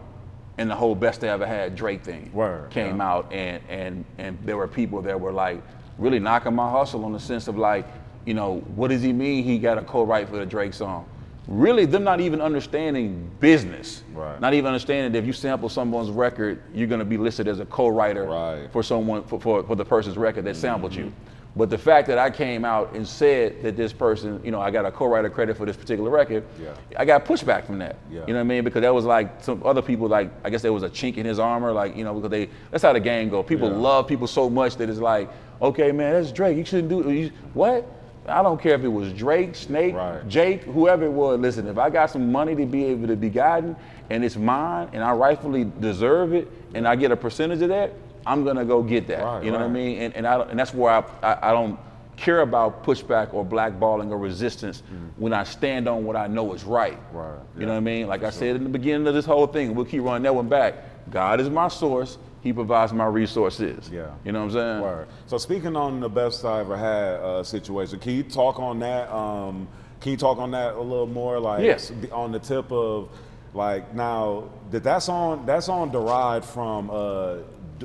and 0.59 0.70
the 0.70 0.74
whole 0.74 0.94
best 0.94 1.20
they 1.20 1.28
ever 1.28 1.46
had 1.46 1.76
Drake 1.76 2.02
thing 2.02 2.30
Word, 2.32 2.70
came 2.70 2.96
yeah. 2.98 3.11
out, 3.11 3.32
and 3.32 3.62
and 3.68 4.04
and 4.18 4.38
there 4.44 4.56
were 4.56 4.66
people 4.68 5.02
that 5.02 5.20
were 5.20 5.32
like 5.32 5.62
really 5.98 6.18
knocking 6.18 6.54
my 6.54 6.70
hustle 6.70 7.04
on 7.04 7.12
the 7.12 7.20
sense 7.20 7.46
of 7.48 7.59
like, 7.59 7.87
you 8.24 8.35
know, 8.35 8.59
what 8.74 8.88
does 8.88 9.02
he 9.02 9.12
mean 9.12 9.44
he 9.44 9.59
got 9.59 9.78
a 9.78 9.82
co-write 9.82 10.28
for 10.28 10.37
the 10.38 10.46
Drake 10.46 10.72
song? 10.74 11.06
Really, 11.48 11.85
them 11.87 12.02
not 12.02 12.20
even 12.20 12.40
understanding 12.40 13.30
business. 13.38 14.02
Right. 14.12 14.40
Not 14.40 14.52
even 14.54 14.66
understanding 14.66 15.12
that 15.12 15.18
if 15.18 15.26
you 15.26 15.32
sample 15.32 15.68
someone's 15.68 16.11
record, 16.11 16.61
you're 16.74 16.88
gonna 16.88 17.04
be 17.04 17.16
listed 17.16 17.46
as 17.46 17.61
a 17.61 17.66
co-writer 17.66 18.24
Right. 18.24 18.72
for 18.72 18.82
someone 18.82 19.22
for, 19.24 19.40
for, 19.40 19.62
for 19.62 19.76
the 19.76 19.85
person's 19.85 20.16
record 20.16 20.44
that 20.46 20.56
sampled 20.56 20.94
you. 20.94 21.04
Mm-hmm. 21.06 21.32
But 21.59 21.70
the 21.70 21.78
fact 21.78 22.06
that 22.09 22.18
I 22.18 22.28
came 22.30 22.66
out 22.66 22.92
and 22.94 23.06
said 23.09 23.62
that 23.62 23.78
this 23.78 23.90
person, 23.90 24.42
you 24.44 24.50
know, 24.50 24.61
I 24.61 24.70
got 24.70 24.85
a 24.85 24.90
co-writer 24.90 25.30
credit 25.30 25.56
for 25.56 25.64
this 25.64 25.76
particular 25.76 26.11
record, 26.11 26.44
Yeah. 26.61 26.74
I 26.98 27.06
got 27.06 27.24
pushback 27.24 27.64
from 27.64 27.78
that. 27.78 27.96
Yeah. 28.11 28.20
You 28.26 28.26
know 28.26 28.35
what 28.35 28.40
I 28.40 28.42
mean? 28.42 28.62
Because 28.64 28.82
that 28.82 28.92
was 28.94 29.06
like 29.06 29.42
some 29.42 29.62
other 29.64 29.80
people, 29.80 30.06
like 30.09 30.30
I 30.44 30.50
guess 30.50 30.61
there 30.62 30.72
was 30.72 30.82
a 30.82 30.90
chink 30.90 31.16
in 31.16 31.24
his 31.24 31.38
armor, 31.38 31.72
like 31.72 31.96
you 31.96 32.04
know, 32.04 32.12
because 32.12 32.30
they 32.30 32.50
that's 32.72 32.82
how 32.82 32.92
the 32.92 33.00
game 33.00 33.28
go. 33.30 33.42
People 33.42 33.70
Yeah. 33.70 33.76
love 33.76 34.06
people 34.09 34.26
so 34.26 34.50
much 34.50 34.76
that 34.76 34.90
it's 34.90 34.98
like, 34.98 35.30
okay, 35.62 35.92
man, 35.92 36.12
that's 36.14 36.32
Drake. 36.32 36.56
You 36.59 36.64
shouldn't 36.64 36.88
do 36.90 37.11
you, 37.11 37.30
what? 37.54 37.88
I 38.28 38.42
don't 38.42 38.60
care 38.60 38.74
if 38.74 38.82
it 38.82 38.88
was 38.88 39.12
Drake, 39.12 39.54
Snake, 39.54 39.94
Right. 39.94 40.26
Jake, 40.28 40.62
whoever 40.64 41.04
it 41.04 41.10
was. 41.12 41.38
Listen, 41.40 41.66
if 41.68 41.78
I 41.78 41.90
got 41.90 42.10
some 42.10 42.30
money 42.32 42.54
to 42.54 42.66
be 42.66 42.84
able 42.86 43.06
to 43.08 43.16
be 43.16 43.30
guided 43.30 43.76
and 44.10 44.24
it's 44.24 44.36
mine 44.36 44.88
and 44.92 45.02
I 45.02 45.12
rightfully 45.12 45.70
deserve 45.80 46.34
it 46.34 46.48
and 46.74 46.86
I 46.86 46.96
get 46.96 47.10
a 47.12 47.16
percentage 47.16 47.62
of 47.62 47.68
that, 47.68 47.92
I'm 48.24 48.44
gonna 48.44 48.64
go 48.64 48.82
get 48.82 49.06
that. 49.08 49.22
Right, 49.22 49.44
you 49.44 49.52
know 49.52 49.58
what 49.58 49.66
I 49.66 49.70
mean? 49.72 49.98
And 49.98 50.14
and, 50.16 50.26
I, 50.26 50.40
and 50.42 50.58
that's 50.58 50.74
where 50.74 50.90
I, 50.92 51.04
I 51.22 51.50
I 51.50 51.52
don't 51.52 51.78
care 52.16 52.40
about 52.40 52.82
pushback 52.82 53.34
or 53.34 53.44
blackballing 53.44 54.10
or 54.10 54.18
resistance 54.18 54.82
when 55.18 55.32
I 55.34 55.44
stand 55.44 55.86
on 55.86 56.04
what 56.04 56.16
I 56.16 56.26
know 56.26 56.54
is 56.54 56.64
right. 56.64 56.98
Mm-hmm. 56.98 57.16
Right, 57.16 57.38
You 57.54 57.60
yeah, 57.60 57.66
know 57.66 57.72
what 57.72 57.76
I 57.76 57.80
mean? 57.80 58.06
Like 58.08 58.24
I 58.24 58.30
said 58.30 58.56
in 58.56 58.64
the 58.64 58.70
beginning 58.70 59.06
of 59.06 59.14
this 59.14 59.26
whole 59.26 59.46
thing, 59.46 59.74
we'll 59.74 59.84
keep 59.84 60.02
running 60.02 60.22
that 60.22 60.34
one 60.34 60.48
back. 60.48 60.74
God 61.10 61.40
is 61.40 61.48
my 61.50 61.68
source. 61.68 62.18
He 62.46 62.52
provides 62.52 62.92
my 62.92 63.06
resources. 63.06 63.90
Yeah. 63.92 64.12
You 64.24 64.30
know 64.30 64.38
what 64.44 64.44
I'm 64.44 64.52
saying? 64.52 64.80
Word. 64.80 65.09
So 65.26 65.37
speaking 65.37 65.74
on 65.74 65.98
the 65.98 66.09
best 66.09 66.44
I 66.44 66.61
ever 66.61 66.76
had 66.76 67.14
uh, 67.20 67.42
situation, 67.42 67.98
can 67.98 68.12
you 68.12 68.22
talk 68.22 68.61
on 68.61 68.78
that? 68.78 69.12
Um, 69.12 69.66
can 70.00 70.12
you 70.12 70.16
talk 70.16 70.38
on 70.38 70.52
that 70.52 70.74
a 70.74 70.80
little 70.80 71.09
more? 71.09 71.40
Like 71.40 71.64
Yes. 71.64 71.90
on 72.12 72.30
the 72.30 72.38
tip 72.38 72.70
of 72.70 73.09
like 73.52 73.92
now 73.96 74.44
did 74.70 74.85
that 74.85 74.98
song 75.02 75.44
that 75.46 75.64
song 75.64 75.90
derived 75.90 76.44
from 76.44 76.88
uh, 76.88 77.38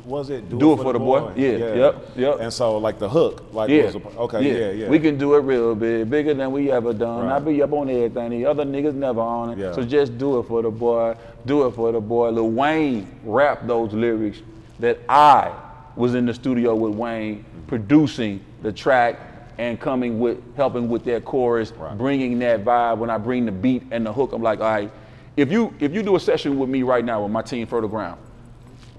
was 0.05 0.29
it 0.29 0.47
Do 0.49 0.73
It 0.73 0.77
For 0.77 0.93
the 0.93 0.99
Boy? 0.99 1.33
Yeah, 1.35 1.51
yep, 1.75 1.95
yep. 2.15 2.37
And 2.39 2.51
so 2.51 2.77
like 2.77 2.99
the 2.99 3.09
hook, 3.09 3.53
like 3.53 3.69
Yeah. 3.69 3.85
was 3.85 3.95
a, 3.95 4.07
okay, 4.19 4.41
yeah, 4.41 4.71
yeah. 4.71 4.89
We 4.89 4.99
can 4.99 5.17
do 5.17 5.35
it 5.35 5.39
real 5.39 5.75
big, 5.75 6.09
bigger 6.09 6.33
than 6.33 6.51
we 6.51 6.71
ever 6.71 6.93
done. 6.93 7.27
I 7.27 7.39
be 7.39 7.61
up 7.61 7.73
on 7.73 7.89
everything. 7.89 8.29
The 8.29 8.45
other 8.45 8.63
niggas 8.63 8.93
never 8.93 9.21
on 9.21 9.51
it. 9.51 9.57
Yeah. 9.57 9.73
So 9.73 9.83
just 9.83 10.17
do 10.17 10.39
it 10.39 10.43
for 10.43 10.61
the 10.61 10.71
boy. 10.71 11.15
Do 11.45 11.67
it 11.67 11.71
for 11.71 11.91
the 11.91 11.99
boy. 11.99 12.29
Lil 12.29 12.49
Wayne 12.49 13.07
rapped 13.23 13.67
those 13.67 13.93
lyrics 13.93 14.39
that 14.79 14.99
I 15.09 15.51
was 15.95 16.15
in 16.15 16.25
the 16.25 16.33
studio 16.33 16.75
with 16.75 16.93
Wayne 16.95 17.39
mm-hmm. 17.39 17.67
producing 17.67 18.43
the 18.61 18.71
track 18.71 19.19
and 19.57 19.79
coming 19.79 20.19
with 20.19 20.39
helping 20.55 20.89
with 20.89 21.03
that 21.05 21.25
chorus, 21.25 21.71
Right. 21.73 21.97
bringing 21.97 22.39
that 22.39 22.63
vibe. 22.63 22.97
When 22.97 23.09
I 23.09 23.17
bring 23.17 23.45
the 23.45 23.51
beat 23.51 23.83
and 23.91 24.05
the 24.05 24.13
hook, 24.13 24.31
I'm 24.33 24.41
like, 24.41 24.59
all 24.59 24.65
right. 24.65 24.91
If 25.37 25.51
you 25.51 25.73
if 25.79 25.93
you 25.93 26.03
do 26.03 26.15
a 26.15 26.19
session 26.19 26.59
with 26.59 26.69
me 26.69 26.83
right 26.83 27.05
now 27.05 27.23
with 27.23 27.31
my 27.31 27.41
team 27.41 27.65
Fertile 27.67 27.89
Ground, 27.89 28.19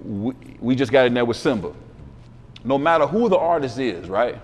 we, 0.04 0.34
we 0.60 0.74
just 0.74 0.92
got 0.92 1.06
in 1.06 1.14
there 1.14 1.24
with 1.24 1.36
Simba 1.36 1.72
no 2.64 2.78
matter 2.78 3.08
who 3.08 3.28
the 3.28 3.36
artist 3.36 3.76
is, 3.80 4.08
right? 4.08 4.40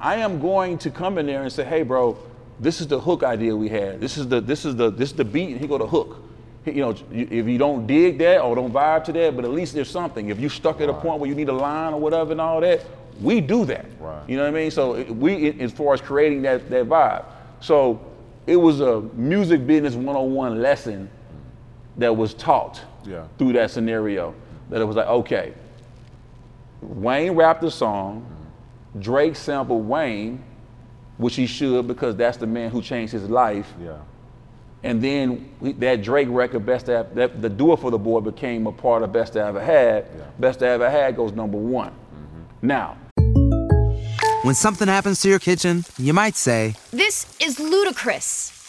I 0.00 0.16
am 0.16 0.40
going 0.40 0.76
to 0.78 0.90
come 0.90 1.18
in 1.18 1.26
there 1.26 1.42
and 1.42 1.52
say, 1.52 1.62
hey, 1.64 1.82
bro, 1.84 2.18
this 2.58 2.80
is 2.80 2.88
the 2.88 2.98
hook 2.98 3.22
idea 3.22 3.54
we 3.54 3.68
had. 3.68 4.00
This 4.00 4.16
is 4.18 4.26
the 4.26 4.40
this 4.40 4.64
is 4.64 4.74
the 4.74 4.90
this 4.90 5.10
is 5.10 5.16
the 5.16 5.24
beat, 5.24 5.50
and 5.52 5.60
he 5.60 5.68
go 5.68 5.78
to 5.78 5.86
hook. 5.86 6.20
He- 6.64 6.72
You 6.72 6.80
know, 6.82 6.90
if 7.12 7.46
you 7.46 7.56
don't 7.56 7.86
dig 7.86 8.18
that 8.18 8.40
or 8.40 8.56
don't 8.56 8.72
vibe 8.72 9.04
to 9.04 9.12
that, 9.12 9.36
but 9.36 9.44
at 9.44 9.52
least 9.52 9.72
there's 9.74 9.88
something. 9.88 10.30
If 10.30 10.40
you 10.40 10.48
stuck 10.48 10.80
at 10.80 10.88
a 10.88 10.92
point 10.92 11.20
where 11.20 11.28
you 11.28 11.36
need 11.36 11.48
a 11.48 11.52
line 11.52 11.94
or 11.94 12.00
whatever 12.00 12.32
and 12.32 12.40
all 12.40 12.60
that, 12.60 12.80
we 13.22 13.40
do 13.40 13.64
that. 13.66 13.86
Right. 14.00 14.28
You 14.28 14.36
know 14.36 14.42
what 14.42 14.48
I 14.48 14.60
mean? 14.60 14.70
So 14.72 15.00
we, 15.12 15.60
as 15.60 15.70
far 15.70 15.94
as 15.94 16.00
creating 16.00 16.42
that 16.42 16.68
that 16.70 16.86
vibe, 16.88 17.24
so 17.60 18.00
it 18.48 18.56
was 18.56 18.80
a 18.80 19.00
music 19.14 19.64
business 19.64 19.94
101 19.94 20.60
lesson 20.60 21.08
that 21.98 22.16
was 22.16 22.34
taught 22.34 22.80
Yeah. 23.06 23.26
through 23.38 23.52
that 23.52 23.70
scenario. 23.70 24.34
That 24.70 24.80
it 24.80 24.84
was 24.84 24.96
like, 24.96 25.06
okay, 25.06 25.54
Wayne 26.80 27.32
rapped 27.32 27.62
the 27.62 27.70
song, 27.70 28.26
Drake 28.98 29.36
sampled 29.36 29.86
Wayne, 29.88 30.42
which 31.16 31.36
he 31.36 31.46
should 31.46 31.86
because 31.88 32.14
that's 32.16 32.36
the 32.36 32.46
man 32.46 32.70
who 32.70 32.80
changed 32.82 33.12
his 33.12 33.28
life. 33.28 33.72
yeah. 33.82 33.96
And 34.84 35.02
then 35.02 35.48
we, 35.58 35.72
that 35.72 36.02
Drake 36.02 36.28
record, 36.30 36.64
Best 36.64 36.88
I 36.88 36.92
Ever, 36.94 37.14
that, 37.14 37.42
the 37.42 37.48
Do 37.48 37.72
It 37.72 37.80
For 37.80 37.90
The 37.90 37.98
Boy 37.98 38.20
became 38.20 38.68
a 38.68 38.72
part 38.72 39.02
of 39.02 39.12
Best 39.12 39.36
I 39.36 39.48
Ever 39.48 39.60
Had. 39.60 40.06
Yeah. 40.16 40.24
Best 40.38 40.62
I 40.62 40.66
Ever 40.68 40.88
Had 40.88 41.16
goes 41.16 41.32
number 41.32 41.58
one. 41.58 41.90
Mm-hmm. 41.90 42.66
Now, 42.66 42.96
When 44.44 44.54
something 44.54 44.86
happens 44.86 45.20
to 45.22 45.28
your 45.28 45.40
kitchen, 45.40 45.84
you 45.98 46.12
might 46.12 46.36
say, 46.36 46.74
This 46.92 47.26
is 47.40 47.58
ludicrous. 47.58 48.52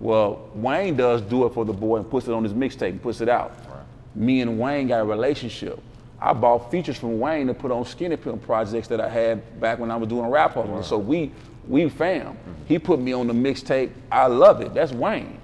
well, 0.00 0.48
Wayne 0.54 0.96
does 0.96 1.22
do 1.22 1.46
it 1.46 1.54
for 1.54 1.64
the 1.64 1.72
boy 1.72 1.96
and 1.96 2.08
puts 2.08 2.28
it 2.28 2.32
on 2.32 2.44
his 2.44 2.52
mixtape 2.52 2.90
and 2.90 3.02
puts 3.02 3.20
it 3.20 3.28
out. 3.28 3.56
Me 4.14 4.40
and 4.40 4.58
Wayne 4.58 4.88
got 4.88 5.00
a 5.00 5.04
relationship. 5.04 5.80
I 6.20 6.32
bought 6.32 6.70
features 6.70 6.96
from 6.96 7.20
Wayne 7.20 7.46
to 7.46 7.54
put 7.54 7.70
on 7.70 7.84
Skinny 7.84 8.16
Pimp 8.16 8.42
projects 8.42 8.88
that 8.88 9.00
I 9.00 9.08
had 9.08 9.60
back 9.60 9.78
when 9.78 9.90
I 9.90 9.96
was 9.96 10.08
doing 10.08 10.26
Rap 10.26 10.54
Hustlaz. 10.54 10.84
So 10.84 10.98
we 10.98 11.32
we 11.68 11.88
fam. 11.88 12.36
He 12.66 12.78
put 12.78 12.98
me 12.98 13.12
on 13.12 13.26
the 13.26 13.32
mixtape. 13.32 13.90
I 14.10 14.26
love 14.26 14.60
it. 14.60 14.74
That's 14.74 14.92
Wayne. 14.92 15.38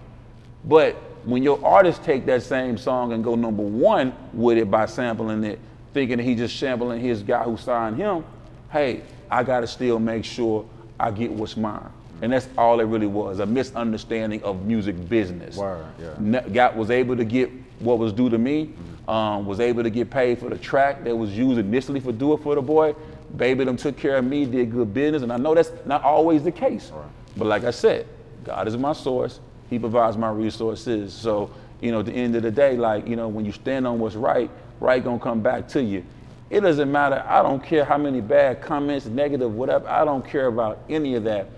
But 0.64 0.94
when 1.24 1.42
your 1.42 1.64
artists 1.64 2.04
take 2.04 2.26
that 2.26 2.42
same 2.42 2.78
song 2.78 3.12
and 3.12 3.22
go 3.22 3.34
number 3.34 3.62
one 3.62 4.14
with 4.32 4.58
it 4.58 4.70
by 4.70 4.86
sampling 4.86 5.44
it, 5.44 5.58
thinking 5.92 6.16
that 6.16 6.22
he 6.24 6.34
just 6.34 6.58
sampling 6.58 7.00
his 7.00 7.22
guy 7.22 7.44
who 7.44 7.56
signed 7.56 7.96
him, 7.96 8.24
hey, 8.70 9.02
I 9.30 9.42
gotta 9.42 9.66
still 9.66 9.98
make 9.98 10.24
sure 10.24 10.66
I 10.98 11.10
get 11.10 11.30
what's 11.30 11.56
mine. 11.56 11.90
And 12.22 12.32
that's 12.32 12.48
all 12.56 12.80
it 12.80 12.84
really 12.84 13.06
was, 13.06 13.40
a 13.40 13.46
misunderstanding 13.46 14.42
of 14.42 14.64
music 14.64 15.08
business. 15.08 15.56
Word, 15.56 15.84
yeah. 16.00 16.40
Got 16.48 16.76
was 16.76 16.90
able 16.90 17.16
to 17.16 17.24
get 17.24 17.50
what 17.80 17.98
was 17.98 18.12
due 18.12 18.30
to 18.30 18.38
me, 18.38 18.70
um, 19.08 19.46
was 19.46 19.60
able 19.60 19.82
to 19.82 19.90
get 19.90 20.10
paid 20.10 20.38
for 20.38 20.48
the 20.48 20.58
track 20.58 21.04
that 21.04 21.14
was 21.14 21.36
used 21.36 21.58
initially 21.58 22.00
for 22.00 22.12
Do 22.12 22.32
It 22.34 22.42
For 22.42 22.54
The 22.54 22.62
Boy. 22.62 22.94
Baby 23.36 23.64
them 23.64 23.76
took 23.76 23.96
care 23.96 24.16
of 24.16 24.24
me, 24.24 24.44
did 24.44 24.70
good 24.70 24.94
business, 24.94 25.22
and 25.22 25.32
I 25.32 25.36
know 25.36 25.54
that's 25.54 25.72
not 25.84 26.02
always 26.02 26.44
the 26.44 26.52
case. 26.52 26.92
But 27.36 27.46
like 27.46 27.64
I 27.64 27.72
said, 27.72 28.06
God 28.44 28.68
is 28.68 28.76
my 28.76 28.92
source. 28.92 29.40
He 29.68 29.78
provides 29.78 30.16
my 30.16 30.30
resources. 30.30 31.12
So, 31.12 31.50
you 31.80 31.90
know, 31.90 32.00
at 32.00 32.06
the 32.06 32.12
end 32.12 32.36
of 32.36 32.42
the 32.42 32.50
day, 32.50 32.76
like, 32.76 33.08
you 33.08 33.16
know, 33.16 33.26
when 33.26 33.44
you 33.44 33.50
stand 33.50 33.86
on 33.86 33.98
what's 33.98 34.14
right, 34.14 34.50
right 34.78 35.02
gonna 35.02 35.18
come 35.18 35.40
back 35.40 35.66
to 35.68 35.82
you. 35.82 36.04
It 36.50 36.60
doesn't 36.60 36.92
matter. 36.92 37.24
I 37.26 37.42
don't 37.42 37.62
care 37.62 37.84
how 37.84 37.98
many 37.98 38.20
bad 38.20 38.62
comments, 38.62 39.06
negative, 39.06 39.52
whatever. 39.52 39.88
I 39.88 40.04
don't 40.04 40.24
care 40.24 40.46
about 40.46 40.78
any 40.88 41.16
of 41.16 41.24
that. 41.24 41.48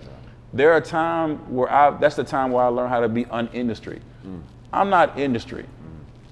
There 0.57 0.73
are 0.73 0.81
times 0.81 1.39
where 1.49 1.71
I, 1.71 1.91
that's 1.99 2.17
the 2.17 2.25
time 2.25 2.51
where 2.51 2.65
I 2.65 2.69
learn 2.69 2.89
how 2.89 3.01
to 3.01 3.09
be 3.11 3.27
un-industry. 3.27 4.01
I'm 4.73 4.89
not 4.91 5.19
industry. 5.19 5.67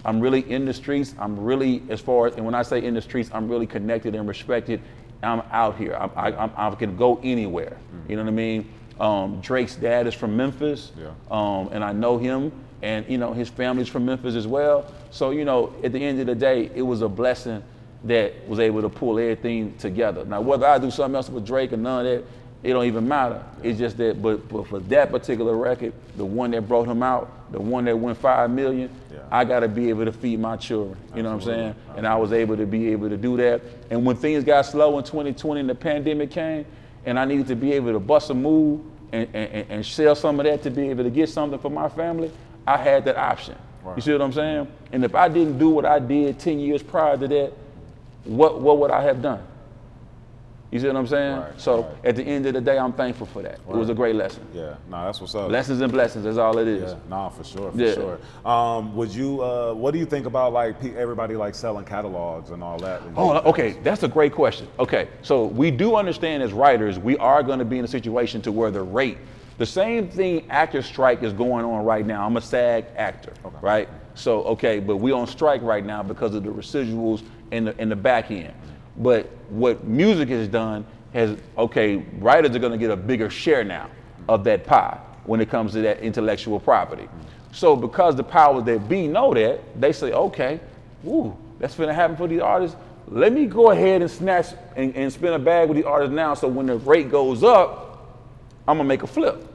I'm 0.07 0.19
really 0.21 0.41
in 0.51 0.65
the 0.65 0.73
streets. 0.75 1.15
I'm 1.19 1.39
really, 1.39 1.83
as 1.91 2.01
far 2.01 2.27
as, 2.27 2.35
and 2.37 2.45
when 2.45 2.55
I 2.55 2.63
say 2.63 2.83
in 2.85 2.95
the 2.95 3.01
streets, 3.03 3.31
I'm 3.33 3.49
really 3.49 3.67
connected 3.67 4.15
and 4.15 4.27
respected. 4.27 4.81
I'm 5.23 5.43
out 5.51 5.77
here. 5.77 5.95
I, 5.95 6.07
I, 6.29 6.31
I'm- 6.33 6.51
I 6.57 6.75
can 6.75 6.97
go 6.97 7.21
anywhere. 7.23 7.77
You 8.09 8.17
know 8.17 8.23
what 8.23 8.29
I 8.29 8.33
mean? 8.33 8.69
Um, 9.01 9.41
Drake's 9.41 9.77
dad 9.77 10.07
is 10.07 10.15
from 10.15 10.37
Memphis, 10.37 10.93
Yeah. 10.99 11.09
um, 11.31 11.69
and 11.73 11.83
I 11.85 11.93
know 11.93 12.17
him, 12.17 12.53
and 12.83 13.05
you 13.09 13.19
know 13.19 13.33
his 13.33 13.49
family's 13.49 13.89
from 13.89 14.05
Memphis 14.07 14.37
as 14.37 14.47
well. 14.47 14.87
So 15.11 15.31
you 15.33 15.45
know, 15.45 15.73
at 15.83 15.93
the 15.93 15.99
end 16.03 16.21
of 16.21 16.27
the 16.27 16.35
day, 16.35 16.71
it 16.75 16.83
was 16.83 17.03
a 17.03 17.09
blessing 17.09 17.63
that 18.05 18.47
was 18.49 18.61
able 18.61 18.83
to 18.83 18.89
pull 18.91 19.19
everything 19.19 19.75
together. 19.79 20.25
Now, 20.25 20.41
whether 20.43 20.67
I 20.67 20.79
do 20.79 20.91
something 20.91 21.17
else 21.17 21.29
with 21.31 21.45
Drake 21.47 21.73
or 21.73 21.77
none 21.79 22.07
of 22.07 22.13
that, 22.13 22.25
it 22.65 22.73
don't 22.73 22.87
even 22.87 23.07
matter. 23.07 23.45
It's 23.63 23.79
just 23.79 23.99
that, 23.99 24.23
but, 24.23 24.49
but 24.49 24.67
for 24.67 24.81
that 24.81 25.11
particular 25.11 25.55
record, 25.55 25.93
the 26.17 26.25
one 26.25 26.51
that 26.53 26.67
brought 26.67 26.89
him 26.89 27.03
out, 27.03 27.53
the 27.53 27.61
one 27.61 27.85
that 27.85 27.97
went 27.97 28.17
five 28.17 28.51
million, 28.51 28.91
Yeah. 29.13 29.19
I 29.31 29.45
got 29.45 29.61
to 29.61 29.69
be 29.69 29.91
able 29.91 30.07
to 30.07 30.13
feed 30.13 30.41
my 30.41 30.57
children. 30.57 30.97
You 31.15 31.23
know 31.23 31.29
what 31.29 31.43
I'm 31.43 31.43
saying? 31.43 31.75
And 31.97 32.07
I 32.07 32.17
was 32.17 32.33
able 32.33 32.57
to 32.57 32.65
be 32.65 32.89
able 32.89 33.11
to 33.11 33.19
do 33.19 33.37
that. 33.37 33.61
And 33.91 34.07
when 34.07 34.17
things 34.17 34.45
got 34.45 34.63
slow 34.63 34.99
in 34.99 35.05
2020 35.05 35.61
and 35.61 35.69
the 35.69 35.75
pandemic 35.75 36.31
came, 36.31 36.65
and 37.05 37.19
I 37.19 37.27
needed 37.27 37.49
to 37.49 37.55
be 37.55 37.73
able 37.75 37.93
to 37.93 38.01
bust 38.01 38.31
a 38.31 38.35
move 38.35 38.81
and, 39.13 39.29
and, 39.35 39.67
and 39.69 39.87
sell 39.87 40.15
some 40.15 40.41
of 40.41 40.47
that 40.47 40.63
to 40.63 40.71
be 40.71 40.89
able 40.89 41.05
to 41.05 41.11
get 41.11 41.29
something 41.29 41.59
for 41.59 41.71
my 41.71 41.91
family, 41.91 42.33
I 42.67 42.79
had 42.79 43.05
that 43.05 43.19
option. 43.19 43.57
You 43.95 44.01
see 44.01 44.13
what 44.13 44.23
I'm 44.23 44.33
saying? 44.33 44.67
And 44.93 45.05
if 45.05 45.15
I 45.15 45.29
didn't 45.29 45.59
do 45.59 45.69
what 45.69 45.85
I 45.85 45.99
did 45.99 46.39
10 46.39 46.59
years 46.59 46.83
prior 46.83 47.19
to 47.19 47.29
that, 47.29 47.53
what, 48.25 48.59
what 48.63 48.79
would 48.79 48.91
I 48.91 49.03
have 49.03 49.21
done? 49.21 49.47
You 50.75 50.81
see 50.81 50.89
what 50.89 50.97
I'm 50.97 51.07
saying? 51.07 51.39
Right, 51.39 51.61
so 51.61 51.83
right. 51.83 52.07
at 52.07 52.17
the 52.17 52.25
end 52.25 52.47
of 52.47 52.55
the 52.55 52.61
day, 52.61 52.77
I'm 52.77 52.93
thankful 52.93 53.29
for 53.29 53.43
that. 53.43 53.61
It 53.61 53.67
was 53.69 53.91
a 53.91 53.95
great 53.95 54.17
lesson. 54.17 54.45
Yeah, 54.53 54.75
no, 54.91 55.05
that's 55.05 55.21
what's 55.21 55.33
up. 55.37 55.49
Lessons 55.49 55.81
and 55.81 55.93
blessings, 55.93 56.25
that's 56.25 56.37
all 56.37 56.59
it 56.59 56.67
is. 56.67 56.91
Yeah, 56.91 56.99
nah, 57.09 57.29
for 57.29 57.45
sure, 57.45 57.71
for 57.71 57.79
Yeah. 57.79 57.95
sure. 57.95 58.19
Um, 58.45 58.97
would 58.97 59.15
you? 59.15 59.41
Uh, 59.41 59.73
what 59.73 59.93
do 59.93 60.01
you 60.01 60.05
think 60.05 60.27
about 60.27 60.53
like 60.53 60.75
everybody 60.97 61.37
like 61.37 61.55
selling 61.55 61.85
catalogs 61.85 62.51
and 62.51 62.61
all 62.61 62.77
that? 62.79 63.03
Oh, 63.17 63.37
okay, 63.51 63.77
that's 63.85 64.03
a 64.03 64.09
great 64.09 64.33
question. 64.33 64.67
Okay, 64.81 65.07
so 65.23 65.45
we 65.45 65.71
do 65.71 65.95
understand 65.95 66.43
as 66.43 66.53
writers, 66.53 66.99
we 66.99 67.17
are 67.19 67.45
going 67.45 67.61
to 67.61 67.65
be 67.65 67.79
in 67.79 67.85
a 67.85 67.89
situation 67.89 68.43
to 68.43 68.51
where 68.51 68.73
the 68.73 68.83
rate 68.83 69.19
The 69.59 69.67
same 69.67 70.09
thing 70.09 70.51
actor 70.51 70.83
strike 70.83 71.23
is 71.23 71.33
going 71.33 71.65
on 71.65 71.85
right 71.85 72.05
now. 72.05 72.27
I'm 72.27 72.37
a 72.37 72.41
SAG 72.41 72.87
actor, 72.97 73.33
right? 73.63 73.89
So 74.17 74.43
okay, 74.55 74.81
but 74.81 74.97
we 74.97 75.13
on 75.13 75.29
strike 75.29 75.63
right 75.63 75.87
now 75.87 76.03
because 76.03 76.35
of 76.35 76.43
the 76.43 76.51
residuals 76.51 77.23
in 77.53 77.67
the 77.67 77.81
in 77.81 77.89
the 77.89 77.95
back 77.95 78.33
end. 78.33 78.53
But 78.97 79.27
what 79.49 79.85
music 79.85 80.29
has 80.29 80.49
done 80.49 80.87
has 81.13 81.37
okay, 81.57 81.97
writers 82.19 82.55
are 82.55 82.59
going 82.59 82.73
to 82.73 82.79
get 82.79 82.91
a 82.91 82.97
bigger 82.97 83.31
share 83.31 83.65
now 83.65 83.89
of 84.29 84.45
that 84.45 84.65
pie 84.65 84.99
when 85.25 85.41
it 85.41 85.49
comes 85.51 85.73
to 85.73 85.81
that 85.83 86.01
intellectual 86.01 86.61
property. 86.61 87.09
So 87.53 87.77
because 87.77 88.17
the 88.17 88.25
powers 88.25 88.65
that 88.65 88.89
be 88.89 89.07
know 89.07 89.33
that, 89.35 89.61
they 89.81 89.93
say, 89.93 90.13
okay, 90.13 90.61
woo, 91.03 91.37
that's 91.59 91.77
gonna 91.77 91.95
happen 91.95 92.17
for 92.17 92.27
these 92.27 92.41
artists. 92.41 92.77
Let 93.07 93.33
me 93.33 93.47
go 93.47 93.71
ahead 93.71 94.03
and 94.03 94.11
snatch 94.11 94.49
and, 94.77 94.95
and 94.97 95.13
spin 95.13 95.33
a 95.35 95.39
bag 95.39 95.69
with 95.69 95.79
the 95.79 95.85
artists 95.85 96.13
now. 96.13 96.35
So 96.35 96.49
when 96.49 96.67
the 96.67 96.77
rate 96.79 97.11
goes 97.11 97.43
up, 97.43 98.19
I'm 98.67 98.79
gonna 98.79 98.89
make 98.89 99.03
a 99.03 99.07
flip. 99.07 99.47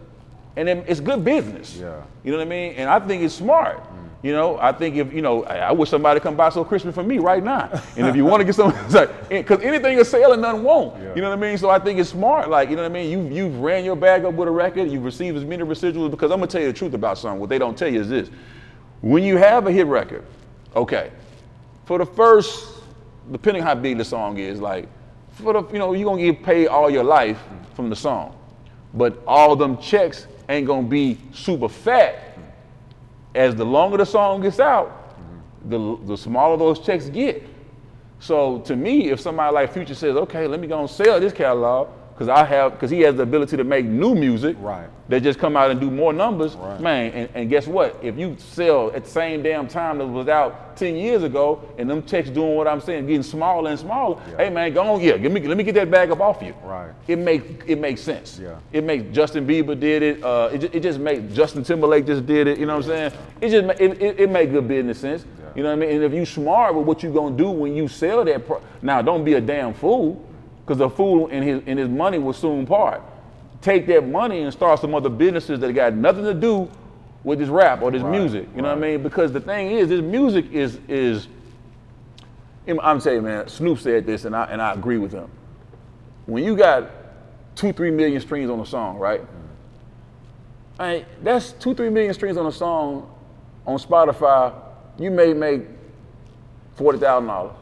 And 0.55 0.67
then 0.67 0.83
it's 0.87 0.99
good 0.99 1.23
business. 1.25 1.75
Yeah. 1.75 2.01
You 2.23 2.31
know 2.31 2.37
what 2.37 2.47
I 2.47 2.49
mean? 2.49 2.73
And 2.73 2.89
I 2.89 2.99
think 2.99 3.23
it's 3.23 3.35
smart. 3.35 3.83
Mm. 3.83 4.08
You 4.21 4.33
know, 4.33 4.57
I 4.59 4.73
think 4.73 4.97
if 4.97 5.13
you 5.13 5.21
know, 5.21 5.43
I, 5.45 5.57
I 5.57 5.71
wish 5.71 5.89
somebody 5.89 6.19
come 6.19 6.35
buy 6.35 6.49
some 6.49 6.65
Christmas 6.65 6.93
for 6.93 7.03
me 7.03 7.19
right 7.19 7.41
now. 7.41 7.69
And 7.95 8.05
if 8.05 8.17
you 8.17 8.25
want 8.25 8.41
to 8.41 8.45
get 8.45 8.53
some, 8.53 8.71
because 9.29 9.61
anything 9.61 9.97
is 9.97 10.09
selling, 10.09 10.41
nothing 10.41 10.63
won't. 10.63 10.97
You 11.15 11.21
know 11.21 11.29
what 11.29 11.37
I 11.37 11.41
mean? 11.41 11.57
So 11.57 11.69
I 11.69 11.79
think 11.79 11.99
it's 11.99 12.09
smart. 12.09 12.49
Like 12.49 12.69
you 12.69 12.75
know 12.75 12.81
what 12.81 12.91
I 12.91 12.93
mean? 12.93 13.09
You 13.09 13.33
you've 13.33 13.57
ran 13.59 13.85
your 13.85 13.95
bag 13.95 14.25
up 14.25 14.33
with 14.33 14.49
a 14.49 14.51
record. 14.51 14.91
You've 14.91 15.05
received 15.05 15.37
as 15.37 15.45
many 15.45 15.63
residuals. 15.63 16.11
Because 16.11 16.31
I'm 16.31 16.39
gonna 16.39 16.47
tell 16.47 16.59
you 16.59 16.67
the 16.67 16.77
truth 16.77 16.93
about 16.93 17.17
something. 17.17 17.39
What 17.39 17.49
they 17.49 17.57
don't 17.57 17.77
tell 17.77 17.87
you 17.87 18.01
is 18.01 18.09
this: 18.09 18.29
when 19.01 19.23
you 19.23 19.37
have 19.37 19.67
a 19.67 19.71
hit 19.71 19.87
record, 19.87 20.25
okay, 20.75 21.11
for 21.85 21.97
the 21.97 22.05
first, 22.05 22.81
depending 23.31 23.63
how 23.63 23.73
big 23.73 23.97
the 23.97 24.05
song 24.05 24.37
is, 24.37 24.59
like 24.59 24.89
for 25.31 25.53
the 25.53 25.63
you 25.71 25.79
know 25.79 25.93
you're 25.93 26.09
gonna 26.09 26.21
get 26.21 26.43
paid 26.43 26.67
all 26.67 26.89
your 26.89 27.05
life 27.05 27.39
from 27.73 27.89
the 27.89 27.95
song, 27.95 28.37
but 28.93 29.23
all 29.25 29.55
them 29.55 29.77
checks 29.77 30.27
ain't 30.49 30.67
gonna 30.67 30.85
be 30.85 31.17
super 31.31 31.69
fat 31.69 32.28
as 33.35 33.55
the 33.55 33.65
longer 33.65 33.97
the 33.97 34.05
song 34.05 34.41
gets 34.41 34.59
out, 34.59 35.15
the, 35.69 35.97
the 36.05 36.17
smaller 36.17 36.57
those 36.57 36.79
checks 36.79 37.09
get. 37.09 37.43
So 38.19 38.59
to 38.59 38.75
me, 38.75 39.09
if 39.09 39.19
somebody 39.19 39.53
like 39.53 39.71
Future 39.71 39.95
says, 39.95 40.15
okay, 40.15 40.47
let 40.47 40.59
me 40.59 40.67
go 40.67 40.79
and 40.79 40.89
sell 40.89 41.19
this 41.19 41.33
catalog, 41.33 41.89
because 42.19 42.27
I 42.27 42.43
have, 42.43 42.73
because 42.73 42.91
he 42.91 42.99
has 43.01 43.15
the 43.15 43.23
ability 43.23 43.55
to 43.55 43.63
make 43.63 43.85
new 43.85 44.13
music 44.13 44.57
Right. 44.59 44.89
that 45.07 45.23
just 45.23 45.39
come 45.39 45.55
out 45.55 45.71
and 45.71 45.79
do 45.79 45.89
more 45.89 46.11
numbers, 46.11 46.57
man. 46.81 47.13
And, 47.13 47.29
and 47.33 47.49
guess 47.49 47.65
what? 47.65 47.97
If 48.03 48.17
you 48.17 48.35
sell 48.37 48.91
at 48.93 49.05
the 49.05 49.09
same 49.09 49.41
damn 49.41 49.69
time 49.69 49.99
that 49.99 50.05
was 50.05 50.27
out 50.27 50.75
10 50.75 50.97
years 50.97 51.23
ago, 51.23 51.61
and 51.77 51.89
them 51.89 52.03
checks 52.05 52.29
doing 52.29 52.57
what 52.57 52.67
I'm 52.67 52.81
saying, 52.81 53.07
getting 53.07 53.23
smaller 53.23 53.69
and 53.69 53.79
smaller, 53.79 54.21
hey 54.35 54.49
man, 54.49 54.73
go 54.73 54.81
on, 54.95 54.99
yeah, 54.99 55.15
give 55.15 55.31
me, 55.31 55.47
let 55.47 55.55
me 55.55 55.63
get 55.63 55.75
that 55.75 55.89
bag 55.89 56.11
up 56.11 56.19
off 56.19 56.41
you. 56.41 56.53
Right. 56.61 56.91
It 57.07 57.19
makes 57.19 57.45
it 57.65 57.79
makes 57.79 58.01
sense. 58.01 58.37
Yeah. 58.37 58.57
It 58.73 58.83
makes 58.83 59.15
Justin 59.15 59.47
Bieber 59.47 59.79
did 59.79 60.03
it. 60.03 60.21
Uh, 60.21 60.49
it, 60.51 60.75
it 60.75 60.83
just 60.83 60.99
makes 60.99 61.33
Justin 61.33 61.63
Timberlake 61.63 62.05
just 62.05 62.25
did 62.25 62.47
it. 62.47 62.59
You 62.59 62.65
know 62.65 62.75
what 62.75 62.83
I'm 62.83 63.11
saying? 63.11 63.11
It 63.39 63.49
just 63.49 63.79
it, 63.81 64.01
it, 64.01 64.19
it 64.19 64.29
make 64.29 64.51
good 64.51 64.67
business 64.67 64.99
sense. 64.99 65.23
Yeah. 65.39 65.45
You 65.55 65.63
know 65.63 65.69
what 65.69 65.83
I 65.83 65.87
mean? 65.87 65.95
And 65.95 66.03
if 66.03 66.13
you 66.13 66.25
smart 66.25 66.75
with 66.75 66.85
what 66.85 67.01
you 67.01 67.13
gonna 67.13 67.37
do 67.37 67.49
when 67.49 67.75
you 67.77 67.87
sell 67.87 68.25
that, 68.25 68.45
pro- 68.45 68.61
now 68.81 69.01
don't 69.01 69.23
be 69.23 69.35
a 69.35 69.41
damn 69.41 69.73
fool, 69.73 70.25
because 70.69 70.77
the 70.77 70.89
fool 70.89 71.27
and 71.31 71.43
his 71.43 71.63
and 71.65 71.79
his 71.79 71.89
money 71.89 72.19
will 72.19 72.31
soon 72.31 72.63
part. 72.67 73.01
Take 73.59 73.87
that 73.87 74.07
money 74.07 74.43
and 74.43 74.53
start 74.53 74.79
some 74.79 74.93
other 74.93 75.09
businesses 75.09 75.59
that 75.61 75.73
got 75.73 75.95
nothing 75.95 76.23
to 76.25 76.33
do 76.35 76.69
with 77.23 77.39
this 77.39 77.49
rap 77.49 77.81
or 77.81 77.89
this 77.89 78.03
music. 78.03 78.47
You 78.55 78.61
know 78.61 78.69
what 78.69 78.77
I 78.77 78.81
mean? 78.81 79.01
Because 79.01 79.31
the 79.31 79.41
thing 79.41 79.71
is, 79.71 79.89
this 79.89 80.01
music 80.01 80.51
is 80.51 80.79
is. 80.87 81.27
I'm 82.67 82.99
saying, 82.99 83.23
man. 83.23 83.47
Snoop 83.47 83.79
said 83.79 84.05
this, 84.05 84.25
and 84.25 84.35
I 84.35 84.43
and 84.43 84.61
I 84.61 84.73
agree 84.73 84.99
with 84.99 85.11
him. 85.11 85.27
When 86.27 86.43
you 86.43 86.55
got 86.55 86.91
two, 87.55 87.73
three 87.73 87.89
million 87.89 88.21
streams 88.21 88.51
on 88.51 88.59
a 88.59 88.65
song, 88.65 88.99
right? 88.99 89.21
Mm-hmm. 89.21 90.83
Hey, 90.83 91.05
that's 91.23 91.53
two, 91.53 91.73
three 91.73 91.89
million 91.89 92.13
streams 92.13 92.37
on 92.37 92.45
a 92.45 92.51
song 92.51 93.11
on 93.65 93.79
Spotify. 93.79 94.53
You 94.99 95.09
may 95.09 95.33
make 95.33 95.63
forty 96.75 96.99
thousand 96.99 97.25
dollars, 97.25 97.55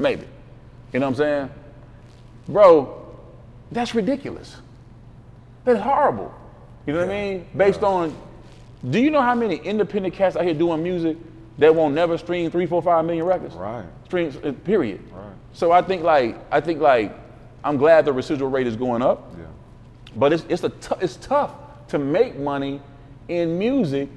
maybe. 0.00 0.26
You 0.92 0.98
know 0.98 1.06
what 1.06 1.10
I'm 1.10 1.16
saying, 1.16 1.50
bro? 2.48 3.06
That's 3.72 3.94
ridiculous. 3.94 4.56
That's 5.64 5.80
horrible. 5.80 6.32
You 6.86 6.92
know 6.92 7.00
what 7.00 7.08
I 7.08 7.12
mean? 7.12 7.46
Based 7.56 7.82
on, 7.82 8.14
do 8.90 9.00
you 9.00 9.10
know 9.10 9.22
how 9.22 9.34
many 9.34 9.56
independent 9.56 10.14
cats 10.14 10.36
out 10.36 10.44
here 10.44 10.54
doing 10.54 10.82
music 10.82 11.16
that 11.58 11.74
won't 11.74 11.94
never 11.94 12.18
stream 12.18 12.50
three, 12.50 12.66
four, 12.66 12.82
five 12.82 13.04
million 13.04 13.24
records? 13.24 13.54
Right. 13.54 13.86
Streams, 14.04 14.36
uh, 14.36 14.52
period. 14.64 15.00
Right. 15.12 15.32
So 15.54 15.72
I 15.72 15.80
think 15.80 16.02
like 16.02 16.36
I 16.50 16.60
think 16.60 16.80
like 16.80 17.16
I'm 17.62 17.78
glad 17.78 18.04
the 18.04 18.12
residual 18.12 18.50
rate 18.50 18.66
is 18.66 18.76
going 18.76 19.02
up. 19.02 19.32
Yeah. 19.38 19.44
But 20.16 20.32
it's 20.34 20.44
it's 20.48 20.64
a 20.64 20.72
it's 21.00 21.16
tough 21.16 21.52
to 21.88 21.98
make 21.98 22.38
money 22.38 22.80
in 23.28 23.58
music 23.58 24.08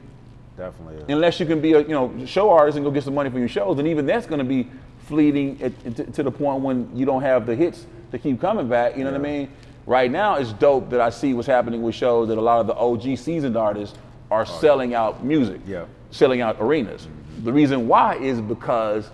Definitely. 0.57 0.95
Is. 0.97 1.03
unless 1.09 1.39
you 1.39 1.45
can 1.45 1.61
be 1.61 1.73
a 1.73 1.81
you 1.81 1.89
know 1.89 2.25
show 2.25 2.49
artist 2.49 2.75
and 2.75 2.85
go 2.85 2.91
get 2.91 3.03
some 3.03 3.15
money 3.15 3.29
for 3.29 3.39
your 3.39 3.47
shows, 3.47 3.79
and 3.79 3.87
even 3.87 4.05
that's 4.05 4.25
going 4.27 4.39
to 4.39 4.45
be 4.45 4.69
fleeting 5.07 5.61
at, 5.61 5.95
to, 5.95 6.03
to 6.05 6.23
the 6.23 6.31
point 6.31 6.61
when 6.61 6.95
you 6.95 7.05
don't 7.05 7.21
have 7.21 7.45
the 7.45 7.55
hits 7.55 7.85
to 8.11 8.19
keep 8.19 8.39
coming 8.39 8.67
back. 8.67 8.97
You 8.97 9.03
know 9.03 9.11
what 9.11 9.19
I 9.19 9.23
mean? 9.23 9.49
Right 9.85 10.11
now, 10.11 10.35
it's 10.35 10.53
dope 10.53 10.89
that 10.89 10.99
I 10.99 11.09
see 11.09 11.33
what's 11.33 11.47
happening 11.47 11.81
with 11.81 11.95
shows 11.95 12.27
that 12.27 12.37
a 12.37 12.41
lot 12.41 12.59
of 12.59 12.67
the 12.67 12.75
OG 12.75 13.17
seasoned 13.17 13.55
artists 13.55 13.97
are 14.29 14.45
selling 14.45 14.93
out 14.93 15.23
music, 15.23 15.61
Yeah. 15.65 15.85
selling 16.11 16.41
out 16.41 16.57
arenas. 16.59 17.07
Mm-hmm. 17.07 17.45
The 17.45 17.53
reason 17.53 17.87
why 17.87 18.15
is 18.15 18.41
because 18.41 19.09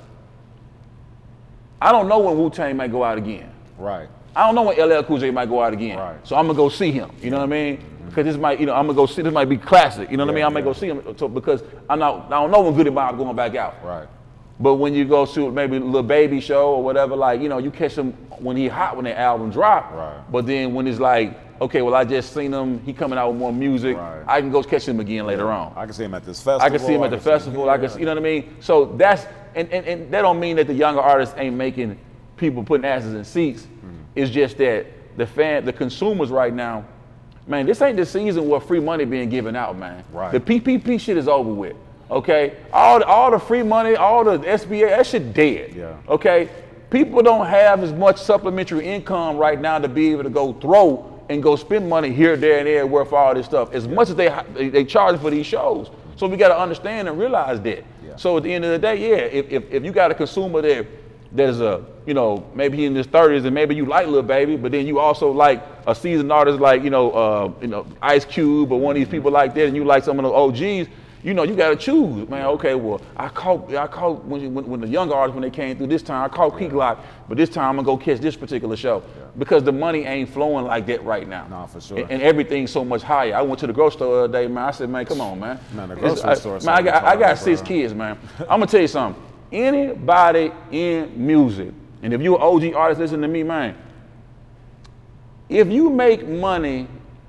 I 1.79 1.91
don't 1.91 2.07
know 2.07 2.19
when 2.19 2.37
Wu 2.37 2.49
Tang 2.49 2.75
might 2.75 2.91
go 2.91 3.03
out 3.03 3.17
again. 3.17 3.51
Right. 3.77 4.07
I 4.35 4.45
don't 4.45 4.55
know 4.55 4.63
when 4.63 4.79
LL 4.79 5.03
Cool 5.03 5.19
J 5.19 5.29
might 5.31 5.49
go 5.49 5.61
out 5.61 5.73
again. 5.73 5.97
Right. 5.99 6.27
So 6.27 6.35
I'm 6.35 6.47
gonna 6.47 6.57
go 6.57 6.69
see 6.69 6.91
him. 6.91 7.11
You 7.21 7.29
know 7.29 7.37
what 7.37 7.43
I 7.43 7.47
mean? 7.47 7.77
Mm-hmm. 7.77 8.09
Because 8.09 8.25
this 8.25 8.37
might, 8.37 8.59
you 8.59 8.65
know, 8.65 8.73
I'm 8.73 8.87
gonna 8.87 8.95
go 8.95 9.05
see. 9.05 9.21
This 9.21 9.33
might 9.33 9.49
be 9.49 9.57
classic. 9.57 10.09
You 10.09 10.17
know 10.17 10.25
what 10.25 10.31
I 10.31 10.33
mean? 10.33 10.39
Yeah, 10.41 10.47
I 10.47 10.49
might 10.49 10.59
yeah. 10.61 10.65
go 10.65 10.73
see 10.73 10.87
him. 10.87 11.17
So 11.17 11.27
because 11.27 11.61
I'm 11.89 11.99
not, 11.99 12.27
I 12.27 12.41
don't 12.41 12.51
know 12.51 12.61
when 12.61 12.73
Goodie 12.73 12.89
Mob 12.89 13.17
going 13.17 13.35
back 13.35 13.55
out. 13.55 13.75
Right. 13.83 14.07
But 14.63 14.75
when 14.75 14.93
you 14.93 15.03
go 15.03 15.25
to 15.25 15.51
maybe 15.51 15.75
a 15.75 15.79
Lil 15.81 16.03
Baby 16.03 16.39
show 16.39 16.75
or 16.75 16.81
whatever, 16.81 17.17
like 17.17 17.41
you 17.41 17.49
know, 17.49 17.57
you 17.57 17.69
catch 17.69 17.97
him 17.97 18.13
when 18.39 18.55
he 18.55 18.69
hot 18.69 18.95
when 18.95 19.03
the 19.03 19.19
album 19.19 19.51
drop. 19.51 19.91
Right. 19.91 20.23
But 20.31 20.45
then 20.45 20.73
when 20.73 20.87
it's 20.87 21.01
like, 21.01 21.37
okay, 21.59 21.81
well 21.81 21.93
I 21.93 22.05
just 22.05 22.33
seen 22.33 22.53
him, 22.53 22.79
he 22.85 22.93
coming 22.93 23.19
out 23.19 23.31
with 23.31 23.39
more 23.39 23.51
music. 23.51 23.97
Right. 23.97 24.23
I 24.25 24.39
can 24.39 24.51
go 24.51 24.63
catch 24.63 24.87
him 24.87 25.01
again 25.01 25.25
later 25.25 25.51
on. 25.51 25.73
I 25.75 25.83
can 25.83 25.93
see 25.93 26.05
him 26.05 26.13
at 26.13 26.23
this 26.23 26.41
festival. 26.41 26.61
I 26.61 26.69
can 26.69 26.79
see 26.79 26.93
him 26.93 27.03
at 27.03 27.11
the 27.11 27.19
festival. 27.19 27.69
I 27.69 27.77
can, 27.77 27.89
see, 27.89 27.99
you 27.99 28.05
know 28.05 28.11
what 28.11 28.19
I 28.19 28.21
mean. 28.21 28.55
So 28.61 28.85
that's 28.85 29.25
and, 29.53 29.69
and 29.69 29.85
and 29.85 30.13
that 30.13 30.21
don't 30.21 30.39
mean 30.39 30.55
that 30.55 30.67
the 30.67 30.73
younger 30.73 31.01
artists 31.01 31.35
ain't 31.37 31.57
making 31.57 31.99
people 32.37 32.63
putting 32.63 32.85
asses 32.85 33.15
in 33.15 33.25
seats. 33.25 33.65
Hmm. 33.65 33.89
It's 34.15 34.31
just 34.31 34.57
that 34.59 34.87
the 35.17 35.27
fan, 35.27 35.65
the 35.65 35.73
consumers 35.73 36.29
right 36.29 36.53
now, 36.53 36.85
man, 37.47 37.65
this 37.65 37.81
ain't 37.81 37.97
the 37.97 38.05
season 38.05 38.47
where 38.47 38.61
free 38.61 38.79
money 38.79 39.03
being 39.03 39.29
given 39.29 39.57
out, 39.57 39.77
man. 39.77 40.05
Right. 40.13 40.31
The 40.31 40.39
PPP 40.39 41.01
shit 41.01 41.17
is 41.17 41.27
over 41.27 41.53
with. 41.53 41.75
Okay, 42.13 42.55
all 42.71 42.99
the, 42.99 43.05
all 43.05 43.31
the 43.31 43.39
free 43.39 43.63
money, 43.63 43.95
all 43.95 44.23
the 44.23 44.37
SBA, 44.37 44.89
that 44.89 45.07
shit 45.07 45.33
dead. 45.33 45.73
Yeah. 45.73 45.97
Okay, 46.07 46.47
people 46.91 47.23
don't 47.23 47.47
have 47.47 47.81
as 47.81 47.91
much 47.91 48.21
supplementary 48.21 48.85
income 48.85 49.37
right 49.37 49.59
now 49.59 49.79
to 49.79 49.87
be 49.87 50.11
able 50.11 50.21
to 50.21 50.29
go 50.29 50.53
throw 50.53 51.09
and 51.29 51.41
go 51.41 51.55
spend 51.55 51.89
money 51.89 52.13
here, 52.13 52.37
there, 52.37 52.59
and 52.59 52.67
everywhere 52.67 53.05
for 53.05 53.17
all 53.17 53.33
this 53.33 53.47
stuff. 53.47 53.73
As 53.73 53.87
much 53.87 54.09
as 54.09 54.15
they 54.15 54.29
they, 54.69 54.85
charge 54.85 55.19
for 55.19 55.31
these 55.31 55.47
shows, 55.47 55.89
so 56.15 56.27
we 56.27 56.37
got 56.37 56.49
to 56.49 56.59
understand 56.59 57.07
and 57.07 57.17
realize 57.17 57.59
that. 57.61 57.83
So 58.15 58.37
at 58.37 58.43
the 58.43 58.53
end 58.53 58.63
of 58.63 58.69
the 58.69 58.77
day, 58.77 59.09
yeah, 59.09 59.15
if, 59.15 59.49
if, 59.49 59.71
if 59.71 59.83
you 59.83 59.91
got 59.91 60.11
a 60.11 60.13
consumer 60.13 60.61
that 60.61 60.85
that 61.31 61.49
is 61.49 61.61
a 61.61 61.83
you 62.05 62.13
know 62.13 62.47
maybe 62.53 62.77
he 62.77 62.85
in 62.85 62.93
his 62.93 63.07
30s 63.07 63.43
and 63.45 63.55
maybe 63.55 63.73
you 63.73 63.87
like 63.87 64.05
Lil 64.05 64.21
Baby, 64.21 64.55
but 64.55 64.71
then 64.71 64.85
you 64.85 64.99
also 64.99 65.31
like 65.31 65.63
a 65.87 65.95
seasoned 65.95 66.31
artist 66.31 66.59
like 66.59 66.83
you 66.83 66.91
know 66.91 67.09
uh, 67.11 67.51
you 67.59 67.67
know 67.67 67.87
Ice 68.03 68.23
Cube 68.23 68.71
or 68.71 68.79
one 68.79 68.95
of 68.95 68.99
these 68.99 69.09
people 69.09 69.31
like 69.31 69.55
that, 69.55 69.65
and 69.65 69.75
you 69.75 69.83
like 69.83 70.03
some 70.03 70.19
of 70.19 70.25
the 70.25 70.31
OGs. 70.31 70.87
You 71.23 71.33
know, 71.33 71.43
you 71.43 71.55
got 71.55 71.69
to 71.69 71.75
choose, 71.77 72.27
man. 72.27 72.45
Okay, 72.47 72.75
well, 72.75 73.01
I 73.15 73.29
caught, 73.29 73.73
I 73.73 73.87
caught 73.87 74.25
when, 74.25 74.53
when, 74.53 74.67
when 74.67 74.81
the 74.81 74.87
young 74.87 75.09
artists 75.09 75.33
when 75.33 75.41
they 75.41 75.49
came 75.49 75.77
through 75.77 75.87
this 75.87 76.01
time, 76.01 76.25
I 76.25 76.27
caught 76.27 76.59
Key 76.59 76.67
Glock, 76.67 76.99
but 77.29 77.37
this 77.37 77.49
time 77.49 77.69
I'm 77.69 77.75
gonna 77.77 77.85
go 77.85 77.97
catch 77.97 78.19
this 78.19 78.35
particular 78.35 78.75
show 78.75 79.01
because 79.37 79.63
the 79.63 79.71
money 79.71 80.03
ain't 80.03 80.29
flowing 80.29 80.65
like 80.65 80.85
that 80.87 81.01
right 81.05 81.27
now. 81.27 81.47
Nah, 81.47 81.65
for 81.65 81.79
sure. 81.79 81.99
And, 81.99 82.11
and 82.11 82.21
everything's 82.21 82.71
so 82.71 82.83
much 82.83 83.03
higher. 83.03 83.33
I 83.33 83.41
went 83.41 83.57
to 83.61 83.67
the 83.67 83.73
grocery 83.73 83.97
store 83.99 84.15
the 84.15 84.23
other 84.23 84.33
day, 84.33 84.47
man. 84.47 84.65
I 84.65 84.71
said, 84.71 84.89
man, 84.89 85.05
come 85.05 85.21
on, 85.21 85.39
man. 85.39 85.59
Man, 85.73 85.89
the 85.89 85.95
grocery 85.95 86.29
I- 86.29 86.33
store 86.33 86.57
is 86.57 86.65
Man, 86.65 86.75
I 86.75 86.81
got, 86.81 87.03
I 87.05 87.15
got 87.15 87.37
six 87.37 87.61
kids, 87.61 87.93
man. 87.93 88.19
I'm 88.41 88.59
gonna 88.59 88.67
tell 88.67 88.81
you 88.81 88.87
something. 88.89 89.21
Anybody 89.49 90.51
in 90.71 91.13
music, 91.15 91.71
and 92.01 92.13
if 92.13 92.21
you're 92.21 92.35
an 92.35 92.41
OG 92.41 92.75
artist, 92.75 92.99
listen 92.99 93.21
to 93.21 93.29
me, 93.29 93.43
man. 93.43 93.77
If 95.47 95.69
you 95.69 95.89
make 95.89 96.27
money 96.27 96.87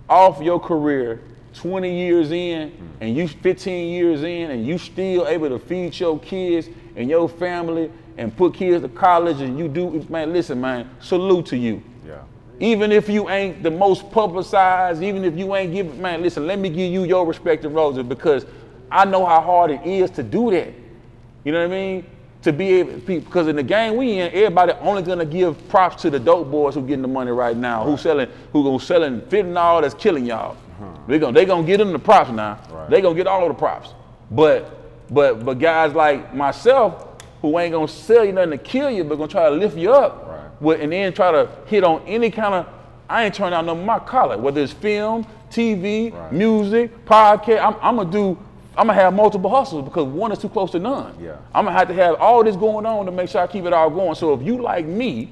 off 0.08 0.40
your 0.42 0.58
career 0.58 1.20
20 1.54 1.96
years 1.96 2.30
in, 2.32 2.72
and 3.00 3.16
you 3.16 3.28
15 3.28 3.92
years 3.92 4.22
in, 4.22 4.50
and 4.50 4.66
you 4.66 4.78
still 4.78 5.26
able 5.26 5.48
to 5.48 5.58
feed 5.58 5.98
your 5.98 6.18
kids 6.18 6.68
and 6.96 7.08
your 7.08 7.28
family 7.28 7.90
and 8.16 8.36
put 8.36 8.54
kids 8.54 8.82
to 8.82 8.88
college, 8.88 9.40
and 9.40 9.58
you 9.58 9.68
do, 9.68 10.04
man, 10.08 10.32
listen, 10.32 10.60
man, 10.60 10.88
salute 11.00 11.46
to 11.46 11.56
you. 11.56 11.82
Yeah. 12.06 12.22
Even 12.60 12.92
if 12.92 13.08
you 13.08 13.28
ain't 13.28 13.62
the 13.62 13.70
most 13.70 14.10
publicized, 14.10 15.02
even 15.02 15.24
if 15.24 15.36
you 15.36 15.54
ain't 15.54 15.72
giving, 15.72 16.00
man, 16.00 16.22
listen, 16.22 16.46
let 16.46 16.58
me 16.58 16.68
give 16.68 16.92
you 16.92 17.04
your 17.04 17.26
respect 17.26 17.64
and 17.64 17.74
roses 17.74 18.04
because 18.04 18.46
I 18.90 19.04
know 19.04 19.26
how 19.26 19.40
hard 19.40 19.70
it 19.72 19.84
is 19.84 20.10
to 20.12 20.22
do 20.22 20.50
that. 20.52 20.72
You 21.44 21.52
know 21.52 21.58
what 21.58 21.74
I 21.74 21.76
mean? 21.76 22.06
To 22.42 22.52
be 22.52 22.74
able, 22.74 22.98
because 22.98 23.48
in 23.48 23.56
the 23.56 23.62
game 23.62 23.96
we 23.96 24.18
in, 24.18 24.30
everybody 24.32 24.72
only 24.80 25.02
gonna 25.02 25.24
give 25.24 25.68
props 25.68 26.02
to 26.02 26.10
the 26.10 26.20
dope 26.20 26.50
boys 26.50 26.74
who 26.74 26.82
getting 26.82 27.02
the 27.02 27.08
money 27.08 27.30
right 27.30 27.56
now, 27.56 27.82
who 27.84 27.96
selling, 27.96 28.28
who 28.52 28.62
gonna 28.62 28.78
selling 28.78 29.20
fentanyl 29.22 29.80
that's 29.80 29.94
killing 29.94 30.26
y'all. 30.26 30.56
They 31.06 31.18
gonna 31.18 31.32
they 31.32 31.44
gonna 31.44 31.66
get 31.66 31.78
them 31.78 31.92
the 31.92 31.98
props 31.98 32.30
now. 32.30 32.58
They 32.88 33.00
gonna 33.00 33.14
get 33.14 33.26
all 33.26 33.42
of 33.42 33.48
the 33.48 33.58
props. 33.58 33.94
But 34.30 35.12
but 35.12 35.44
but 35.44 35.58
guys 35.58 35.94
like 35.94 36.34
myself 36.34 37.08
who 37.42 37.58
ain't 37.58 37.72
gonna 37.72 37.86
sell 37.86 38.24
you 38.24 38.32
nothing 38.32 38.52
to 38.52 38.58
kill 38.58 38.90
you, 38.90 39.04
but 39.04 39.16
gonna 39.16 39.28
try 39.28 39.50
to 39.50 39.54
lift 39.54 39.76
you 39.76 39.92
up, 39.92 40.60
with, 40.62 40.80
and 40.80 40.92
then 40.92 41.12
try 41.12 41.30
to 41.30 41.48
hit 41.66 41.84
on 41.84 42.02
any 42.06 42.30
kind 42.30 42.54
of. 42.54 42.66
I 43.06 43.26
ain't 43.26 43.34
turning 43.34 43.52
out 43.52 43.66
no 43.66 43.74
my 43.74 43.98
collar, 43.98 44.38
whether 44.38 44.62
it's 44.62 44.72
film, 44.72 45.26
TV, 45.50 46.32
music, 46.32 47.04
podcast. 47.04 47.62
I'm, 47.62 47.76
I'm 47.82 47.96
gonna 47.96 48.10
do. 48.10 48.38
I'm 48.76 48.86
gonna 48.86 48.94
have 48.94 49.12
multiple 49.12 49.50
hustles 49.50 49.84
because 49.84 50.04
one 50.04 50.32
is 50.32 50.38
too 50.38 50.48
close 50.48 50.70
to 50.70 50.78
none. 50.78 51.14
Yeah. 51.20 51.36
I'm 51.54 51.66
gonna 51.66 51.76
have 51.76 51.88
to 51.88 51.94
have 51.94 52.14
all 52.14 52.42
this 52.42 52.56
going 52.56 52.86
on 52.86 53.04
to 53.04 53.12
make 53.12 53.28
sure 53.28 53.42
I 53.42 53.46
keep 53.46 53.66
it 53.66 53.74
all 53.74 53.90
going. 53.90 54.14
So 54.14 54.32
if 54.32 54.42
you 54.42 54.62
like 54.62 54.86
me, 54.86 55.30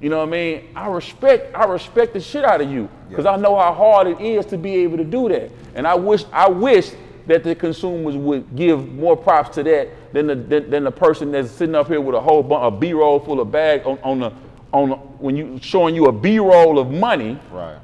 you 0.00 0.10
know 0.10 0.18
what 0.18 0.28
I 0.28 0.30
mean? 0.30 0.68
I 0.74 0.88
respect 0.88 1.54
I 1.54 1.64
respect 1.64 2.12
the 2.12 2.20
shit 2.20 2.44
out 2.44 2.60
of 2.60 2.70
you 2.70 2.88
because 3.08 3.24
I 3.26 3.36
know 3.36 3.56
how 3.58 3.72
hard 3.72 4.06
it 4.06 4.20
is 4.20 4.44
to 4.46 4.58
be 4.58 4.76
able 4.76 4.98
to 4.98 5.04
do 5.04 5.28
that. 5.28 5.50
And 5.74 5.86
I 5.86 5.94
wish 5.94 6.24
I 6.32 6.48
wish 6.48 6.92
that 7.26 7.42
the 7.42 7.54
consumers 7.54 8.14
would 8.14 8.54
give 8.54 8.92
more 8.92 9.16
props 9.16 9.54
to 9.56 9.62
that 9.62 10.12
than 10.12 10.26
the 10.26 10.34
than, 10.34 10.70
than 10.70 10.84
the 10.84 10.90
person 10.90 11.32
that's 11.32 11.50
sitting 11.50 11.74
up 11.74 11.88
here 11.88 12.00
with 12.00 12.14
a 12.14 12.20
whole 12.20 12.42
bunch 12.42 12.62
of 12.62 12.78
B-roll 12.78 13.20
full 13.20 13.40
of 13.40 13.50
bags 13.50 13.86
on, 13.86 13.98
on 14.02 14.20
the 14.20 14.32
on 14.72 14.90
the, 14.90 14.96
when 14.96 15.36
you 15.36 15.58
showing 15.62 15.94
you 15.94 16.06
a 16.06 16.12
B-roll 16.12 16.78
of 16.78 16.90
money. 16.90 17.38
Right. 17.50 17.78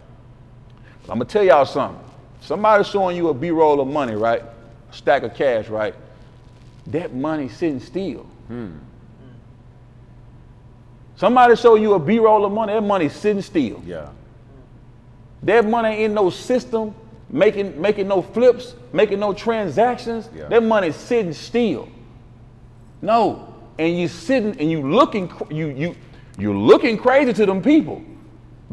I'm 1.08 1.18
gonna 1.18 1.24
tell 1.24 1.42
y'all 1.42 1.64
something. 1.64 1.98
Somebody 2.40 2.84
showing 2.84 3.16
you 3.16 3.28
a 3.28 3.34
B-roll 3.34 3.80
of 3.80 3.88
money, 3.88 4.16
right? 4.16 4.42
A 4.42 4.94
stack 4.94 5.22
of 5.22 5.34
cash, 5.34 5.68
right? 5.68 5.94
That 6.88 7.14
money 7.14 7.48
sitting 7.48 7.80
still. 7.80 8.26
Hmm. 8.48 8.72
Somebody 11.22 11.54
show 11.54 11.76
you 11.76 11.94
a 11.94 12.00
B-roll 12.00 12.44
of 12.44 12.50
money, 12.50 12.72
that 12.72 12.82
money's 12.82 13.12
sitting 13.12 13.42
still. 13.42 13.80
Yeah. 13.86 14.08
That 15.44 15.64
money 15.64 15.90
ain't 15.90 16.00
in 16.00 16.14
no 16.14 16.30
system, 16.30 16.96
making 17.30 17.80
making 17.80 18.08
no 18.08 18.22
flips, 18.22 18.74
making 18.92 19.20
no 19.20 19.32
transactions. 19.32 20.28
Yeah. 20.34 20.48
That 20.48 20.64
money's 20.64 20.96
sitting 20.96 21.32
still. 21.32 21.88
No, 23.02 23.54
and 23.78 23.96
you 23.96 24.08
sitting 24.08 24.58
and 24.58 24.68
you 24.68 24.82
looking 24.82 25.30
you 25.48 25.68
you 25.68 25.94
you're 26.38 26.56
looking 26.56 26.98
crazy 26.98 27.32
to 27.32 27.46
them 27.46 27.62
people 27.62 28.02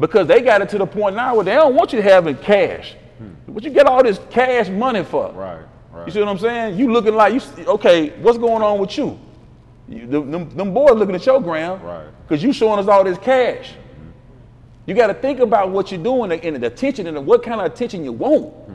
because 0.00 0.26
they 0.26 0.40
got 0.40 0.60
it 0.60 0.68
to 0.70 0.78
the 0.78 0.86
point 0.86 1.14
now 1.14 1.36
where 1.36 1.44
they 1.44 1.54
don't 1.54 1.76
want 1.76 1.92
you 1.92 2.02
having 2.02 2.34
cash. 2.34 2.96
Hmm. 3.18 3.52
What 3.52 3.62
you 3.62 3.70
get 3.70 3.86
all 3.86 4.02
this 4.02 4.18
cash 4.28 4.68
money 4.68 5.04
for? 5.04 5.30
Right. 5.30 5.62
Right. 5.92 6.04
You 6.04 6.12
see 6.12 6.18
what 6.18 6.28
I'm 6.28 6.38
saying? 6.38 6.76
You 6.76 6.92
looking 6.92 7.14
like 7.14 7.32
you 7.32 7.64
okay? 7.74 8.10
What's 8.18 8.38
going 8.38 8.60
on 8.60 8.80
with 8.80 8.98
you? 8.98 9.20
You 9.90 10.06
them, 10.06 10.48
them, 10.50 10.72
boys 10.72 10.92
looking 10.92 11.14
at 11.14 11.26
your 11.26 11.40
gram, 11.40 11.82
Right. 11.82 12.06
Because 12.26 12.42
you 12.42 12.52
showing 12.52 12.78
us 12.78 12.86
all 12.86 13.02
this 13.04 13.18
cash. 13.18 13.74
You 14.86 14.94
got 14.94 15.08
to 15.08 15.14
think 15.14 15.40
about 15.40 15.70
what 15.70 15.90
you're 15.92 16.02
doing 16.02 16.32
and 16.32 16.56
the 16.62 16.66
attention 16.66 17.06
and 17.06 17.26
what 17.26 17.42
kind 17.42 17.60
of 17.60 17.66
attention 17.66 18.04
you 18.04 18.12
want. 18.12 18.54
Hmm. 18.54 18.74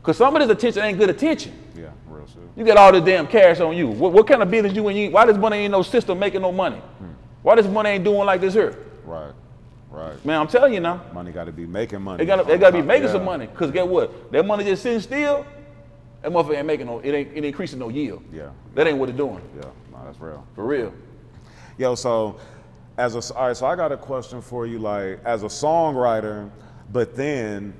Because 0.00 0.16
some 0.16 0.34
of 0.36 0.42
this 0.42 0.50
attention 0.50 0.82
ain't 0.82 0.98
good 0.98 1.10
attention. 1.10 1.52
Yeah. 1.76 1.90
Real 2.08 2.26
shit. 2.26 2.42
You 2.56 2.64
got 2.64 2.76
all 2.76 2.92
this 2.92 3.02
damn 3.04 3.26
cash 3.26 3.60
on 3.60 3.76
you. 3.76 3.88
What, 3.88 4.12
what 4.12 4.26
kind 4.26 4.42
of 4.42 4.50
business 4.50 4.74
you 4.74 4.86
in? 4.88 4.96
You, 4.96 5.10
why 5.10 5.26
this 5.26 5.36
money 5.36 5.58
ain't 5.58 5.72
no 5.72 5.82
system 5.82 6.18
making 6.18 6.42
no 6.42 6.52
money? 6.52 6.76
Hmm. 6.76 7.06
Why 7.42 7.54
this 7.54 7.66
money 7.66 7.90
ain't 7.90 8.04
doing 8.04 8.26
like 8.26 8.40
this 8.40 8.54
here? 8.54 8.76
Right. 9.04 9.32
Right. 9.90 10.24
Man, 10.24 10.40
I'm 10.40 10.48
telling 10.48 10.74
you 10.74 10.80
now. 10.80 11.02
Money 11.12 11.32
got 11.32 11.44
to 11.44 11.52
be 11.52 11.66
making 11.66 12.02
money. 12.02 12.18
They 12.18 12.26
got 12.26 12.46
they 12.46 12.52
all 12.54 12.58
got 12.58 12.70
to 12.70 12.76
be 12.76 12.82
making 12.82 13.06
Yeah. 13.06 13.12
some 13.12 13.24
money. 13.24 13.46
Cause 13.48 13.70
get 13.70 13.86
what? 13.88 14.30
That 14.32 14.44
money 14.44 14.64
just 14.64 14.82
sitting 14.82 15.00
still. 15.00 15.46
That 16.22 16.32
motherfucker 16.32 16.56
ain't 16.56 16.66
making 16.66 16.86
no. 16.86 16.98
It 17.00 17.12
ain't 17.12 17.28
it 17.30 17.36
ain't 17.36 17.46
increasing 17.46 17.78
no 17.78 17.88
yield. 17.88 18.22
Yeah. 18.32 18.50
That 18.74 18.86
ain't 18.86 18.98
what 18.98 19.08
it's 19.08 19.18
doing. 19.18 19.40
Yeah. 19.56 19.62
No, 19.92 20.04
that's 20.04 20.20
real. 20.20 20.46
For 20.54 20.64
real. 20.64 20.92
Yo, 21.78 21.94
so 21.94 22.38
as 22.96 23.14
a 23.14 23.34
all 23.34 23.46
right, 23.48 23.56
so 23.56 23.66
I 23.66 23.76
got 23.76 23.92
a 23.92 23.96
question 23.96 24.42
for 24.42 24.66
you, 24.66 24.78
like 24.80 25.20
as 25.24 25.42
a 25.44 25.46
songwriter, 25.46 26.50
but 26.92 27.14
then 27.14 27.72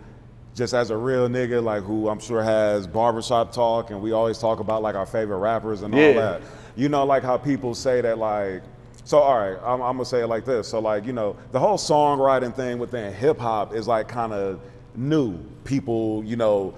just 0.55 0.75
as 0.75 0.91
a 0.91 0.97
real 0.97 1.29
nigga, 1.29 1.63
like 1.63 1.83
who 1.83 2.09
I'm 2.09 2.21
sure 2.21 2.43
has 2.43 2.87
barbershop 2.87 3.53
talk, 3.53 3.91
and 3.91 4.01
we 4.01 4.13
always 4.13 4.39
talk 4.39 4.61
about 4.61 4.83
like 4.83 4.95
our 4.95 5.07
favorite 5.07 5.39
rappers 5.39 5.83
and 5.83 5.95
all 5.95 6.01
Yeah. 6.01 6.13
that. 6.13 6.43
You 6.77 6.89
know, 6.89 7.05
like 7.05 7.23
how 7.25 7.37
people 7.37 7.75
say 7.75 8.01
that, 8.01 8.19
like. 8.19 8.63
So 9.05 9.19
all 9.19 9.39
right, 9.39 9.57
I'm, 9.65 9.81
I'm 9.81 9.95
gonna 9.97 10.05
say 10.05 10.21
it 10.21 10.27
like 10.27 10.45
this. 10.45 10.69
So 10.69 10.81
like 10.81 11.07
you 11.07 11.13
know, 11.15 11.35
the 11.51 11.59
whole 11.59 11.79
songwriting 11.79 12.55
thing 12.55 12.79
within 12.79 13.13
hip 13.15 13.39
hop 13.39 13.75
is 13.75 13.89
like 13.89 14.07
kind 14.07 14.33
of 14.35 14.61
new. 14.95 15.39
People, 15.65 16.23
you 16.25 16.37
know, 16.37 16.75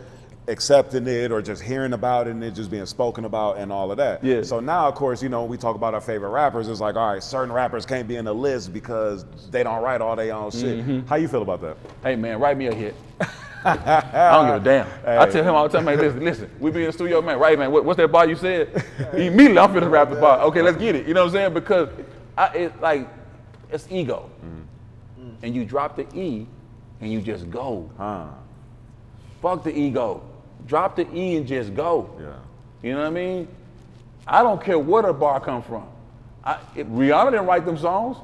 accepting 0.50 1.06
it 1.06 1.32
or 1.32 1.40
just 1.40 1.62
hearing 1.62 1.92
about 1.92 2.26
it 2.26 2.30
and 2.32 2.44
it 2.44 2.54
just 2.54 2.70
being 2.70 2.86
spoken 2.86 3.24
about 3.24 3.56
and 3.58 3.72
all 3.72 3.90
of 3.90 3.96
that. 3.96 4.22
Yeah. 4.22 4.42
So 4.42 4.60
now, 4.60 4.86
of 4.88 4.94
course, 4.94 5.22
you 5.22 5.28
know, 5.28 5.44
we 5.44 5.56
talk 5.56 5.76
about 5.76 5.94
our 5.94 6.00
favorite 6.00 6.30
rappers. 6.30 6.68
It's 6.68 6.80
like, 6.80 6.96
all 6.96 7.12
right, 7.12 7.22
certain 7.22 7.52
rappers 7.52 7.86
can't 7.86 8.06
be 8.06 8.16
in 8.16 8.24
the 8.24 8.34
list 8.34 8.72
because 8.72 9.24
they 9.50 9.62
don't 9.62 9.82
write 9.82 10.00
all 10.00 10.16
their 10.16 10.34
own 10.34 10.50
shit. 10.50 10.86
Mhm. 10.86 11.06
How 11.06 11.16
you 11.16 11.28
feel 11.28 11.42
about 11.42 11.60
that? 11.62 11.76
Hey 12.02 12.16
man, 12.16 12.38
write 12.38 12.56
me 12.58 12.66
a 12.66 12.74
hit. 12.74 12.94
I 13.64 13.74
don't 14.32 14.46
give 14.46 14.62
a 14.62 14.64
damn. 14.64 15.20
I 15.20 15.26
tell 15.30 15.44
him 15.44 15.54
all 15.54 15.68
the 15.68 15.76
time, 15.76 15.84
man, 15.84 15.98
listen, 15.98 16.24
listen, 16.24 16.50
we 16.58 16.70
be 16.70 16.80
in 16.80 16.86
the 16.86 16.92
studio, 16.92 17.20
man, 17.20 17.38
right, 17.38 17.58
man, 17.58 17.70
what, 17.70 17.84
what's 17.84 17.98
that 17.98 18.10
bar 18.10 18.26
you 18.26 18.36
said? 18.36 18.84
Immediately, 19.12 19.58
I'm 19.58 19.72
finna 19.72 19.90
rap 19.90 20.08
the 20.08 20.16
bar. 20.16 20.40
Okay, 20.44 20.62
let's 20.62 20.78
get 20.78 20.94
it. 20.96 21.06
You 21.06 21.12
know 21.14 21.20
what 21.24 21.28
I'm 21.28 21.32
saying? 21.34 21.54
Because 21.54 21.88
I, 22.38 22.46
it, 22.56 22.80
like, 22.80 23.08
it's 23.70 23.86
ego. 23.90 24.30
And 25.42 25.54
you 25.54 25.64
drop 25.64 25.96
the 25.96 26.06
E 26.14 26.46
and 27.00 27.10
you 27.10 27.22
just 27.22 27.50
go. 27.50 27.90
Huh. 27.96 28.26
Fuck 29.40 29.64
the 29.64 29.74
ego. 29.74 30.22
Drop 30.66 30.96
the 30.96 31.06
E 31.14 31.36
and 31.36 31.46
just 31.46 31.74
go. 31.74 32.10
Yeah. 32.20 32.32
You 32.82 32.92
know 32.94 33.00
what 33.00 33.06
I 33.06 33.10
mean? 33.10 33.48
I 34.26 34.42
don't 34.42 34.62
care 34.62 34.78
where 34.78 35.02
the 35.02 35.12
bar 35.12 35.40
come 35.40 35.62
from. 35.62 35.84
I, 36.44 36.58
if 36.76 36.86
Rihanna 36.86 37.32
didn't 37.32 37.46
write 37.46 37.64
them 37.66 37.76
songs. 37.78 38.16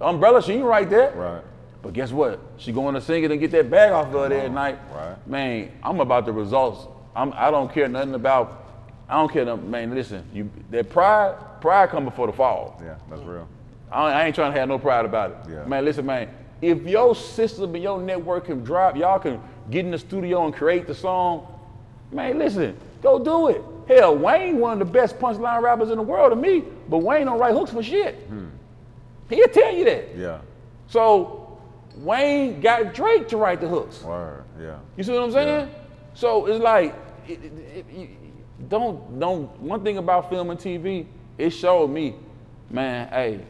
Umbrella, 0.00 0.42
she 0.42 0.52
didn't 0.52 0.66
write 0.66 0.90
that. 0.90 1.14
Right. 1.16 1.42
But 1.82 1.92
guess 1.92 2.10
what? 2.12 2.40
She 2.58 2.72
going 2.72 2.94
to 2.94 3.00
sing 3.00 3.24
it 3.24 3.30
and 3.30 3.40
get 3.40 3.50
that 3.52 3.70
bag 3.70 3.92
off 3.92 4.06
of 4.06 4.12
her 4.12 4.28
there 4.28 4.44
at 4.46 4.52
night. 4.52 4.78
Right. 4.94 5.26
Man, 5.28 5.72
I'm 5.82 6.00
about 6.00 6.26
the 6.26 6.32
results. 6.32 6.86
I'm, 7.14 7.32
I 7.34 7.50
don't 7.50 7.72
care 7.72 7.88
nothing 7.88 8.14
about. 8.14 8.64
I 9.08 9.14
don't 9.14 9.30
care. 9.32 9.44
nothing- 9.44 9.70
Man, 9.70 9.94
listen. 9.94 10.24
You 10.32 10.50
that 10.70 10.88
pride, 10.90 11.36
pride 11.60 11.90
come 11.90 12.04
before 12.04 12.26
the 12.26 12.32
fall. 12.32 12.80
Yeah, 12.82 12.96
that's 13.08 13.22
real. 13.22 13.48
I, 13.90 14.10
I 14.12 14.24
ain't 14.26 14.34
trying 14.34 14.52
to 14.52 14.58
have 14.58 14.68
no 14.68 14.78
pride 14.78 15.04
about 15.04 15.30
it. 15.30 15.36
Yeah. 15.52 15.64
Man, 15.64 15.84
listen, 15.84 16.06
man. 16.06 16.28
If 16.62 16.82
your 16.82 17.14
system 17.14 17.74
and 17.74 17.82
your 17.82 18.00
network 18.00 18.44
can 18.46 18.62
drop, 18.62 18.96
y'all 18.96 19.18
can 19.18 19.40
get 19.70 19.84
in 19.84 19.90
the 19.90 19.98
studio 19.98 20.44
and 20.44 20.54
create 20.54 20.86
the 20.86 20.94
song. 20.94 21.46
Man, 22.12 22.38
listen, 22.38 22.76
go 23.02 23.18
do 23.18 23.48
it. 23.48 23.62
Hell, 23.88 24.16
Wayne 24.16 24.58
one 24.58 24.74
of 24.74 24.78
the 24.78 24.92
best 24.92 25.18
punchline 25.18 25.62
rappers 25.62 25.90
in 25.90 25.96
the 25.96 26.02
world 26.02 26.30
to 26.30 26.36
me, 26.36 26.64
but 26.88 26.98
Wayne 26.98 27.26
don't 27.26 27.38
write 27.38 27.54
hooks 27.54 27.72
for 27.72 27.82
shit. 27.82 28.14
Hmm. 28.28 28.48
He'll 29.28 29.48
tell 29.48 29.74
you 29.74 29.84
that. 29.84 30.16
Yeah. 30.16 30.40
So 30.86 31.58
Wayne 31.96 32.60
got 32.60 32.94
Drake 32.94 33.28
to 33.28 33.36
write 33.36 33.60
the 33.60 33.68
hooks. 33.68 34.02
Word. 34.02 34.44
Yeah. 34.60 34.78
You 34.96 35.04
see 35.04 35.12
what 35.12 35.22
I'm 35.22 35.32
saying? 35.32 35.70
So 36.14 36.46
it's 36.46 36.62
like, 36.62 36.94
it, 37.26 37.40
it, 37.44 37.86
it, 37.90 38.10
don't 38.68 39.18
don't. 39.18 39.48
One 39.60 39.82
thing 39.82 39.98
about 39.98 40.28
film 40.28 40.50
and 40.50 40.58
TV, 40.58 41.06
it 41.38 41.50
showed 41.50 41.88
me, 41.88 42.14
man. 42.68 43.08
Hey, 43.08 43.40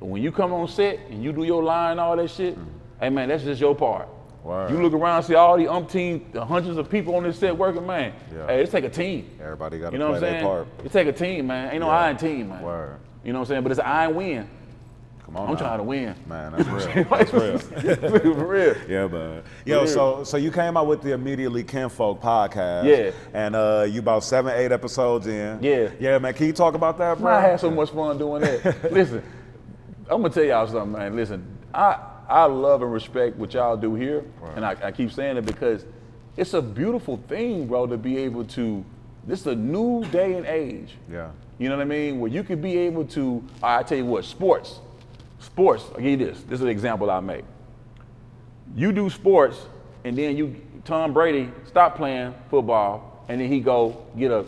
when 0.00 0.22
you 0.22 0.30
come 0.30 0.52
on 0.52 0.68
set 0.68 1.00
and 1.10 1.22
you 1.22 1.32
do 1.32 1.44
your 1.44 1.62
line, 1.62 1.98
all 1.98 2.16
that 2.16 2.30
shit, 2.30 2.54
mm-hmm. 2.54 2.68
hey 3.00 3.10
man, 3.10 3.28
that's 3.28 3.44
just 3.44 3.60
your 3.60 3.74
part. 3.74 4.08
Word. 4.46 4.70
You 4.70 4.80
look 4.82 4.92
around, 4.92 5.24
see 5.24 5.34
all 5.34 5.56
the 5.56 5.64
umpteen, 5.64 6.32
the 6.32 6.44
hundreds 6.44 6.78
of 6.78 6.88
people 6.88 7.16
on 7.16 7.24
this 7.24 7.38
set 7.38 7.56
working, 7.56 7.86
man. 7.86 8.12
Yeah. 8.32 8.46
Hey, 8.46 8.62
it's 8.62 8.70
take 8.72 8.84
a 8.84 8.88
team. 8.88 9.28
Everybody 9.42 9.78
got 9.80 9.90
to 9.90 9.92
You 9.92 9.98
know 9.98 10.10
play 10.10 10.20
what 10.20 10.24
I'm 10.24 10.30
their 10.30 10.40
saying? 10.40 10.44
part. 10.46 10.68
It 10.84 10.92
take 10.92 11.08
a 11.08 11.12
team, 11.12 11.46
man. 11.48 11.70
Ain't 11.72 11.80
no 11.80 11.86
Yeah. 11.88 11.92
I 11.98 12.10
in 12.10 12.16
team, 12.16 12.48
man. 12.50 12.62
Word. 12.62 12.98
You 13.24 13.32
know 13.32 13.40
what 13.40 13.46
I'm 13.46 13.48
saying? 13.48 13.62
But 13.64 13.72
it's 13.72 13.80
an 13.80 13.86
I 13.86 14.06
win. 14.08 14.48
Come 15.24 15.36
on. 15.38 15.48
I'm 15.48 15.54
now. 15.54 15.58
trying 15.58 15.78
to 15.78 15.82
win. 15.82 16.14
Man, 16.28 16.52
that's 16.52 16.68
real. 16.68 17.04
That's 17.10 17.32
real. 17.32 17.58
For 18.36 18.46
real. 18.46 18.74
Yeah, 18.88 19.08
man. 19.08 19.42
Yo, 19.64 19.78
real. 19.78 19.86
so 19.88 20.22
so 20.22 20.36
you 20.36 20.52
came 20.52 20.76
out 20.76 20.86
with 20.86 21.02
the 21.02 21.14
Immediately 21.14 21.64
Kinfolk 21.64 22.22
podcast. 22.22 22.84
Yeah. 22.84 23.10
And 23.34 23.56
uh, 23.56 23.84
you 23.88 23.98
about 23.98 24.22
seven, 24.22 24.56
eight 24.56 24.70
episodes 24.70 25.26
in. 25.26 25.60
Yeah. 25.60 25.88
Yeah, 25.98 26.18
man. 26.18 26.32
Can 26.34 26.46
you 26.46 26.52
talk 26.52 26.74
about 26.74 26.96
that, 26.98 27.18
bro? 27.18 27.34
I 27.34 27.40
had 27.40 27.58
so 27.58 27.72
much 27.72 27.90
fun 27.90 28.16
doing 28.18 28.42
that. 28.42 28.92
Listen, 28.92 29.20
I'm 30.08 30.22
gonna 30.22 30.32
tell 30.32 30.44
y'all 30.44 30.68
something, 30.68 30.92
man. 30.92 31.16
Listen, 31.16 31.44
I 31.74 31.98
I 32.28 32.44
love 32.44 32.82
and 32.82 32.92
respect 32.92 33.36
what 33.36 33.54
y'all 33.54 33.76
do 33.76 33.94
here, 33.94 34.24
and 34.56 34.64
I, 34.64 34.76
I 34.82 34.92
keep 34.92 35.12
saying 35.12 35.36
it 35.36 35.46
because 35.46 35.84
it's 36.36 36.54
a 36.54 36.62
beautiful 36.62 37.18
thing, 37.28 37.66
bro, 37.66 37.86
to 37.86 37.96
be 37.96 38.18
able 38.18 38.44
to. 38.44 38.84
This 39.26 39.40
is 39.40 39.46
a 39.48 39.54
new 39.54 40.04
day 40.06 40.34
and 40.34 40.46
age. 40.46 40.94
Yeah. 41.10 41.30
You 41.58 41.68
know 41.68 41.76
what 41.76 41.82
I 41.82 41.86
mean? 41.86 42.20
Where 42.20 42.30
you 42.30 42.42
could 42.42 42.60
be 42.60 42.76
able 42.78 43.04
to. 43.06 43.42
I 43.62 43.82
tell 43.82 43.98
you 43.98 44.04
what, 44.04 44.24
sports, 44.24 44.80
sports. 45.38 45.84
I'll 45.94 46.00
give 46.00 46.20
you 46.20 46.26
this. 46.26 46.42
This 46.42 46.58
is 46.58 46.62
an 46.62 46.68
example 46.68 47.10
I 47.10 47.20
make. 47.20 47.44
You 48.74 48.92
do 48.92 49.08
sports, 49.08 49.58
and 50.04 50.18
then 50.18 50.36
you 50.36 50.56
Tom 50.84 51.12
Brady 51.12 51.50
stop 51.66 51.96
playing 51.96 52.34
football, 52.50 53.24
and 53.28 53.40
then 53.40 53.48
he 53.48 53.60
go 53.60 54.04
get 54.18 54.30
a 54.30 54.44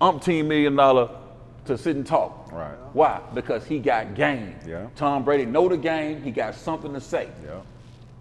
umpteen 0.00 0.46
million 0.46 0.76
dollar 0.76 1.10
to 1.66 1.78
sit 1.78 1.96
and 1.96 2.06
talk. 2.06 2.43
Right. 2.54 2.74
Why? 2.92 3.20
Because 3.34 3.64
he 3.66 3.78
got 3.80 4.14
game. 4.14 4.54
Yeah. 4.66 4.86
Tom 4.96 5.24
Brady 5.24 5.44
know 5.44 5.68
the 5.68 5.76
game. 5.76 6.22
He 6.22 6.30
got 6.30 6.54
something 6.54 6.92
to 6.94 7.00
say. 7.00 7.28
Yeah. 7.44 7.60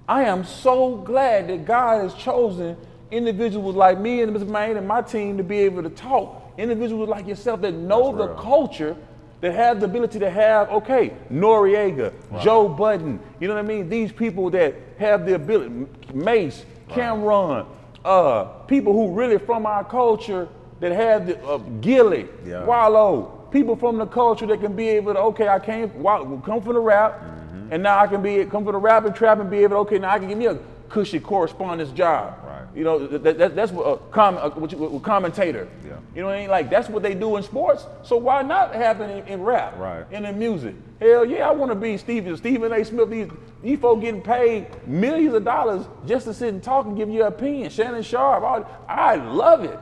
I 0.09 0.23
am 0.23 0.43
so 0.43 0.97
glad 0.97 1.47
that 1.49 1.65
God 1.65 2.01
has 2.01 2.13
chosen 2.15 2.75
individuals 3.11 3.75
like 3.75 3.99
me 3.99 4.21
and 4.21 4.35
Mr. 4.35 4.47
Maine 4.47 4.75
and 4.77 4.87
my 4.87 5.01
team 5.01 5.37
to 5.37 5.43
be 5.43 5.59
able 5.59 5.83
to 5.83 5.89
talk. 5.89 6.41
Individuals 6.57 7.07
like 7.09 7.27
yourself 7.27 7.61
that 7.61 7.73
know 7.73 8.05
That's 8.07 8.17
the 8.17 8.27
real. 8.33 8.41
culture, 8.41 8.97
that 9.41 9.53
have 9.53 9.79
the 9.79 9.85
ability 9.85 10.19
to 10.19 10.29
have, 10.29 10.69
okay, 10.71 11.13
Noreaga, 11.31 12.13
Joe 12.41 12.67
Budden, 12.67 13.19
you 13.39 13.47
know 13.47 13.53
what 13.55 13.63
I 13.63 13.67
mean? 13.67 13.89
These 13.89 14.11
people 14.11 14.49
that 14.51 14.73
have 14.97 15.25
the 15.25 15.35
ability, 15.35 15.85
Mase, 16.13 16.65
Cam'ron, 16.89 17.65
uh, 18.05 18.43
people 18.67 18.93
who 18.93 19.13
really 19.13 19.37
from 19.37 19.65
our 19.65 19.83
culture 19.83 20.47
that 20.79 20.91
have 20.91 21.27
the 21.27 21.41
uh, 21.45 21.57
Gillie, 21.81 22.27
Yeah. 22.45 22.63
Wallo, 22.65 23.42
people 23.53 23.75
from 23.75 23.97
the 23.97 24.05
culture 24.07 24.47
that 24.47 24.59
can 24.59 24.75
be 24.75 24.89
able 24.89 25.13
to 25.13 25.19
okay, 25.19 25.47
I 25.47 25.59
came 25.59 25.89
come 25.91 26.61
from 26.61 26.73
the 26.73 26.79
rap, 26.79 27.21
Mm-hmm. 27.21 27.73
and 27.73 27.83
now 27.83 27.99
I 27.99 28.07
can 28.07 28.21
be 28.21 28.43
come 28.45 28.63
from 28.65 28.73
the 28.73 28.79
rap 28.79 29.05
and 29.05 29.15
trap 29.15 29.39
and 29.39 29.49
be 29.49 29.59
able 29.59 29.69
to 29.69 29.75
okay, 29.77 29.99
now 29.99 30.11
I 30.11 30.19
can 30.19 30.27
give 30.27 30.37
me 30.37 30.47
a 30.47 30.57
cushy 30.89 31.19
correspondence 31.19 31.91
job. 31.91 32.37
Right. 32.45 32.65
You 32.75 32.83
know, 32.83 33.07
that, 33.07 33.37
that, 33.37 33.55
that's 33.55 33.71
what 33.71 33.83
a, 33.83 33.97
com, 34.11 34.37
a, 34.37 34.49
what 34.49 34.71
you, 34.71 34.77
what 34.79 35.03
commentator. 35.03 35.67
Yeah. 35.85 35.97
You 36.15 36.21
know 36.21 36.27
what 36.27 36.35
I 36.35 36.39
mean? 36.41 36.49
Like 36.49 36.69
that's 36.69 36.89
what 36.89 37.03
they 37.03 37.13
do 37.13 37.37
in 37.37 37.43
sports. 37.43 37.85
So 38.03 38.17
why 38.17 38.41
not 38.41 38.73
have 38.73 38.99
it 39.01 39.09
in, 39.09 39.27
in 39.27 39.41
rap? 39.43 39.77
Right. 39.77 40.05
And 40.11 40.25
in 40.25 40.37
music. 40.39 40.75
Hell 40.99 41.25
yeah, 41.25 41.47
I 41.47 41.51
want 41.51 41.71
to 41.71 41.75
be 41.75 41.97
Stephen 41.97 42.35
Stephen 42.37 42.73
A. 42.73 42.83
Smith. 42.83 43.09
These 43.09 43.29
these 43.61 43.79
folks 43.79 44.01
getting 44.01 44.21
paid 44.21 44.67
millions 44.87 45.35
of 45.35 45.45
dollars 45.45 45.85
just 46.07 46.25
to 46.25 46.33
sit 46.33 46.49
and 46.49 46.63
talk 46.63 46.85
and 46.85 46.97
give 46.97 47.09
you 47.09 47.21
an 47.21 47.27
opinion. 47.27 47.69
Shannon 47.69 48.03
Sharpe. 48.03 48.67
I 48.89 49.15
love 49.15 49.63
it. 49.63 49.79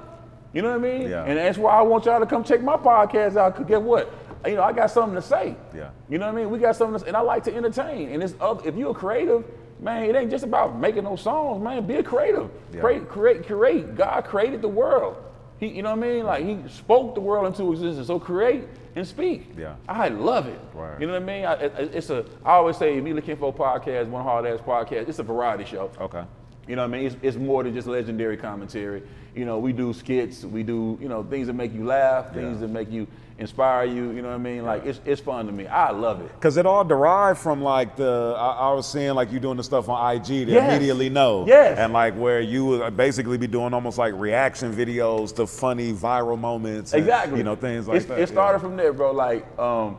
You 0.54 0.62
know 0.62 0.70
what 0.78 0.86
I 0.86 0.98
mean? 0.98 1.10
Yeah. 1.10 1.24
And 1.24 1.38
that's 1.38 1.58
why 1.58 1.72
I 1.78 1.82
want 1.82 2.06
y'all 2.06 2.20
to 2.20 2.26
come 2.26 2.44
check 2.44 2.62
my 2.62 2.76
podcast 2.78 3.38
out. 3.38 3.56
Cause 3.56 3.66
guess 3.66 3.80
what? 3.80 4.14
You 4.46 4.56
know, 4.56 4.64
I 4.64 4.74
got 4.74 4.90
something 4.92 5.16
to 5.16 5.22
say. 5.22 5.56
Yeah. 5.76 5.92
You 6.10 6.18
know 6.18 6.26
what 6.26 6.34
I 6.34 6.38
mean? 6.42 6.50
We 6.50 6.60
got 6.60 6.76
something, 6.76 7.00
to, 7.00 7.08
and 7.08 7.16
I 7.16 7.22
like 7.22 7.44
to 7.46 7.56
entertain. 7.56 8.10
And 8.10 8.22
it's 8.24 8.34
other, 8.42 8.68
if 8.68 8.76
you're 8.76 8.92
a 8.92 8.94
creative, 8.94 9.46
man, 9.80 10.04
it 10.10 10.16
ain't 10.16 10.32
just 10.32 10.44
about 10.44 10.78
making 10.80 11.04
those 11.04 11.22
songs, 11.22 11.64
man. 11.64 11.86
Be 11.86 11.96
a 11.96 12.04
creative. 12.04 12.50
Yeah. 12.74 12.82
Create, 12.82 13.08
create, 13.08 13.46
create. 13.48 13.96
God 13.96 14.26
created 14.26 14.62
the 14.62 14.68
world. 14.68 15.16
He, 15.60 15.68
you 15.68 15.84
know 15.84 15.96
what 15.96 16.04
I 16.04 16.10
mean? 16.10 16.26
Like 16.26 16.44
He 16.44 16.58
spoke 16.70 17.14
the 17.14 17.22
world 17.22 17.46
into 17.46 17.72
existence. 17.72 18.08
So 18.08 18.20
create 18.20 18.64
and 18.96 19.08
speak. 19.08 19.48
Yeah. 19.58 19.76
I 19.88 20.08
love 20.10 20.48
it. 20.48 20.60
Right. 20.74 21.00
You 21.00 21.06
know 21.08 21.14
what 21.14 21.22
I 21.22 21.26
mean? 21.26 21.46
I, 21.46 21.54
it- 21.54 21.96
it's 21.96 22.10
a. 22.10 22.26
I 22.44 22.54
always 22.54 22.78
say, 22.78 22.98
Immediately 22.98 23.36
Kinfo 23.36 23.56
podcast, 23.56 24.08
one 24.08 24.24
hard 24.24 24.48
ass 24.48 24.60
podcast. 24.60 25.08
It's 25.08 25.20
a 25.20 25.24
variety 25.24 25.66
show. 25.66 25.92
Okay. 26.00 26.24
You 26.68 26.76
know 26.76 26.84
what 26.84 26.94
I 26.96 26.98
mean? 26.98 27.06
It's, 27.08 27.16
it's 27.22 27.38
more 27.38 27.64
than 27.64 27.74
just 27.74 27.88
legendary 27.88 28.38
commentary. 28.38 29.04
You 29.36 29.46
know, 29.46 29.58
we 29.60 29.74
do 29.74 29.94
skits, 29.94 30.44
we 30.44 30.64
do, 30.64 30.98
you 31.02 31.08
know, 31.10 31.24
things 31.24 31.48
that 31.48 31.54
make 31.54 31.74
you 31.74 31.86
laugh, 31.86 32.34
things 32.34 32.56
Yeah. 32.62 32.68
that 32.68 32.74
make 32.74 32.92
you 32.92 33.08
inspire 33.40 33.86
you, 33.86 34.12
you 34.12 34.22
know 34.22 34.28
what 34.28 34.36
I 34.36 34.38
mean? 34.38 34.64
Like 34.64 34.86
it's 34.86 35.00
it's 35.04 35.20
fun 35.20 35.48
to 35.48 35.52
me. 35.52 35.66
I 35.66 35.90
love 35.92 36.22
it. 36.22 36.30
Cause 36.40 36.58
it 36.58 36.66
all 36.68 36.84
derived 36.84 37.40
from 37.40 37.64
like 37.64 37.96
the 37.96 38.36
I, 38.38 38.70
I 38.70 38.74
was 38.74 38.88
seeing 38.92 39.16
like 39.16 39.32
you 39.32 39.40
doing 39.40 39.58
the 39.58 39.64
stuff 39.64 39.90
on 39.90 40.16
IG 40.16 40.26
to 40.26 40.34
Yes. 40.46 40.70
immediately 40.72 41.10
know. 41.10 41.46
Yes. 41.48 41.80
And 41.80 41.92
like 41.94 42.14
where 42.16 42.40
you 42.42 42.66
would 42.66 42.96
basically 42.96 43.38
be 43.40 43.48
doing 43.48 43.74
almost 43.74 43.98
like 43.98 44.14
reaction 44.16 44.72
videos 44.74 45.34
to 45.38 45.48
funny 45.48 45.92
viral 45.94 46.38
moments. 46.38 46.94
and, 46.94 47.02
Exactly. 47.02 47.38
you 47.40 47.44
know, 47.44 47.56
things 47.56 47.88
like 47.88 47.98
It's- 48.02 48.10
that. 48.10 48.20
It 48.22 48.28
started 48.30 48.58
yeah. 48.60 48.62
from 48.62 48.76
there, 48.78 48.94
bro. 48.94 49.12
Like, 49.12 49.48
um, 49.58 49.98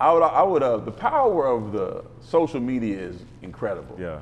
I 0.00 0.12
would, 0.12 0.22
I 0.22 0.42
would, 0.42 0.62
uh, 0.62 0.78
the 0.78 0.90
power 0.90 1.46
of 1.46 1.72
the 1.72 2.02
social 2.22 2.58
media 2.58 2.98
is 2.98 3.22
incredible. 3.42 3.96
Yeah. 4.00 4.18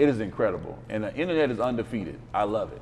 It 0.00 0.08
is 0.08 0.20
incredible, 0.20 0.78
and 0.88 1.04
the 1.04 1.14
internet 1.14 1.50
is 1.50 1.60
undefeated. 1.60 2.18
I 2.32 2.44
love 2.44 2.72
it, 2.72 2.80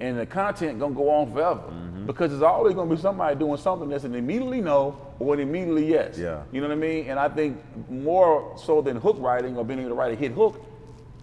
and 0.00 0.18
the 0.18 0.24
content 0.24 0.78
gonna 0.78 0.94
go 0.94 1.10
on 1.10 1.30
forever 1.30 1.60
Mm-hmm. 1.60 2.06
because 2.06 2.30
there's 2.30 2.42
always 2.42 2.74
gonna 2.74 2.88
be 2.94 3.00
somebody 3.00 3.36
doing 3.38 3.58
something 3.58 3.90
that's 3.90 4.04
an 4.04 4.14
immediately 4.14 4.62
no 4.62 4.96
or 5.18 5.34
an 5.34 5.40
immediately 5.40 5.86
yes. 5.86 6.16
Yeah. 6.16 6.42
You 6.52 6.62
know 6.62 6.68
what 6.68 6.72
I 6.74 6.80
mean? 6.80 7.10
And 7.10 7.18
I 7.20 7.28
think 7.28 7.58
more 7.90 8.56
so 8.56 8.80
than 8.80 8.96
hook 8.96 9.16
writing 9.18 9.58
or 9.58 9.64
being 9.64 9.78
able 9.78 9.90
to 9.90 9.94
write 9.94 10.12
a 10.12 10.16
hit 10.16 10.32
hook 10.32 10.64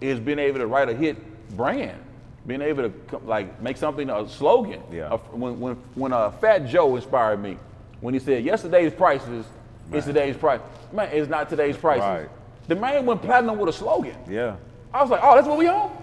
is 0.00 0.20
being 0.20 0.38
able 0.38 0.60
to 0.60 0.66
write 0.68 0.88
a 0.88 0.94
hit 0.94 1.16
brand, 1.56 1.98
being 2.46 2.62
able 2.62 2.88
to 2.88 3.18
like 3.24 3.60
make 3.60 3.76
something 3.76 4.08
a 4.10 4.28
slogan. 4.28 4.80
Yeah. 4.92 5.16
When 5.32 5.58
when 5.58 5.74
when 5.96 6.12
uh, 6.12 6.30
Fat 6.30 6.68
Joe 6.68 6.94
inspired 6.94 7.42
me 7.42 7.58
when 8.00 8.14
he 8.14 8.20
said 8.20 8.44
yesterday's 8.44 8.92
prices 8.94 9.44
is 9.92 10.04
today's 10.04 10.36
price. 10.36 10.60
Man, 10.92 11.08
it's 11.12 11.28
not 11.28 11.48
today's 11.48 11.76
prices. 11.76 12.02
Right. 12.04 12.28
The 12.68 12.76
man 12.76 13.06
went 13.06 13.22
platinum 13.22 13.58
with 13.58 13.70
a 13.70 13.72
slogan. 13.72 14.16
Yeah. 14.30 14.54
I 14.94 15.02
was 15.02 15.10
like, 15.10 15.20
oh, 15.22 15.34
that's 15.34 15.46
what 15.46 15.58
we 15.58 15.68
on? 15.68 15.96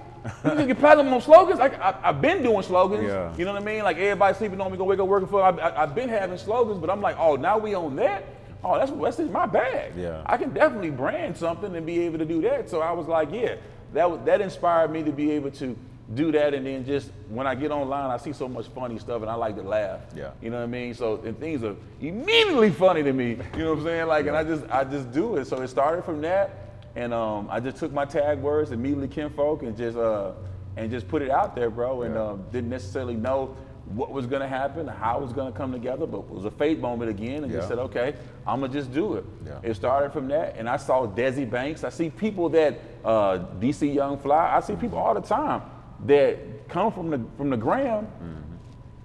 You 0.43 0.51
just 0.51 0.67
get 0.67 0.79
platinum 0.79 1.13
on 1.13 1.21
slogans? 1.21 1.59
I, 1.59 1.95
I've 2.03 2.21
been 2.21 2.43
doing 2.43 2.61
slogans. 2.63 3.03
Yeah. 3.03 3.35
You 3.37 3.45
know 3.45 3.53
what 3.53 3.61
I 3.61 3.65
mean? 3.65 3.83
Like, 3.83 3.97
everybody 3.97 4.37
sleeping 4.37 4.59
on 4.59 4.71
me, 4.71 4.77
gonna 4.77 4.89
wake 4.89 4.99
up 4.99 5.07
working 5.07 5.29
for. 5.29 5.41
I, 5.41 5.83
I've 5.83 5.95
been 5.95 6.09
having 6.09 6.37
slogans, 6.37 6.79
but 6.79 6.89
I'm 6.89 7.01
like, 7.01 7.17
oh, 7.17 7.35
now 7.35 7.57
we 7.57 7.73
on 7.73 7.95
that? 7.97 8.25
Oh, 8.63 8.77
that's, 8.77 8.91
that's 8.91 9.19
in 9.19 9.31
my 9.31 9.45
bag. 9.45 9.93
Yeah. 9.95 10.21
I 10.25 10.35
can 10.37 10.53
definitely 10.53 10.89
brand 10.89 11.37
something 11.37 11.73
and 11.75 11.85
be 11.85 12.01
able 12.01 12.17
to 12.17 12.25
do 12.25 12.41
that. 12.41 12.69
So 12.69 12.81
I 12.81 12.91
was 12.91 13.07
like, 13.07 13.31
yeah, 13.31 13.55
that, 13.93 14.25
that 14.25 14.41
inspired 14.41 14.91
me 14.91 15.03
to 15.03 15.11
be 15.11 15.31
able 15.31 15.51
to 15.51 15.77
do 16.13 16.31
that. 16.33 16.53
And 16.53 16.65
then 16.65 16.85
just 16.85 17.11
when 17.29 17.47
I 17.47 17.55
get 17.55 17.71
online, 17.71 18.09
I 18.11 18.17
see 18.17 18.33
so 18.33 18.49
much 18.49 18.67
funny 18.67 18.99
stuff 18.99 19.21
and 19.21 19.31
I 19.31 19.35
like 19.35 19.55
to 19.55 19.61
laugh. 19.61 20.01
Yeah. 20.13 20.31
You 20.41 20.49
know 20.49 20.57
what 20.57 20.63
I 20.63 20.67
mean? 20.67 20.93
So 20.93 21.21
and 21.23 21.39
things 21.39 21.63
are 21.63 21.75
immediately 22.01 22.71
funny 22.71 23.03
to 23.03 23.13
me. 23.13 23.37
You 23.55 23.59
know 23.59 23.69
what 23.69 23.79
I'm 23.79 23.83
saying? 23.85 24.07
Like, 24.07 24.27
and 24.27 24.35
I 24.35 24.43
just 24.43 24.69
I 24.69 24.83
just 24.83 25.11
do 25.11 25.37
it. 25.37 25.45
So 25.45 25.61
it 25.61 25.67
started 25.69 26.03
from 26.03 26.19
that, 26.21 26.68
and 26.99 27.13
um, 27.13 27.47
I 27.49 27.59
just 27.61 27.77
took 27.77 27.93
my 27.93 28.03
tag 28.05 28.39
words 28.39 28.71
immediately, 28.71 29.07
kinfolk, 29.07 29.63
and 29.63 29.75
just 29.77 29.97
uh, 29.97 30.31
and 30.75 30.91
just 30.91 31.07
put 31.07 31.21
it 31.21 31.31
out 31.31 31.55
there, 31.55 31.69
bro. 31.69 32.01
And 32.03 32.13
Yeah. 32.15 32.23
um, 32.27 32.43
didn't 32.51 32.69
necessarily 32.69 33.15
know 33.15 33.55
what 33.85 34.11
was 34.11 34.27
gonna 34.27 34.47
happen, 34.47 34.85
how 34.85 35.17
it 35.17 35.21
was 35.23 35.33
gonna 35.33 35.51
come 35.51 35.71
together, 35.71 36.05
but 36.05 36.19
it 36.19 36.29
was 36.29 36.45
a 36.45 36.51
faith 36.51 36.77
moment 36.79 37.09
again, 37.09 37.43
and 37.43 37.51
just 37.51 37.67
said, 37.69 37.79
okay, 37.79 38.13
I'm 38.45 38.59
gonna 38.59 38.71
just 38.73 38.91
do 38.91 39.13
it. 39.15 39.25
Yeah. 39.45 39.59
It 39.63 39.73
started 39.75 40.11
from 40.11 40.27
that, 40.27 40.57
and 40.57 40.69
I 40.69 40.77
saw 40.77 41.07
Desi 41.07 41.49
Banks. 41.49 41.83
I 41.83 41.89
see 41.89 42.09
people 42.09 42.49
that 42.49 42.79
uh, 43.05 43.39
DC 43.59 43.91
Young 43.93 44.17
Fly. 44.19 44.55
I 44.55 44.59
see 44.59 44.75
people 44.75 44.97
all 44.99 45.13
the 45.13 45.21
time 45.21 45.61
that 46.05 46.67
come 46.67 46.91
from 46.91 47.09
the 47.09 47.19
from 47.37 47.49
the 47.49 47.57
gram 47.57 48.07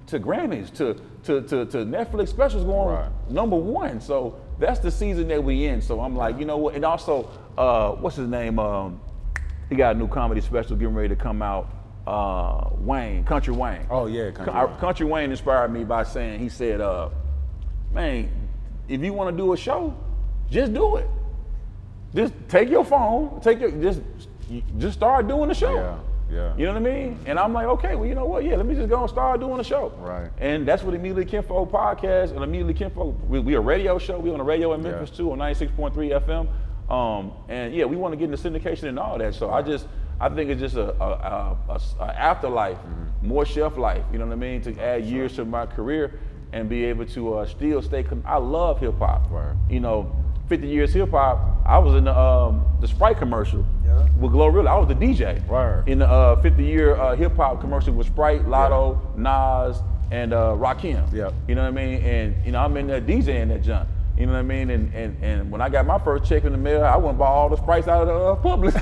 to 0.08 0.18
Grammys 0.20 0.70
to 0.74 0.94
to, 1.24 1.40
to, 1.40 1.64
to 1.64 1.78
Netflix 1.78 2.28
specials 2.28 2.64
going 2.64 2.88
Right. 2.98 3.08
number 3.30 3.56
one. 3.56 3.98
So 4.02 4.36
that's 4.58 4.78
the 4.80 4.90
season 4.90 5.28
that 5.28 5.42
we 5.42 5.64
in. 5.64 5.80
So 5.80 6.00
I'm 6.02 6.14
like, 6.14 6.38
you 6.38 6.44
know 6.44 6.58
what? 6.58 6.74
And 6.74 6.84
also, 6.84 7.30
uh, 7.56 7.92
what's 7.92 8.16
his 8.16 8.28
name? 8.28 8.58
Um, 8.58 9.00
he 9.68 9.76
got 9.76 9.96
a 9.96 9.98
new 9.98 10.08
comedy 10.08 10.40
special 10.40 10.76
getting 10.76 10.94
ready 10.94 11.08
to 11.08 11.16
come 11.16 11.42
out. 11.42 11.70
Uh, 12.06 12.68
Wayne, 12.78 13.24
Country 13.24 13.54
Wayne. 13.54 13.86
Oh, 13.90 14.06
yeah, 14.06 14.30
Country 14.30 14.52
Co- 14.52 14.66
Wayne. 14.66 14.76
Country 14.76 15.06
Wayne 15.06 15.30
inspired 15.30 15.72
me 15.72 15.84
by 15.84 16.02
saying 16.04 16.38
he 16.40 16.48
said, 16.50 16.80
uh, 16.82 17.08
"Man, 17.92 18.30
if 18.88 19.00
you 19.00 19.12
want 19.14 19.34
to 19.34 19.42
do 19.42 19.52
a 19.54 19.56
show, 19.56 19.94
just 20.50 20.74
do 20.74 20.96
it. 20.96 21.08
Just 22.14 22.34
take 22.48 22.68
your 22.68 22.84
phone, 22.84 23.40
take 23.40 23.58
your 23.60 23.70
just 23.70 24.02
just 24.78 24.94
start 24.98 25.26
doing 25.28 25.48
the 25.48 25.54
show." 25.54 25.74
Yeah. 25.74 25.96
Yeah. 26.30 26.56
You 26.56 26.64
know 26.66 26.72
what 26.72 26.82
I 26.82 26.84
mean? 26.92 27.18
And 27.26 27.38
I'm 27.38 27.52
like, 27.52 27.66
okay, 27.66 27.94
well, 27.94 28.06
you 28.08 28.14
know 28.14 28.24
what? 28.24 28.44
Yeah, 28.44 28.56
let 28.56 28.66
me 28.66 28.74
just 28.74 28.88
go 28.88 29.00
and 29.02 29.10
start 29.10 29.40
doing 29.40 29.60
a 29.60 29.64
show. 29.64 29.92
Right. 29.98 30.30
And 30.38 30.66
that's 30.66 30.82
what 30.82 30.94
Immediately 30.94 31.26
Kinfolk 31.26 31.70
podcast 31.70 32.30
and 32.32 32.42
Immediately 32.42 32.74
Kinfolk, 32.74 33.14
we, 33.28 33.40
we 33.40 33.54
a 33.54 33.60
radio 33.60 33.98
show. 33.98 34.18
We 34.18 34.30
on 34.30 34.38
the 34.38 34.44
radio 34.44 34.72
in 34.72 34.82
Yeah. 34.82 34.92
Memphis 34.92 35.10
too 35.16 35.30
on 35.32 35.38
96.3 35.38 35.92
FM. 36.26 36.48
Um, 36.88 37.32
and 37.48 37.74
yeah, 37.74 37.84
we 37.84 37.96
want 37.96 38.12
to 38.12 38.16
get 38.16 38.30
into 38.30 38.36
syndication 38.36 38.84
and 38.84 38.98
all 38.98 39.16
that. 39.18 39.34
So 39.34 39.50
I 39.50 39.62
just, 39.62 39.86
I 40.20 40.28
think 40.28 40.50
it's 40.50 40.60
just 40.60 40.76
a, 40.76 40.90
a, 41.02 41.56
a- 41.68 41.80
a 42.00 42.04
afterlife, 42.04 42.76
Mm-hmm. 42.78 43.28
more 43.28 43.44
shelf 43.46 43.76
life. 43.76 44.04
You 44.12 44.18
know 44.18 44.26
what 44.26 44.32
I 44.32 44.36
mean? 44.36 44.60
To 44.62 44.78
add 44.82 45.04
years 45.04 45.34
to 45.36 45.44
my 45.44 45.66
career 45.66 46.18
and 46.52 46.68
be 46.68 46.84
able 46.84 47.06
to 47.06 47.34
uh, 47.38 47.46
still 47.46 47.80
stay. 47.82 48.02
Con- 48.02 48.22
I 48.26 48.36
love 48.36 48.80
hip 48.80 48.98
hop. 48.98 49.28
Right. 49.30 49.54
You 49.70 49.80
know, 49.80 50.14
50 50.48 50.68
years 50.68 50.92
hip 50.92 51.10
hop. 51.10 51.40
I 51.66 51.78
was 51.78 51.94
in 51.94 52.04
the 52.04 52.16
um, 52.16 52.66
the 52.80 52.86
Sprite 52.88 53.18
commercial 53.18 53.64
with 54.20 54.32
Glorilla. 54.32 54.68
I 54.68 54.76
was 54.78 54.88
the 54.88 54.94
DJ 54.94 55.44
Word. 55.46 55.88
in 55.88 55.98
the 56.00 56.06
uh, 56.08 56.40
50 56.42 56.62
year 56.62 56.96
uh, 56.96 57.16
hip 57.16 57.34
hop 57.36 57.60
commercial 57.60 57.94
with 57.94 58.06
Sprite, 58.08 58.44
Latto, 58.46 58.98
Nas, 59.16 59.80
and 60.12 60.34
uh, 60.34 60.54
Rakim. 60.58 61.10
Yep. 61.12 61.32
You 61.48 61.54
know 61.54 61.62
what 61.62 61.68
I 61.68 61.70
mean? 61.70 62.02
And 62.02 62.44
you 62.44 62.52
know, 62.52 62.60
I'm 62.62 62.76
in 62.76 62.86
there 62.86 63.00
DJing 63.00 63.48
that 63.48 63.62
junk. 63.62 63.88
You 64.16 64.26
know 64.26 64.32
what 64.32 64.38
I 64.38 64.42
mean? 64.42 64.70
And, 64.70 64.94
and 64.94 65.16
and 65.22 65.50
when 65.50 65.60
I 65.60 65.68
got 65.68 65.86
my 65.86 65.98
first 65.98 66.24
check 66.24 66.44
in 66.44 66.52
the 66.52 66.58
mail, 66.58 66.84
I 66.84 66.96
went 66.96 67.10
and 67.10 67.18
bought 67.18 67.32
all 67.32 67.48
the 67.48 67.56
sprites 67.56 67.88
out 67.88 68.06
of 68.06 68.08
the 68.08 68.14
uh, 68.14 68.36
Publix. 68.36 68.74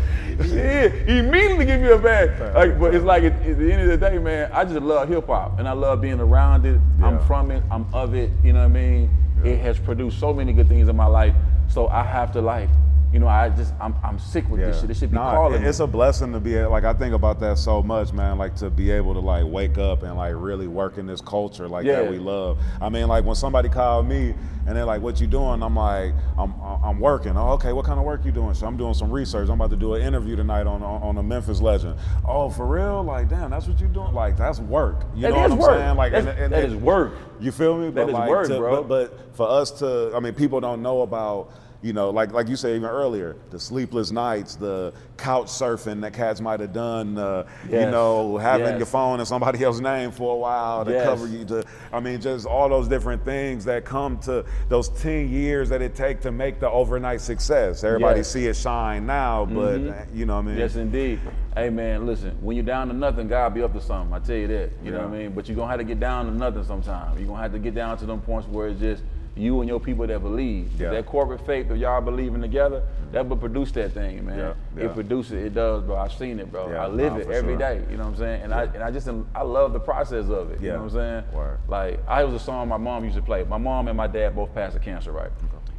yeah, 0.48 0.88
he 0.88 1.18
immediately 1.18 1.64
give 1.64 1.80
you 1.80 1.94
a 1.94 1.98
bag. 1.98 2.54
Like, 2.54 2.78
but 2.78 2.94
it's 2.94 3.04
like 3.04 3.22
at, 3.24 3.32
at 3.32 3.58
the 3.58 3.72
end 3.72 3.82
of 3.82 3.88
the 3.88 3.96
day, 3.96 4.18
man, 4.18 4.50
I 4.52 4.64
just 4.64 4.80
love 4.80 5.08
hip 5.08 5.26
hop 5.26 5.58
and 5.58 5.66
I 5.66 5.72
love 5.72 6.00
being 6.00 6.20
around 6.20 6.66
it. 6.66 6.78
I'm 7.02 7.18
from 7.26 7.50
it. 7.50 7.62
I'm 7.70 7.86
of 7.94 8.14
it. 8.14 8.30
You 8.44 8.52
know 8.52 8.60
what 8.60 8.66
I 8.66 8.68
mean? 8.68 9.10
It 9.44 9.58
has 9.60 9.78
produced 9.78 10.20
so 10.20 10.34
many 10.34 10.52
good 10.52 10.68
things 10.68 10.88
in 10.88 10.96
my 10.96 11.06
life. 11.06 11.34
So 11.68 11.88
I 11.88 12.02
have 12.02 12.32
to 12.32 12.42
like, 12.42 12.68
you 13.12 13.18
know, 13.18 13.26
I 13.26 13.48
just 13.48 13.74
I'm 13.80 13.94
I'm 14.04 14.18
sick 14.18 14.48
with 14.48 14.60
this 14.60 14.78
shit. 14.78 14.88
This 14.88 14.98
should 14.98 15.10
be 15.10 15.16
Nah, 15.16 15.32
calling 15.34 15.62
It's 15.64 15.78
me. 15.80 15.84
a 15.84 15.88
blessing 15.88 16.32
to 16.32 16.40
be 16.40 16.60
like 16.64 16.84
I 16.84 16.92
think 16.92 17.12
about 17.14 17.40
that 17.40 17.58
so 17.58 17.82
much, 17.82 18.12
man. 18.12 18.38
Like 18.38 18.54
to 18.56 18.70
be 18.70 18.90
able 18.92 19.14
to 19.14 19.20
like 19.20 19.44
wake 19.46 19.78
up 19.78 20.02
and 20.04 20.16
like 20.16 20.34
really 20.36 20.68
work 20.68 20.96
in 20.98 21.06
this 21.06 21.20
culture 21.20 21.68
like 21.68 21.84
Yeah. 21.84 22.02
that 22.02 22.10
we 22.10 22.18
love. 22.18 22.58
I 22.80 22.88
mean, 22.88 23.08
like 23.08 23.24
when 23.24 23.34
somebody 23.34 23.68
called 23.68 24.06
me 24.06 24.34
and 24.66 24.76
they're 24.76 24.84
like, 24.84 25.00
"What 25.02 25.20
you 25.20 25.26
doing?" 25.26 25.62
I'm 25.62 25.74
like, 25.74 26.12
"I'm 26.38 26.54
I'm 26.62 27.00
working." 27.00 27.36
Oh, 27.36 27.50
okay. 27.54 27.72
What 27.72 27.84
kind 27.84 27.98
of 27.98 28.04
work 28.04 28.24
you 28.24 28.30
doing? 28.30 28.54
So 28.54 28.66
I'm 28.66 28.76
doing 28.76 28.94
some 28.94 29.10
research. 29.10 29.48
I'm 29.48 29.54
about 29.60 29.70
to 29.70 29.76
do 29.76 29.94
an 29.94 30.02
interview 30.02 30.36
tonight 30.36 30.66
on 30.68 30.82
on, 30.82 31.02
on 31.02 31.18
a 31.18 31.22
Memphis 31.22 31.60
legend. 31.60 31.96
Oh, 32.24 32.48
for 32.50 32.66
real? 32.66 33.02
Like, 33.02 33.28
damn, 33.28 33.50
that's 33.50 33.66
what 33.66 33.80
you 33.80 33.88
doing? 33.88 34.12
Like, 34.12 34.36
that's 34.36 34.60
work. 34.60 35.02
You 35.14 35.22
That 35.22 35.30
know 35.30 35.36
what 35.40 35.50
I'm 35.50 35.58
work. 35.58 35.78
saying? 35.80 35.96
Like, 35.96 36.12
That's- 36.12 36.50
that 36.50 36.64
is 36.64 36.74
work. 36.76 37.14
You 37.40 37.50
feel 37.50 37.76
me? 37.76 37.90
That 37.90 38.08
is 38.08 38.12
like, 38.14 38.28
work, 38.30 38.46
to- 38.48 38.58
bro. 38.58 38.82
But, 38.84 38.88
but 39.16 39.36
for 39.36 39.48
us 39.48 39.70
to, 39.80 40.12
I 40.14 40.20
mean, 40.20 40.34
people 40.34 40.60
don't 40.60 40.82
know 40.82 41.00
about 41.00 41.50
you 41.82 41.94
know, 41.94 42.10
like 42.10 42.32
like 42.32 42.46
you 42.48 42.56
said 42.56 42.76
even 42.76 42.88
earlier, 42.90 43.36
the 43.50 43.58
sleepless 43.58 44.10
nights, 44.10 44.54
the 44.54 44.92
couch 45.16 45.46
surfing 45.46 46.00
that 46.02 46.12
cats 46.12 46.40
might 46.40 46.60
have 46.60 46.74
done, 46.74 47.16
uh, 47.16 47.44
you 47.70 47.86
know, 47.86 48.36
having 48.36 48.66
Yes. 48.72 48.78
your 48.78 48.86
phone 48.86 49.18
in 49.18 49.24
somebody 49.26 49.64
else's 49.64 49.80
name 49.80 50.10
for 50.10 50.34
a 50.34 50.38
while 50.38 50.84
to 50.84 50.92
Yes. 50.92 51.04
cover 51.04 51.26
you. 51.26 51.44
To, 51.46 51.64
I 51.92 52.00
mean, 52.00 52.20
just 52.20 52.46
all 52.46 52.68
those 52.68 52.86
different 52.86 53.24
things 53.24 53.64
that 53.64 53.86
come 53.86 54.18
to 54.20 54.44
those 54.68 54.90
ten 54.90 55.30
years 55.30 55.70
that 55.70 55.80
it 55.80 55.94
take 55.94 56.20
to 56.20 56.32
make 56.32 56.60
the 56.60 56.68
overnight 56.70 57.22
success. 57.22 57.82
Everybody 57.82 58.20
Yes. 58.20 58.28
see 58.28 58.46
it 58.46 58.56
shine 58.56 59.06
now, 59.06 59.46
but 59.46 59.80
Mhm. 59.80 59.90
uh, 59.90 60.04
you 60.12 60.26
know 60.26 60.34
what 60.36 60.44
I 60.44 60.48
mean. 60.48 60.58
Yes, 60.58 60.76
indeed. 60.76 61.18
Hey, 61.56 61.70
man, 61.70 62.06
listen, 62.06 62.36
when 62.42 62.56
you're 62.56 62.64
down 62.64 62.88
to 62.88 62.94
nothing, 62.94 63.26
God 63.26 63.54
be 63.54 63.62
up 63.62 63.72
to 63.72 63.80
something. 63.80 64.12
I 64.14 64.18
tell 64.18 64.36
you 64.36 64.48
that. 64.48 64.70
You 64.84 64.90
know 64.92 64.98
what 65.08 65.14
I 65.14 65.18
mean? 65.18 65.32
But 65.32 65.48
you're 65.48 65.56
going 65.56 65.66
to 65.68 65.70
have 65.70 65.80
to 65.80 65.84
get 65.84 65.98
down 65.98 66.26
to 66.26 66.32
nothing 66.32 66.62
sometime. 66.64 67.16
You're 67.16 67.26
going 67.26 67.38
to 67.38 67.42
have 67.42 67.52
to 67.52 67.58
get 67.58 67.74
down 67.74 67.96
to 67.98 68.06
them 68.06 68.20
points 68.20 68.46
where 68.48 68.68
it's 68.68 68.78
just 68.80 69.02
you 69.36 69.60
and 69.60 69.68
your 69.68 69.80
people 69.80 70.06
that 70.06 70.20
believe. 70.20 70.70
Yeah. 70.78 70.90
That 70.90 71.06
corporate 71.06 71.44
faith 71.46 71.68
that 71.68 71.78
y'all 71.78 72.00
believing 72.00 72.40
together, 72.40 72.82
that 73.12 73.28
will 73.28 73.36
produce 73.36 73.72
that 73.72 73.92
thing, 73.92 74.26
man. 74.26 74.38
Yeah, 74.38 74.54
yeah. 74.76 74.84
It 74.84 74.94
produces 74.94 75.32
it. 75.32 75.54
Does, 75.54 75.82
bro. 75.82 75.96
I've 75.96 76.12
seen 76.12 76.38
it, 76.38 76.50
bro. 76.50 76.72
I 76.72 76.86
live 76.86 77.14
nah, 77.14 77.18
it 77.20 77.30
every 77.30 77.52
sure. 77.52 77.58
day. 77.58 77.82
You 77.90 77.96
know 77.96 78.04
what 78.04 78.10
I'm 78.10 78.16
saying? 78.16 78.42
And 78.42 78.54
I 78.54 78.64
and 78.64 78.82
I 78.82 78.90
just 78.90 79.08
I 79.34 79.42
love 79.42 79.72
the 79.72 79.80
process 79.80 80.28
of 80.28 80.50
it. 80.50 80.60
You 80.60 80.68
know 80.68 80.82
what 80.82 80.84
I'm 80.84 81.24
saying? 81.24 81.32
Word. 81.32 81.58
Like 81.68 82.00
I 82.08 82.24
was 82.24 82.34
a 82.34 82.44
song 82.44 82.68
my 82.68 82.76
mom 82.76 83.04
used 83.04 83.16
to 83.16 83.22
play. 83.22 83.44
My 83.44 83.58
mom 83.58 83.88
and 83.88 83.96
my 83.96 84.06
dad 84.06 84.34
both 84.34 84.54
passed 84.54 84.76
of 84.76 84.82
cancer, 84.82 85.12
right? 85.12 85.30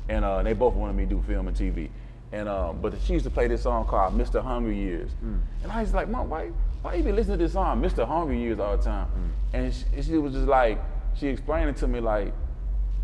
And 0.10 0.26
uh, 0.26 0.43
they 0.43 0.54
both 0.54 0.74
wanted 0.74 0.95
me 0.95 1.04
to 1.04 1.10
do 1.10 1.24
film 1.28 1.47
and 1.47 1.56
TV. 1.56 1.89
And 2.34 2.47
um, 2.47 2.80
but 2.82 2.93
she 3.02 3.14
used 3.14 3.26
to 3.26 3.32
play 3.32 3.47
this 3.47 3.64
song 3.64 3.86
called 3.86 4.18
"Mr. 4.18 4.41
Hungry 4.41 4.78
Years," 4.78 5.12
and 5.22 5.72
I 5.72 5.82
was 5.82 5.93
like, 5.93 6.08
"Mom, 6.08 6.30
why 6.30 6.52
why 6.82 6.95
you 6.95 7.04
be 7.04 7.12
listening 7.12 7.38
to 7.38 7.43
this 7.43 7.54
song, 7.54 7.82
Mr. 7.82 8.08
Hungry 8.08 8.39
Years, 8.39 8.60
all 8.60 8.78
the 8.78 8.84
time?" 8.84 9.08
And 9.54 9.74
she, 9.74 10.02
she 10.02 10.18
was 10.18 10.34
just 10.34 10.47
like, 10.47 10.80
she 11.14 11.28
explained 11.28 11.70
it 11.70 11.78
to 11.78 11.88
me 11.88 11.99
like, 11.99 12.34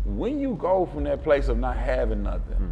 when 0.04 0.40
you 0.40 0.54
go 0.54 0.86
from 0.86 1.04
that 1.04 1.22
place 1.22 1.48
of 1.48 1.58
not 1.58 1.76
having 1.76 2.22
nothing, 2.22 2.56
hmm. 2.56 2.70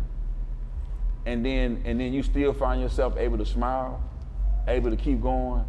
and 1.26 1.44
then 1.44 1.82
and 1.84 2.00
then 2.00 2.12
you 2.12 2.22
still 2.22 2.52
find 2.52 2.80
yourself 2.80 3.16
able 3.16 3.38
to 3.38 3.46
smile, 3.46 4.02
able 4.66 4.90
to 4.90 4.96
keep 4.96 5.20
going. 5.20 5.64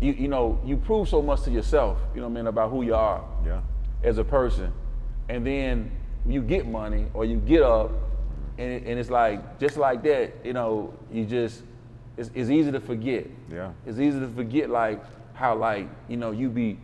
You 0.00 0.12
you 0.12 0.28
know 0.28 0.60
you 0.64 0.76
prove 0.76 1.08
so 1.08 1.22
much 1.22 1.42
to 1.42 1.50
yourself, 1.50 1.98
you 2.14 2.20
know 2.20 2.28
what 2.28 2.32
I 2.32 2.42
mean 2.42 2.46
about 2.46 2.70
who 2.70 2.82
you 2.82 2.94
are 2.94 3.24
Yeah. 3.44 3.60
as 4.02 4.18
a 4.18 4.24
person, 4.24 4.72
and 5.28 5.46
then 5.46 5.90
you 6.26 6.42
get 6.42 6.66
money 6.66 7.06
or 7.14 7.24
you 7.24 7.36
get 7.36 7.62
up, 7.62 7.90
hmm. 7.90 8.60
and, 8.60 8.72
it, 8.72 8.82
and 8.86 8.98
it's 8.98 9.10
like 9.10 9.58
just 9.58 9.76
like 9.76 10.02
that, 10.02 10.32
you 10.44 10.52
know, 10.52 10.92
you 11.12 11.24
just 11.24 11.62
it's, 12.16 12.30
it's 12.34 12.50
easy 12.50 12.70
to 12.70 12.80
forget. 12.80 13.26
Yeah. 13.50 13.72
It's 13.86 13.98
easy 13.98 14.20
to 14.20 14.28
forget 14.28 14.68
like 14.68 15.02
how 15.32 15.56
like 15.56 15.88
you 16.08 16.18
know 16.18 16.32
you 16.32 16.50
be 16.50 16.78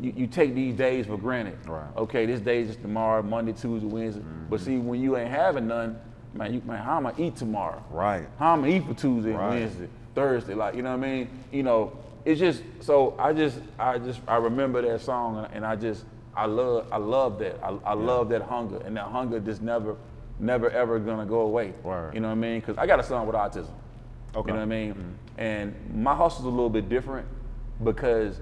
you, 0.00 0.12
you 0.16 0.26
take 0.26 0.54
these 0.54 0.74
days 0.74 1.06
for 1.06 1.16
granted. 1.16 1.58
Right. 1.66 1.88
Okay, 1.96 2.26
this 2.26 2.40
day 2.40 2.60
is 2.60 2.68
just 2.68 2.82
tomorrow, 2.82 3.22
Monday, 3.22 3.52
Tuesday, 3.52 3.86
Wednesday. 3.86 4.20
Mm-hmm. 4.20 4.48
But 4.48 4.60
see, 4.60 4.76
when 4.76 5.00
you 5.00 5.16
ain't 5.16 5.30
having 5.30 5.66
none, 5.66 5.98
man, 6.34 6.54
you 6.54 6.62
man, 6.64 6.82
how 6.82 6.96
am 6.98 7.06
I 7.06 7.14
eat 7.18 7.36
tomorrow? 7.36 7.82
Right. 7.90 8.26
How 8.38 8.52
am 8.52 8.64
I 8.64 8.68
eat 8.68 8.84
for 8.86 8.94
Tuesday, 8.94 9.32
Right. 9.32 9.50
Wednesday, 9.50 9.88
Thursday? 10.14 10.54
Like 10.54 10.76
you 10.76 10.82
know 10.82 10.96
what 10.96 11.04
I 11.04 11.10
mean? 11.10 11.28
You 11.52 11.62
know, 11.64 11.98
it's 12.24 12.38
just 12.38 12.62
so 12.80 13.16
I 13.18 13.32
just 13.32 13.60
I 13.78 13.98
just 13.98 14.20
I 14.28 14.36
remember 14.36 14.82
that 14.82 15.00
song 15.00 15.38
and, 15.38 15.54
and 15.54 15.66
I 15.66 15.74
just 15.76 16.04
I 16.34 16.46
love 16.46 16.86
I 16.92 16.98
love 16.98 17.38
that 17.40 17.58
I, 17.62 17.76
I 17.84 17.94
love 17.94 18.28
that 18.28 18.42
hunger 18.42 18.80
and 18.84 18.96
that 18.96 19.06
hunger 19.06 19.40
just 19.40 19.62
never 19.62 19.96
never 20.38 20.70
ever 20.70 20.98
gonna 21.00 21.26
go 21.26 21.40
away. 21.40 21.72
Word. 21.82 22.14
You 22.14 22.20
know 22.20 22.28
what 22.28 22.32
I 22.34 22.36
mean? 22.36 22.60
Because 22.60 22.78
I 22.78 22.86
got 22.86 23.00
a 23.00 23.02
son 23.02 23.26
with 23.26 23.34
autism. 23.34 23.70
Okay. 24.36 24.48
You 24.50 24.54
know 24.54 24.60
what 24.60 24.62
I 24.62 24.64
mean? 24.66 24.94
Mm-hmm. 24.94 25.40
And 25.40 25.74
my 25.94 26.14
hustle's 26.14 26.46
a 26.46 26.50
little 26.50 26.70
bit 26.70 26.88
different 26.88 27.26
because 27.82 28.40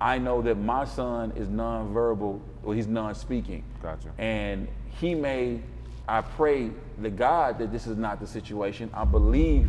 I 0.00 0.18
know 0.18 0.42
that 0.42 0.56
my 0.56 0.84
son 0.84 1.32
is 1.36 1.48
nonverbal, 1.48 2.40
or 2.62 2.74
he's 2.74 2.86
non-speaking. 2.86 3.64
Gotcha. 3.82 4.10
And 4.18 4.68
he 5.00 5.14
may, 5.14 5.60
I 6.06 6.20
pray 6.20 6.70
to 7.02 7.10
God 7.10 7.58
that 7.58 7.72
this 7.72 7.86
is 7.86 7.96
not 7.96 8.20
the 8.20 8.26
situation. 8.26 8.90
I 8.94 9.04
believe, 9.04 9.68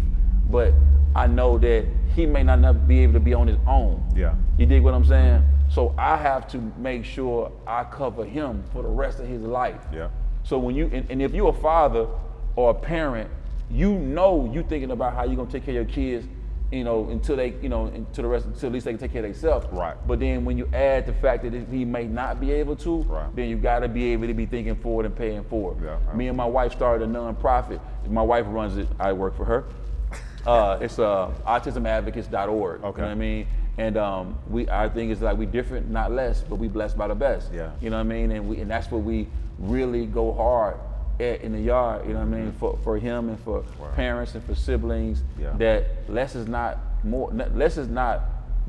but 0.49 0.73
I 1.15 1.27
know 1.27 1.57
that 1.57 1.85
he 2.15 2.25
may 2.25 2.43
not 2.43 2.87
be 2.87 2.99
able 2.99 3.13
to 3.13 3.19
be 3.19 3.33
on 3.33 3.47
his 3.47 3.57
own. 3.67 4.03
Yeah. 4.15 4.35
You 4.57 4.65
dig 4.65 4.83
what 4.83 4.93
I'm 4.93 5.05
saying? 5.05 5.43
So 5.69 5.93
I 5.97 6.17
have 6.17 6.47
to 6.49 6.57
make 6.77 7.05
sure 7.05 7.51
I 7.67 7.83
cover 7.83 8.25
him 8.25 8.63
for 8.73 8.81
the 8.81 8.89
rest 8.89 9.19
of 9.19 9.27
his 9.27 9.41
life. 9.41 9.81
Yeah. 9.93 10.09
So 10.43 10.57
when 10.57 10.75
you 10.75 10.89
and, 10.91 11.09
and 11.09 11.21
if 11.21 11.33
you're 11.33 11.49
a 11.49 11.61
father 11.61 12.07
or 12.55 12.71
a 12.71 12.73
parent, 12.73 13.29
you 13.69 13.93
know 13.93 14.49
you 14.51 14.63
thinking 14.63 14.91
about 14.91 15.13
how 15.13 15.23
you're 15.23 15.35
gonna 15.35 15.51
take 15.51 15.65
care 15.65 15.79
of 15.79 15.87
your 15.87 15.93
kids, 15.93 16.27
you 16.71 16.83
know, 16.83 17.09
until 17.09 17.35
they, 17.35 17.55
you 17.61 17.69
know, 17.69 17.85
until 17.87 18.23
the 18.23 18.27
rest, 18.27 18.45
until 18.45 18.67
at 18.67 18.73
least 18.73 18.85
they 18.85 18.91
can 18.91 18.99
take 18.99 19.11
care 19.11 19.25
of 19.25 19.31
themselves. 19.31 19.65
Right. 19.71 19.95
But 20.07 20.19
then 20.19 20.45
when 20.45 20.57
you 20.57 20.69
add 20.73 21.05
the 21.07 21.13
fact 21.13 21.43
that 21.43 21.53
he 21.71 21.83
may 21.85 22.05
not 22.05 22.39
be 22.39 22.51
able 22.51 22.75
to, 22.77 23.01
Right. 23.03 23.35
then 23.35 23.49
you 23.49 23.57
gotta 23.57 23.87
be 23.87 24.11
able 24.13 24.27
to 24.27 24.33
be 24.33 24.45
thinking 24.45 24.75
forward 24.75 25.05
and 25.07 25.15
paying 25.15 25.43
forward. 25.45 25.77
Yeah, 25.83 25.97
right. 26.05 26.15
Me 26.15 26.27
and 26.27 26.37
my 26.37 26.45
wife 26.45 26.71
started 26.73 27.09
a 27.09 27.11
nonprofit. 27.11 27.79
My 28.07 28.21
wife 28.21 28.45
runs 28.47 28.77
it. 28.77 28.87
I 28.99 29.13
work 29.13 29.35
for 29.35 29.45
her. 29.45 29.65
Uh, 30.47 30.79
it's 30.81 30.97
uh, 30.97 31.29
autismadvocates.org. 31.45 32.83
Okay. 32.83 32.97
You 32.97 33.01
know 33.01 33.07
what 33.07 33.11
I 33.11 33.15
mean? 33.15 33.47
And 33.77 33.97
um, 33.97 34.39
we, 34.49 34.69
I 34.69 34.87
think 34.89 35.11
it's 35.11 35.21
like 35.21 35.37
we 35.37 35.45
different, 35.45 35.89
not 35.89 36.11
less, 36.13 36.41
but 36.43 36.55
we 36.55 36.69
blessed 36.69 36.97
by 36.97 37.07
the 37.09 37.15
best. 37.15 37.51
Yeah. 37.53 37.71
You 37.81 37.89
know 37.89 37.97
what 37.97 38.01
I 38.01 38.03
mean? 38.03 38.31
And 38.31 38.47
we, 38.47 38.59
and 38.61 38.71
that's 38.71 38.89
what 38.89 39.03
we 39.03 39.27
really 39.57 40.05
go 40.05 40.33
hard 40.33 40.77
at 41.19 41.41
in 41.41 41.51
the 41.51 41.59
yard. 41.59 42.05
You 42.07 42.13
know 42.13 42.19
what 42.19 42.27
I 42.27 42.41
mean? 42.41 42.51
For 42.53 42.77
for 42.83 42.97
him 42.97 43.29
and 43.29 43.39
for 43.41 43.63
parents 43.95 44.35
and 44.35 44.43
for 44.43 44.55
siblings. 44.55 45.23
Yeah. 45.39 45.53
That 45.57 46.09
less 46.09 46.35
is 46.35 46.47
not 46.47 46.79
more. 47.03 47.31
Less 47.31 47.77
is 47.77 47.87
not 47.87 48.21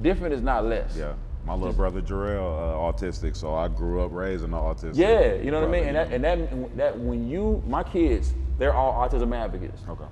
different. 0.02 0.34
Is 0.34 0.42
not 0.42 0.64
less. 0.64 0.96
Yeah. 0.96 1.14
My 1.46 1.54
little 1.54 1.72
brother 1.72 2.02
Jarrell, 2.02 2.38
uh, 2.38 2.92
autistic, 2.92 3.34
so 3.34 3.54
I 3.54 3.68
grew 3.68 4.02
up 4.02 4.12
raising 4.12 4.52
an 4.52 4.58
autistic. 4.58 4.96
Yeah, 4.96 5.34
you 5.36 5.50
know 5.50 5.60
what 5.60 5.68
I 5.68 5.72
mean, 5.72 5.84
and 5.84 5.96
that, 5.96 6.12
and 6.12 6.22
that 6.22 6.76
that 6.76 6.98
when 6.98 7.28
you 7.28 7.62
my 7.66 7.82
kids, 7.82 8.34
they're 8.58 8.74
all 8.74 9.08
autism 9.08 9.34
advocates. 9.34 9.80
Okay. 9.88 10.04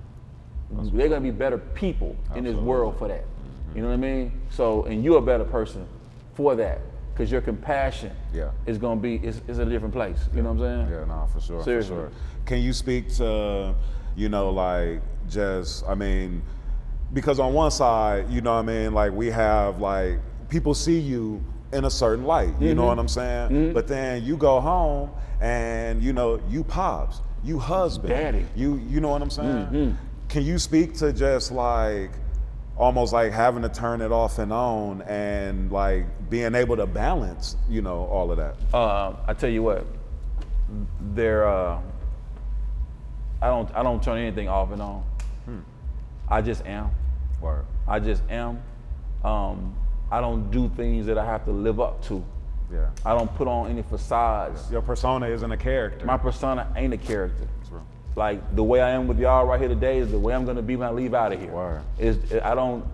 They're 0.70 1.09
gonna 1.09 1.20
be 1.20 1.30
better 1.30 1.59
people 1.59 2.16
in 2.34 2.45
this 2.45 2.57
world 2.57 2.99
for 2.99 3.09
that. 3.09 3.24
You 3.74 3.82
know 3.82 3.89
what 3.89 3.95
I 3.95 3.99
mean? 3.99 4.41
So, 4.51 4.84
and 4.84 5.05
you're 5.05 5.18
a 5.18 5.22
better 5.22 5.45
person 5.45 5.86
for 6.34 6.55
that 6.57 6.80
because 7.18 7.32
your 7.32 7.40
compassion 7.40 8.12
Yeah. 8.32 8.50
is 8.66 8.78
gonna 8.78 9.00
be 9.00 9.16
is, 9.16 9.42
is 9.48 9.58
a 9.58 9.64
different 9.64 9.92
place. 9.92 10.28
You 10.32 10.42
know 10.42 10.52
what 10.52 10.64
I'm 10.64 10.86
saying? 10.86 11.00
Yeah, 11.00 11.04
no, 11.06 11.26
for 11.32 11.40
sure. 11.40 11.62
Seriously. 11.64 11.96
For 11.96 12.02
sure. 12.02 12.10
Can 12.46 12.60
you 12.62 12.72
speak 12.72 13.12
to, 13.16 13.74
you 14.16 14.28
know, 14.28 14.50
like 14.50 15.02
just, 15.28 15.84
I 15.88 15.96
mean, 15.96 16.42
because 17.12 17.40
on 17.40 17.52
one 17.54 17.72
side, 17.72 18.30
you 18.30 18.40
know 18.40 18.52
what 18.54 18.60
I 18.60 18.62
mean, 18.62 18.94
like 18.94 19.12
we 19.12 19.26
have 19.30 19.80
like 19.80 20.20
people 20.48 20.74
see 20.74 21.00
you 21.00 21.42
in 21.72 21.84
a 21.86 21.90
certain 21.90 22.24
light, 22.24 22.54
you 22.60 22.74
know 22.76 22.82
Mhm. 22.84 22.86
what 22.86 22.98
I'm 23.00 23.08
saying? 23.08 23.50
Mhm. 23.50 23.74
But 23.74 23.88
then 23.88 24.22
you 24.24 24.36
go 24.36 24.60
home 24.60 25.10
and 25.40 26.00
you 26.00 26.12
know, 26.12 26.38
you 26.48 26.62
pops, 26.62 27.20
you 27.42 27.58
husband, 27.58 28.10
Daddy. 28.10 28.46
you 28.54 28.76
you 28.88 29.00
know 29.00 29.08
what 29.08 29.22
I'm 29.22 29.30
saying? 29.30 29.66
Mhm. 29.72 29.94
Can 30.28 30.44
you 30.44 30.56
speak 30.58 30.94
to 30.98 31.12
just 31.12 31.50
like 31.50 32.12
almost 32.79 33.12
like 33.12 33.33
having 33.33 33.62
to 33.62 33.68
turn 33.68 34.01
it 34.01 34.12
off 34.12 34.39
and 34.39 34.53
on 34.53 35.03
and 35.03 35.70
like 35.70 36.07
being 36.31 36.55
able 36.55 36.76
to 36.76 36.87
balance, 36.87 37.57
you 37.68 37.83
know, 37.83 38.07
all 38.07 38.31
of 38.31 38.39
that? 38.39 38.57
Uh, 38.72 39.14
I 39.26 39.35
tell 39.35 39.51
you 39.51 39.62
what, 39.62 39.85
there. 41.01 41.47
Uh, 41.47 41.81
I 43.41 43.49
don't. 43.49 43.70
I 43.74 43.83
don't 43.83 44.03
turn 44.03 44.18
anything 44.18 44.49
off 44.49 44.72
and 44.72 44.83
on. 44.83 45.05
I 46.31 46.43
just 46.43 46.64
am. 46.66 46.91
Word. 47.41 47.64
I 47.87 48.01
just 48.01 48.22
am. 48.29 48.62
Um, 49.24 49.74
I 50.11 50.20
don't 50.20 50.51
do 50.51 50.68
things 50.76 51.07
that 51.07 51.18
I 51.18 51.24
have 51.24 51.45
to 51.47 51.53
live 51.53 51.81
up 51.81 52.03
to. 52.05 52.22
Yeah. 52.72 52.91
I 53.05 53.16
don't 53.16 53.35
put 53.35 53.49
on 53.49 53.70
any 53.70 53.83
facades. 53.83 54.70
Your 54.70 54.83
persona 54.83 55.26
isn't 55.29 55.51
a 55.51 55.57
character. 55.57 56.05
My 56.05 56.18
persona 56.18 56.70
ain't 56.76 56.93
a 56.93 56.99
character. 56.99 57.49
True. 57.68 57.83
Like 58.18 58.56
the 58.56 58.64
way 58.64 58.80
I 58.80 58.90
am 58.90 59.06
with 59.06 59.20
y'all 59.20 59.46
right 59.46 59.60
here 59.60 59.68
today 59.68 59.98
is 59.98 60.10
the 60.10 60.18
way 60.18 60.34
I'm 60.34 60.44
gonna 60.44 60.60
be 60.60 60.74
when 60.74 60.88
I 60.88 60.90
leave 60.90 61.14
out 61.14 61.32
of 61.32 61.40
here. 61.40 61.52
Word. 61.52 61.82
Is 61.98 62.18
I 62.42 62.54
don't. 62.56 62.84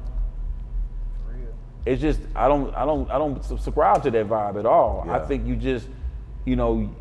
It's 1.87 2.01
just 2.01 2.21
I 2.37 2.47
don't 2.47 2.75
I 2.75 2.85
don't 2.85 3.11
I 3.11 3.17
don't 3.17 3.43
subscribe 3.43 4.03
to 4.03 4.11
that 4.11 4.29
vibe 4.29 4.59
at 4.59 4.67
all. 4.67 5.07
I 5.09 5.19
think 5.19 5.47
you 5.47 5.57
just, 5.57 5.89
you 6.45 6.57
know, 6.57 6.95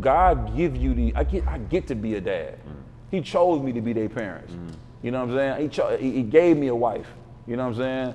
God 0.00 0.56
give 0.56 0.76
you 0.76 0.94
the 0.94 1.12
I 1.14 1.24
get 1.24 1.46
I 1.46 1.58
get 1.58 1.86
to 1.88 1.94
be 1.94 2.14
a 2.14 2.20
dad. 2.22 2.54
Mm. 2.54 2.82
He 3.10 3.20
chose 3.20 3.62
me 3.62 3.72
to 3.72 3.82
be 3.82 3.92
their 3.92 4.08
parents. 4.08 4.54
You 5.02 5.10
know 5.10 5.24
what 5.24 5.30
I'm 5.30 5.36
saying? 5.36 5.62
He, 5.62 5.68
cho- 5.68 5.96
he 5.98 6.10
he 6.12 6.22
gave 6.22 6.56
me 6.56 6.68
a 6.68 6.74
wife. 6.74 7.06
You 7.46 7.56
know 7.56 7.68
what 7.68 7.78
I'm 7.78 8.14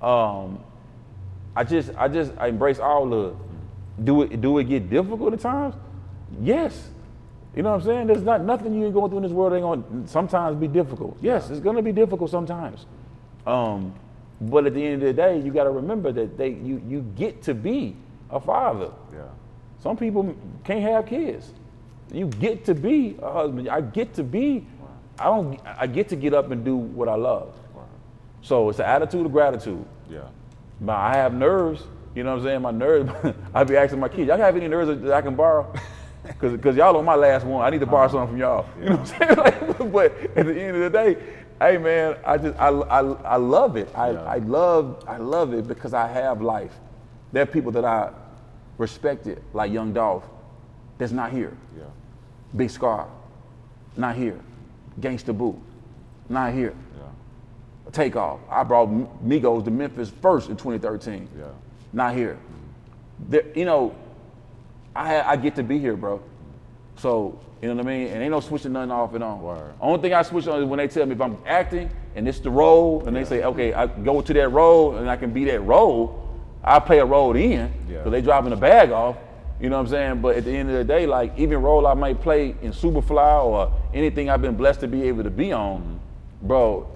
Um, 0.00 0.64
I 1.56 1.64
just 1.64 1.90
I 1.96 2.06
just 2.06 2.32
I 2.38 2.46
embrace 2.46 2.78
all 2.78 3.04
love. 3.04 3.36
Do 4.04 4.22
it 4.22 4.40
do 4.40 4.58
it 4.58 4.64
get 4.64 4.88
difficult 4.88 5.32
at 5.32 5.40
times? 5.40 5.74
Yes. 6.40 6.90
You 7.54 7.62
know 7.62 7.72
what 7.72 7.80
I'm 7.80 7.86
saying? 7.86 8.06
There's 8.06 8.22
not 8.22 8.42
nothing 8.42 8.74
you 8.74 8.86
ain't 8.86 8.94
going 8.94 9.10
through 9.10 9.18
in 9.18 9.24
this 9.24 9.32
world 9.32 9.52
ain't 9.52 9.62
going 9.62 10.04
to 10.04 10.08
sometimes 10.08 10.56
be 10.58 10.68
difficult. 10.68 11.18
Yes, 11.20 11.50
it's 11.50 11.60
going 11.60 11.76
to 11.76 11.82
be 11.82 11.92
difficult 11.92 12.30
sometimes. 12.30 12.86
Um, 13.46 13.94
but 14.40 14.66
at 14.66 14.74
the 14.74 14.84
end 14.84 15.02
of 15.02 15.06
the 15.08 15.12
day, 15.12 15.38
you 15.38 15.52
got 15.52 15.64
to 15.64 15.70
remember 15.70 16.12
that 16.12 16.38
they 16.38 16.50
you 16.50 16.82
you 16.88 17.02
get 17.16 17.42
to 17.42 17.54
be 17.54 17.96
a 18.30 18.40
father. 18.40 18.90
Yeah. 19.12 19.22
Some 19.80 19.96
people 19.96 20.34
can't 20.64 20.82
have 20.82 21.06
kids. 21.06 21.52
You 22.12 22.26
get 22.26 22.64
to 22.66 22.74
be 22.74 23.16
a 23.20 23.30
husband. 23.32 23.68
I 23.68 23.80
get 23.80 24.14
to 24.14 24.22
be. 24.22 24.66
I 25.18 25.24
don't. 25.24 25.60
I 25.64 25.86
get 25.86 26.08
to 26.08 26.16
get 26.16 26.34
up 26.34 26.50
and 26.50 26.64
do 26.64 26.76
what 26.76 27.08
I 27.08 27.14
love. 27.14 27.54
So 28.40 28.68
it's 28.70 28.80
an 28.80 28.86
attitude 28.86 29.24
of 29.24 29.32
gratitude. 29.32 29.84
Yeah. 30.10 30.22
But 30.80 30.96
I 30.96 31.16
have 31.16 31.32
nerves. 31.32 31.84
You 32.14 32.24
know 32.24 32.32
what 32.32 32.40
I'm 32.40 32.44
saying? 32.44 32.62
My 32.62 32.70
nerves. 32.70 33.10
I'd 33.54 33.68
be 33.68 33.76
asking 33.76 34.00
my 34.00 34.08
kids, 34.08 34.28
y'all 34.28 34.36
have 34.36 34.56
any 34.56 34.68
nerves 34.68 35.00
that 35.02 35.12
I 35.12 35.22
can 35.22 35.36
borrow? 35.36 35.72
Cause, 36.38 36.58
Cause 36.60 36.76
y'all 36.76 36.96
on 36.96 37.04
my 37.04 37.16
last 37.16 37.44
one. 37.44 37.64
I 37.64 37.70
need 37.70 37.80
to 37.80 37.86
borrow 37.86 38.04
uh-huh. 38.06 38.12
something 38.12 38.34
from 38.34 38.38
y'all. 38.38 38.66
You 38.78 38.90
know 38.90 38.96
what 38.96 39.22
I'm 39.22 39.36
saying? 39.36 39.36
Like, 39.36 39.92
but 39.92 40.36
at 40.36 40.46
the 40.46 40.60
end 40.60 40.76
of 40.76 40.82
the 40.82 40.90
day, 40.90 41.16
hey 41.60 41.78
man, 41.78 42.16
I 42.24 42.38
just 42.38 42.58
I, 42.58 42.68
I, 42.68 43.00
I 43.00 43.36
love 43.36 43.76
it. 43.76 43.88
I, 43.94 44.08
I 44.08 44.36
love 44.38 45.04
I 45.08 45.16
love 45.16 45.52
it 45.52 45.66
because 45.66 45.94
I 45.94 46.06
have 46.06 46.40
life. 46.40 46.72
There 47.32 47.42
are 47.42 47.46
people 47.46 47.72
that 47.72 47.84
I 47.84 48.10
respected, 48.78 49.42
like 49.52 49.72
Young 49.72 49.92
Dolph, 49.92 50.24
that's 50.98 51.12
not 51.12 51.32
here. 51.32 51.56
Yeah. 51.76 51.84
Big 52.54 52.70
Scarr, 52.70 53.08
not 53.96 54.14
here. 54.14 54.38
Gangsta 55.00 55.36
Boo, 55.36 55.60
not 56.28 56.52
here. 56.52 56.74
Yeah. 56.96 57.90
Takeoff. 57.90 58.40
I 58.48 58.62
brought 58.62 58.88
Migos 59.24 59.64
to 59.64 59.70
Memphis 59.70 60.10
first 60.20 60.50
in 60.50 60.56
2013. 60.56 61.28
Yeah. 61.36 61.46
Not 61.92 62.14
here. 62.14 62.38
There, 63.28 63.44
you 63.56 63.64
know, 63.64 63.94
I 64.94 65.22
I 65.22 65.36
get 65.36 65.56
to 65.56 65.62
be 65.62 65.78
here, 65.78 65.96
bro. 65.96 66.22
So 66.96 67.38
you 67.60 67.68
know 67.68 67.76
what 67.76 67.86
I 67.86 67.88
mean. 67.88 68.08
And 68.08 68.22
ain't 68.22 68.32
no 68.32 68.40
switching 68.40 68.72
nothing 68.72 68.90
off 68.90 69.14
and 69.14 69.24
on. 69.24 69.40
Word. 69.40 69.74
Only 69.80 70.00
thing 70.00 70.14
I 70.14 70.22
switch 70.22 70.46
on 70.46 70.62
is 70.62 70.68
when 70.68 70.78
they 70.78 70.88
tell 70.88 71.06
me 71.06 71.12
if 71.12 71.20
I'm 71.20 71.38
acting 71.46 71.90
and 72.14 72.28
it's 72.28 72.40
the 72.40 72.50
role, 72.50 73.06
and 73.06 73.16
they 73.16 73.24
say, 73.24 73.42
okay, 73.42 73.72
I 73.72 73.86
go 73.86 74.20
to 74.20 74.32
that 74.34 74.48
role 74.48 74.96
and 74.96 75.08
I 75.08 75.16
can 75.16 75.32
be 75.32 75.44
that 75.46 75.60
role. 75.60 76.18
I 76.62 76.78
play 76.78 76.98
a 76.98 77.04
role 77.04 77.34
in. 77.34 77.72
Yeah. 77.88 78.04
So 78.04 78.10
they 78.10 78.20
dropping 78.20 78.50
the 78.50 78.56
bag 78.56 78.90
off. 78.90 79.16
You 79.60 79.70
know 79.70 79.76
what 79.76 79.86
I'm 79.86 79.90
saying? 79.90 80.20
But 80.20 80.36
at 80.36 80.44
the 80.44 80.50
end 80.50 80.70
of 80.70 80.76
the 80.76 80.84
day, 80.84 81.06
like 81.06 81.38
even 81.38 81.62
role 81.62 81.86
I 81.86 81.94
might 81.94 82.20
play 82.20 82.54
in 82.62 82.72
Superfly 82.72 83.44
or 83.44 83.72
anything 83.94 84.28
I've 84.28 84.42
been 84.42 84.56
blessed 84.56 84.80
to 84.80 84.88
be 84.88 85.04
able 85.04 85.22
to 85.22 85.30
be 85.30 85.52
on, 85.52 85.80
mm-hmm. 85.80 86.46
bro, 86.48 86.88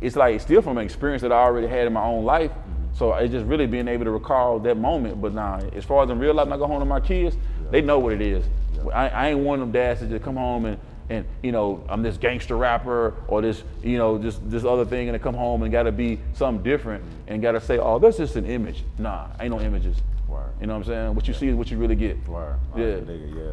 it's 0.00 0.16
like 0.16 0.40
still 0.40 0.62
from 0.62 0.78
an 0.78 0.84
experience 0.84 1.22
that 1.22 1.32
I 1.32 1.42
already 1.42 1.66
had 1.66 1.86
in 1.86 1.92
my 1.92 2.04
own 2.04 2.24
life. 2.24 2.52
So 2.94 3.14
it's 3.14 3.32
just 3.32 3.46
really 3.46 3.66
being 3.66 3.88
able 3.88 4.04
to 4.04 4.10
recall 4.10 4.58
that 4.60 4.76
moment. 4.76 5.20
But 5.20 5.34
now, 5.34 5.58
as 5.74 5.84
far 5.84 6.04
as 6.04 6.10
in 6.10 6.18
real 6.18 6.34
life, 6.34 6.46
when 6.46 6.52
I 6.52 6.56
go 6.58 6.66
home 6.66 6.80
to 6.80 6.84
my 6.84 7.00
kids, 7.00 7.36
they 7.70 7.80
know 7.80 7.98
what 7.98 8.12
it 8.12 8.20
is. 8.20 8.44
I, 8.92 9.08
I 9.08 9.28
ain't 9.28 9.40
one 9.40 9.60
of 9.60 9.66
them 9.66 9.72
dads 9.72 10.00
that 10.00 10.10
just 10.10 10.24
come 10.24 10.36
home 10.36 10.66
and 10.66 10.78
and 11.10 11.26
you 11.42 11.52
know 11.52 11.84
I'm 11.88 12.02
this 12.02 12.16
gangster 12.16 12.56
rapper 12.56 13.14
or 13.28 13.42
this 13.42 13.62
you 13.82 13.98
know 13.98 14.18
this 14.18 14.38
this 14.44 14.64
other 14.64 14.84
thing 14.84 15.08
and 15.08 15.14
to 15.14 15.18
come 15.18 15.34
home 15.34 15.62
and 15.62 15.70
got 15.70 15.84
to 15.84 15.92
be 15.92 16.18
something 16.32 16.62
different 16.62 17.04
and 17.26 17.42
got 17.42 17.52
to 17.52 17.60
say 17.60 17.78
oh 17.78 17.98
that's 17.98 18.16
just 18.16 18.36
an 18.36 18.46
image. 18.46 18.84
Nah, 18.98 19.28
ain't 19.40 19.52
no 19.52 19.60
images. 19.60 19.96
Word. 20.28 20.52
You 20.60 20.66
know 20.66 20.74
what 20.74 20.78
I'm 20.80 20.84
saying? 20.84 21.14
What 21.14 21.28
you 21.28 21.34
see 21.34 21.48
is 21.48 21.54
what 21.54 21.70
you 21.70 21.76
really 21.76 21.96
get. 21.96 22.26
Word. 22.26 22.58
Yeah. 22.76 22.96
dig 22.96 23.08
it, 23.08 23.34
yeah. 23.36 23.50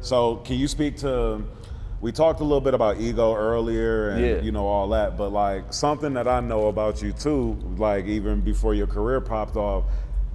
So 0.00 0.36
can 0.36 0.56
you 0.56 0.68
speak 0.68 0.96
to? 0.98 1.42
We 2.00 2.12
talked 2.12 2.40
a 2.40 2.44
little 2.44 2.60
bit 2.60 2.74
about 2.74 3.00
ego 3.00 3.34
earlier, 3.34 4.10
and 4.10 4.20
Yeah. 4.24 4.40
you 4.40 4.52
know 4.52 4.66
all 4.66 4.88
that, 4.90 5.16
but 5.18 5.30
like 5.30 5.72
something 5.72 6.14
that 6.14 6.28
I 6.28 6.38
know 6.40 6.68
about 6.68 7.02
you 7.02 7.12
too, 7.12 7.56
like 7.76 8.06
even 8.06 8.40
before 8.40 8.74
your 8.74 8.86
career 8.86 9.20
popped 9.20 9.56
off, 9.56 9.84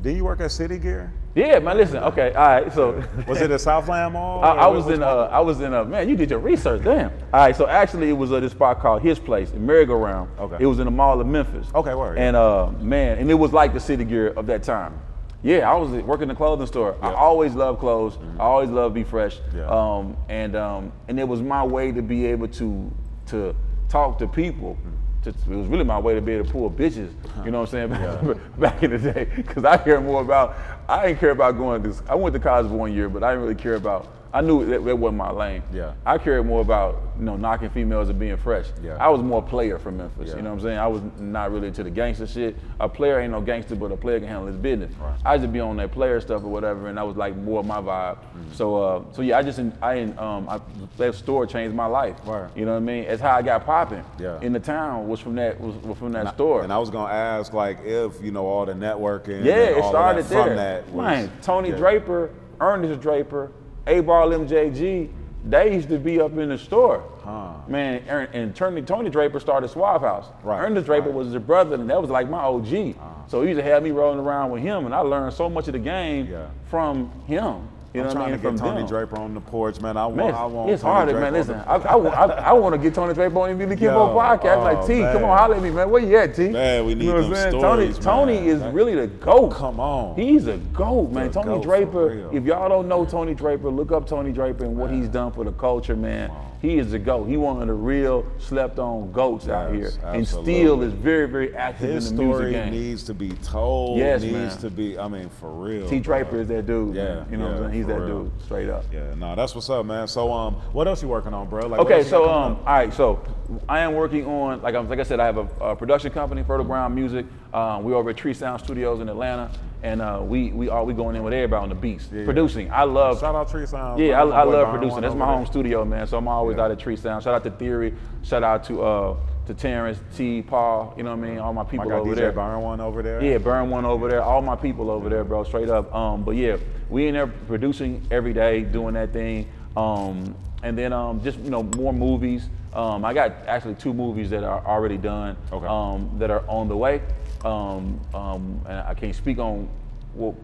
did 0.02 0.18
you 0.18 0.26
work 0.26 0.42
at 0.42 0.52
City 0.52 0.78
Gear? 0.78 1.14
Yeah, 1.36 1.60
man. 1.60 1.78
Listen. 1.78 1.98
Okay. 2.04 2.34
All 2.34 2.46
right. 2.46 2.74
So. 2.74 3.02
Was 3.28 3.40
it 3.42 3.50
at 3.50 3.62
Southland 3.62 4.14
Mall? 4.14 4.44
I, 4.44 4.50
I 4.50 4.68
was 4.68 4.86
in 4.88 5.00
one? 5.00 5.04
uh, 5.34 5.42
was 5.42 5.62
in 5.62 5.74
a 5.74 5.86
man. 5.86 6.10
You 6.10 6.16
did 6.18 6.30
your 6.30 6.40
research, 6.40 6.84
damn. 6.84 7.10
All 7.34 7.40
right, 7.40 7.56
so 7.56 7.66
actually 7.68 8.10
it 8.10 8.14
was 8.14 8.32
uh, 8.34 8.40
this 8.42 8.52
spot 8.52 8.80
called 8.82 9.02
His 9.02 9.18
Place 9.18 9.50
in 9.52 9.66
Merry-Go-Round. 9.66 10.30
Okay. 10.40 10.58
It 10.60 10.66
was 10.68 10.78
in 10.80 10.86
the 10.86 10.92
mall 10.92 11.20
of 11.22 11.26
Memphis. 11.26 11.66
Okay, 11.74 11.96
word, 11.96 12.20
And 12.20 12.36
uh, 12.36 12.70
man, 12.82 13.18
and 13.18 13.32
it 13.32 13.34
was 13.36 13.52
like 13.54 13.74
the 13.74 13.80
city 13.80 14.04
gear 14.04 14.28
of 14.36 14.46
that 14.48 14.62
time. 14.64 15.00
Yeah, 15.44 15.70
I 15.70 15.76
was 15.76 15.92
working 16.04 16.24
in 16.24 16.32
a 16.32 16.36
clothing 16.36 16.66
store. 16.68 16.96
I 17.02 17.14
always 17.14 17.54
loved 17.54 17.80
clothes. 17.80 18.18
I 18.40 18.44
always 18.44 18.70
loved 18.70 18.96
be 18.96 19.04
fresh. 19.04 19.38
Mm-hmm. 19.38 19.58
Yeah. 19.58 19.68
Um, 19.68 20.18
and 20.30 20.56
um, 20.56 20.92
and 21.10 21.20
it 21.20 21.28
was 21.28 21.42
my 21.42 21.64
way 21.64 21.92
to 21.92 22.02
be 22.02 22.26
able 22.28 22.48
to 22.48 22.92
to 23.28 23.56
talk 23.90 24.18
to 24.20 24.28
people. 24.28 24.76
Mm-hmm. 24.76 24.90
To, 25.24 25.30
it 25.30 25.58
was 25.58 25.68
really 25.68 25.86
my 25.86 26.00
way 26.00 26.16
to 26.16 26.22
be 26.22 26.34
able 26.34 26.46
to 26.46 26.52
pull 26.52 26.70
bitches. 26.70 27.14
You 27.46 27.52
know 27.52 27.62
what 27.62 27.74
I'm 27.74 27.90
saying? 27.90 28.40
Back 28.58 28.84
in 28.84 28.92
the 28.92 28.98
day, 28.98 29.30
because 29.36 29.64
I 29.66 29.78
care 29.78 30.02
more 30.02 30.22
about. 30.22 30.56
I 30.88 31.08
didn't 31.08 31.20
care 31.20 31.32
about 31.32 31.58
going 31.58 31.84
to. 31.84 31.96
I 32.08 32.16
went 32.16 32.34
to 32.34 32.40
college 32.40 32.68
for 32.68 32.76
one 32.76 32.94
year, 32.94 33.10
but 33.10 33.24
I 33.24 33.32
didn't 33.32 33.44
really 33.44 33.56
care 33.56 33.76
about. 33.76 34.08
I 34.34 34.42
knew 34.42 34.66
that, 34.66 34.84
that 34.84 34.98
wasn't 34.98 35.18
my 35.18 35.30
lane. 35.30 35.62
Yeah. 35.72 35.94
I 36.08 36.18
cared 36.18 36.44
more 36.48 36.62
about 36.62 37.00
you 37.20 37.24
know 37.24 37.38
knocking 37.38 37.70
females 37.70 38.10
and 38.10 38.18
being 38.18 38.36
fresh. 38.36 38.66
Yeah. 38.82 38.98
I 39.00 39.08
was 39.10 39.22
more 39.22 39.44
player 39.44 39.78
from 39.78 39.98
Memphis. 39.98 40.30
Yeah. 40.30 40.38
You 40.38 40.42
know 40.42 40.50
what 40.50 40.56
I'm 40.56 40.62
saying? 40.62 40.78
I 40.80 40.88
was 40.88 41.04
not 41.20 41.52
really 41.52 41.68
into 41.68 41.84
the 41.84 41.92
gangster 41.92 42.26
shit. 42.26 42.58
A 42.80 42.90
player 42.90 43.20
ain't 43.20 43.32
no 43.32 43.42
gangster, 43.42 43.76
but 43.76 43.92
a 43.92 43.98
player 43.98 44.20
can 44.20 44.28
handle 44.28 44.48
his 44.48 44.56
business. 44.56 44.92
Right. 45.00 45.20
I 45.24 45.38
just 45.38 45.54
be 45.54 45.60
on 45.60 45.78
that 45.78 45.92
player 45.92 46.20
stuff 46.20 46.44
or 46.44 46.48
whatever, 46.48 46.88
and 46.88 46.98
that 46.98 47.06
was 47.06 47.16
like 47.16 47.38
more 47.38 47.60
of 47.60 47.68
my 47.68 47.78
vibe. 47.78 48.16
Mm-hmm. 48.16 48.54
So 48.54 48.76
uh, 48.76 49.04
so 49.12 49.22
yeah, 49.22 49.38
I 49.38 49.44
just 49.44 49.60
I 49.84 50.02
um 50.02 50.50
I, 50.50 50.60
that 50.98 51.14
store 51.14 51.46
changed 51.46 51.76
my 51.76 51.86
life. 51.86 52.16
Right. 52.26 52.50
You 52.56 52.66
know 52.66 52.72
what 52.72 52.78
I 52.78 52.86
mean? 52.86 53.04
It's 53.04 53.22
how 53.22 53.36
I 53.36 53.44
got 53.44 53.68
popping. 53.68 54.04
Yeah. 54.20 54.42
In 54.42 54.52
the 54.52 54.60
town 54.60 55.08
was 55.08 55.20
from 55.20 55.36
that 55.36 55.62
was, 55.62 55.76
was 55.76 55.96
from 56.00 56.12
that 56.14 56.34
store. 56.34 56.64
And 56.64 56.74
I 56.74 56.80
was 56.80 56.90
gonna 56.90 57.14
ask, 57.14 57.54
like, 57.54 57.86
if 57.86 58.20
you 58.20 58.32
know 58.32 58.48
all 58.48 58.66
the 58.66 58.74
networking. 58.74 59.46
Yeah, 59.46 59.54
and 59.54 59.78
it 59.78 59.78
all 59.78 59.84
of 59.84 59.92
started 59.92 60.26
there. 60.26 60.44
From 60.44 60.56
that, 60.56 60.73
was, 60.90 61.06
Man, 61.06 61.32
Tony 61.42 61.70
yeah. 61.70 61.76
Draper, 61.78 62.30
Ernest 62.60 63.02
Draper, 63.02 63.52
8Ball 63.88 64.48
MJG, 64.48 65.10
they 65.50 65.74
used 65.76 65.90
to 65.90 65.98
be 66.00 66.22
up 66.22 66.38
in 66.38 66.50
the 66.50 66.58
store. 66.58 67.04
Huh. 67.22 67.54
Man, 67.68 68.02
Ern- 68.10 68.30
and 68.34 68.56
Tony, 68.56 68.82
Tony 68.82 69.10
Draper 69.10 69.40
started 69.40 69.70
Suave 69.70 70.02
House. 70.02 70.28
Right, 70.44 70.62
Ernest 70.62 70.86
Draper 70.86 71.08
right. 71.08 71.10
Uh-huh. 71.10 71.18
was 71.20 71.34
his 71.34 71.42
brother, 71.42 71.76
and 71.76 71.90
that 71.90 72.02
was 72.02 72.10
like 72.10 72.30
my 72.30 72.40
OG. 72.44 72.96
So 73.28 73.42
he 73.42 73.50
used 73.50 73.60
to 73.60 73.64
have 73.64 73.84
me 73.84 73.92
rolling 73.92 74.20
around 74.20 74.52
with 74.52 74.62
him, 74.62 74.86
and 74.86 74.94
I 74.96 75.00
learned 75.00 75.34
so 75.34 75.50
much 75.50 75.68
of 75.68 75.74
the 75.74 75.80
game 75.80 76.28
Yeah. 76.32 76.48
from 76.66 77.12
him. 77.28 77.68
You 77.94 78.02
I'm 78.02 78.08
know 78.08 78.10
what 78.10 78.14
trying 78.14 78.26
I 78.26 78.30
mean? 78.32 78.38
to 78.40 78.42
get 78.42 78.48
From 78.50 78.58
Tony 78.58 78.80
them. 78.82 78.88
Draper 78.88 79.18
on 79.20 79.34
the 79.36 79.40
porch, 79.42 79.80
man. 79.80 79.98
I 79.98 80.06
want. 80.08 80.16
Man, 80.18 80.34
I 80.34 80.46
want. 80.46 80.72
it's 80.72 80.82
Tony 80.82 80.94
harder, 80.94 81.12
Draper 81.12 81.26
man. 81.26 81.34
Listen, 81.34 81.56
I, 81.68 81.76
I, 81.76 81.96
want- 81.96 82.16
I, 82.16 82.24
I 82.26 82.54
want 82.54 82.74
to 82.74 82.80
get 82.80 82.96
Tony 82.96 83.14
Draper 83.14 83.38
on 83.40 83.56
the 83.58 83.68
Kick 83.68 83.82
Yo, 83.82 83.92
podcast. 83.92 84.58
I'm 84.58 84.64
like, 84.64 84.78
oh, 84.80 84.88
T, 84.88 85.00
come 85.02 85.24
on, 85.26 85.38
holler 85.38 85.56
at 85.58 85.62
me, 85.62 85.70
man. 85.70 85.90
Where 85.92 86.02
you 86.02 86.18
at, 86.18 86.34
T? 86.36 86.50
Man, 86.50 86.86
we 86.88 86.96
need 86.96 87.06
you 87.06 87.14
know 87.14 87.22
them 87.30 87.52
stories, 87.52 88.00
Tony, 88.00 88.34
man. 88.34 88.44
Tony 88.44 88.48
is 88.48 88.60
That- 88.62 88.74
really 88.74 88.96
the 88.96 89.06
GOAT. 89.08 89.52
Come 89.52 89.80
on. 89.80 90.16
He's 90.16 90.48
a 90.48 90.58
GOAT, 90.58 91.12
man. 91.12 91.28
The 91.28 91.34
Tony 91.34 91.48
GOAT, 91.56 91.64
Draper, 91.64 92.30
if 92.36 92.44
y'all 92.46 92.68
don't 92.68 92.88
know 92.88 93.06
Tony 93.06 93.36
Draper, 93.36 93.70
look 93.70 93.92
up 93.92 94.08
Tony 94.08 94.32
Draper 94.32 94.66
and 94.66 94.76
what 94.76 94.90
he's 94.90 95.08
done 95.08 95.32
for 95.32 95.44
the 95.44 95.52
culture, 95.52 95.96
man. 95.96 96.32
He 96.64 96.78
is 96.78 96.92
the 96.92 96.98
GOAT. 97.00 97.26
He 97.26 97.36
one 97.36 97.62
of 97.62 97.68
the 97.68 97.74
real 97.74 98.26
slept 98.38 98.80
on 98.80 99.12
GOATs 99.12 99.50
out 99.50 99.74
here. 99.74 99.84
Yes, 99.84 100.00
And 100.02 100.26
still 100.26 100.82
is 100.82 100.94
very, 100.94 101.28
very 101.28 101.54
active 101.54 101.90
His 101.90 102.10
in 102.12 102.16
the 102.16 102.24
music 102.24 102.38
story 102.40 102.52
game. 102.54 102.72
needs 102.72 103.04
to 103.04 103.14
be 103.14 103.32
told. 103.44 103.98
Yes, 104.00 104.22
needs 104.22 104.34
man. 104.34 104.58
to 104.60 104.70
be. 104.70 104.98
I 104.98 105.10
mean, 105.10 105.30
for 105.42 105.52
real. 105.52 105.90
T 105.90 106.00
Draper 106.00 106.40
is 106.40 106.48
that 106.48 106.66
dude. 106.66 106.96
Yeah, 106.96 107.04
man. 107.16 107.28
You 107.32 107.36
know 107.38 107.48
what 107.48 107.54
I'm 107.56 107.62
saying? 107.64 107.74
He's 107.74 107.88
that 107.88 108.00
real. 108.00 108.24
dude, 108.24 108.42
straight 108.44 108.70
up. 108.70 108.86
Yeah, 108.94 109.14
no, 109.16 109.36
that's 109.36 109.54
what's 109.54 109.70
up, 109.70 109.86
man. 109.86 110.08
So, 110.08 110.32
um, 110.32 110.54
what 110.72 110.88
else 110.88 111.02
you 111.02 111.10
working 111.10 111.34
on, 111.34 111.50
bro? 111.50 111.68
Like, 111.68 111.82
Okay, 111.82 111.96
else 111.98 112.06
you 112.06 112.12
got 112.12 112.24
so 112.24 112.30
um, 112.32 112.56
all 112.60 112.64
right, 112.66 112.94
so 112.94 113.22
I 113.68 113.80
am 113.80 113.94
working 113.94 114.26
on 114.26 114.62
like 114.62 114.74
I'm 114.74 114.88
like 114.88 115.00
I 115.00 115.04
said, 115.04 115.20
I 115.20 115.26
have 115.26 115.38
a, 115.40 115.48
a 115.72 115.76
production 115.76 116.12
company, 116.14 116.44
Fertile 116.44 116.66
Ground 116.66 116.96
Music. 116.96 117.26
Um, 117.54 117.84
we 117.84 117.92
over 117.94 118.12
at 118.12 118.16
Tree 118.16 118.34
Sound 118.34 118.62
Studios 118.64 119.02
in 119.02 119.10
Atlanta, 119.10 119.52
and 119.84 120.02
uh, 120.02 120.22
we 120.24 120.52
we 120.52 120.70
are 120.70 120.84
we 120.84 120.94
going 120.94 121.16
in 121.16 121.24
with 121.24 121.34
everybody 121.34 121.62
on 121.62 121.70
the 121.70 121.76
beats, 121.76 122.08
yeah. 122.12 122.24
producing. 122.24 122.72
I 122.72 122.84
love 122.84 123.20
Shout 123.20 123.36
out 123.36 123.50
Tree 123.52 123.66
Sound. 123.66 124.00
yeah, 124.00 124.24
I, 124.24 124.26
I 124.26 124.44
love 124.44 124.72
producing. 124.72 125.02
That's 125.02 125.14
my 125.14 125.26
home 125.26 125.46
studio, 125.46 125.84
man. 125.84 126.08
So 126.08 126.18
I'm 126.18 126.28
always 126.28 126.58
Yeah. 126.58 126.64
out 126.64 126.72
at 126.72 126.80
Tree 126.80 126.96
Sound. 126.96 127.24
Shout 127.24 127.36
out 127.36 127.44
to 127.44 127.52
Theory. 127.52 127.94
Shout 128.24 128.44
out 128.44 128.64
to 128.66 128.82
uh, 128.82 129.18
to 129.46 129.54
Terrence, 129.54 130.00
T, 130.16 130.42
Paul. 130.42 130.94
You 130.96 131.04
know 131.04 131.14
what 131.16 131.26
I 131.26 131.30
mean? 131.30 131.38
All 131.38 131.54
my 131.54 131.62
I 131.62 131.66
people 131.66 131.90
got 131.90 132.00
over 132.00 132.14
DJ 132.14 132.16
there. 132.16 132.32
Byron 132.32 132.62
one 132.62 132.80
over 132.80 133.04
there. 133.04 133.22
Yeah, 133.22 133.38
burn 133.40 133.70
one 133.70 133.84
over 133.84 134.08
there. 134.08 134.24
All 134.24 134.42
my 134.42 134.56
people 134.56 134.90
over 134.90 135.10
there, 135.10 135.26
bro. 135.26 135.44
Straight 135.44 135.70
up. 135.70 135.94
Um, 135.94 136.24
but 136.24 136.38
yeah, 136.38 136.56
we 136.90 137.08
in 137.08 137.14
there 137.14 137.28
producing 137.28 138.08
every 138.10 138.32
day, 138.34 138.62
doing 138.62 138.94
that 138.94 139.12
thing. 139.12 139.50
Um, 139.76 140.34
and 140.64 140.78
then 140.78 140.94
um, 140.94 141.22
just 141.22 141.40
you 141.40 141.50
know 141.50 141.64
more 141.64 141.92
movies. 141.92 142.48
Um, 142.74 143.04
I 143.04 143.14
got 143.14 143.32
actually 143.48 143.76
two 143.76 143.94
movies 143.94 144.30
that 144.30 144.46
are 144.46 144.66
already 144.66 144.98
done. 144.98 145.36
Okay. 145.52 145.68
Um, 145.68 146.10
that 146.20 146.32
are 146.32 146.48
on 146.48 146.70
the 146.70 146.78
way. 146.78 147.02
Um, 147.44 148.00
um, 148.14 148.62
and 148.68 148.80
I 148.80 148.94
can't 148.94 149.16
speak 149.16 149.38
on. 149.40 149.68
Well, 150.16 150.36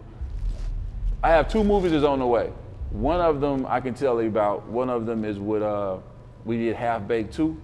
I 1.23 1.29
have 1.29 1.47
two 1.47 1.63
movies 1.63 1.91
that's 1.91 2.03
on 2.03 2.19
the 2.19 2.27
way. 2.27 2.51
One 2.91 3.21
of 3.21 3.39
them 3.39 3.65
I 3.67 3.79
can 3.79 3.93
tell 3.93 4.21
you 4.21 4.27
about. 4.27 4.65
One 4.67 4.89
of 4.89 5.05
them 5.05 5.23
is 5.23 5.39
with 5.39 5.61
uh, 5.61 5.97
we 6.45 6.57
did 6.57 6.75
Half 6.75 7.07
Baked 7.07 7.33
Two 7.33 7.59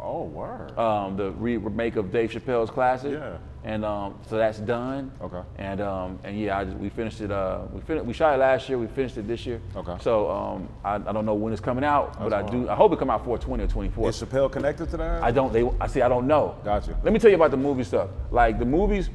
Oh, 0.00 0.24
word. 0.24 0.76
um, 0.78 1.16
the 1.16 1.30
remake 1.32 1.96
of 1.96 2.10
Dave 2.10 2.30
Chappelle's 2.32 2.70
classic. 2.70 3.12
Yeah. 3.12 3.36
And 3.64 3.84
um, 3.84 4.18
so 4.28 4.36
that's 4.38 4.58
done. 4.58 5.12
Okay. 5.20 5.40
And 5.56 5.80
um, 5.80 6.18
and 6.24 6.36
yeah, 6.38 6.58
I 6.58 6.64
just, 6.64 6.76
we 6.78 6.88
finished 6.88 7.20
it. 7.20 7.30
Uh, 7.30 7.60
we 7.72 7.80
fin- 7.82 8.04
we 8.04 8.12
shot 8.12 8.34
it 8.34 8.38
last 8.38 8.68
year. 8.68 8.76
We 8.76 8.88
finished 8.88 9.16
it 9.18 9.28
this 9.28 9.46
year. 9.46 9.60
Okay. 9.76 9.96
So 10.00 10.28
um, 10.30 10.68
I, 10.84 10.96
I 10.96 10.98
don't 11.12 11.24
know 11.24 11.34
when 11.34 11.52
it's 11.52 11.62
coming 11.62 11.84
out, 11.84 12.18
but 12.18 12.32
I 12.32 12.42
do. 12.42 12.68
I 12.68 12.74
hope 12.74 12.92
it 12.92 12.98
come 12.98 13.08
out 13.08 13.24
420 13.24 13.62
or 13.62 13.66
24. 13.68 14.08
Is 14.08 14.20
Chappelle 14.20 14.50
connected 14.50 14.90
to 14.90 14.96
that? 14.96 15.22
I 15.22 15.30
don't. 15.30 15.52
They. 15.52 15.68
I 15.80 15.86
see. 15.86 16.02
I 16.02 16.08
don't 16.08 16.26
know. 16.26 16.56
Gotcha. 16.64 16.98
Let 17.04 17.12
me 17.12 17.20
tell 17.20 17.30
you 17.30 17.36
about 17.36 17.52
the 17.52 17.56
movie 17.56 17.84
stuff. 17.84 18.10
Like 18.32 18.58
the 18.58 18.64
movies, 18.64 19.10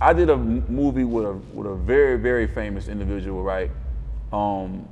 I 0.00 0.12
did 0.12 0.30
a 0.30 0.34
m- 0.34 0.64
movie 0.68 1.04
with 1.04 1.24
a 1.24 1.32
with 1.52 1.66
a 1.66 1.74
very 1.74 2.16
very 2.16 2.46
famous 2.46 2.86
individual, 2.86 3.42
right? 3.42 3.72
Um, 4.32 4.88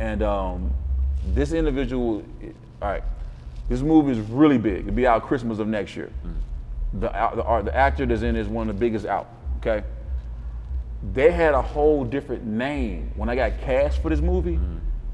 and 0.00 0.24
um, 0.24 0.72
this 1.28 1.52
individual, 1.52 2.24
all 2.82 2.88
right. 2.88 3.04
This 3.68 3.80
movie 3.80 4.10
is 4.12 4.18
really 4.28 4.58
big. 4.58 4.80
It'll 4.80 4.92
be 4.92 5.06
out 5.06 5.22
Christmas 5.22 5.60
of 5.60 5.68
next 5.68 5.94
year. 5.96 6.10
The 7.00 7.08
the, 7.08 7.62
the 7.64 7.76
actor 7.76 8.06
that's 8.06 8.22
in 8.22 8.36
is 8.36 8.48
one 8.48 8.68
of 8.68 8.76
the 8.76 8.80
biggest 8.80 9.06
out. 9.06 9.28
Okay. 9.58 9.84
They 11.12 11.30
had 11.30 11.54
a 11.54 11.60
whole 11.62 12.04
different 12.04 12.44
name 12.44 13.12
when 13.16 13.28
I 13.28 13.36
got 13.36 13.60
cast 13.60 14.00
for 14.00 14.08
this 14.08 14.20
movie. 14.20 14.58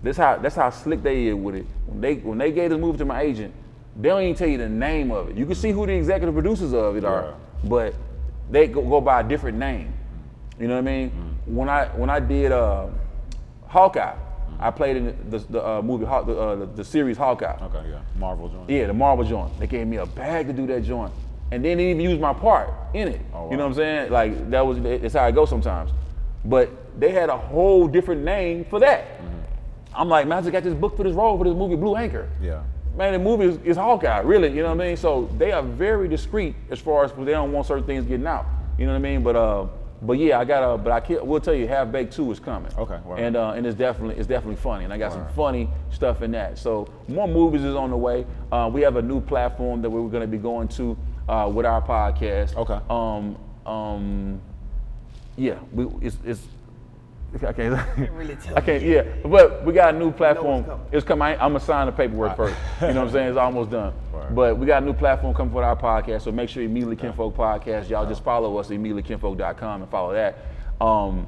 That's 0.03 0.17
how 0.19 0.37
that's 0.39 0.55
how 0.57 0.71
slick 0.71 1.03
they 1.03 1.27
is 1.27 1.35
with 1.35 1.57
it. 1.57 1.67
When 1.87 2.01
they 2.01 2.15
when 2.17 2.39
they 2.39 2.53
gave 2.53 2.71
this 2.71 2.79
movie 2.79 2.99
to 2.99 3.05
my 3.05 3.23
agent, 3.23 3.53
they 3.97 4.09
don't 4.09 4.23
even 4.23 4.35
tell 4.35 4.49
you 4.49 4.59
the 4.59 4.69
name 4.69 5.11
of 5.11 5.31
it. 5.31 5.37
You 5.37 5.47
can 5.47 5.55
see 5.55 5.73
who 5.73 5.87
the 5.87 5.93
executive 5.93 6.35
producers 6.35 6.73
of 6.73 6.97
it 6.97 7.05
are, 7.05 7.35
but 7.65 7.95
they 8.51 8.67
go, 8.67 8.83
go 8.83 9.01
by 9.01 9.21
a 9.21 9.25
different 9.25 9.59
name. 9.59 9.93
You 10.59 10.69
know 10.69 10.75
what 10.75 10.81
I 10.81 10.83
mean? 10.83 11.39
When 11.47 11.69
I 11.69 11.87
when 11.89 12.09
I 12.09 12.21
did 12.21 12.53
uh, 12.53 12.87
Hawkeye, 13.67 14.15
I 14.59 14.71
played 14.71 14.97
in 14.97 15.07
the, 15.07 15.39
the, 15.39 15.53
the 15.53 15.67
uh, 15.67 15.83
movie, 15.83 16.05
the, 16.05 16.11
uh, 16.11 16.55
the, 16.57 16.67
the 16.67 16.85
series 16.85 17.17
Hawkeye. 17.17 17.57
Okay, 17.63 17.91
yeah. 17.91 18.01
Marvel 18.17 18.49
joint. 18.49 18.71
Yeah, 18.71 18.87
the 18.87 18.95
Marvel 18.95 19.25
joint. 19.25 19.59
They 19.59 19.67
gave 19.67 19.87
me 19.87 19.97
a 19.97 20.07
bag 20.07 20.47
to 20.47 20.53
do 20.53 20.67
that 20.69 20.83
joint, 20.85 21.13
and 21.53 21.65
then 21.65 21.79
they 21.79 21.85
didn't 21.87 22.01
even 22.01 22.13
use 22.13 22.21
my 22.21 22.33
part 22.33 22.71
in 22.95 23.09
it. 23.09 23.21
Oh, 23.35 23.51
You 23.51 23.57
know 23.57 23.65
what 23.65 23.71
I'm 23.71 23.75
saying? 23.75 24.13
Like 24.13 24.51
that 24.51 24.65
was 24.65 24.79
it's 24.79 25.15
how 25.15 25.27
it 25.27 25.35
goes 25.35 25.49
sometimes. 25.49 25.91
But 26.45 26.71
they 26.99 27.11
had 27.11 27.29
a 27.29 27.37
whole 27.37 27.87
different 27.87 28.23
name 28.23 28.65
for 28.65 28.81
that. 28.81 29.07
I'm 29.95 30.09
like, 30.09 30.27
man, 30.27 30.39
I 30.39 30.41
just 30.43 30.53
got 30.53 30.63
this 30.63 30.75
book 30.75 30.97
for 30.97 31.03
this 31.03 31.15
role 31.15 31.37
for 31.37 31.45
this 31.45 31.55
movie, 31.55 31.77
Blue 31.77 31.97
Anchor. 31.97 32.29
Yeah. 32.41 32.63
Man, 32.97 33.13
the 33.13 33.19
movie 33.19 33.47
is, 33.47 33.59
is 33.65 33.77
Hawkeye, 33.77 34.21
really. 34.21 34.49
You 34.49 34.63
know 34.63 34.75
what 34.75 34.85
I 34.85 34.89
mean? 34.89 34.97
So 34.97 35.29
they 35.39 35.53
are 35.53 35.63
very 35.63 36.09
discreet 36.09 36.55
as 36.71 36.79
far 36.79 37.05
as 37.05 37.13
they 37.13 37.33
don't 37.33 37.53
want 37.53 37.67
certain 37.67 37.85
things 37.85 38.05
getting 38.05 38.27
out. 38.27 38.47
You 38.79 38.87
know 38.87 38.93
what 38.93 38.99
I 38.99 39.03
mean? 39.03 39.23
But 39.23 39.37
uh, 39.37 39.67
but 40.03 40.15
yeah, 40.15 40.39
I 40.39 40.45
got 40.45 40.75
a. 40.75 40.79
But 40.79 40.93
I 40.93 41.01
can't, 41.01 41.25
will 41.25 41.41
tell 41.41 41.55
you, 41.55 41.69
Half 41.69 41.93
Baked 41.93 42.13
Two 42.13 42.31
is 42.33 42.41
coming. 42.41 42.73
Okay. 42.77 42.99
And 43.19 43.37
uh, 43.37 43.51
and 43.51 43.67
it's 43.67 43.77
definitely 43.77 44.17
it's 44.17 44.27
definitely 44.27 44.57
funny, 44.57 44.85
and 44.85 44.93
I 44.93 44.99
got 44.99 45.13
some 45.13 45.27
funny 45.37 45.69
stuff 45.91 46.23
in 46.23 46.31
that. 46.33 46.59
So 46.59 46.89
more 47.09 47.29
movies 47.29 47.63
is 47.63 47.77
on 47.77 47.91
the 47.91 47.97
way. 47.97 48.27
Uh, 48.51 48.71
we 48.73 48.81
have 48.83 48.97
a 48.97 49.03
new 49.03 49.21
platform 49.21 49.83
that 49.83 49.91
we're 49.91 50.09
going 50.09 50.23
to 50.23 50.27
be 50.27 50.39
going 50.39 50.69
to 50.69 50.97
uh, 51.31 51.49
with 51.49 51.67
our 51.67 51.83
podcast. 51.83 52.57
Okay. 52.57 52.81
Um 52.91 53.37
um, 53.67 54.41
yeah, 55.37 55.59
we 55.73 55.87
it's 56.01 56.17
it's. 56.25 56.43
I 57.47 57.53
can't. 57.53 57.75
I 58.57 58.61
can't. 58.61 58.83
Yeah, 58.83 59.05
but 59.25 59.65
we 59.65 59.73
got 59.73 59.95
a 59.95 59.99
new 59.99 60.11
platform. 60.11 60.65
It's 60.91 61.07
coming. 61.07 61.23
I, 61.23 61.33
am 61.35 61.53
gonna 61.53 61.61
sign 61.61 61.87
the 61.87 61.93
paperwork 61.93 62.37
first. 62.37 62.57
You 62.81 62.89
know 62.89 62.95
what 62.95 63.03
I'm 63.03 63.11
saying? 63.11 63.29
It's 63.29 63.39
almost 63.39 63.71
done. 63.71 63.95
But 64.33 64.59
we 64.59 64.67
got 64.67 64.83
a 64.83 64.87
new 64.87 64.93
platform 64.93 65.35
coming 65.35 65.53
for 65.53 65.63
our 65.63 65.77
podcast. 65.77 66.23
So 66.23 66.33
make 66.33 66.49
sure 66.49 66.63
you 66.63 66.69
immediately 66.69 66.97
Kinfolk 66.97 67.37
podcast. 67.37 67.89
Y'all 67.89 68.07
just 68.07 68.25
follow 68.25 68.57
us 68.59 68.71
at 68.71 68.77
immediatelykinfolk.com 68.79 69.83
and 69.83 69.91
follow 69.91 70.13
that. 70.13 70.39
Um, 70.81 71.27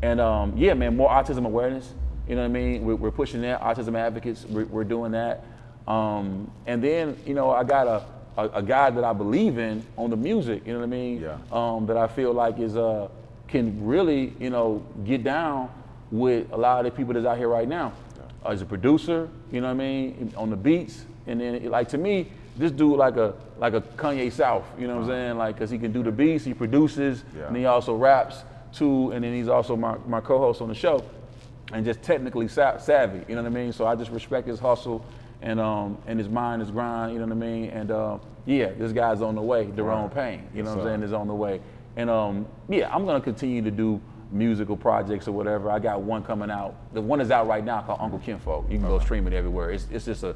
and 0.00 0.20
um, 0.20 0.56
yeah, 0.56 0.74
man, 0.74 0.96
more 0.96 1.10
autism 1.10 1.44
awareness. 1.44 1.92
You 2.26 2.36
know 2.36 2.42
what 2.42 2.48
I 2.48 2.52
mean? 2.52 2.84
We're, 2.84 2.96
we're 2.96 3.10
pushing 3.10 3.42
that. 3.42 3.60
Autism 3.60 3.96
advocates. 3.96 4.44
We're, 4.46 4.64
we're 4.66 4.84
doing 4.84 5.12
that. 5.12 5.44
Um, 5.86 6.50
and 6.66 6.82
then 6.82 7.16
you 7.26 7.34
know 7.34 7.50
I 7.50 7.64
got 7.64 7.86
a, 7.86 8.04
a 8.36 8.48
a 8.54 8.62
guy 8.62 8.90
that 8.90 9.04
I 9.04 9.12
believe 9.12 9.58
in 9.58 9.84
on 9.96 10.10
the 10.10 10.16
music. 10.16 10.66
You 10.66 10.72
know 10.74 10.78
what 10.80 10.84
I 10.86 10.88
mean? 10.88 11.20
Yeah. 11.20 11.38
Um, 11.50 11.86
that 11.86 11.96
I 11.96 12.06
feel 12.06 12.32
like 12.32 12.58
is 12.58 12.76
uh 12.76 13.08
can 13.48 13.84
really 13.86 14.32
you 14.40 14.50
know 14.50 14.82
get 15.04 15.22
down 15.24 15.68
with 16.10 16.50
a 16.52 16.56
lot 16.56 16.84
of 16.84 16.92
the 16.92 16.96
people 16.96 17.14
that's 17.14 17.26
out 17.26 17.38
here 17.38 17.48
right 17.48 17.68
now. 17.68 17.92
Uh, 18.44 18.48
as 18.50 18.62
a 18.62 18.66
producer, 18.66 19.28
you 19.50 19.60
know 19.60 19.68
what 19.68 19.72
I 19.74 19.76
mean, 19.76 20.32
on 20.36 20.50
the 20.50 20.56
beats, 20.56 21.04
and 21.26 21.40
then 21.40 21.70
like 21.70 21.88
to 21.90 21.98
me, 21.98 22.28
this 22.56 22.70
dude 22.72 22.96
like 22.98 23.16
a 23.16 23.34
like 23.58 23.74
a 23.74 23.80
Kanye 23.80 24.32
South. 24.32 24.64
You 24.78 24.86
know 24.88 24.96
what 24.96 25.02
I'm 25.04 25.08
saying? 25.08 25.38
Like, 25.38 25.58
cause 25.58 25.70
he 25.70 25.78
can 25.78 25.92
do 25.92 26.02
the 26.02 26.10
beats, 26.12 26.44
he 26.44 26.54
produces, 26.54 27.24
Yeah. 27.36 27.46
and 27.48 27.56
he 27.56 27.66
also 27.66 27.94
raps 27.94 28.42
too, 28.72 29.10
and 29.12 29.22
then 29.22 29.34
he's 29.34 29.48
also 29.48 29.76
my, 29.76 29.96
my 30.06 30.20
co-host 30.20 30.62
on 30.62 30.68
the 30.68 30.74
show, 30.74 31.04
and 31.72 31.84
just 31.84 32.00
technically 32.02 32.48
savvy. 32.48 33.22
You 33.28 33.34
know 33.36 33.42
what 33.42 33.52
I 33.52 33.54
mean? 33.54 33.72
So 33.72 33.86
I 33.86 33.94
just 33.94 34.10
respect 34.10 34.48
his 34.48 34.58
hustle. 34.58 35.04
And 35.42 35.60
um 35.60 35.98
and 36.06 36.18
his 36.18 36.28
mind, 36.28 36.62
is 36.62 36.70
grind, 36.70 37.12
you 37.12 37.18
know 37.18 37.26
what 37.26 37.32
I 37.32 37.50
mean? 37.50 37.70
And 37.70 37.90
uh, 37.90 38.18
yeah, 38.46 38.70
this 38.72 38.92
guy's 38.92 39.22
on 39.22 39.34
the 39.34 39.42
way. 39.42 39.66
Derone 39.66 40.12
Payne, 40.12 40.48
you 40.54 40.62
know 40.62 40.70
what 40.70 40.80
I'm 40.80 40.86
saying, 40.86 41.02
is 41.02 41.12
on 41.12 41.28
the 41.28 41.34
way. 41.34 41.60
And 41.96 42.08
um, 42.08 42.46
yeah, 42.68 42.94
I'm 42.94 43.04
gonna 43.04 43.20
continue 43.20 43.62
to 43.62 43.70
do 43.70 44.00
musical 44.30 44.76
projects 44.76 45.28
or 45.28 45.32
whatever. 45.32 45.70
I 45.70 45.78
got 45.78 46.00
one 46.00 46.22
coming 46.22 46.50
out. 46.50 46.74
The 46.94 47.00
one 47.00 47.20
is 47.20 47.30
out 47.30 47.46
right 47.46 47.64
now 47.64 47.82
called 47.82 48.00
Uncle 48.00 48.18
Kinfolk. 48.18 48.66
You 48.70 48.78
can 48.78 48.86
go 48.86 48.98
stream 48.98 49.26
it 49.26 49.32
everywhere. 49.32 49.70
It's, 49.70 49.86
it's 49.90 50.06
just 50.06 50.22
a 50.22 50.34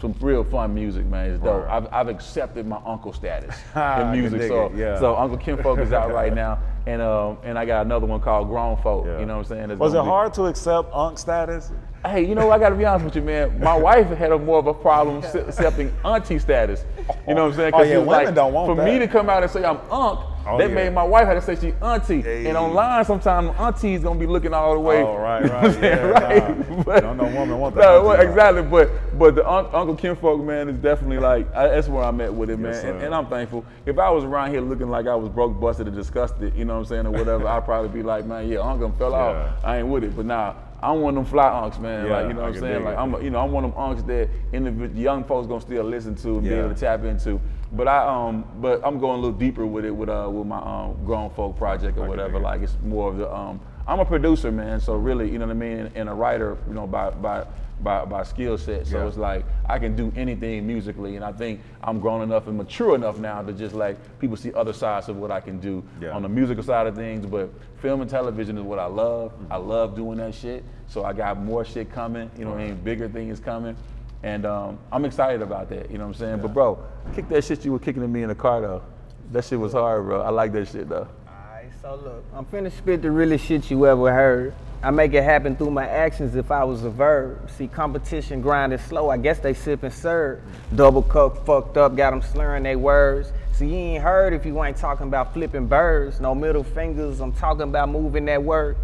some 0.00 0.14
real 0.20 0.44
fun 0.44 0.74
music, 0.74 1.06
man. 1.06 1.30
It's 1.30 1.42
dope. 1.42 1.62
Word. 1.62 1.68
I've, 1.68 1.92
I've 1.92 2.08
accepted 2.08 2.66
my 2.66 2.80
uncle 2.86 3.12
status 3.12 3.56
in 3.76 4.12
music. 4.12 4.42
So, 4.42 4.66
it, 4.66 4.76
yeah. 4.76 4.98
so 4.98 5.16
Uncle 5.16 5.38
Kinfolk 5.38 5.80
is 5.80 5.92
out 5.92 6.12
right 6.12 6.32
now, 6.32 6.60
and 6.86 7.02
um, 7.02 7.38
and 7.44 7.58
I 7.58 7.64
got 7.64 7.84
another 7.86 8.06
one 8.06 8.20
called 8.20 8.48
Grown 8.48 8.76
Folk. 8.82 9.06
Yeah. 9.06 9.20
You 9.20 9.26
know 9.26 9.34
what 9.38 9.50
I'm 9.50 9.56
saying? 9.56 9.70
It's 9.70 9.80
Was 9.80 9.94
it 9.94 9.98
be- 10.02 10.04
hard 10.06 10.32
to 10.34 10.44
accept 10.46 10.92
unk 10.94 11.18
status? 11.18 11.70
Hey, 12.06 12.24
you 12.24 12.34
know, 12.36 12.50
I 12.50 12.58
gotta 12.58 12.76
be 12.76 12.84
honest 12.84 13.04
with 13.06 13.16
you, 13.16 13.22
man. 13.22 13.58
My 13.60 13.76
wife 13.88 14.06
had 14.08 14.30
a 14.32 14.38
more 14.38 14.58
of 14.58 14.66
a 14.68 14.74
problem 14.74 15.20
se- 15.22 15.40
accepting 15.40 15.92
auntie 16.04 16.38
status. 16.38 16.84
You 17.26 17.34
know 17.34 17.44
what 17.44 17.50
I'm 17.52 17.56
saying? 17.56 17.72
Oh, 17.74 17.82
yeah, 17.82 17.90
she 17.90 17.96
women 17.98 18.06
like, 18.06 18.34
don't 18.34 18.52
want 18.52 18.68
for 18.70 18.76
that. 18.76 18.84
me 18.90 18.98
to 19.00 19.08
come 19.08 19.28
out 19.28 19.42
and 19.42 19.50
say 19.50 19.64
I'm 19.64 19.78
unk, 19.90 20.20
Oh, 20.50 20.56
that 20.56 20.68
yeah. 20.70 20.74
made 20.74 20.94
my 20.94 21.02
wife 21.02 21.26
had 21.26 21.34
to 21.34 21.42
say 21.42 21.56
she 21.56 21.74
auntie. 21.82 22.22
Hey. 22.22 22.46
And 22.46 22.56
online, 22.56 23.04
sometimes 23.04 23.50
auntie's 23.58 24.02
gonna 24.02 24.18
be 24.18 24.26
looking 24.26 24.54
all 24.54 24.72
the 24.74 24.80
way. 24.80 25.02
Oh, 25.02 25.16
right, 25.18 25.42
you 25.42 25.48
know 25.48 25.54
right, 25.60 25.72
saying? 25.72 25.82
yeah, 25.82 26.04
right. 26.06 26.68
nah. 26.70 26.82
But- 26.84 27.02
No, 27.04 27.14
no 27.14 27.24
woman 27.24 27.58
want 27.58 27.74
that 27.74 27.80
No, 27.82 27.96
auntie 27.96 28.06
well, 28.08 28.16
vibe. 28.16 28.28
exactly. 28.30 28.62
But 28.62 29.18
but 29.18 29.34
the 29.34 29.46
un- 29.50 29.66
Uncle 29.74 29.96
Kinfolk 29.96 30.40
man 30.42 30.68
is 30.70 30.76
definitely 30.78 31.18
like 31.18 31.52
I, 31.54 31.68
that's 31.68 31.88
where 31.88 32.04
I'm 32.04 32.20
at 32.22 32.32
with 32.32 32.48
it, 32.48 32.58
man. 32.58 32.72
Yes, 32.72 32.84
and, 32.84 33.02
and 33.02 33.14
I'm 33.14 33.26
thankful. 33.26 33.64
If 33.84 33.98
I 33.98 34.08
was 34.08 34.22
around 34.24 34.52
here 34.52 34.60
looking 34.62 34.88
like 34.88 35.06
I 35.08 35.16
was 35.16 35.28
broke, 35.28 35.58
busted, 35.60 35.88
and 35.88 35.96
disgusted, 35.96 36.54
you 36.54 36.64
know 36.64 36.67
what 36.74 36.80
I'm 36.80 36.84
saying, 36.86 37.06
or 37.06 37.10
whatever, 37.10 37.46
I'd 37.46 37.64
probably 37.64 37.88
be 37.90 38.02
like, 38.02 38.24
man, 38.26 38.48
yeah, 38.48 38.58
Uncle 38.58 38.90
fell 38.92 39.10
Yeah. 39.10 39.16
off. 39.16 39.64
I 39.64 39.78
ain't 39.78 39.88
with 39.88 40.04
it. 40.04 40.14
But 40.16 40.26
now 40.26 40.56
I'm 40.82 41.00
one 41.00 41.16
of 41.16 41.24
them 41.24 41.30
fly 41.30 41.44
unks, 41.46 41.80
man. 41.80 42.06
Yeah, 42.06 42.12
like 42.12 42.28
you 42.28 42.34
know 42.34 42.42
what 42.42 42.54
I'm 42.54 42.60
saying? 42.60 42.84
Like 42.84 42.94
it. 42.94 42.98
I'm, 42.98 43.14
a, 43.14 43.20
you 43.22 43.30
know, 43.30 43.40
I'm 43.40 43.50
one 43.52 43.64
of 43.64 43.72
them 43.74 43.80
unks 43.80 44.06
that 44.06 44.28
individ- 44.52 44.96
young 44.96 45.24
folks 45.24 45.46
gonna 45.48 45.60
still 45.60 45.84
listen 45.84 46.14
to 46.16 46.28
and 46.38 46.42
be 46.44 46.50
able 46.54 46.68
to 46.68 46.74
tap 46.74 47.02
into. 47.04 47.40
But 47.72 47.88
I 47.88 48.06
um, 48.06 48.44
but 48.60 48.80
I'm 48.84 48.98
going 48.98 49.18
a 49.18 49.22
little 49.22 49.38
deeper 49.38 49.66
with 49.66 49.84
it 49.84 49.90
with 49.90 50.08
uh 50.08 50.28
with 50.32 50.46
my 50.46 50.58
um 50.58 50.96
grown 51.04 51.30
folk 51.30 51.56
project 51.58 51.98
or 51.98 52.02
can 52.02 52.08
whatever. 52.08 52.38
Like 52.38 52.62
it's 52.62 52.76
more 52.82 53.10
of 53.10 53.18
the 53.18 53.32
um, 53.34 53.60
I'm 53.88 54.00
a 54.00 54.04
producer, 54.04 54.52
man. 54.52 54.80
So 54.80 54.94
really, 54.96 55.30
you 55.30 55.38
know 55.38 55.46
what 55.46 55.52
I 55.56 55.58
mean, 55.58 55.78
and, 55.78 55.96
and 55.96 56.08
a 56.10 56.12
writer, 56.14 56.58
you 56.68 56.74
know, 56.74 56.86
by 56.86 57.10
by 57.10 57.46
by, 57.80 58.04
by 58.04 58.24
skill 58.24 58.58
set. 58.58 58.86
So 58.88 58.98
Yeah. 58.98 59.06
it's 59.06 59.16
like 59.16 59.46
I 59.66 59.78
can 59.78 59.94
do 59.96 60.12
anything 60.16 60.66
musically, 60.66 61.16
and 61.16 61.24
I 61.24 61.32
think 61.32 61.60
I'm 61.82 62.00
grown 62.00 62.22
enough 62.22 62.48
and 62.48 62.58
mature 62.58 62.94
enough 62.96 63.18
now 63.18 63.40
to 63.40 63.52
just 63.52 63.74
like 63.74 63.96
people 64.18 64.36
see 64.36 64.52
other 64.52 64.72
sides 64.72 65.08
of 65.08 65.16
what 65.16 65.30
I 65.30 65.40
can 65.40 65.58
do 65.58 65.82
Yeah. 66.00 66.10
on 66.10 66.22
the 66.22 66.28
musical 66.28 66.62
side 66.62 66.86
of 66.86 66.96
things. 66.96 67.24
But 67.24 67.50
film 67.80 68.00
and 68.02 68.10
television 68.10 68.58
is 68.58 68.64
what 68.64 68.78
I 68.78 68.86
love. 68.86 69.32
Mm-hmm. 69.32 69.52
I 69.52 69.56
love 69.56 69.94
doing 69.96 70.18
that 70.18 70.34
shit. 70.34 70.64
So 70.88 71.04
I 71.04 71.12
got 71.12 71.40
more 71.40 71.64
shit 71.64 71.90
coming. 71.92 72.30
You 72.36 72.44
know 72.44 72.50
what 72.50 72.60
I 72.60 72.66
mean? 72.66 72.76
Bigger 72.82 73.08
things 73.08 73.40
coming. 73.40 73.76
And 74.24 74.44
um, 74.44 74.78
I'm 74.90 75.04
excited 75.04 75.40
about 75.42 75.68
that, 75.70 75.90
you 75.90 75.96
know 75.98 76.04
what 76.04 76.14
I'm 76.16 76.20
saying? 76.20 76.38
But 76.40 76.52
bro, 76.52 76.84
kick 77.14 77.28
that 77.28 77.44
shit 77.44 77.64
you 77.64 77.70
were 77.70 77.78
kicking 77.78 78.02
at 78.02 78.10
me 78.10 78.22
in 78.22 78.28
the 78.28 78.34
car 78.34 78.60
though. 78.60 78.82
That 79.30 79.44
shit 79.44 79.60
was 79.60 79.72
hard, 79.72 80.04
bro. 80.04 80.20
I 80.22 80.30
like 80.30 80.52
that 80.52 80.66
shit 80.66 80.88
though. 80.88 81.06
So 81.88 81.94
look, 81.94 82.24
I'm 82.34 82.44
finna 82.44 82.70
spit 82.70 83.00
the 83.00 83.10
realest 83.10 83.46
shit 83.46 83.70
you 83.70 83.86
ever 83.86 84.12
heard. 84.12 84.52
I 84.82 84.90
make 84.90 85.14
it 85.14 85.24
happen 85.24 85.56
through 85.56 85.70
my 85.70 85.88
actions 85.88 86.34
if 86.34 86.50
I 86.50 86.62
was 86.62 86.84
a 86.84 86.90
verb. 86.90 87.50
See, 87.50 87.66
competition 87.66 88.42
grinding 88.42 88.78
slow, 88.78 89.08
I 89.08 89.16
guess 89.16 89.38
they 89.38 89.54
sipping 89.54 89.90
serve. 89.90 90.42
Double 90.74 91.00
cup 91.00 91.46
fucked 91.46 91.78
up, 91.78 91.96
got 91.96 92.10
them 92.10 92.20
slurring 92.20 92.64
their 92.64 92.78
words. 92.78 93.32
See, 93.52 93.68
you 93.68 93.74
ain't 93.74 94.02
heard 94.02 94.34
if 94.34 94.44
you 94.44 94.62
ain't 94.62 94.76
talking 94.76 95.06
about 95.06 95.32
flipping 95.32 95.66
birds. 95.66 96.20
No 96.20 96.34
middle 96.34 96.62
fingers, 96.62 97.20
I'm 97.20 97.32
talking 97.32 97.62
about 97.62 97.88
moving 97.88 98.26
that 98.26 98.42
word. 98.42 98.76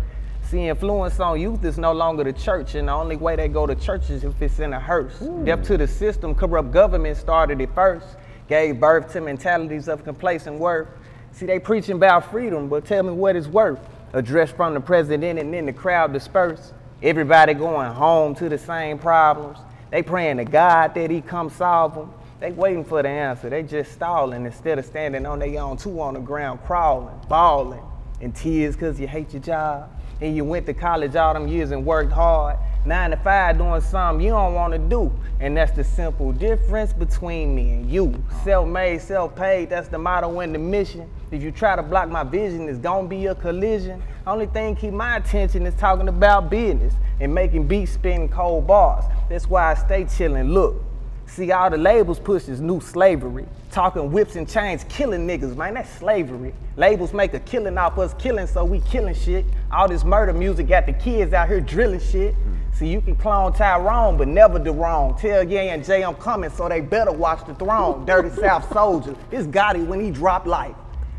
See, 0.44 0.68
influence 0.68 1.20
on 1.20 1.38
youth 1.38 1.62
is 1.62 1.76
no 1.76 1.92
longer 1.92 2.24
the 2.24 2.32
church, 2.32 2.74
and 2.74 2.88
the 2.88 2.92
only 2.92 3.16
way 3.16 3.36
they 3.36 3.48
go 3.48 3.66
to 3.66 3.74
church 3.74 4.08
is 4.08 4.24
if 4.24 4.40
it's 4.40 4.60
in 4.60 4.72
a 4.72 4.80
hearse. 4.80 5.18
Deaf 5.44 5.62
to 5.64 5.76
the 5.76 5.86
system, 5.86 6.34
corrupt 6.34 6.70
government 6.70 7.18
started 7.18 7.60
it 7.60 7.68
first. 7.74 8.06
Gave 8.48 8.80
birth 8.80 9.12
to 9.12 9.20
mentalities 9.20 9.88
of 9.88 10.04
complacent 10.04 10.58
worth. 10.58 10.88
See, 11.34 11.46
they 11.46 11.58
preaching 11.58 11.96
about 11.96 12.30
freedom, 12.30 12.68
but 12.68 12.84
tell 12.84 13.02
me 13.02 13.10
what 13.10 13.34
it's 13.34 13.48
worth. 13.48 13.80
Address 14.12 14.52
from 14.52 14.72
the 14.72 14.80
president 14.80 15.40
and 15.40 15.52
then 15.52 15.66
the 15.66 15.72
crowd 15.72 16.12
disperse. 16.12 16.72
Everybody 17.02 17.54
going 17.54 17.90
home 17.90 18.36
to 18.36 18.48
the 18.48 18.56
same 18.56 18.98
problems. 18.98 19.58
They 19.90 20.04
praying 20.04 20.36
to 20.36 20.44
God 20.44 20.94
that 20.94 21.10
he 21.10 21.20
come 21.20 21.50
solve 21.50 21.96
them. 21.96 22.12
They 22.38 22.52
waiting 22.52 22.84
for 22.84 23.02
the 23.02 23.08
answer. 23.08 23.50
They 23.50 23.64
just 23.64 23.90
stalling 23.90 24.46
instead 24.46 24.78
of 24.78 24.84
standing 24.84 25.26
on 25.26 25.40
their 25.40 25.60
own 25.60 25.76
two 25.76 26.00
on 26.00 26.14
the 26.14 26.20
ground 26.20 26.60
crawling, 26.64 27.18
bawling, 27.28 27.82
in 28.20 28.30
tears 28.30 28.76
because 28.76 29.00
you 29.00 29.08
hate 29.08 29.32
your 29.32 29.42
job. 29.42 29.90
And 30.20 30.36
you 30.36 30.44
went 30.44 30.66
to 30.66 30.74
college 30.74 31.16
all 31.16 31.34
them 31.34 31.48
years 31.48 31.72
and 31.72 31.84
worked 31.84 32.12
hard. 32.12 32.58
Nine 32.86 33.10
to 33.10 33.16
five 33.16 33.58
doing 33.58 33.80
something 33.80 34.24
you 34.24 34.30
don't 34.30 34.54
want 34.54 34.72
to 34.72 34.78
do. 34.78 35.10
And 35.40 35.56
that's 35.56 35.72
the 35.72 35.82
simple 35.82 36.32
difference 36.32 36.92
between 36.92 37.54
me 37.54 37.72
and 37.72 37.90
you. 37.90 38.06
Uh-huh. 38.06 38.44
Self-made, 38.44 39.00
self-paid, 39.00 39.70
that's 39.70 39.88
the 39.88 39.98
motto 39.98 40.40
and 40.40 40.54
the 40.54 40.58
mission. 40.58 41.10
If 41.34 41.42
you 41.42 41.50
try 41.50 41.74
to 41.74 41.82
block 41.82 42.08
my 42.08 42.22
vision, 42.22 42.68
it's 42.68 42.78
gonna 42.78 43.08
be 43.08 43.26
a 43.26 43.34
collision. 43.34 44.00
Only 44.24 44.46
thing 44.46 44.76
keep 44.76 44.94
my 44.94 45.16
attention 45.16 45.66
is 45.66 45.74
talking 45.74 46.06
about 46.06 46.48
business 46.48 46.94
and 47.18 47.34
making 47.34 47.66
beats 47.66 47.92
spinning 47.92 48.28
cold 48.28 48.68
bars. 48.68 49.04
That's 49.28 49.48
why 49.48 49.72
I 49.72 49.74
stay 49.74 50.04
chilling. 50.04 50.50
Look, 50.50 50.80
See, 51.26 51.50
all 51.50 51.70
the 51.70 51.78
labels 51.78 52.20
push 52.20 52.48
is 52.48 52.60
new 52.60 52.80
slavery. 52.80 53.46
Talking 53.72 54.12
whips 54.12 54.36
and 54.36 54.48
chains, 54.48 54.84
killing 54.88 55.26
niggas, 55.26 55.56
man, 55.56 55.74
that's 55.74 55.90
slavery. 55.90 56.54
Labels 56.76 57.12
make 57.12 57.34
a 57.34 57.40
killing 57.40 57.76
off 57.76 57.98
us 57.98 58.14
killing, 58.18 58.46
so 58.46 58.64
we 58.64 58.80
killing 58.80 59.14
shit. 59.14 59.44
All 59.72 59.88
this 59.88 60.04
murder 60.04 60.32
music 60.32 60.68
got 60.68 60.86
the 60.86 60.92
kids 60.92 61.32
out 61.32 61.48
here 61.48 61.60
drilling 61.60 61.98
shit. 61.98 62.34
Hmm. 62.34 62.54
See, 62.74 62.86
you 62.86 63.00
can 63.00 63.16
clone 63.16 63.52
Tyrone, 63.52 64.16
but 64.16 64.28
never 64.28 64.58
the 64.58 64.72
wrong. 64.72 65.16
Tell 65.18 65.42
Ye 65.42 65.70
and 65.70 65.84
Jay 65.84 66.04
I'm 66.04 66.14
coming, 66.14 66.50
so 66.50 66.68
they 66.68 66.80
better 66.80 67.12
watch 67.12 67.44
the 67.46 67.54
throne. 67.54 68.04
Dirty 68.04 68.30
South 68.30 68.72
soldier, 68.72 69.16
this 69.30 69.46
Gotti 69.46 69.84
when 69.84 69.98
he 69.98 70.12
dropped 70.12 70.46
life. 70.46 70.76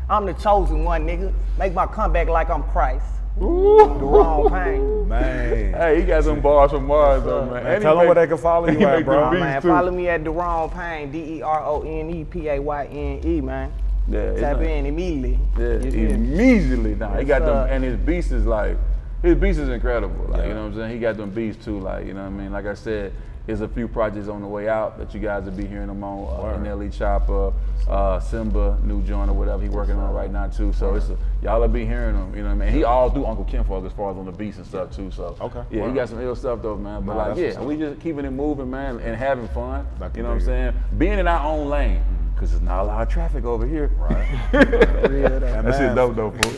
I'm 0.08 0.24
the 0.26 0.34
chosen 0.34 0.84
one, 0.84 1.06
nigga. 1.06 1.32
Make 1.58 1.74
my 1.74 1.86
comeback 1.86 2.28
like 2.28 2.48
I'm 2.50 2.62
Christ. 2.64 3.04
Derone 3.38 4.50
Payne. 4.50 5.08
Man. 5.08 5.74
Hey, 5.74 6.00
he 6.00 6.06
got 6.06 6.24
some 6.24 6.40
bars 6.40 6.70
from 6.70 6.86
Mars 6.86 7.22
though, 7.22 7.44
man. 7.44 7.54
Man, 7.54 7.66
And 7.66 7.74
he 7.76 7.80
tell 7.82 8.00
'em 8.00 8.06
where 8.06 8.14
they 8.14 8.26
can 8.26 8.38
follow 8.38 8.68
you 8.68 8.78
at, 8.86 9.04
bro. 9.04 9.20
them 9.20 9.30
beats, 9.32 9.40
man, 9.40 9.62
too. 9.62 9.68
follow 9.68 9.90
me 9.90 10.08
at 10.08 10.24
Derone 10.24 10.72
Payne. 10.74 11.10
D 11.12 11.36
E 11.38 11.42
R 11.42 11.64
O 11.64 11.82
N 11.82 12.10
E 12.10 12.24
P 12.24 12.48
A 12.48 12.58
Y 12.60 12.84
N 12.86 13.20
E, 13.24 13.40
man. 13.40 13.72
Yeah, 14.08 14.20
it's 14.20 14.40
Tap 14.40 14.56
not- 14.58 14.66
in 14.66 14.86
immediately. 14.86 15.38
Yeah, 15.58 15.72
You 15.74 15.90
feel 15.90 15.92
me? 15.92 16.12
immediately 16.14 16.94
now. 16.94 17.14
he 17.14 17.24
got 17.24 17.44
them, 17.44 17.66
and 17.68 17.82
his 17.84 17.96
beats 17.96 18.30
is 18.30 18.46
like, 18.46 18.76
His 19.22 19.34
beats 19.36 19.58
is 19.58 19.68
incredible. 19.68 20.26
Like, 20.28 20.42
yeah. 20.42 20.48
You 20.48 20.54
know 20.54 20.60
what 20.62 20.66
I'm 20.72 20.74
saying? 20.76 20.92
He 20.92 20.98
got 20.98 21.16
them 21.16 21.30
beats 21.30 21.62
too. 21.64 21.80
Like, 21.80 22.06
you 22.06 22.14
know 22.14 22.20
what 22.22 22.26
I 22.28 22.30
mean? 22.30 22.52
Like 22.52 22.66
I 22.66 22.74
said, 22.74 23.12
there's 23.46 23.60
a 23.60 23.68
few 23.68 23.86
projects 23.86 24.28
on 24.28 24.40
the 24.40 24.46
way 24.46 24.68
out 24.68 24.98
that 24.98 25.14
you 25.14 25.20
guys 25.20 25.44
will 25.44 25.52
be 25.52 25.66
hearing 25.66 25.86
them 25.86 26.02
on. 26.02 26.56
Uh, 26.56 26.58
Nelly 26.58 26.90
Chopper, 26.90 27.52
uh, 27.88 28.18
Simba, 28.18 28.78
New 28.82 29.02
Joint 29.02 29.30
or 29.30 29.34
whatever 29.34 29.62
he 29.62 29.68
working 29.68 29.94
on 29.94 30.12
right 30.12 30.30
now 30.30 30.48
too. 30.48 30.72
So 30.72 30.94
it's 30.94 31.08
a, 31.08 31.16
y'all 31.42 31.60
will 31.60 31.68
be 31.68 31.86
hearing 31.86 32.16
him. 32.16 32.34
You 32.34 32.42
know 32.42 32.48
what 32.48 32.62
I 32.62 32.66
mean? 32.66 32.74
He 32.74 32.84
all 32.84 33.10
through 33.10 33.26
Uncle 33.26 33.44
Kinfolk 33.44 33.84
as 33.84 33.92
far 33.92 34.10
as 34.10 34.16
on 34.16 34.26
the 34.26 34.32
beats 34.32 34.56
and 34.56 34.66
stuff 34.66 34.94
too. 34.94 35.10
So 35.10 35.36
okay, 35.40 35.62
yeah, 35.70 35.88
he 35.88 35.94
got 35.94 36.08
some 36.08 36.20
ill 36.20 36.34
stuff 36.34 36.60
though, 36.62 36.76
man. 36.76 37.04
But 37.04 37.16
like, 37.16 37.36
yeah, 37.36 37.60
we 37.60 37.76
just 37.76 38.00
keeping 38.00 38.24
it 38.24 38.32
moving, 38.32 38.70
man, 38.70 38.98
and 39.00 39.16
having 39.16 39.48
fun. 39.48 39.86
You 40.14 40.22
know 40.22 40.30
what 40.30 40.34
I'm 40.34 40.40
saying? 40.40 40.74
Being 40.98 41.18
in 41.18 41.28
our 41.28 41.46
own 41.46 41.68
lane 41.68 42.02
because 42.34 42.50
there's 42.50 42.62
not 42.62 42.82
a 42.82 42.84
lot 42.84 43.02
of 43.02 43.08
traffic 43.08 43.44
over 43.44 43.66
here. 43.66 43.90
Right. 43.96 44.50
that 44.52 45.74
shit 45.78 45.94
dope 45.94 46.16
though, 46.16 46.30
fool. 46.30 46.52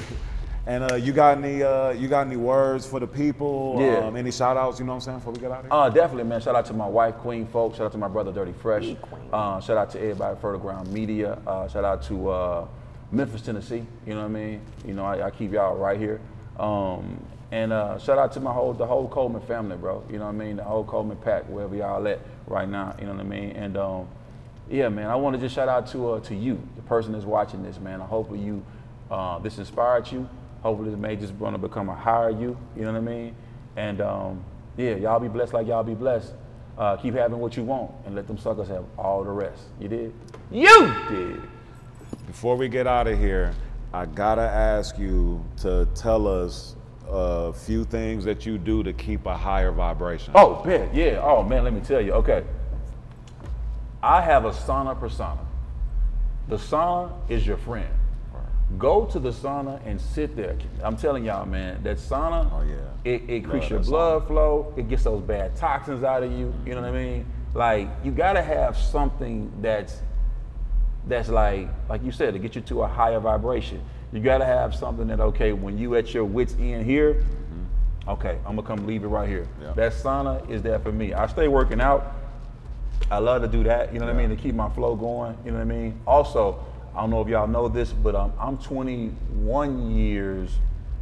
And 0.68 0.84
uh, 0.92 0.96
you 0.96 1.14
got 1.14 1.38
any 1.38 1.62
uh, 1.62 1.92
you 1.92 2.08
got 2.08 2.26
any 2.26 2.36
words 2.36 2.86
for 2.86 3.00
the 3.00 3.06
people? 3.06 3.78
Yeah. 3.80 4.06
Um, 4.06 4.16
any 4.16 4.30
shout 4.30 4.58
outs, 4.58 4.78
you 4.78 4.84
know 4.84 4.92
what 4.92 4.96
I'm 4.96 5.00
saying, 5.00 5.18
before 5.20 5.32
we 5.32 5.40
get 5.40 5.50
out 5.50 5.60
of 5.60 5.64
here? 5.64 5.72
Uh, 5.72 5.88
definitely, 5.88 6.24
man. 6.24 6.42
Shout 6.42 6.54
out 6.54 6.66
to 6.66 6.74
my 6.74 6.86
wife, 6.86 7.14
Queen 7.16 7.46
Folk. 7.46 7.74
Shout 7.74 7.86
out 7.86 7.92
to 7.92 7.98
my 7.98 8.06
brother, 8.06 8.32
Dirty 8.32 8.52
Fresh. 8.52 8.94
Uh, 9.32 9.60
shout 9.62 9.78
out 9.78 9.88
to 9.92 9.98
everybody 9.98 10.36
at 10.36 10.42
Fertile 10.42 10.60
Ground 10.60 10.92
Media. 10.92 11.38
Uh, 11.46 11.66
shout 11.68 11.84
out 11.84 12.02
to 12.02 12.28
uh, 12.28 12.68
Memphis, 13.10 13.40
Tennessee. 13.40 13.82
You 14.06 14.14
know 14.14 14.20
what 14.20 14.26
I 14.26 14.28
mean? 14.28 14.60
You 14.84 14.92
know, 14.92 15.06
I, 15.06 15.28
I 15.28 15.30
keep 15.30 15.52
y'all 15.52 15.74
right 15.74 15.98
here. 15.98 16.20
Um, 16.60 17.18
and 17.50 17.72
uh, 17.72 17.98
shout 17.98 18.18
out 18.18 18.32
to 18.32 18.40
my 18.40 18.52
whole 18.52 18.74
the 18.74 18.86
whole 18.86 19.08
Coleman 19.08 19.40
family, 19.40 19.78
bro. 19.78 20.04
You 20.10 20.18
know 20.18 20.26
what 20.26 20.34
I 20.34 20.44
mean? 20.44 20.56
The 20.56 20.64
whole 20.64 20.84
Coleman 20.84 21.16
pack, 21.16 21.44
wherever 21.44 21.74
y'all 21.76 22.06
at 22.06 22.20
right 22.46 22.68
now. 22.68 22.94
You 23.00 23.06
know 23.06 23.12
what 23.12 23.20
I 23.20 23.24
mean? 23.24 23.52
And 23.52 23.78
um, 23.78 24.06
yeah, 24.68 24.90
man, 24.90 25.06
I 25.06 25.16
want 25.16 25.34
to 25.34 25.40
just 25.40 25.54
shout 25.54 25.70
out 25.70 25.86
to 25.92 26.20
to 26.20 26.34
you, 26.34 26.60
the 26.76 26.82
person 26.82 27.12
that's 27.12 27.24
watching 27.24 27.62
this, 27.62 27.80
man. 27.80 28.02
I 28.02 28.04
hope 28.04 28.30
you 28.36 28.62
this 29.42 29.56
inspired 29.56 30.12
you. 30.12 30.28
Hopefully, 30.62 30.90
this 30.90 30.98
may 30.98 31.16
just 31.16 31.32
want 31.34 31.54
to 31.54 31.58
become 31.58 31.88
a 31.88 31.94
higher 31.94 32.30
you. 32.30 32.56
You 32.76 32.82
know 32.82 32.92
what 32.92 32.98
I 32.98 33.00
mean? 33.00 33.34
And 33.76 34.00
um, 34.00 34.44
yeah, 34.76 34.94
y'all 34.96 35.20
be 35.20 35.28
blessed 35.28 35.54
like 35.54 35.66
y'all 35.66 35.84
be 35.84 35.94
blessed. 35.94 36.32
Uh, 36.76 36.96
keep 36.96 37.14
having 37.14 37.38
what 37.38 37.56
you 37.56 37.64
want 37.64 37.90
and 38.06 38.14
let 38.14 38.26
them 38.26 38.38
suckers 38.38 38.68
have 38.68 38.84
all 38.96 39.24
the 39.24 39.30
rest. 39.30 39.64
You 39.80 39.88
did? 39.88 40.12
You 40.50 40.94
did. 41.08 41.42
Before 42.26 42.56
we 42.56 42.68
get 42.68 42.86
out 42.86 43.06
of 43.06 43.18
here, 43.18 43.52
I 43.92 44.06
gotta 44.06 44.42
ask 44.42 44.98
you 44.98 45.44
to 45.58 45.88
tell 45.94 46.28
us 46.28 46.76
a 47.08 47.52
few 47.52 47.84
things 47.84 48.24
that 48.24 48.46
you 48.46 48.58
do 48.58 48.82
to 48.82 48.92
keep 48.92 49.26
a 49.26 49.36
higher 49.36 49.72
vibration. 49.72 50.32
Oh, 50.36 50.62
man, 50.64 50.90
yeah. 50.94 51.20
Oh 51.22 51.42
man, 51.42 51.64
let 51.64 51.72
me 51.72 51.80
tell 51.80 52.00
you. 52.00 52.12
Okay. 52.12 52.44
I 54.02 54.20
have 54.20 54.44
a 54.44 54.50
sauna 54.50 54.98
persona. 54.98 55.40
The 56.48 56.56
sauna 56.56 57.12
is 57.28 57.46
your 57.46 57.56
friend. 57.56 57.88
Go 58.76 59.06
to 59.06 59.18
the 59.18 59.30
sauna 59.30 59.80
and 59.86 59.98
sit 59.98 60.36
there. 60.36 60.56
I'm 60.82 60.96
telling 60.96 61.24
y'all, 61.24 61.46
man, 61.46 61.82
that 61.84 61.96
sauna, 61.96 62.50
oh, 62.52 62.62
yeah. 62.68 62.76
it, 63.10 63.22
it 63.22 63.30
increases 63.30 63.70
your 63.70 63.80
blood 63.80 64.22
sauna. 64.22 64.26
flow. 64.26 64.74
It 64.76 64.88
gets 64.90 65.04
those 65.04 65.22
bad 65.22 65.56
toxins 65.56 66.04
out 66.04 66.22
of 66.22 66.30
you. 66.32 66.52
You 66.66 66.74
know 66.74 66.82
what 66.82 66.90
I 66.90 66.92
mean? 66.92 67.26
Like 67.54 67.88
you 68.04 68.12
gotta 68.12 68.42
have 68.42 68.76
something 68.76 69.50
that's 69.62 70.02
that's 71.06 71.28
like 71.30 71.68
like 71.88 72.04
you 72.04 72.12
said 72.12 72.34
to 72.34 72.38
get 72.38 72.54
you 72.54 72.60
to 72.62 72.82
a 72.82 72.86
higher 72.86 73.18
vibration. 73.20 73.82
You 74.12 74.20
gotta 74.20 74.44
have 74.44 74.74
something 74.74 75.06
that 75.08 75.20
okay 75.20 75.52
when 75.52 75.78
you 75.78 75.94
at 75.94 76.12
your 76.12 76.24
wits 76.24 76.54
end 76.60 76.84
here. 76.84 77.14
Mm-hmm. 77.14 78.10
Okay, 78.10 78.38
I'm 78.46 78.54
gonna 78.54 78.66
come 78.66 78.86
leave 78.86 79.02
it 79.02 79.08
right 79.08 79.28
here. 79.28 79.48
Yeah. 79.62 79.72
That 79.72 79.92
sauna 79.92 80.48
is 80.50 80.62
there 80.62 80.78
for 80.78 80.92
me. 80.92 81.14
I 81.14 81.26
stay 81.26 81.48
working 81.48 81.80
out. 81.80 82.14
I 83.10 83.18
love 83.18 83.40
to 83.42 83.48
do 83.48 83.62
that. 83.64 83.94
You 83.94 83.98
know 83.98 84.06
what 84.06 84.14
yeah. 84.14 84.20
I 84.20 84.26
mean 84.26 84.36
to 84.36 84.42
keep 84.42 84.54
my 84.54 84.68
flow 84.68 84.94
going. 84.94 85.36
You 85.44 85.52
know 85.52 85.58
what 85.58 85.62
I 85.62 85.76
mean. 85.76 85.98
Also 86.06 86.64
I 86.94 87.00
don't 87.00 87.10
know 87.10 87.20
if 87.20 87.28
y'all 87.28 87.46
know 87.46 87.68
this, 87.68 87.92
but 87.92 88.14
um, 88.14 88.32
I'm 88.38 88.58
21 88.58 89.96
years 89.96 90.50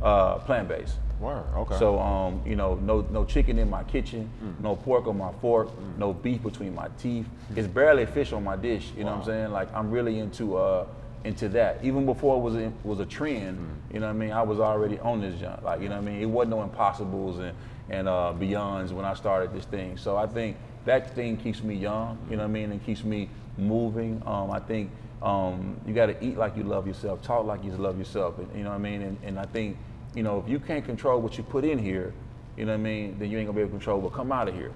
uh, 0.03 0.39
plant 0.39 0.69
based. 0.69 0.97
Word, 1.21 1.45
okay. 1.57 1.79
So, 1.79 1.99
um, 1.99 2.43
you 2.45 2.57
know, 2.57 2.75
no 2.75 3.01
no 3.11 3.25
chicken 3.25 3.59
in 3.59 3.71
my 3.71 3.85
kitchen, 3.85 4.31
mm. 4.45 4.61
no 4.63 4.77
pork 4.77 5.07
on 5.07 5.17
my 5.17 5.33
fork, 5.41 5.69
mm. 5.69 5.97
no 5.97 6.13
beef 6.13 6.43
between 6.43 6.75
my 6.75 6.89
teeth. 6.99 7.27
Mm. 7.53 7.57
It's 7.57 7.69
barely 7.69 8.05
fish 8.05 8.35
on 8.35 8.45
my 8.45 8.57
dish. 8.57 8.93
You 8.95 9.05
wow. 9.05 9.11
know 9.11 9.17
what 9.17 9.21
I'm 9.21 9.25
saying? 9.25 9.53
Like 9.53 9.75
I'm 9.75 9.91
really 9.91 10.19
into 10.19 10.59
uh, 10.59 10.87
into 11.25 11.49
that. 11.51 11.83
Even 11.83 12.05
before 12.05 12.37
it 12.37 12.41
was 12.41 12.55
a, 12.57 12.71
was 12.85 13.01
a 13.01 13.07
trend, 13.07 13.59
mm. 13.59 13.95
you 13.95 14.01
know 14.01 14.07
what 14.07 14.15
I 14.15 14.19
mean? 14.19 14.31
I 14.31 14.43
was 14.43 14.61
already 14.61 14.99
on 14.99 15.23
this 15.23 15.41
jump. 15.41 15.63
Like 15.63 15.81
you 15.81 15.89
know 15.89 15.97
what 15.97 16.03
I 16.03 16.11
mean? 16.11 16.21
It 16.21 16.27
wasn't 16.27 16.51
no 16.51 16.63
impossibles 16.63 17.39
and 17.39 17.57
and 17.89 18.09
uh, 18.09 18.35
beyonds 18.39 18.93
when 18.93 19.07
I 19.07 19.15
started 19.15 19.55
this 19.55 19.65
thing. 19.65 19.97
So 19.97 20.19
I 20.19 20.27
think 20.27 20.59
that 20.85 21.15
thing 21.15 21.39
keeps 21.39 21.63
me 21.63 21.77
young. 21.77 22.19
You 22.29 22.37
know 22.37 22.43
what 22.43 22.51
I 22.51 22.53
mean? 22.53 22.73
And 22.73 22.85
keeps 22.85 23.05
me 23.05 23.31
moving. 23.57 24.23
Um, 24.27 24.51
I 24.51 24.61
think 24.61 24.91
um, 25.23 25.81
you 25.87 25.95
got 25.95 26.07
to 26.07 26.25
eat 26.25 26.37
like 26.37 26.57
you 26.57 26.63
love 26.63 26.87
yourself, 26.87 27.23
talk 27.23 27.47
like 27.47 27.65
you 27.65 27.73
love 27.73 27.99
yourself. 27.99 28.39
And, 28.39 28.49
you 28.57 28.65
know 28.65 28.71
what 28.71 28.77
I 28.77 28.79
mean? 28.79 29.03
And, 29.03 29.19
and 29.23 29.39
I 29.39 29.47
think, 29.47 29.77
you 30.15 30.23
know, 30.23 30.39
if 30.39 30.49
you 30.49 30.59
can't 30.59 30.85
control 30.85 31.21
what 31.21 31.39
you 31.39 31.45
put 31.45 31.65
in 31.65 31.79
here, 31.79 32.13
you 32.57 32.65
know 32.65 32.73
what 32.73 32.81
I 32.81 32.83
mean, 32.83 33.19
then 33.19 33.31
you 33.31 33.39
ain't 33.39 33.47
gonna 33.47 33.57
be 33.57 33.63
able 33.63 33.71
to 33.71 33.77
control 33.77 34.01
what 34.01 34.13
come 34.13 34.33
out 34.33 34.49
of 34.49 34.55
here. 34.55 34.73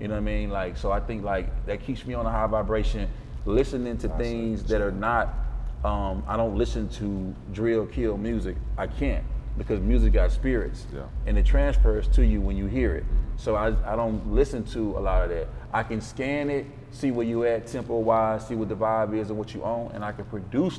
You 0.00 0.08
know 0.08 0.14
what 0.14 0.20
I 0.20 0.24
mean? 0.24 0.50
Like, 0.50 0.76
so 0.76 0.90
I 0.90 1.00
think 1.00 1.22
like 1.24 1.66
that 1.66 1.80
keeps 1.80 2.04
me 2.04 2.14
on 2.14 2.26
a 2.26 2.30
high 2.30 2.46
vibration, 2.46 3.08
listening 3.46 3.96
to 3.98 4.08
things 4.08 4.64
that 4.64 4.80
are 4.80 4.92
not. 4.92 5.34
Um, 5.84 6.22
I 6.28 6.36
don't 6.36 6.56
listen 6.56 6.88
to 6.90 7.34
drill 7.52 7.86
kill 7.86 8.16
music. 8.16 8.56
I 8.76 8.86
can't 8.86 9.24
because 9.58 9.80
music 9.80 10.12
got 10.12 10.32
spirits, 10.32 10.86
yeah. 10.94 11.02
and 11.26 11.36
it 11.36 11.44
transfers 11.44 12.08
to 12.08 12.24
you 12.24 12.40
when 12.40 12.56
you 12.56 12.66
hear 12.66 12.94
it. 12.94 13.04
So 13.36 13.54
I, 13.54 13.68
I 13.90 13.96
don't 13.96 14.32
listen 14.32 14.64
to 14.66 14.96
a 14.96 15.00
lot 15.00 15.24
of 15.24 15.30
that. 15.30 15.48
I 15.72 15.82
can 15.82 16.00
scan 16.00 16.50
it 16.50 16.66
see 16.92 17.10
where 17.10 17.26
you 17.26 17.44
at 17.44 17.66
tempo 17.66 17.98
wise, 17.98 18.46
see 18.46 18.54
what 18.54 18.68
the 18.68 18.76
vibe 18.76 19.16
is 19.16 19.30
and 19.30 19.38
what 19.38 19.54
you 19.54 19.62
own, 19.62 19.90
and 19.94 20.04
I 20.04 20.12
can 20.12 20.24
produce 20.26 20.78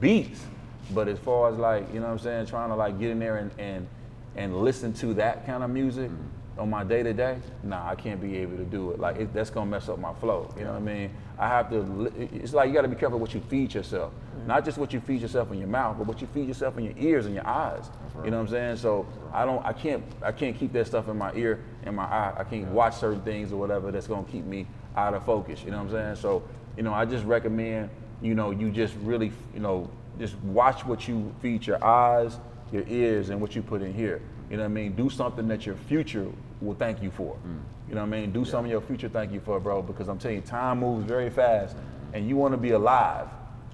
beats. 0.00 0.44
But 0.92 1.08
as 1.08 1.18
far 1.18 1.50
as 1.50 1.56
like, 1.56 1.92
you 1.92 2.00
know 2.00 2.06
what 2.06 2.12
I'm 2.12 2.18
saying, 2.18 2.46
trying 2.46 2.68
to 2.68 2.76
like 2.76 2.98
get 3.00 3.10
in 3.10 3.18
there 3.18 3.38
and 3.38 3.50
and, 3.58 3.88
and 4.36 4.60
listen 4.60 4.92
to 4.94 5.14
that 5.14 5.46
kind 5.46 5.64
of 5.64 5.70
music 5.70 6.10
mm-hmm. 6.10 6.26
On 6.56 6.70
my 6.70 6.84
day 6.84 7.02
to 7.02 7.12
day, 7.12 7.38
nah, 7.62 7.88
I 7.88 7.94
can't 7.94 8.20
be 8.20 8.36
able 8.38 8.56
to 8.56 8.64
do 8.64 8.92
it. 8.92 9.00
Like 9.00 9.16
it, 9.16 9.34
that's 9.34 9.50
gonna 9.50 9.70
mess 9.70 9.88
up 9.88 9.98
my 9.98 10.14
flow. 10.14 10.52
You 10.56 10.64
know 10.64 10.72
what 10.72 10.78
I 10.78 10.80
mean? 10.80 11.10
I 11.38 11.48
have 11.48 11.68
to. 11.70 12.12
It's 12.32 12.52
like 12.52 12.68
you 12.68 12.74
got 12.74 12.82
to 12.82 12.88
be 12.88 12.96
careful 12.96 13.18
what 13.18 13.34
you 13.34 13.40
feed 13.40 13.74
yourself. 13.74 14.12
Mm-hmm. 14.12 14.46
Not 14.46 14.64
just 14.64 14.78
what 14.78 14.92
you 14.92 15.00
feed 15.00 15.20
yourself 15.20 15.50
in 15.50 15.58
your 15.58 15.68
mouth, 15.68 15.98
but 15.98 16.06
what 16.06 16.20
you 16.20 16.28
feed 16.28 16.46
yourself 16.46 16.78
in 16.78 16.84
your 16.84 16.94
ears 16.96 17.26
and 17.26 17.34
your 17.34 17.46
eyes. 17.46 17.90
Right. 18.14 18.26
You 18.26 18.30
know 18.30 18.38
what 18.38 18.44
I'm 18.44 18.52
saying? 18.52 18.76
So 18.76 19.06
I 19.32 19.44
don't. 19.44 19.64
I 19.66 19.72
can't. 19.72 20.04
I 20.22 20.30
can't 20.30 20.56
keep 20.56 20.72
that 20.74 20.86
stuff 20.86 21.08
in 21.08 21.18
my 21.18 21.32
ear 21.34 21.64
and 21.82 21.96
my 21.96 22.04
eye. 22.04 22.34
I 22.38 22.44
can't 22.44 22.62
yeah. 22.62 22.70
watch 22.70 22.96
certain 22.96 23.22
things 23.22 23.52
or 23.52 23.56
whatever 23.56 23.90
that's 23.90 24.06
gonna 24.06 24.26
keep 24.30 24.44
me 24.44 24.66
out 24.96 25.14
of 25.14 25.24
focus. 25.24 25.62
You 25.64 25.72
know 25.72 25.78
what 25.78 25.86
I'm 25.86 25.90
saying? 25.90 26.16
So, 26.16 26.42
you 26.76 26.82
know, 26.84 26.94
I 26.94 27.04
just 27.04 27.24
recommend, 27.24 27.90
you 28.22 28.34
know, 28.34 28.52
you 28.52 28.70
just 28.70 28.94
really, 29.02 29.32
you 29.52 29.60
know, 29.60 29.90
just 30.18 30.36
watch 30.44 30.84
what 30.86 31.08
you 31.08 31.34
feed 31.42 31.66
your 31.66 31.84
eyes, 31.84 32.38
your 32.70 32.84
ears, 32.86 33.30
and 33.30 33.40
what 33.40 33.56
you 33.56 33.62
put 33.62 33.82
in 33.82 33.92
here. 33.92 34.22
You 34.54 34.58
know 34.58 34.66
what 34.66 34.70
I 34.70 34.74
mean? 34.74 34.92
Do 34.92 35.10
something 35.10 35.48
that 35.48 35.66
your 35.66 35.74
future 35.74 36.30
will 36.60 36.76
thank 36.76 37.02
you 37.02 37.10
for. 37.10 37.34
Mm. 37.34 37.58
You 37.88 37.96
know 37.96 38.02
what 38.02 38.06
I 38.06 38.20
mean? 38.20 38.30
Do 38.30 38.42
yeah. 38.42 38.46
something 38.46 38.70
your 38.70 38.80
future 38.80 39.08
thank 39.08 39.32
you 39.32 39.40
for, 39.40 39.58
bro, 39.58 39.82
because 39.82 40.06
I'm 40.06 40.16
telling 40.16 40.36
you, 40.36 40.42
time 40.42 40.78
moves 40.78 41.04
very 41.04 41.28
fast, 41.28 41.76
and 42.12 42.28
you 42.28 42.36
want 42.36 42.52
to 42.52 42.56
be 42.56 42.70
alive. 42.70 43.26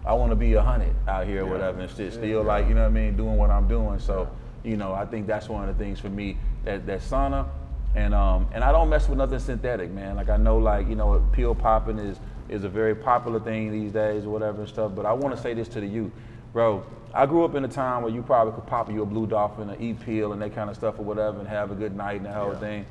I 0.07 0.15
want 0.15 0.31
to 0.31 0.37
be 0.37 0.55
a 0.55 0.63
hundred 0.63 0.95
out 1.07 1.27
here 1.27 1.45
or 1.45 1.51
whatever, 1.51 1.81
and 1.81 1.91
still, 1.91 2.11
still 2.11 2.43
like, 2.43 2.67
you 2.67 2.73
know 2.73 2.81
what 2.81 2.87
I 2.87 2.93
mean, 2.93 3.15
doing 3.15 3.37
what 3.37 3.51
I'm 3.51 3.69
doing. 3.69 3.99
So, 3.99 4.31
you 4.65 4.79
know, 4.79 4.95
I 4.95 5.05
think 5.05 5.27
that's 5.27 5.51
one 5.51 5.69
of 5.69 5.77
the 5.77 5.85
things 5.85 6.01
for 6.01 6.09
me 6.09 6.39
that 6.65 6.87
that 6.87 7.01
sauna 7.01 7.47
and 7.95 8.15
um, 8.15 8.49
and 8.53 8.65
I 8.65 8.73
don't 8.73 8.89
mess 8.89 9.07
with 9.07 9.19
nothing 9.19 9.39
synthetic, 9.39 9.91
man. 9.91 10.17
Like 10.17 10.31
I 10.31 10.39
know, 10.39 10.57
like 10.57 10.89
you 10.89 10.95
know, 10.95 11.23
pill 11.33 11.55
popping 11.55 11.99
is 11.99 12.19
is 12.49 12.65
a 12.65 12.71
very 12.71 12.95
popular 12.95 13.39
thing 13.39 13.71
these 13.71 13.93
days 13.93 14.25
or 14.25 14.31
whatever 14.31 14.61
and 14.61 14.69
stuff. 14.69 14.93
But 14.95 15.05
I 15.05 15.13
want 15.13 15.37
to 15.37 15.43
say 15.43 15.53
this 15.53 15.69
to 15.69 15.81
the 15.81 15.87
youth, 15.87 16.13
bro. 16.55 16.87
I 17.13 17.27
grew 17.27 17.45
up 17.45 17.55
in 17.55 17.65
a 17.65 17.69
time 17.69 18.03
where 18.03 18.13
you 18.13 18.23
probably 18.23 18.55
could 18.55 18.67
pop 18.67 18.91
you 18.91 19.03
a 19.03 19.07
blue 19.07 19.27
dolphin, 19.27 19.71
an 19.71 19.81
e 19.83 19.95
pill, 19.95 20.33
and 20.33 20.43
that 20.43 20.55
kind 20.55 20.71
of 20.71 20.77
stuff 20.77 20.99
or 20.99 21.03
whatever, 21.03 21.41
and 21.41 21.49
have 21.49 21.71
a 21.71 21.75
good 21.75 21.97
night 21.97 22.17
and 22.17 22.27
the 22.27 22.33
whole 22.33 22.53
yeah. 22.53 22.59
thing. 22.59 22.87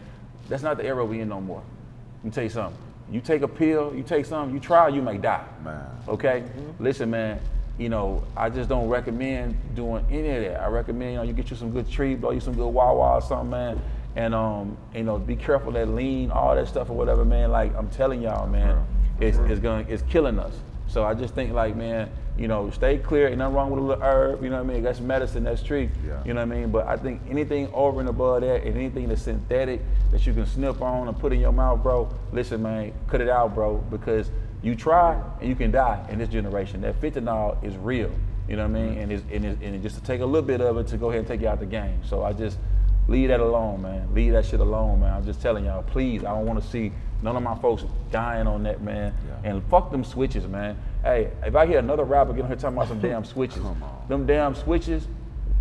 That's 0.47 0.63
not 0.63 0.78
the 0.78 0.86
era 0.86 1.05
we 1.05 1.22
in 1.22 1.30
no 1.30 1.39
more. 1.39 1.63
Let 2.17 2.26
me 2.26 2.32
tell 2.32 2.43
you 2.43 2.49
something. 2.49 2.78
You 3.11 3.22
take 3.22 3.41
a 3.41 3.47
pill, 3.47 3.93
you 3.95 4.03
take 4.03 4.26
something, 4.26 4.53
you 4.53 4.59
try, 4.59 4.89
you 4.89 5.01
may 5.01 5.17
die. 5.17 5.45
Man. 5.63 5.86
Okay? 6.07 6.41
Mm-hmm. 6.41 6.84
Listen, 6.84 7.09
man, 7.09 7.39
you 7.78 7.89
know, 7.89 8.24
I 8.36 8.49
just 8.49 8.70
don't 8.70 8.88
recommend 8.88 9.55
doing 9.76 10.05
any 10.11 10.30
of 10.30 10.43
that. 10.43 10.61
I 10.61 10.67
recommend, 10.67 11.11
you 11.11 11.17
know, 11.17 11.24
you 11.24 11.34
get 11.34 11.49
you 11.49 11.55
some 11.55 11.72
good 11.72 11.89
tree, 11.89 12.15
blow 12.15 12.32
you 12.32 12.39
some 12.39 12.55
good 12.55 12.67
Wawa 12.67 13.15
or 13.15 13.22
something, 13.22 13.49
man 13.49 13.82
and 14.15 14.34
um, 14.34 14.78
you 14.93 15.03
know, 15.03 15.17
be 15.17 15.36
careful 15.36 15.72
that 15.74 15.88
lean, 15.88 16.32
all 16.32 16.55
that 16.55 16.67
stuff 16.67 16.89
or 16.89 16.93
whatever, 16.93 17.24
man. 17.24 17.51
Like 17.51 17.76
I'm 17.76 17.89
telling 17.89 18.22
y'all, 18.22 18.47
man, 18.47 18.86
it's, 19.20 19.38
it's 19.38 19.59
going 19.59 19.86
it's 19.88 20.03
killing 20.03 20.39
us. 20.39 20.53
So 20.90 21.06
I 21.06 21.14
just 21.14 21.36
think 21.36 21.54
like, 21.54 21.76
man, 21.76 22.10
you 22.38 22.48
know, 22.48 22.70
stay 22.72 22.98
clear. 22.98 23.28
Ain't 23.28 23.38
nothing 23.38 23.55
wrong 23.55 23.70
with 23.70 23.80
a 23.80 23.86
little 23.86 24.04
herb. 24.04 24.43
You 24.43 24.50
know 24.50 24.62
what 24.62 24.70
I 24.70 24.74
mean? 24.74 24.84
That's 24.84 25.00
medicine. 25.00 25.43
That's 25.43 25.62
treat. 25.62 25.89
Yeah. 26.05 26.22
You 26.26 26.34
know 26.34 26.46
what 26.46 26.55
I 26.55 26.59
mean? 26.59 26.72
But 26.72 26.88
I 26.88 26.97
think 26.97 27.22
anything 27.30 27.72
over 27.74 28.00
and 28.00 28.09
above 28.09 28.42
that, 28.42 28.63
and 28.63 28.76
anything 28.76 29.08
that's 29.08 29.22
synthetic 29.22 29.82
that 30.12 30.26
you 30.26 30.34
can 30.34 30.46
snip 30.46 30.82
on 30.82 31.08
and 31.08 31.18
put 31.18 31.32
in 31.32 31.39
your 31.39 31.51
mouth, 31.51 31.84
bro. 31.84 32.13
Listen, 32.32 32.63
man, 32.63 32.93
cut 33.08 33.22
it 33.22 33.30
out, 33.30 33.54
bro, 33.54 33.78
because 33.89 34.32
you 34.62 34.76
try 34.76 35.22
and 35.39 35.47
you 35.47 35.55
can 35.55 35.72
die 35.72 36.05
in 36.09 36.18
this 36.18 36.30
generation. 36.30 36.82
That 36.82 37.00
fentanyl 37.00 37.63
is 37.63 37.78
real. 37.78 38.12
You 38.47 38.55
know 38.55 38.68
what 38.68 38.78
I 38.78 38.82
mean? 38.82 38.92
Mm-hmm. 38.93 39.00
And 39.00 39.12
it's, 39.12 39.24
and, 39.32 39.46
it's, 39.46 39.62
and 39.62 39.84
just 39.84 39.96
to 39.96 40.04
take 40.04 40.22
a 40.22 40.26
little 40.26 40.42
bit 40.42 40.59
of 40.59 40.78
it 40.78 40.88
to 40.88 40.97
go 40.97 41.09
ahead 41.09 41.20
and 41.20 41.28
take 41.28 41.42
you 41.42 41.47
out 41.47 41.59
the 41.59 41.66
game. 41.68 42.01
So 42.04 42.24
I 42.24 42.34
just 42.34 42.58
Leave 43.09 43.30
that 43.30 43.39
alone, 43.39 43.82
man. 43.82 44.13
Leave 44.13 44.34
that 44.34 44.46
shit 44.46 44.59
alone, 44.59 45.00
man. 45.00 45.12
I'm 45.12 45.26
just 45.26 45.42
telling 45.42 45.66
y'all, 45.66 45.82
please. 45.82 46.24
I 46.24 46.30
don't 46.30 46.46
want 46.46 46.62
to 46.63 46.70
see 46.70 46.92
none 47.21 47.36
of 47.36 47.43
my 47.43 47.55
folks 47.55 47.83
dying 48.12 48.47
on 48.47 48.63
that, 48.63 48.82
man. 48.82 49.13
Yeah. 49.28 49.51
And 49.51 49.63
fuck 49.66 49.91
them 49.91 50.04
switches, 50.04 50.47
man. 50.47 50.78
Hey, 51.04 51.32
if 51.43 51.55
I 51.55 51.66
hear 51.66 51.79
another 51.79 52.04
rapper 52.04 52.33
get 52.33 52.41
on 52.41 52.47
here 52.47 52.58
talking 52.58 52.78
about 52.78 52.89
some 52.89 53.00
damn 53.00 53.24
switches, 53.24 53.62
them 54.08 54.25
damn 54.25 54.55
switches, 54.55 55.08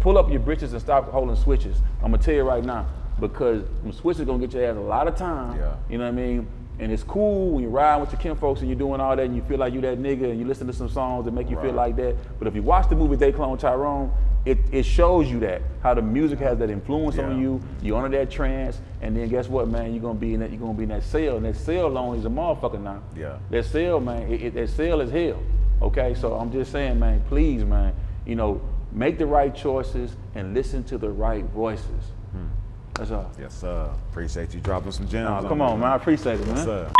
pull 0.01 0.19
up 0.19 0.31
your 0.31 0.41
britches 0.41 0.73
and 0.73 0.81
stop 0.81 1.11
holding 1.11 1.37
switches. 1.37 1.79
I'm 2.03 2.11
gonna 2.11 2.23
tell 2.23 2.35
you 2.35 2.43
right 2.43 2.65
now 2.65 2.87
because 3.21 3.65
them 3.83 3.93
switches 3.93 4.25
gonna 4.25 4.39
get 4.39 4.53
your 4.53 4.65
ass 4.65 4.77
a 4.77 4.81
lot 4.81 5.09
of 5.09 5.17
time. 5.17 5.59
Yeah. 5.59 5.77
You 5.89 5.99
know 5.99 6.05
what 6.05 6.11
I 6.11 6.17
mean? 6.17 6.47
And 6.81 6.93
it's 6.93 7.03
cool 7.03 7.51
when 7.51 7.63
you're 7.63 7.73
riding 7.73 8.01
with 8.01 8.13
your 8.13 8.21
kin 8.21 8.37
folks 8.37 8.61
and 8.61 8.69
you're 8.69 8.79
doing 8.79 9.01
all 9.01 9.17
that 9.17 9.25
and 9.25 9.35
you 9.35 9.43
feel 9.43 9.59
like 9.59 9.75
you 9.75 9.81
that 9.81 9.99
nigga 9.99 10.31
and 10.31 10.39
you 10.39 10.47
listen 10.47 10.67
to 10.69 10.73
some 10.73 10.89
songs 10.89 11.25
that 11.25 11.33
make 11.33 11.51
you 11.51 11.61
feel 11.61 11.73
like 11.73 11.97
that. 11.97 12.15
But 12.39 12.47
if 12.47 12.55
you 12.55 12.63
watch 12.63 12.89
the 12.89 12.95
movie 12.95 13.17
They 13.17 13.33
Clone 13.33 13.59
Tyrone, 13.59 14.13
it, 14.49 14.59
it 14.73 14.83
shows 14.85 15.31
you 15.31 15.41
that 15.41 15.61
how 15.83 15.93
the 15.93 16.01
music 16.01 16.39
has 16.39 16.57
that 16.59 16.71
influence 16.71 17.19
on 17.19 17.39
you. 17.39 17.61
You're 17.83 18.03
under 18.03 18.17
that 18.17 18.31
trance, 18.31 18.81
and 19.03 19.15
then 19.15 19.29
guess 19.29 19.47
what, 19.47 19.69
man? 19.69 19.93
You're 19.93 20.03
gonna 20.03 20.19
be 20.19 20.33
in 20.33 20.41
that. 20.41 20.51
You're 20.51 20.61
gonna 20.61 20.73
be 20.73 20.85
in 20.85 20.89
that 20.89 21.03
cell, 21.03 21.37
and 21.37 21.45
that 21.45 21.57
cell 21.57 21.89
lonely 21.89 22.21
is 22.21 22.25
a 22.25 22.31
motherfucker 22.31 22.81
now. 22.81 23.03
Yeah. 23.15 23.39
That 23.51 23.67
cell, 23.67 24.01
man. 24.01 24.23
It, 24.33 24.43
it, 24.43 24.55
that 24.55 24.71
cell 24.71 25.03
is 25.03 25.11
hell. 25.11 25.43
Okay, 25.83 26.15
so 26.15 26.35
I'm 26.35 26.51
just 26.51 26.73
saying, 26.73 26.99
man. 26.99 27.23
Please, 27.29 27.63
man. 27.63 27.95
You 28.25 28.37
know, 28.37 28.63
make 28.91 29.19
the 29.19 29.27
right 29.27 29.55
choices 29.55 30.17
and 30.35 30.55
listen 30.55 30.83
to 30.85 30.97
the 30.97 31.11
right 31.11 31.45
voices. 31.45 32.13
Hmm. 32.33 32.47
That's 32.95 33.11
all. 33.11 33.31
Yes, 33.39 33.55
sir. 33.55 33.91
Appreciate 34.11 34.55
you 34.55 34.61
dropping 34.61 34.93
some 34.93 35.09
gems. 35.09 35.29
Nah, 35.29 35.47
come 35.47 35.59
me, 35.59 35.65
on, 35.65 35.81
man. 35.81 35.91
I 35.91 35.97
appreciate 35.97 36.41
it, 36.41 36.47
man. 36.47 36.57
Yes, 36.57 36.65
sir. 36.65 36.91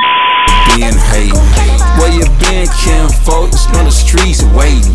being 0.77 0.93
hate. 0.93 1.33
Where 1.99 2.13
you 2.13 2.25
been, 2.39 2.69
Kim? 2.85 3.09
Folks 3.25 3.67
on 3.75 3.87
the 3.87 3.91
streets 3.91 4.43
waiting. 4.55 4.95